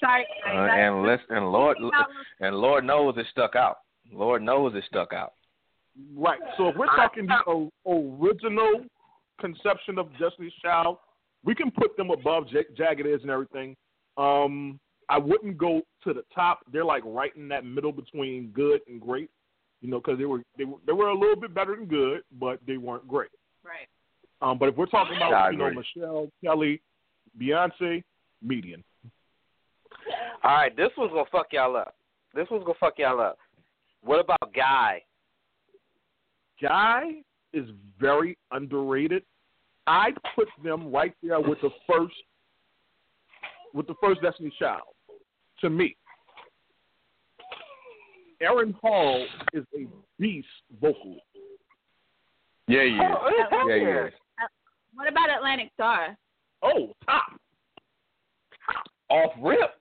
Sorry, 0.00 0.24
Uh, 0.46 0.50
and 0.50 1.02
listen, 1.02 1.26
and 1.30 1.50
Lord, 1.50 1.76
and 2.40 2.56
Lord 2.56 2.84
knows 2.84 3.14
it 3.16 3.26
stuck 3.32 3.56
out. 3.56 3.78
Lord 4.12 4.42
knows 4.42 4.74
it 4.76 4.84
stuck 4.86 5.12
out. 5.12 5.32
Right. 6.14 6.38
So 6.56 6.68
if 6.68 6.76
we're 6.76 6.86
talking 6.86 7.26
the 7.26 7.38
o- 7.46 7.70
original 7.86 8.84
conception 9.40 9.98
of 9.98 10.08
Destiny's 10.18 10.52
Child, 10.62 10.98
we 11.44 11.54
can 11.54 11.70
put 11.70 11.96
them 11.96 12.10
above 12.10 12.48
J- 12.48 12.64
Jagged 12.76 13.06
Edge 13.06 13.22
and 13.22 13.30
everything. 13.30 13.76
Um, 14.16 14.78
I 15.08 15.18
wouldn't 15.18 15.58
go 15.58 15.82
to 16.04 16.12
the 16.12 16.24
top. 16.34 16.60
They're 16.72 16.84
like 16.84 17.02
right 17.04 17.34
in 17.36 17.48
that 17.48 17.64
middle 17.64 17.92
between 17.92 18.48
good 18.48 18.80
and 18.88 19.00
great. 19.00 19.30
You 19.80 19.90
know, 19.90 19.98
because 19.98 20.18
they 20.18 20.24
were 20.24 20.42
they 20.56 20.64
were 20.64 20.78
they 20.86 20.92
were 20.92 21.08
a 21.08 21.18
little 21.18 21.36
bit 21.36 21.54
better 21.54 21.74
than 21.74 21.86
good, 21.86 22.22
but 22.38 22.60
they 22.66 22.76
weren't 22.76 23.06
great. 23.08 23.30
Right. 23.64 23.88
Um, 24.40 24.58
but 24.58 24.68
if 24.68 24.76
we're 24.76 24.86
talking 24.86 25.16
about 25.16 25.32
I 25.32 25.50
you 25.50 25.58
know. 25.58 25.70
Michelle, 25.70 26.28
Kelly, 26.42 26.80
Beyonce, 27.40 28.02
median. 28.42 28.84
All 30.44 30.54
right, 30.56 30.76
this 30.76 30.90
one's 30.96 31.12
gonna 31.12 31.24
fuck 31.30 31.48
y'all 31.52 31.76
up. 31.76 31.94
This 32.34 32.46
one's 32.50 32.64
gonna 32.64 32.78
fuck 32.78 32.94
y'all 32.98 33.20
up. 33.20 33.38
What 34.02 34.20
about 34.20 34.52
Guy? 34.54 35.02
Guy 36.60 37.22
is 37.52 37.66
very 38.00 38.36
underrated. 38.50 39.22
I'd 39.86 40.14
put 40.34 40.48
them 40.62 40.92
right 40.92 41.14
there 41.22 41.40
with 41.40 41.60
the 41.60 41.70
first 41.88 42.14
with 43.74 43.86
the 43.86 43.94
first 44.00 44.22
Destiny's 44.22 44.52
Child. 44.58 44.82
To 45.60 45.70
me. 45.70 45.96
Aaron 48.40 48.74
Hall 48.82 49.24
is 49.52 49.64
a 49.78 49.86
beast 50.18 50.48
vocally. 50.80 51.22
Yeah, 52.66 52.82
he 52.82 52.90
is. 52.90 53.00
Oh, 53.00 53.66
Yeah, 53.68 53.74
he 53.76 53.84
is. 54.08 54.12
Uh, 54.42 54.46
what 54.94 55.08
about 55.08 55.30
Atlantic 55.30 55.70
Starr? 55.74 56.16
Oh, 56.62 56.92
top. 57.04 57.40
Off 59.10 59.32
rip. 59.40 59.74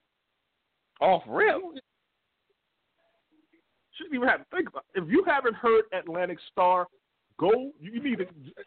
Off 0.99 1.23
rip. 1.27 1.55
Shouldn't 3.97 4.15
even 4.15 4.27
have 4.27 4.39
to 4.39 4.55
think 4.55 4.69
about 4.69 4.85
it. 4.93 5.03
If 5.03 5.09
you 5.09 5.23
haven't 5.25 5.55
heard 5.55 5.83
Atlantic 5.93 6.37
Starr, 6.51 6.87
go 7.39 7.71
you 7.79 8.03
need 8.03 8.19
to 8.19 8.25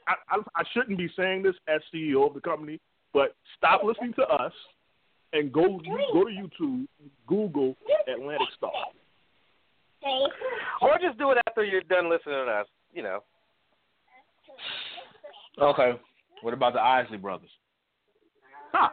I, 0.08 0.14
I 0.30 0.38
I 0.56 0.62
shouldn't 0.72 0.98
be 0.98 1.08
saying 1.16 1.42
this 1.42 1.54
as 1.68 1.80
CEO 1.94 2.26
of 2.26 2.34
the 2.34 2.40
company, 2.40 2.80
but 3.12 3.34
stop 3.56 3.82
listening 3.84 4.14
to 4.14 4.22
us 4.22 4.52
and 5.34 5.52
go 5.52 5.80
go 6.12 6.24
to 6.24 6.30
YouTube, 6.30 6.86
Google 7.26 7.76
Atlantic 8.08 8.48
Starr. 8.56 8.72
Or 10.80 10.98
just 11.00 11.18
do 11.18 11.30
it 11.32 11.38
after 11.46 11.64
you're 11.64 11.82
done 11.82 12.08
listening 12.08 12.46
to 12.46 12.50
us. 12.50 12.66
You 12.94 13.02
know. 13.02 13.20
Okay. 15.60 15.92
What 16.42 16.54
about 16.54 16.72
the 16.72 16.80
Isley 16.80 17.18
brothers? 17.18 17.50
Huh. 18.72 18.88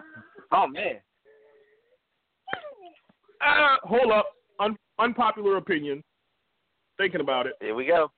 Oh 0.51 0.67
man. 0.67 0.95
Uh, 3.39 3.77
hold 3.83 4.11
up. 4.11 4.27
Un- 4.59 4.77
unpopular 4.99 5.57
opinion. 5.57 6.03
Thinking 6.97 7.21
about 7.21 7.47
it, 7.47 7.53
Here 7.61 7.73
we 7.73 7.85
go. 7.85 8.11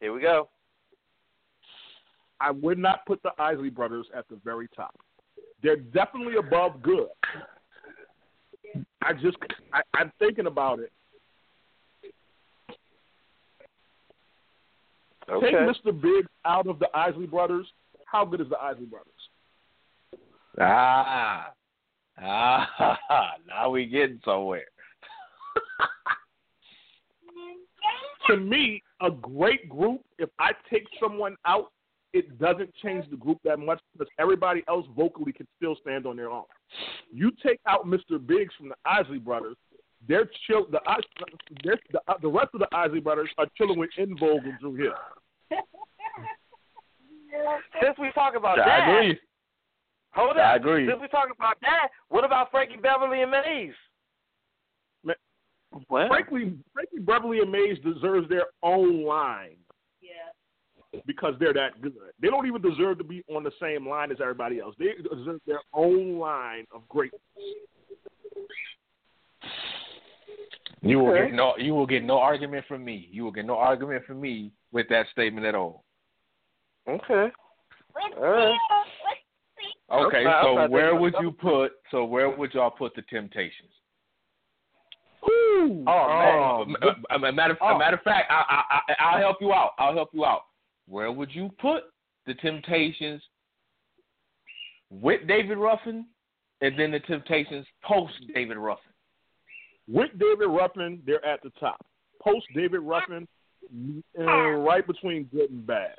Here 0.00 0.12
we 0.12 0.20
go. 0.20 0.48
I 2.40 2.50
would 2.50 2.78
not 2.78 3.06
put 3.06 3.22
the 3.22 3.30
Isley 3.38 3.70
brothers 3.70 4.06
at 4.14 4.28
the 4.28 4.38
very 4.44 4.68
top. 4.74 4.94
They're 5.62 5.76
definitely 5.76 6.36
above 6.36 6.82
good. 6.82 7.06
I 9.04 9.12
just, 9.12 9.36
I, 9.72 9.82
I'm 9.94 10.10
thinking 10.18 10.46
about 10.46 10.78
it. 10.78 10.90
Okay. 15.30 15.46
Take 15.46 15.54
Mr. 15.56 16.00
Big 16.00 16.26
out 16.44 16.66
of 16.66 16.78
the 16.78 16.88
Isley 16.94 17.26
brothers. 17.26 17.66
How 18.06 18.24
good 18.24 18.40
is 18.40 18.48
the 18.48 18.58
Isley 18.58 18.86
brothers? 18.86 19.12
Ah. 20.60 21.52
Ah. 22.20 22.98
Now 23.48 23.70
we 23.70 23.86
getting 23.86 24.20
somewhere. 24.24 24.64
To 28.28 28.36
me, 28.36 28.82
a 29.02 29.10
great 29.10 29.68
group, 29.68 30.00
if 30.18 30.30
I 30.38 30.52
take 30.70 30.86
someone 31.00 31.36
out, 31.44 31.72
it 32.14 32.38
doesn't 32.38 32.72
change 32.82 33.04
the 33.10 33.16
group 33.16 33.38
that 33.44 33.58
much 33.58 33.80
because 33.92 34.08
everybody 34.18 34.62
else 34.68 34.86
vocally 34.96 35.32
can 35.32 35.46
still 35.56 35.76
stand 35.82 36.06
on 36.06 36.16
their 36.16 36.30
own. 36.30 36.44
You 37.12 37.30
take 37.44 37.60
out 37.66 37.86
Mr. 37.86 38.24
Biggs 38.24 38.54
from 38.56 38.70
the 38.70 38.76
Isley 38.86 39.18
brothers, 39.18 39.56
they're 40.08 40.28
chill. 40.46 40.66
The 40.70 40.78
Is- 40.78 41.04
they're, 41.64 41.78
the, 41.92 42.00
uh, 42.08 42.14
the 42.22 42.28
rest 42.28 42.48
of 42.54 42.60
the 42.60 42.68
Isley 42.72 43.00
brothers 43.00 43.28
are 43.38 43.46
chilling 43.58 43.78
with 43.78 43.90
En 43.98 44.16
Vogue 44.18 44.44
and 44.44 44.58
Dru 44.60 44.74
Hill. 44.74 44.92
Since 47.82 47.98
we 47.98 48.10
talk 48.12 48.34
about 48.36 48.60
I 48.60 48.64
that, 48.64 48.88
agree. 48.88 49.18
hold 50.12 50.36
I 50.36 50.54
up. 50.54 50.60
agree. 50.60 50.86
Since 50.88 51.00
we 51.00 51.08
talk 51.08 51.28
about 51.36 51.56
that, 51.62 51.88
what 52.08 52.24
about 52.24 52.50
Frankie 52.50 52.76
Beverly 52.76 53.22
and 53.22 53.30
Maze? 53.30 53.74
Well, 55.88 56.06
Frankly, 56.06 56.52
frankly, 56.72 57.00
Beverly 57.00 57.40
and 57.40 57.50
Maze 57.50 57.78
deserves 57.80 58.28
their 58.28 58.44
own 58.62 59.02
line 59.04 59.56
Yeah. 59.56 59.63
Because 61.06 61.34
they're 61.38 61.52
that 61.52 61.80
good. 61.80 61.94
They 62.20 62.28
don't 62.28 62.46
even 62.46 62.62
deserve 62.62 62.98
to 62.98 63.04
be 63.04 63.22
on 63.34 63.44
the 63.44 63.52
same 63.60 63.88
line 63.88 64.10
as 64.10 64.18
everybody 64.20 64.60
else. 64.60 64.74
They 64.78 64.92
deserve 65.14 65.40
their 65.46 65.60
own 65.72 66.18
line 66.18 66.66
of 66.74 66.88
greatness. 66.88 67.20
You 70.82 70.98
will 70.98 71.10
Okay. 71.12 71.26
get 71.26 71.34
no 71.34 71.56
you 71.56 71.74
will 71.74 71.86
get 71.86 72.04
no 72.04 72.18
argument 72.18 72.66
from 72.66 72.84
me. 72.84 73.08
You 73.10 73.24
will 73.24 73.32
get 73.32 73.46
no 73.46 73.56
argument 73.56 74.04
from 74.04 74.20
me 74.20 74.52
with 74.72 74.88
that 74.90 75.06
statement 75.12 75.46
at 75.46 75.54
all. 75.54 75.84
Okay. 76.88 77.30
All 78.16 78.22
right. 78.22 78.58
Okay, 79.90 80.26
Okay, 80.26 80.40
so 80.42 80.68
where 80.68 80.94
would 80.94 81.14
you 81.20 81.30
put 81.30 81.72
so 81.90 82.04
where 82.04 82.28
would 82.30 82.52
y'all 82.54 82.70
put 82.70 82.94
the 82.94 83.02
temptations? 83.02 83.70
Ooh, 85.26 85.84
Oh, 85.86 86.66
Uh, 86.82 86.86
a, 87.10 87.26
a 87.26 87.32
matter, 87.32 87.56
a 87.62 87.78
matter 87.78 87.96
of 87.96 88.02
fact, 88.02 88.30
I, 88.30 88.44
I, 88.48 88.80
I, 88.92 88.94
I'll 88.98 89.18
help 89.20 89.38
you 89.40 89.52
out. 89.52 89.70
I'll 89.78 89.94
help 89.94 90.10
you 90.12 90.24
out. 90.24 90.42
Where 90.88 91.10
would 91.10 91.34
you 91.34 91.50
put 91.60 91.84
the 92.26 92.34
Temptations 92.34 93.22
with 94.90 95.26
David 95.26 95.58
Ruffin, 95.58 96.06
and 96.60 96.78
then 96.78 96.90
the 96.90 97.00
Temptations 97.00 97.66
post 97.82 98.14
David 98.34 98.56
Ruffin? 98.56 98.92
With 99.88 100.10
David 100.18 100.48
Ruffin, 100.48 101.02
they're 101.06 101.24
at 101.24 101.42
the 101.42 101.50
top. 101.60 101.84
Post 102.22 102.46
David 102.54 102.80
Ruffin, 102.80 103.28
uh, 104.18 104.24
right 104.24 104.86
between 104.86 105.24
good 105.24 105.50
and 105.50 105.66
bad. 105.66 105.94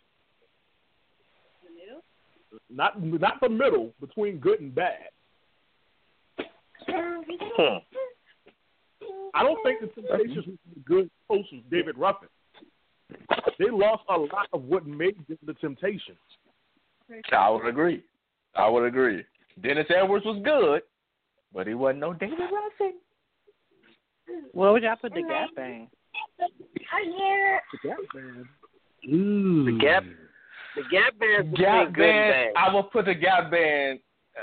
not 2.69 3.01
not 3.01 3.39
the 3.41 3.49
middle 3.49 3.93
between 3.99 4.37
good 4.37 4.59
and 4.59 4.73
bad. 4.73 5.09
Hmm. 6.87 7.77
I 9.33 9.43
don't 9.43 9.61
think 9.63 9.81
the 9.81 9.87
Temptations 9.87 10.47
was 10.47 10.57
the 10.73 10.79
good 10.81 11.09
post 11.27 11.49
David 11.69 11.97
Ruffin. 11.97 12.29
They 13.59 13.69
lost 13.71 14.03
a 14.09 14.17
lot 14.17 14.47
of 14.53 14.63
what 14.63 14.85
made 14.85 15.15
them 15.27 15.37
the 15.45 15.53
Temptations. 15.55 16.17
I 17.31 17.49
would 17.49 17.67
agree. 17.67 18.03
I 18.55 18.67
would 18.67 18.85
agree. 18.85 19.23
Dennis 19.61 19.85
Edwards 19.95 20.25
was 20.25 20.41
good, 20.43 20.81
but 21.53 21.67
he 21.67 21.73
wasn't 21.73 21.99
no 21.99 22.13
David 22.13 22.39
Ruffin. 22.39 22.93
Where 24.53 24.71
would 24.71 24.83
y'all 24.83 24.95
put 24.95 25.13
the 25.13 25.21
Gap 25.21 25.55
Band? 25.55 25.87
The 26.39 27.77
Gap 27.83 27.97
Band. 28.13 28.45
The 29.03 29.77
Gap, 29.79 30.03
the 30.75 30.81
Gap 30.91 31.19
Band's 31.19 31.51
between 31.51 31.65
Gap 31.65 31.93
good 31.93 32.01
band. 32.01 32.49
I 32.57 32.73
will 32.73 32.83
put 32.83 33.05
the 33.05 33.13
Gap 33.13 33.51
band. 33.51 33.99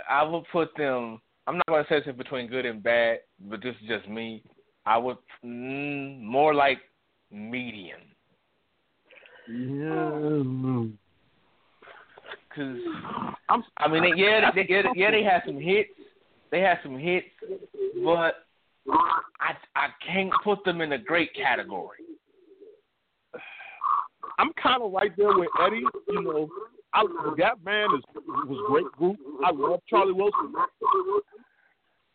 I 0.08 0.22
will 0.22 0.44
put 0.52 0.74
them. 0.76 1.20
I'm 1.46 1.56
not 1.56 1.66
going 1.66 1.84
to 1.84 1.88
say 1.88 1.96
it's 1.96 2.16
between 2.16 2.48
good 2.48 2.64
and 2.64 2.82
bad, 2.82 3.18
but 3.50 3.62
this 3.62 3.74
is 3.82 3.88
just 3.88 4.08
me. 4.08 4.42
I 4.86 4.96
would 4.98 5.16
mm, 5.44 6.22
more 6.22 6.54
like 6.54 6.78
medium. 7.30 8.00
Yeah. 9.52 10.86
Cause 12.54 12.76
I'm, 13.48 13.64
I 13.78 13.88
mean, 13.88 14.02
they, 14.02 14.22
yeah, 14.22 14.50
they, 14.54 14.66
yeah, 14.68 14.82
yeah, 14.94 15.10
they 15.10 15.22
had 15.22 15.42
some 15.46 15.58
hits. 15.58 15.88
They 16.50 16.60
had 16.60 16.78
some 16.82 16.98
hits, 16.98 17.26
but 18.04 18.44
I 19.40 19.54
I 19.74 19.88
can't 20.06 20.32
put 20.44 20.62
them 20.64 20.82
in 20.82 20.90
the 20.90 20.98
great 20.98 21.34
category. 21.34 21.98
I'm 24.38 24.52
kind 24.62 24.82
of 24.82 24.92
right 24.92 25.12
there 25.16 25.36
with 25.36 25.48
Eddie. 25.64 25.82
You 26.08 26.22
know, 26.22 26.48
I, 26.92 27.04
the 27.24 27.34
Gap 27.36 27.62
Band 27.64 27.92
is 27.96 28.04
was 28.46 28.62
great 28.68 28.90
group. 28.92 29.16
I 29.44 29.50
love 29.50 29.80
Charlie 29.88 30.12
Wilson. 30.12 30.52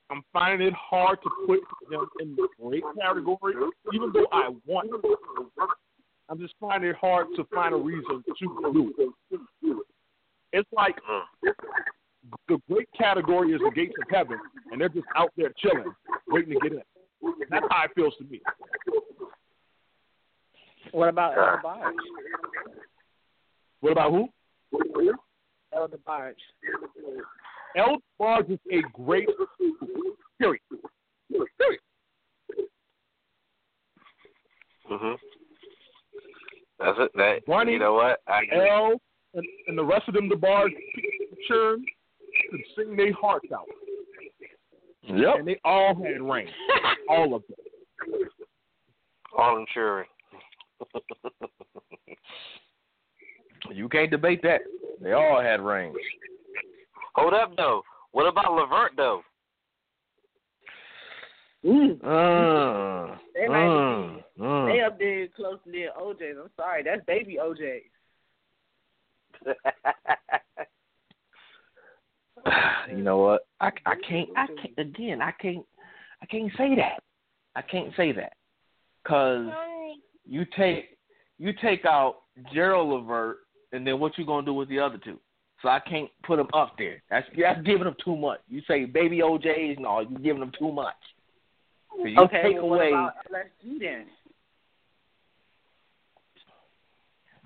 I'm 0.09 0.22
finding 0.31 0.68
it 0.68 0.73
hard 0.73 1.19
to 1.23 1.30
put 1.47 1.59
them 1.89 2.07
in 2.19 2.35
the 2.35 2.47
great 2.61 2.84
category, 2.99 3.55
even 3.93 4.11
though 4.14 4.27
I 4.31 4.49
want. 4.65 4.89
to. 4.91 5.68
I'm 6.29 6.39
just 6.39 6.53
finding 6.59 6.89
it 6.89 6.95
hard 6.97 7.27
to 7.35 7.45
find 7.53 7.73
a 7.73 7.77
reason 7.77 8.23
to 8.27 8.33
do 8.73 8.93
it. 8.97 9.77
It's 10.53 10.69
like 10.73 10.95
the 12.47 12.57
great 12.69 12.89
category 12.97 13.53
is 13.53 13.61
the 13.61 13.71
gates 13.71 13.93
of 14.01 14.09
heaven, 14.09 14.39
and 14.71 14.81
they're 14.81 14.89
just 14.89 15.07
out 15.15 15.31
there 15.37 15.53
chilling, 15.57 15.93
waiting 16.27 16.53
to 16.53 16.59
get 16.59 16.73
in. 16.73 16.83
That's 17.49 17.65
how 17.69 17.85
it 17.85 17.91
feels 17.95 18.15
to 18.17 18.25
me. 18.25 18.41
What 20.91 21.09
about 21.09 21.37
El 21.37 21.57
DeBarge? 21.57 21.93
What 23.81 23.91
about 23.91 24.11
who? 24.11 24.29
El 25.73 25.87
DeBarge. 25.87 26.33
El 27.75 27.97
Barge 28.17 28.49
is 28.49 28.59
a 28.71 28.81
great 28.93 29.29
period. 30.39 30.61
Period. 31.29 31.81
Mhm. 34.89 35.19
That's 36.79 36.97
it. 36.99 37.11
That 37.15 37.45
Barney, 37.45 37.73
you 37.73 37.79
know 37.79 37.93
what? 37.93 38.21
I 38.27 38.43
agree. 38.43 38.69
El 38.69 39.01
and, 39.33 39.45
and 39.67 39.77
the 39.77 39.83
rest 39.83 40.07
of 40.07 40.13
them, 40.13 40.29
the 40.29 40.35
bar 40.35 40.67
churn, 41.47 41.83
could 42.49 42.59
sing 42.75 42.95
their 42.95 43.13
hearts 43.13 43.47
out. 43.53 43.65
Yep. 45.03 45.35
And 45.39 45.47
they 45.47 45.59
all 45.63 45.95
had 45.95 46.21
range. 46.21 46.49
all 47.09 47.35
of 47.35 47.43
them. 47.47 48.19
all 49.37 49.57
insuring. 49.57 50.07
You 53.73 53.89
can't 53.89 54.11
debate 54.11 54.41
that. 54.43 54.61
They 55.01 55.13
all 55.13 55.41
had 55.41 55.61
range. 55.61 55.95
Hold 57.15 57.33
up 57.33 57.55
though. 57.57 57.81
What 58.11 58.27
about 58.27 58.53
Levert 58.53 58.91
though? 58.95 59.21
Mm. 61.65 61.99
Uh, 62.03 63.15
They 63.33 63.45
uh, 63.47 64.16
uh. 64.41 64.65
They 64.65 64.81
up 64.81 64.99
there 64.99 65.27
close 65.35 65.59
to 65.65 65.72
their 65.72 65.91
O'Jays. 65.99 66.35
I'm 66.41 66.49
sorry, 66.55 66.84
that's 66.84 67.05
baby 67.05 67.39
O'Jays. 67.39 67.84
you 72.89 73.03
know 73.03 73.18
what? 73.18 73.47
I, 73.59 73.72
I 73.85 73.95
can't. 74.07 74.30
I 74.35 74.47
can't. 74.47 74.77
Again, 74.77 75.22
I 75.22 75.31
can't. 75.31 75.65
I 76.22 76.26
can't 76.26 76.51
say 76.57 76.76
that. 76.76 77.03
I 77.55 77.61
can't 77.61 77.93
say 77.95 78.11
that 78.14 78.34
because 79.03 79.47
you 80.26 80.45
take 80.57 80.97
you 81.38 81.53
take 81.61 81.85
out 81.85 82.18
Gerald 82.53 82.89
Levert, 82.89 83.38
and 83.72 83.85
then 83.85 83.99
what 83.99 84.18
you 84.18 84.26
gonna 84.26 84.45
do 84.45 84.53
with 84.53 84.69
the 84.69 84.80
other 84.80 84.97
two? 84.97 85.19
So 85.61 85.69
I 85.69 85.80
can't 85.80 86.09
put 86.23 86.38
them 86.38 86.47
up 86.53 86.76
there. 86.77 87.01
That's 87.09 87.26
that's 87.38 87.61
giving 87.64 87.85
them 87.85 87.95
too 88.03 88.15
much. 88.15 88.39
You 88.47 88.61
say 88.68 88.85
baby 88.85 89.23
O'Jays, 89.23 89.77
no, 89.80 90.01
you're 90.01 90.19
giving 90.19 90.39
them 90.39 90.51
too 90.57 90.72
much. 90.72 90.95
So 91.97 92.05
you 92.05 92.19
okay, 92.19 92.43
take 92.43 92.55
well, 92.55 92.73
away 92.73 92.89
about 92.89 93.14
LSG 93.31 93.80
then? 93.80 94.05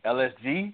LSG. 0.06 0.74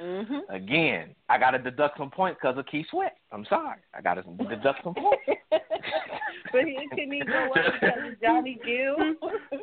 Mm-hmm. 0.00 0.54
Again, 0.54 1.14
I 1.28 1.38
got 1.38 1.52
to 1.52 1.58
deduct 1.58 1.98
some 1.98 2.10
points 2.10 2.38
because 2.40 2.58
of 2.58 2.66
Keith 2.66 2.86
Sweat. 2.90 3.16
I'm 3.32 3.46
sorry, 3.48 3.78
I 3.94 4.02
got 4.02 4.14
to 4.14 4.22
deduct 4.44 4.84
some 4.84 4.94
points. 4.94 5.22
but 5.50 6.64
he 6.64 6.76
couldn't 6.90 7.14
even 7.14 7.26
go 7.26 7.48
up 7.48 7.74
against 7.82 8.22
Johnny 8.22 8.58
Gill. 8.64 8.96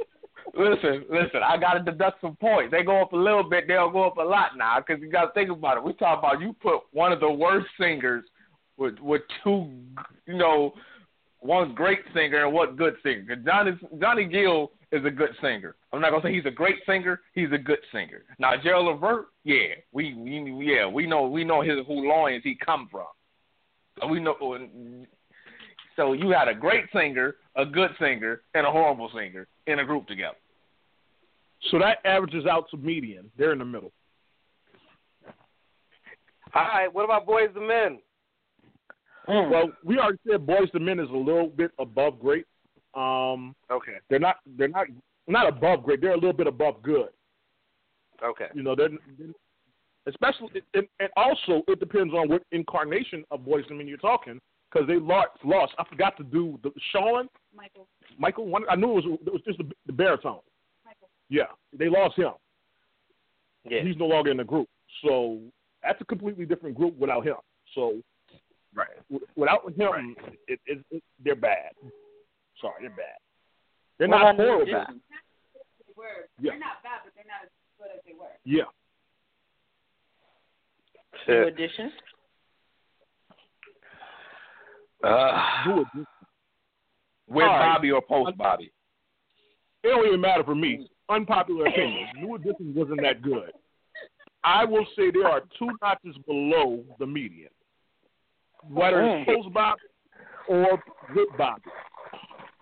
Listen, 0.56 1.06
listen. 1.10 1.42
I 1.44 1.58
got 1.58 1.74
to 1.76 1.80
deduct 1.80 2.22
some 2.22 2.36
points. 2.36 2.70
They 2.70 2.84
go 2.84 3.02
up 3.02 3.14
a 3.14 3.18
little 3.18 3.44
bit. 3.44 3.68
They'll 3.68 3.90
go 3.90 4.04
up 4.04 4.18
a 4.18 4.22
lot 4.22 4.52
now 4.58 4.78
because 4.80 5.02
you 5.02 5.10
got 5.10 5.28
to 5.28 5.32
think 5.32 5.50
about 5.50 5.78
it. 5.78 5.84
We 5.84 5.94
talk 5.94 6.20
about 6.20 6.42
you 6.42 6.54
put 6.62 6.82
one 6.92 7.12
of 7.12 7.20
the 7.22 7.32
worst 7.32 7.68
singers 7.80 8.26
with 8.78 9.00
with 9.00 9.22
two, 9.44 9.72
you 10.28 10.36
know, 10.36 10.74
one 11.44 11.76
great 11.76 12.00
singer 12.14 12.46
and 12.46 12.54
one 12.54 12.76
good 12.76 12.96
singer. 13.04 13.36
Johnny 13.36 13.72
Johnny 14.00 14.26
Gill 14.26 14.72
is 14.92 15.04
a 15.06 15.12
good 15.12 15.32
singer. 15.42 15.76
I'm 15.92 16.02
not 16.02 16.12
gonna 16.12 16.24
say 16.24 16.34
he's 16.34 16.46
a 16.46 16.52
great 16.52 16.78
singer. 16.86 17.22
He's 17.34 17.52
a 17.52 17.58
good 17.58 17.80
singer. 17.92 18.24
Now 18.40 18.54
Gerald 18.62 18.88
Levert, 18.88 19.28
yeah, 19.44 19.76
we, 19.92 20.14
we 20.14 20.66
yeah 20.66 20.88
we 20.88 21.06
know 21.06 21.28
we 21.28 21.44
know 21.44 21.62
his 21.62 21.86
who 21.86 22.08
loins 22.08 22.44
he 22.44 22.56
come 22.56 22.88
from. 22.90 23.08
So 24.00 24.08
we 24.08 24.20
know. 24.20 24.36
So 25.96 26.14
you 26.14 26.30
had 26.30 26.48
a 26.48 26.56
great 26.56 26.86
singer, 26.94 27.36
a 27.56 27.66
good 27.66 27.92
singer, 28.00 28.42
and 28.56 28.66
a 28.66 28.72
horrible 28.72 29.12
singer 29.16 29.48
in 29.68 29.80
a 29.80 29.86
group 29.86 30.08
together. 30.08 30.38
So 31.70 31.80
that 31.80 31.98
averages 32.06 32.46
out 32.46 32.70
to 32.72 32.78
median. 32.78 33.30
They're 33.38 33.54
in 33.54 33.60
the 33.60 33.66
middle. 33.66 33.92
All 36.56 36.64
right. 36.64 36.94
What 36.94 37.04
about 37.04 37.28
Boyz 37.28 37.56
II 37.56 37.68
Men? 37.68 38.00
Well, 39.28 39.72
we 39.84 39.98
already 40.00 40.18
said 40.30 40.46
Boyz 40.46 40.74
II 40.76 40.82
Men 40.82 41.00
is 41.00 41.10
a 41.10 41.14
little 41.16 41.48
bit 41.48 41.72
above 41.80 42.20
great. 42.20 42.46
Um, 42.94 43.56
Okay. 43.72 43.98
they're 44.10 44.20
not 44.20 44.38
they're 44.58 44.68
not 44.68 44.88
not 45.28 45.48
above 45.48 45.84
great. 45.84 46.02
They're 46.02 46.12
a 46.12 46.16
little 46.16 46.34
bit 46.34 46.48
above 46.48 46.82
good. 46.84 47.10
Okay. 48.24 48.48
You 48.54 48.64
know, 48.64 48.76
they're, 48.76 48.90
they're 49.18 49.28
especially 50.08 50.62
and, 50.74 50.86
and 51.00 51.10
also 51.16 51.64
it 51.68 51.80
depends 51.80 52.14
on 52.14 52.30
what 52.30 52.44
incarnation 52.52 53.24
of 53.32 53.42
Boyz 53.42 53.70
II 53.72 53.78
Men 53.78 53.88
you're 53.88 53.98
talking 53.98 54.40
because 54.72 54.88
they 54.88 54.98
lost. 54.98 55.30
Lost. 55.44 55.74
I 55.80 55.84
forgot 55.90 56.18
to 56.18 56.24
do 56.24 56.60
the 56.64 56.72
Sean 56.92 57.28
Michael. 57.56 57.88
Michael. 58.18 58.46
One, 58.48 58.64
I 58.70 58.76
knew 58.76 58.98
it 58.98 59.06
was 59.06 59.20
it 59.26 59.34
was 59.34 59.42
just 59.46 59.58
the, 59.58 59.70
the 59.88 59.94
baritone. 59.94 60.40
Michael. 60.86 61.10
Yeah, 61.30 61.46
they 61.78 61.90
lost 61.90 62.18
him. 62.18 62.32
Yeah. 63.70 63.82
He's 63.82 63.96
no 63.98 64.06
longer 64.08 64.30
in 64.32 64.38
the 64.38 64.44
group. 64.44 64.68
So 65.06 65.40
that's 65.82 66.00
a 66.02 66.06
completely 66.06 66.46
different 66.46 66.76
group 66.76 66.98
without 66.98 67.26
him. 67.26 67.36
So 67.76 68.02
Right. 68.76 69.22
without 69.36 69.62
him, 69.78 70.16
it, 70.48 70.60
it, 70.66 70.80
it, 70.90 71.04
they're 71.24 71.36
bad. 71.36 71.72
Sorry, 72.60 72.74
they're 72.82 72.90
bad. 72.90 73.20
They're 74.00 74.08
What 74.08 74.18
not 74.18 74.34
about 74.36 74.46
horrible. 74.46 74.62
Edition? 74.64 75.02
They 75.86 75.94
were. 75.96 76.06
Yeah. 76.42 76.52
They're 76.52 76.60
not 76.60 76.82
bad, 76.84 77.02
but 77.04 77.14
they're 77.16 77.26
not 77.28 77.44
as 77.44 77.50
good 77.78 77.90
as 77.96 78.02
they 78.06 78.14
were. 78.14 78.34
Yeah. 78.46 78.64
New 81.28 81.48
Edition. 81.48 81.92
Uh, 85.04 85.64
Do 85.66 85.82
it. 85.82 85.88
with 87.28 87.44
All 87.44 87.50
right. 87.50 87.74
Bobby 87.76 87.92
or 87.92 88.02
post 88.02 88.38
Bobby. 88.38 88.72
It 89.84 89.90
don't 89.90 90.08
even 90.08 90.22
matter 90.22 90.44
for 90.44 90.56
me. 90.56 90.90
Unpopular 91.10 91.68
opinion. 91.68 92.08
New 92.22 92.36
Edition 92.36 92.74
wasn't 92.76 93.02
that 93.02 93.22
good. 93.22 93.52
I 94.44 94.66
will 94.66 94.86
say 94.98 95.12
there 95.12 95.28
are 95.28 95.42
two 95.60 95.70
notches 95.82 96.16
below 96.26 96.84
the 97.00 97.06
median. 97.06 97.50
Whether 98.70 99.02
it's 99.02 99.30
post 99.30 99.54
Bobby 99.54 99.82
or 100.48 100.82
with 101.16 101.30
Bobby. 101.38 101.64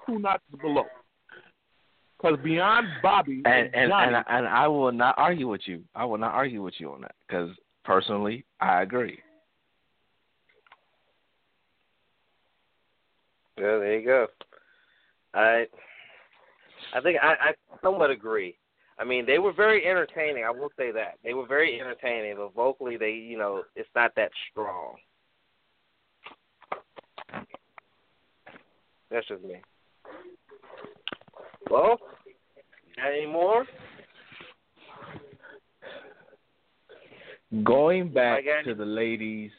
Two 0.06 0.20
notches 0.20 0.60
below. 0.62 0.86
Because 2.18 2.38
beyond 2.44 2.88
Bobby 3.02 3.42
And 3.46 3.74
and 3.74 3.90
Johnny, 3.90 4.16
and, 4.16 4.26
and 4.28 4.48
I 4.48 4.68
will 4.68 4.92
not 4.92 5.16
argue 5.18 5.48
with 5.48 5.62
you. 5.66 5.84
I 5.96 6.06
will 6.06 6.18
not 6.18 6.34
argue 6.34 6.62
with 6.62 6.76
you 6.78 6.92
on 6.92 7.02
that 7.02 7.16
because 7.28 7.50
personally, 7.84 8.46
I 8.60 8.82
agree. 8.82 9.20
Yeah, 13.58 13.78
there 13.78 14.00
you 14.00 14.06
go. 14.06 14.28
I 15.34 15.66
I 16.96 17.02
think 17.02 17.20
I, 17.22 17.34
I 17.50 17.54
somewhat 17.84 18.12
agree. 18.12 18.58
I 19.00 19.04
mean, 19.04 19.26
they 19.26 19.40
were 19.40 19.54
very 19.54 19.88
entertaining. 19.88 20.44
I 20.44 20.52
will 20.52 20.70
say 20.78 20.92
that 20.92 21.18
they 21.24 21.34
were 21.34 21.48
very 21.48 21.80
entertaining, 21.80 22.36
but 22.38 22.54
vocally, 22.54 22.98
they 22.98 23.12
you 23.12 23.38
know, 23.38 23.64
it's 23.76 23.90
not 23.96 24.14
that 24.16 24.32
strong. 24.52 24.96
That's 29.12 29.28
just 29.28 29.44
me. 29.44 29.62
Well, 31.70 32.00
got 32.96 33.12
any 33.12 33.28
more? 33.28 33.66
Going 37.64 38.14
back 38.14 38.44
I 38.48 38.64
to 38.64 38.74
the 38.74 38.86
ladies, 38.86 39.52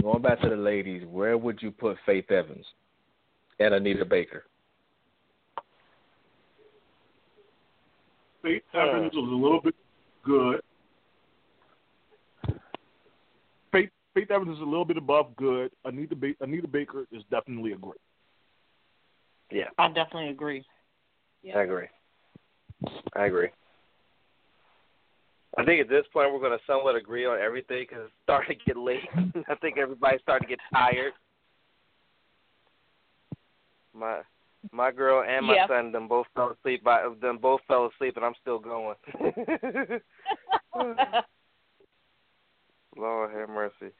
going 0.00 0.22
back 0.22 0.40
to 0.42 0.48
the 0.48 0.56
ladies, 0.56 1.02
where 1.08 1.36
would 1.36 1.60
you 1.60 1.72
put 1.72 1.96
Faith 2.06 2.30
Evans 2.30 2.64
and 3.58 3.74
Anita 3.74 4.04
Baker? 4.04 4.44
Faith 8.42 8.62
uh. 8.74 8.78
Evans 8.78 9.12
is 9.12 9.18
a 9.18 9.20
little 9.20 9.60
bit 9.60 9.74
good. 10.24 10.60
Faith 13.72 13.90
Faith 14.14 14.30
Evans 14.30 14.56
is 14.56 14.60
a 14.60 14.64
little 14.64 14.84
bit 14.84 14.96
above 14.96 15.34
good. 15.34 15.72
Anita 15.84 16.14
ba- 16.14 16.34
Anita 16.40 16.68
Baker 16.68 17.06
is 17.10 17.22
definitely 17.30 17.72
a 17.72 17.76
great. 17.76 17.98
Yeah, 19.52 19.68
I 19.78 19.88
definitely 19.88 20.30
agree. 20.30 20.64
I 21.54 21.60
agree. 21.60 21.86
I 23.14 23.26
agree. 23.26 23.48
I 25.58 25.64
think 25.64 25.82
at 25.82 25.88
this 25.90 26.06
point 26.12 26.32
we're 26.32 26.38
going 26.40 26.58
to 26.58 26.64
somewhat 26.66 26.96
agree 26.96 27.26
on 27.26 27.38
everything 27.38 27.84
because 27.86 28.04
it's 28.06 28.14
starting 28.22 28.58
to 28.58 28.64
get 28.64 28.78
late. 28.78 29.02
I 29.48 29.54
think 29.56 29.76
everybody's 29.76 30.22
starting 30.22 30.48
to 30.48 30.56
get 30.56 30.60
tired. 30.72 31.12
My 33.94 34.20
my 34.72 34.90
girl 34.90 35.22
and 35.28 35.44
my 35.44 35.56
Yeah. 35.56 35.66
son 35.66 35.92
them 35.92 36.08
both 36.08 36.26
fell 36.34 36.56
asleep. 36.58 36.82
By 36.82 37.06
them 37.20 37.36
both 37.36 37.60
fell 37.68 37.90
asleep, 37.94 38.16
and 38.16 38.24
I'm 38.24 38.34
still 38.40 38.58
going. 38.58 38.96
Lord 42.96 43.34
have 43.34 43.50
mercy. 43.50 43.92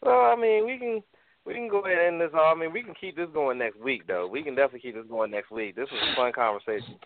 Well, 0.00 0.20
I 0.20 0.36
mean, 0.36 0.64
we 0.64 0.78
can 0.78 1.02
we 1.46 1.54
can 1.54 1.68
go 1.68 1.84
ahead 1.84 1.98
and 1.98 2.14
end 2.14 2.20
this 2.20 2.34
all. 2.34 2.54
I 2.54 2.58
mean, 2.58 2.72
we 2.72 2.82
can 2.82 2.94
keep 3.00 3.16
this 3.16 3.28
going 3.32 3.58
next 3.58 3.80
week, 3.80 4.06
though. 4.06 4.26
We 4.26 4.42
can 4.42 4.54
definitely 4.54 4.80
keep 4.80 4.94
this 4.94 5.06
going 5.08 5.30
next 5.30 5.50
week. 5.50 5.76
This 5.76 5.88
was 5.90 6.02
a 6.12 6.16
fun 6.16 6.32
conversation, 6.32 6.96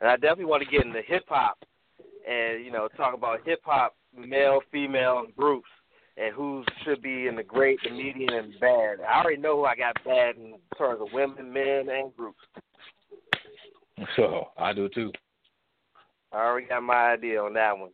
and 0.00 0.08
I 0.08 0.16
definitely 0.16 0.46
want 0.46 0.62
to 0.62 0.70
get 0.70 0.86
into 0.86 1.02
hip 1.06 1.24
hop 1.28 1.58
and 2.28 2.64
you 2.64 2.72
know 2.72 2.88
talk 2.96 3.14
about 3.14 3.40
hip 3.44 3.60
hop 3.64 3.94
male, 4.16 4.60
female 4.72 5.26
groups 5.36 5.68
and 6.16 6.34
who 6.34 6.64
should 6.84 7.02
be 7.02 7.26
in 7.26 7.36
the 7.36 7.42
great, 7.42 7.78
the 7.82 7.90
median, 7.90 8.32
and 8.32 8.52
bad. 8.60 8.98
I 9.00 9.20
already 9.20 9.40
know 9.40 9.56
who 9.56 9.64
I 9.64 9.76
got 9.76 9.96
bad 10.04 10.36
in 10.36 10.54
terms 10.76 11.00
of 11.00 11.08
women, 11.12 11.52
men, 11.52 11.88
and 11.88 12.14
groups. 12.14 12.38
So 14.16 14.48
I 14.58 14.72
do 14.72 14.88
too. 14.88 15.12
I 16.32 16.38
already 16.38 16.66
got 16.66 16.82
my 16.82 17.12
idea 17.12 17.42
on 17.42 17.54
that 17.54 17.76
one. 17.76 17.90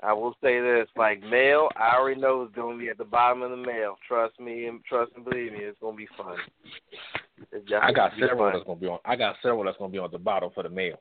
I 0.00 0.12
will 0.12 0.34
say 0.42 0.60
this, 0.60 0.86
like 0.96 1.20
male, 1.22 1.68
I 1.76 1.96
already 1.96 2.20
know 2.20 2.42
it's 2.42 2.54
gonna 2.54 2.78
be 2.78 2.88
at 2.88 2.98
the 2.98 3.04
bottom 3.04 3.42
of 3.42 3.50
the 3.50 3.56
mail. 3.56 3.96
Trust 4.06 4.38
me 4.38 4.66
and 4.66 4.84
trust 4.84 5.12
and 5.16 5.24
believe 5.24 5.52
me, 5.52 5.58
it's 5.60 5.78
gonna 5.80 5.96
be 5.96 6.08
fun. 6.16 6.36
It's 7.52 7.66
I 7.80 7.92
got 7.92 8.12
several 8.18 8.38
fun. 8.38 8.52
that's 8.52 8.64
gonna 8.64 8.80
be 8.80 8.86
on. 8.86 8.98
I 9.04 9.16
got 9.16 9.36
several 9.42 9.64
that's 9.64 9.76
gonna 9.76 9.92
be 9.92 9.98
on 9.98 10.10
the 10.12 10.18
bottom 10.18 10.50
for 10.54 10.62
the 10.62 10.68
male. 10.68 11.00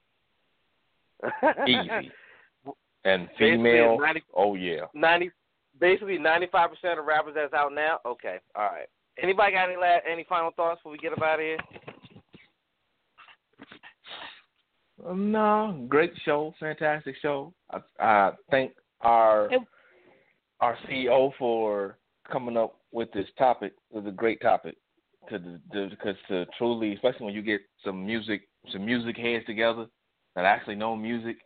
Easy. 1.68 2.12
And 3.06 3.30
female. 3.38 4.00
90 4.00 4.24
Oh 4.36 4.56
yeah. 4.56 4.82
Ninety, 4.94 5.32
basically 5.80 6.18
ninety 6.18 6.48
five 6.52 6.70
percent 6.72 7.00
of 7.00 7.06
rappers 7.06 7.34
that's 7.36 7.54
out 7.54 7.74
now. 7.74 8.00
Okay, 8.06 8.38
all 8.56 8.66
right. 8.66 8.88
Anybody 9.22 9.54
got 9.54 9.70
any 9.70 9.78
la- 9.78 10.12
any 10.12 10.26
final 10.28 10.52
thoughts 10.52 10.80
before 10.80 10.92
we 10.92 10.98
get 10.98 11.14
up 11.14 11.22
out 11.22 11.40
of 11.40 11.46
here? 11.46 11.58
Um, 15.08 15.32
no, 15.32 15.86
great 15.88 16.12
show, 16.26 16.54
fantastic 16.60 17.16
show. 17.22 17.54
I, 17.72 17.80
I 18.00 18.32
thank 18.50 18.74
our 19.02 19.48
It- 19.52 19.68
our 20.60 20.78
CEO 20.88 21.32
for 21.38 21.98
coming 22.30 22.58
up 22.58 22.80
with 22.92 23.12
this 23.12 23.28
topic. 23.38 23.74
It 23.92 23.96
was 23.98 24.06
a 24.06 24.12
great 24.12 24.42
topic 24.42 24.76
to 25.30 25.40
because 25.72 26.16
to 26.30 26.46
truly, 26.58 26.94
especially 26.94 27.26
when 27.26 27.36
you 27.36 27.42
get 27.42 27.62
some 27.84 28.06
music, 28.06 28.48
some 28.72 28.86
music 28.86 29.18
heads 29.18 29.46
together 29.46 29.88
that 30.36 30.46
actually 30.46 30.76
know 30.76 30.96
music 30.96 31.38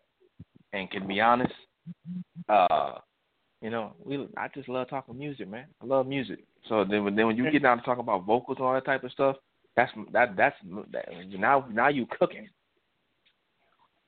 and 0.73 0.89
can 0.89 1.07
be 1.07 1.19
honest. 1.19 1.53
Uh, 2.47 2.99
you 3.61 3.69
know, 3.69 3.93
we 4.03 4.27
I 4.37 4.47
just 4.49 4.69
love 4.69 4.89
talking 4.89 5.17
music, 5.17 5.47
man. 5.47 5.67
I 5.81 5.85
love 5.85 6.07
music. 6.07 6.39
So 6.67 6.83
then, 6.83 7.03
when- 7.03 7.15
then 7.15 7.27
when 7.27 7.37
you 7.37 7.49
get 7.51 7.61
down 7.63 7.77
to 7.77 7.83
talk 7.83 7.97
about 7.97 8.25
vocals 8.25 8.57
and 8.57 8.65
all 8.65 8.73
that 8.73 8.85
type 8.85 9.03
of 9.03 9.11
stuff, 9.11 9.37
that's 9.75 9.91
that 10.11 10.35
that's 10.35 10.55
that, 10.91 11.27
now 11.29 11.67
now 11.71 11.87
you 11.87 12.05
cooking. 12.07 12.49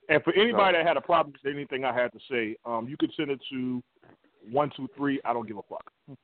And 0.09 0.21
for 0.23 0.33
anybody 0.33 0.77
that 0.77 0.85
had 0.85 0.97
a 0.97 1.01
problem 1.01 1.33
with 1.43 1.53
anything 1.53 1.85
I 1.85 1.93
had 1.93 2.11
to 2.11 2.19
say, 2.29 2.55
um, 2.65 2.87
you 2.89 2.97
could 2.97 3.11
send 3.15 3.31
it 3.31 3.39
to 3.51 3.81
one 4.51 4.69
two 4.75 4.87
three. 4.97 5.21
I 5.23 5.33
don't 5.33 5.47
give 5.47 5.57
a 5.57 5.61
fuck. 5.63 5.89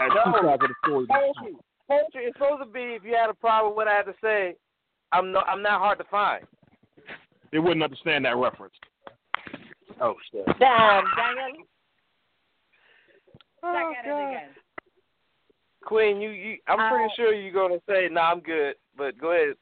At 0.00 0.08
No. 0.08 0.24
two 0.24 0.46
sides 0.46 0.62
of 0.62 0.68
the 0.68 0.74
story. 0.84 1.06
Poetry, 1.06 1.56
poetry 1.88 2.24
is 2.24 2.34
supposed 2.34 2.62
to 2.62 2.66
be 2.70 2.80
if 2.94 3.04
you 3.04 3.14
had 3.14 3.30
a 3.30 3.34
problem 3.34 3.72
with 3.72 3.76
what 3.76 3.88
I 3.88 3.94
had 3.94 4.02
to 4.06 4.14
say. 4.22 4.54
I'm 5.12 5.32
no, 5.32 5.40
I'm 5.40 5.62
not 5.62 5.80
hard 5.80 5.98
to 5.98 6.04
find. 6.04 6.44
They 7.52 7.58
wouldn't 7.58 7.82
understand 7.82 8.24
that 8.26 8.36
reference. 8.36 8.74
Oh 10.00 10.14
shit. 10.30 10.44
Damn, 10.58 11.04
Daniel. 11.16 11.64
Oh, 13.62 13.72
Back 13.72 13.96
at 13.98 14.04
it 14.04 14.08
God. 14.08 14.28
again. 14.28 14.48
Queen, 15.86 16.20
you, 16.20 16.30
you 16.30 16.56
I'm 16.66 16.90
pretty 16.92 17.04
Uh, 17.12 17.14
sure 17.16 17.32
you're 17.32 17.52
gonna 17.52 17.80
say, 17.88 18.08
"No, 18.10 18.20
I'm 18.20 18.40
good," 18.40 18.74
but 18.96 19.16
go 19.18 19.30
ahead. 19.32 19.54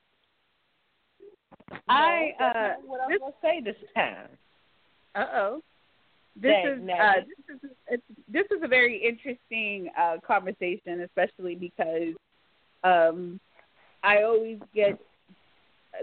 I 1.89 2.33
uh 2.41 2.81
what 2.87 3.01
I'm 3.03 3.19
gonna 3.19 3.33
say 3.43 3.61
this 3.63 3.77
time. 3.95 4.29
uh 5.15 5.27
oh. 5.35 5.63
This 6.41 6.57
is 6.65 6.89
uh 6.89 7.13
this 7.21 7.57
is 7.57 7.71
it's, 7.89 8.03
this 8.29 8.45
is 8.57 8.63
a 8.63 8.69
very 8.69 8.97
interesting 8.97 9.91
uh 9.99 10.17
conversation, 10.27 11.03
especially 11.03 11.55
because 11.55 12.15
um 12.83 13.39
I 14.03 14.23
always 14.23 14.59
get 14.75 14.99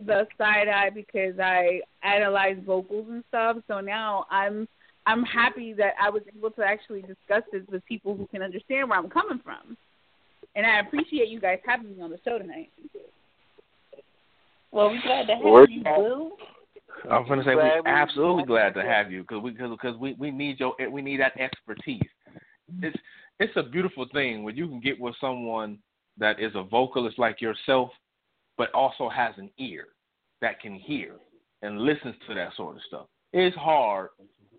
the 0.06 0.28
side 0.38 0.68
eye 0.68 0.90
because 0.90 1.40
I 1.40 1.82
analyze 2.04 2.58
vocals 2.66 3.08
and 3.10 3.24
stuff. 3.30 3.58
So 3.68 3.80
now 3.80 4.26
I'm 4.30 4.68
I'm 5.06 5.24
happy 5.24 5.74
that 5.74 5.94
I 6.02 6.10
was 6.10 6.22
able 6.36 6.52
to 6.52 6.64
actually 6.64 7.02
discuss 7.02 7.44
this 7.52 7.64
with 7.70 7.86
people 7.86 8.16
who 8.16 8.28
can 8.28 8.42
understand 8.42 8.90
where 8.90 9.00
I'm 9.00 9.10
coming 9.10 9.40
from. 9.44 9.76
And 10.56 10.66
I 10.66 10.80
appreciate 10.80 11.30
you 11.30 11.40
guys 11.40 11.60
having 11.66 11.96
me 11.96 12.02
on 12.02 12.12
the 12.12 12.20
show 12.26 12.38
tonight. 12.38 12.70
Well, 14.72 14.90
we're 14.90 15.02
glad 15.02 15.28
to 15.28 15.36
have 15.36 15.44
Word. 15.44 15.70
you, 15.72 15.84
Boo. 15.84 16.32
I'm 17.10 17.28
gonna 17.28 17.44
say 17.44 17.54
Glad 17.54 17.82
we're 17.84 17.88
absolutely 17.88 18.44
glad 18.44 18.74
to 18.76 18.84
have 18.84 19.12
you 19.12 19.22
because 19.22 19.42
we 19.42 19.52
because 19.52 19.98
we 19.98 20.14
we 20.20 20.30
need 20.32 20.60
your 20.60 20.76
we 20.92 21.02
need 21.02 21.20
that 21.20 21.40
expertise. 21.40 22.02
It's 22.82 22.98
it's 23.40 23.54
a 23.56 23.64
beautiful 23.64 24.08
thing 24.14 24.44
when 24.44 24.56
you 24.56 24.68
can 24.68 24.80
get 24.80 25.00
with 25.00 25.16
someone 25.20 25.80
that 26.18 26.40
is 26.40 26.52
a 26.56 26.64
vocalist 26.64 27.18
like 27.18 27.42
yourself, 27.42 27.90
but 28.58 28.72
also 28.74 29.10
has 29.10 29.34
an 29.38 29.50
ear 29.58 29.88
that 30.42 30.60
can 30.60 30.76
hear 30.76 31.16
and 31.64 31.82
listens 31.82 32.16
to 32.28 32.36
that 32.36 32.56
sort 32.56 32.76
of 32.76 32.82
stuff. 32.88 33.08
It's 33.34 33.56
hard 33.56 34.10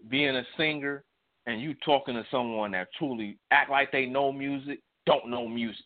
being 0.09 0.35
a 0.35 0.43
singer 0.57 1.05
and 1.47 1.61
you 1.61 1.75
talking 1.85 2.15
to 2.15 2.25
someone 2.31 2.73
that 2.73 2.89
truly 2.99 3.39
act 3.51 3.71
like 3.71 3.93
they 3.93 4.07
know 4.07 4.33
music, 4.33 4.81
don't 5.07 5.29
know 5.29 5.49
music, 5.49 5.85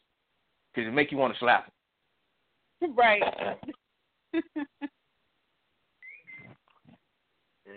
because 0.74 0.88
it 0.88 0.92
make 0.92 1.10
you 1.10 1.18
want 1.18 1.32
to 1.32 1.38
slap 1.38 1.70
them. 2.80 2.94
Right. 2.94 3.22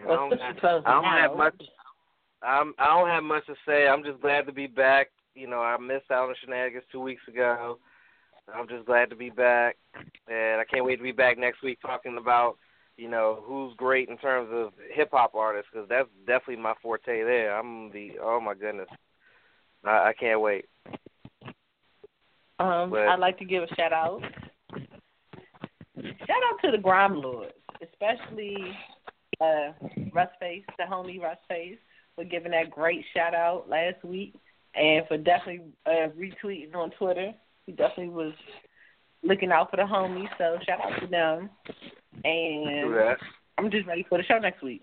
I 0.03 0.07
don't, 0.07 0.31
have, 0.31 0.55
I 0.85 0.91
don't 0.93 1.03
have 1.03 1.37
much. 1.37 1.61
I'm, 2.41 2.73
I 2.77 2.87
don't 2.87 3.09
have 3.09 3.23
much 3.23 3.45
to 3.47 3.55
say. 3.67 3.87
I'm 3.87 4.03
just 4.03 4.21
glad 4.21 4.45
to 4.45 4.53
be 4.53 4.67
back. 4.67 5.07
You 5.35 5.47
know, 5.47 5.61
I 5.61 5.77
missed 5.77 6.11
out 6.11 6.29
on 6.29 6.35
shenanigans 6.41 6.85
two 6.91 7.01
weeks 7.01 7.21
ago. 7.27 7.79
I'm 8.53 8.67
just 8.67 8.85
glad 8.85 9.09
to 9.09 9.15
be 9.15 9.29
back, 9.29 9.77
and 10.27 10.59
I 10.59 10.63
can't 10.69 10.85
wait 10.85 10.97
to 10.97 11.03
be 11.03 11.11
back 11.11 11.37
next 11.37 11.61
week 11.61 11.79
talking 11.81 12.17
about 12.17 12.57
you 12.97 13.07
know 13.09 13.43
who's 13.45 13.73
great 13.77 14.09
in 14.09 14.17
terms 14.17 14.49
of 14.51 14.73
hip 14.93 15.09
hop 15.11 15.35
artists 15.35 15.69
because 15.71 15.87
that's 15.87 16.09
definitely 16.25 16.57
my 16.57 16.73
forte. 16.81 17.23
There, 17.23 17.55
I'm 17.55 17.91
the 17.91 18.13
oh 18.21 18.41
my 18.41 18.53
goodness, 18.53 18.89
I, 19.85 20.09
I 20.09 20.13
can't 20.19 20.41
wait. 20.41 20.65
Um, 22.59 22.89
But- 22.89 23.07
I'd 23.07 23.19
like 23.19 23.37
to 23.39 23.45
give 23.45 23.63
a 23.63 23.75
shout 23.75 23.93
out. 23.93 24.21
Shout 26.01 26.43
out 26.51 26.61
to 26.63 26.71
the 26.71 26.77
Grime 26.77 27.21
Lords, 27.21 27.53
especially 27.81 28.55
uh, 29.41 29.71
Russ 30.13 30.29
Face, 30.39 30.63
the 30.77 30.85
homie 30.85 31.21
Russ 31.21 31.37
Face, 31.47 31.77
for 32.15 32.23
giving 32.23 32.51
that 32.51 32.69
great 32.69 33.03
shout 33.15 33.33
out 33.33 33.69
last 33.69 34.03
week, 34.03 34.35
and 34.75 35.05
for 35.07 35.17
definitely 35.17 35.61
uh, 35.85 36.09
retweeting 36.17 36.75
on 36.75 36.91
Twitter. 36.91 37.31
He 37.65 37.71
definitely 37.71 38.09
was 38.09 38.33
looking 39.23 39.51
out 39.51 39.69
for 39.69 39.77
the 39.77 39.83
homies, 39.83 40.29
so 40.37 40.57
shout 40.65 40.79
out 40.81 40.99
to 41.01 41.07
them. 41.07 41.49
And. 42.23 43.17
I'm 43.59 43.69
just 43.69 43.87
ready 43.87 44.05
for 44.07 44.17
the 44.17 44.23
show 44.23 44.37
next 44.37 44.63
week. 44.63 44.81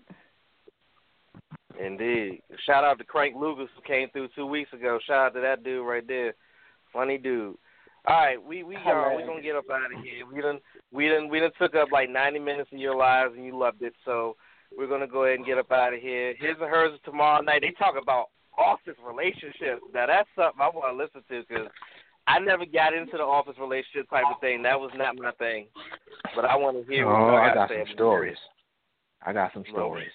Indeed. 1.83 2.41
Shout 2.65 2.83
out 2.83 2.99
to 2.99 3.03
Crank 3.03 3.35
Lucas 3.35 3.69
who 3.75 3.81
came 3.81 4.09
through 4.09 4.29
two 4.35 4.45
weeks 4.45 4.71
ago. 4.71 4.99
Shout 5.05 5.27
out 5.27 5.33
to 5.33 5.41
that 5.41 5.63
dude 5.63 5.85
right 5.85 6.07
there. 6.07 6.35
Funny 6.93 7.17
dude. 7.17 7.55
All 8.07 8.15
right, 8.15 8.41
we 8.41 8.63
we 8.63 8.77
uh, 8.77 9.15
we 9.17 9.23
gonna 9.23 9.41
get 9.41 9.57
up 9.57 9.69
out 9.69 9.93
of 9.93 10.01
here. 10.01 10.25
We 10.33 10.41
done 10.41 10.59
we 10.93 11.09
done 11.09 11.27
we 11.29 11.41
done 11.41 11.51
took 11.59 11.75
up 11.75 11.91
like 11.91 12.09
ninety 12.09 12.39
minutes 12.39 12.69
of 12.71 12.79
your 12.79 12.95
lives 12.95 13.33
and 13.35 13.45
you 13.45 13.57
loved 13.57 13.81
it, 13.81 13.93
so 14.05 14.37
we're 14.77 14.87
gonna 14.87 15.07
go 15.07 15.25
ahead 15.25 15.37
and 15.37 15.45
get 15.45 15.57
up 15.57 15.71
out 15.73 15.93
of 15.93 15.99
here. 15.99 16.33
His 16.39 16.55
and 16.61 16.69
hers 16.69 16.97
tomorrow 17.03 17.41
night. 17.41 17.63
They 17.63 17.71
talk 17.71 17.95
about 18.01 18.27
office 18.57 18.95
relationships. 19.05 19.81
Now 19.93 20.07
that's 20.07 20.29
something 20.35 20.61
I 20.61 20.69
want 20.69 20.97
to 20.97 21.03
listen 21.03 21.21
to 21.27 21.45
because 21.47 21.67
I 22.27 22.39
never 22.39 22.65
got 22.65 22.93
into 22.93 23.17
the 23.17 23.23
office 23.23 23.55
relationship 23.59 24.09
type 24.09 24.25
of 24.33 24.39
thing. 24.39 24.63
That 24.63 24.79
was 24.79 24.91
not 24.95 25.17
my 25.17 25.31
thing. 25.31 25.67
But 26.33 26.45
I 26.45 26.55
want 26.55 26.77
to 26.77 26.89
hear 26.89 27.05
Oh, 27.05 27.11
y'all 27.11 27.35
I 27.35 27.53
got 27.53 27.67
some 27.67 27.77
about 27.81 27.93
stories. 27.93 28.37
I 29.21 29.33
got 29.33 29.53
some 29.53 29.65
stories. 29.69 30.11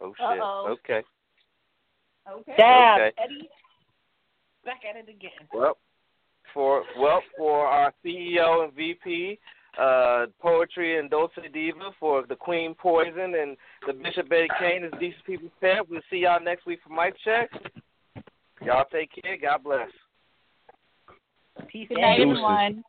Oh 0.00 0.14
shit. 0.16 0.40
Uh-oh. 0.40 0.76
Okay. 0.80 1.02
Okay. 2.30 2.54
Damn. 2.56 3.00
Okay. 3.00 3.12
Eddie, 3.22 3.48
back 4.64 4.80
at 4.88 4.96
it 4.96 5.10
again. 5.10 5.30
Well, 5.52 5.76
for 6.52 6.82
well 6.98 7.22
for 7.36 7.66
our 7.66 7.92
CEO 8.04 8.64
and 8.64 8.72
VP, 8.74 9.38
uh, 9.78 10.26
poetry 10.40 10.98
and 10.98 11.10
Dulce 11.10 11.32
Diva 11.52 11.90
for 11.98 12.24
the 12.26 12.36
Queen 12.36 12.74
Poison 12.74 13.34
and 13.34 13.56
the 13.86 13.92
Bishop 13.92 14.28
Betty 14.28 14.48
Kane 14.58 14.84
is 14.84 14.92
decent 14.98 15.24
people 15.24 15.48
said. 15.60 15.78
We'll 15.88 16.00
see 16.10 16.18
y'all 16.18 16.42
next 16.42 16.66
week 16.66 16.80
for 16.86 16.92
Mic 16.92 17.14
Check. 17.24 17.50
Y'all 18.64 18.86
take 18.90 19.10
care. 19.22 19.36
God 19.40 19.62
bless. 19.62 19.88
Peace. 21.68 21.88
Good 21.88 21.98
night, 21.98 22.20
everyone. 22.20 22.84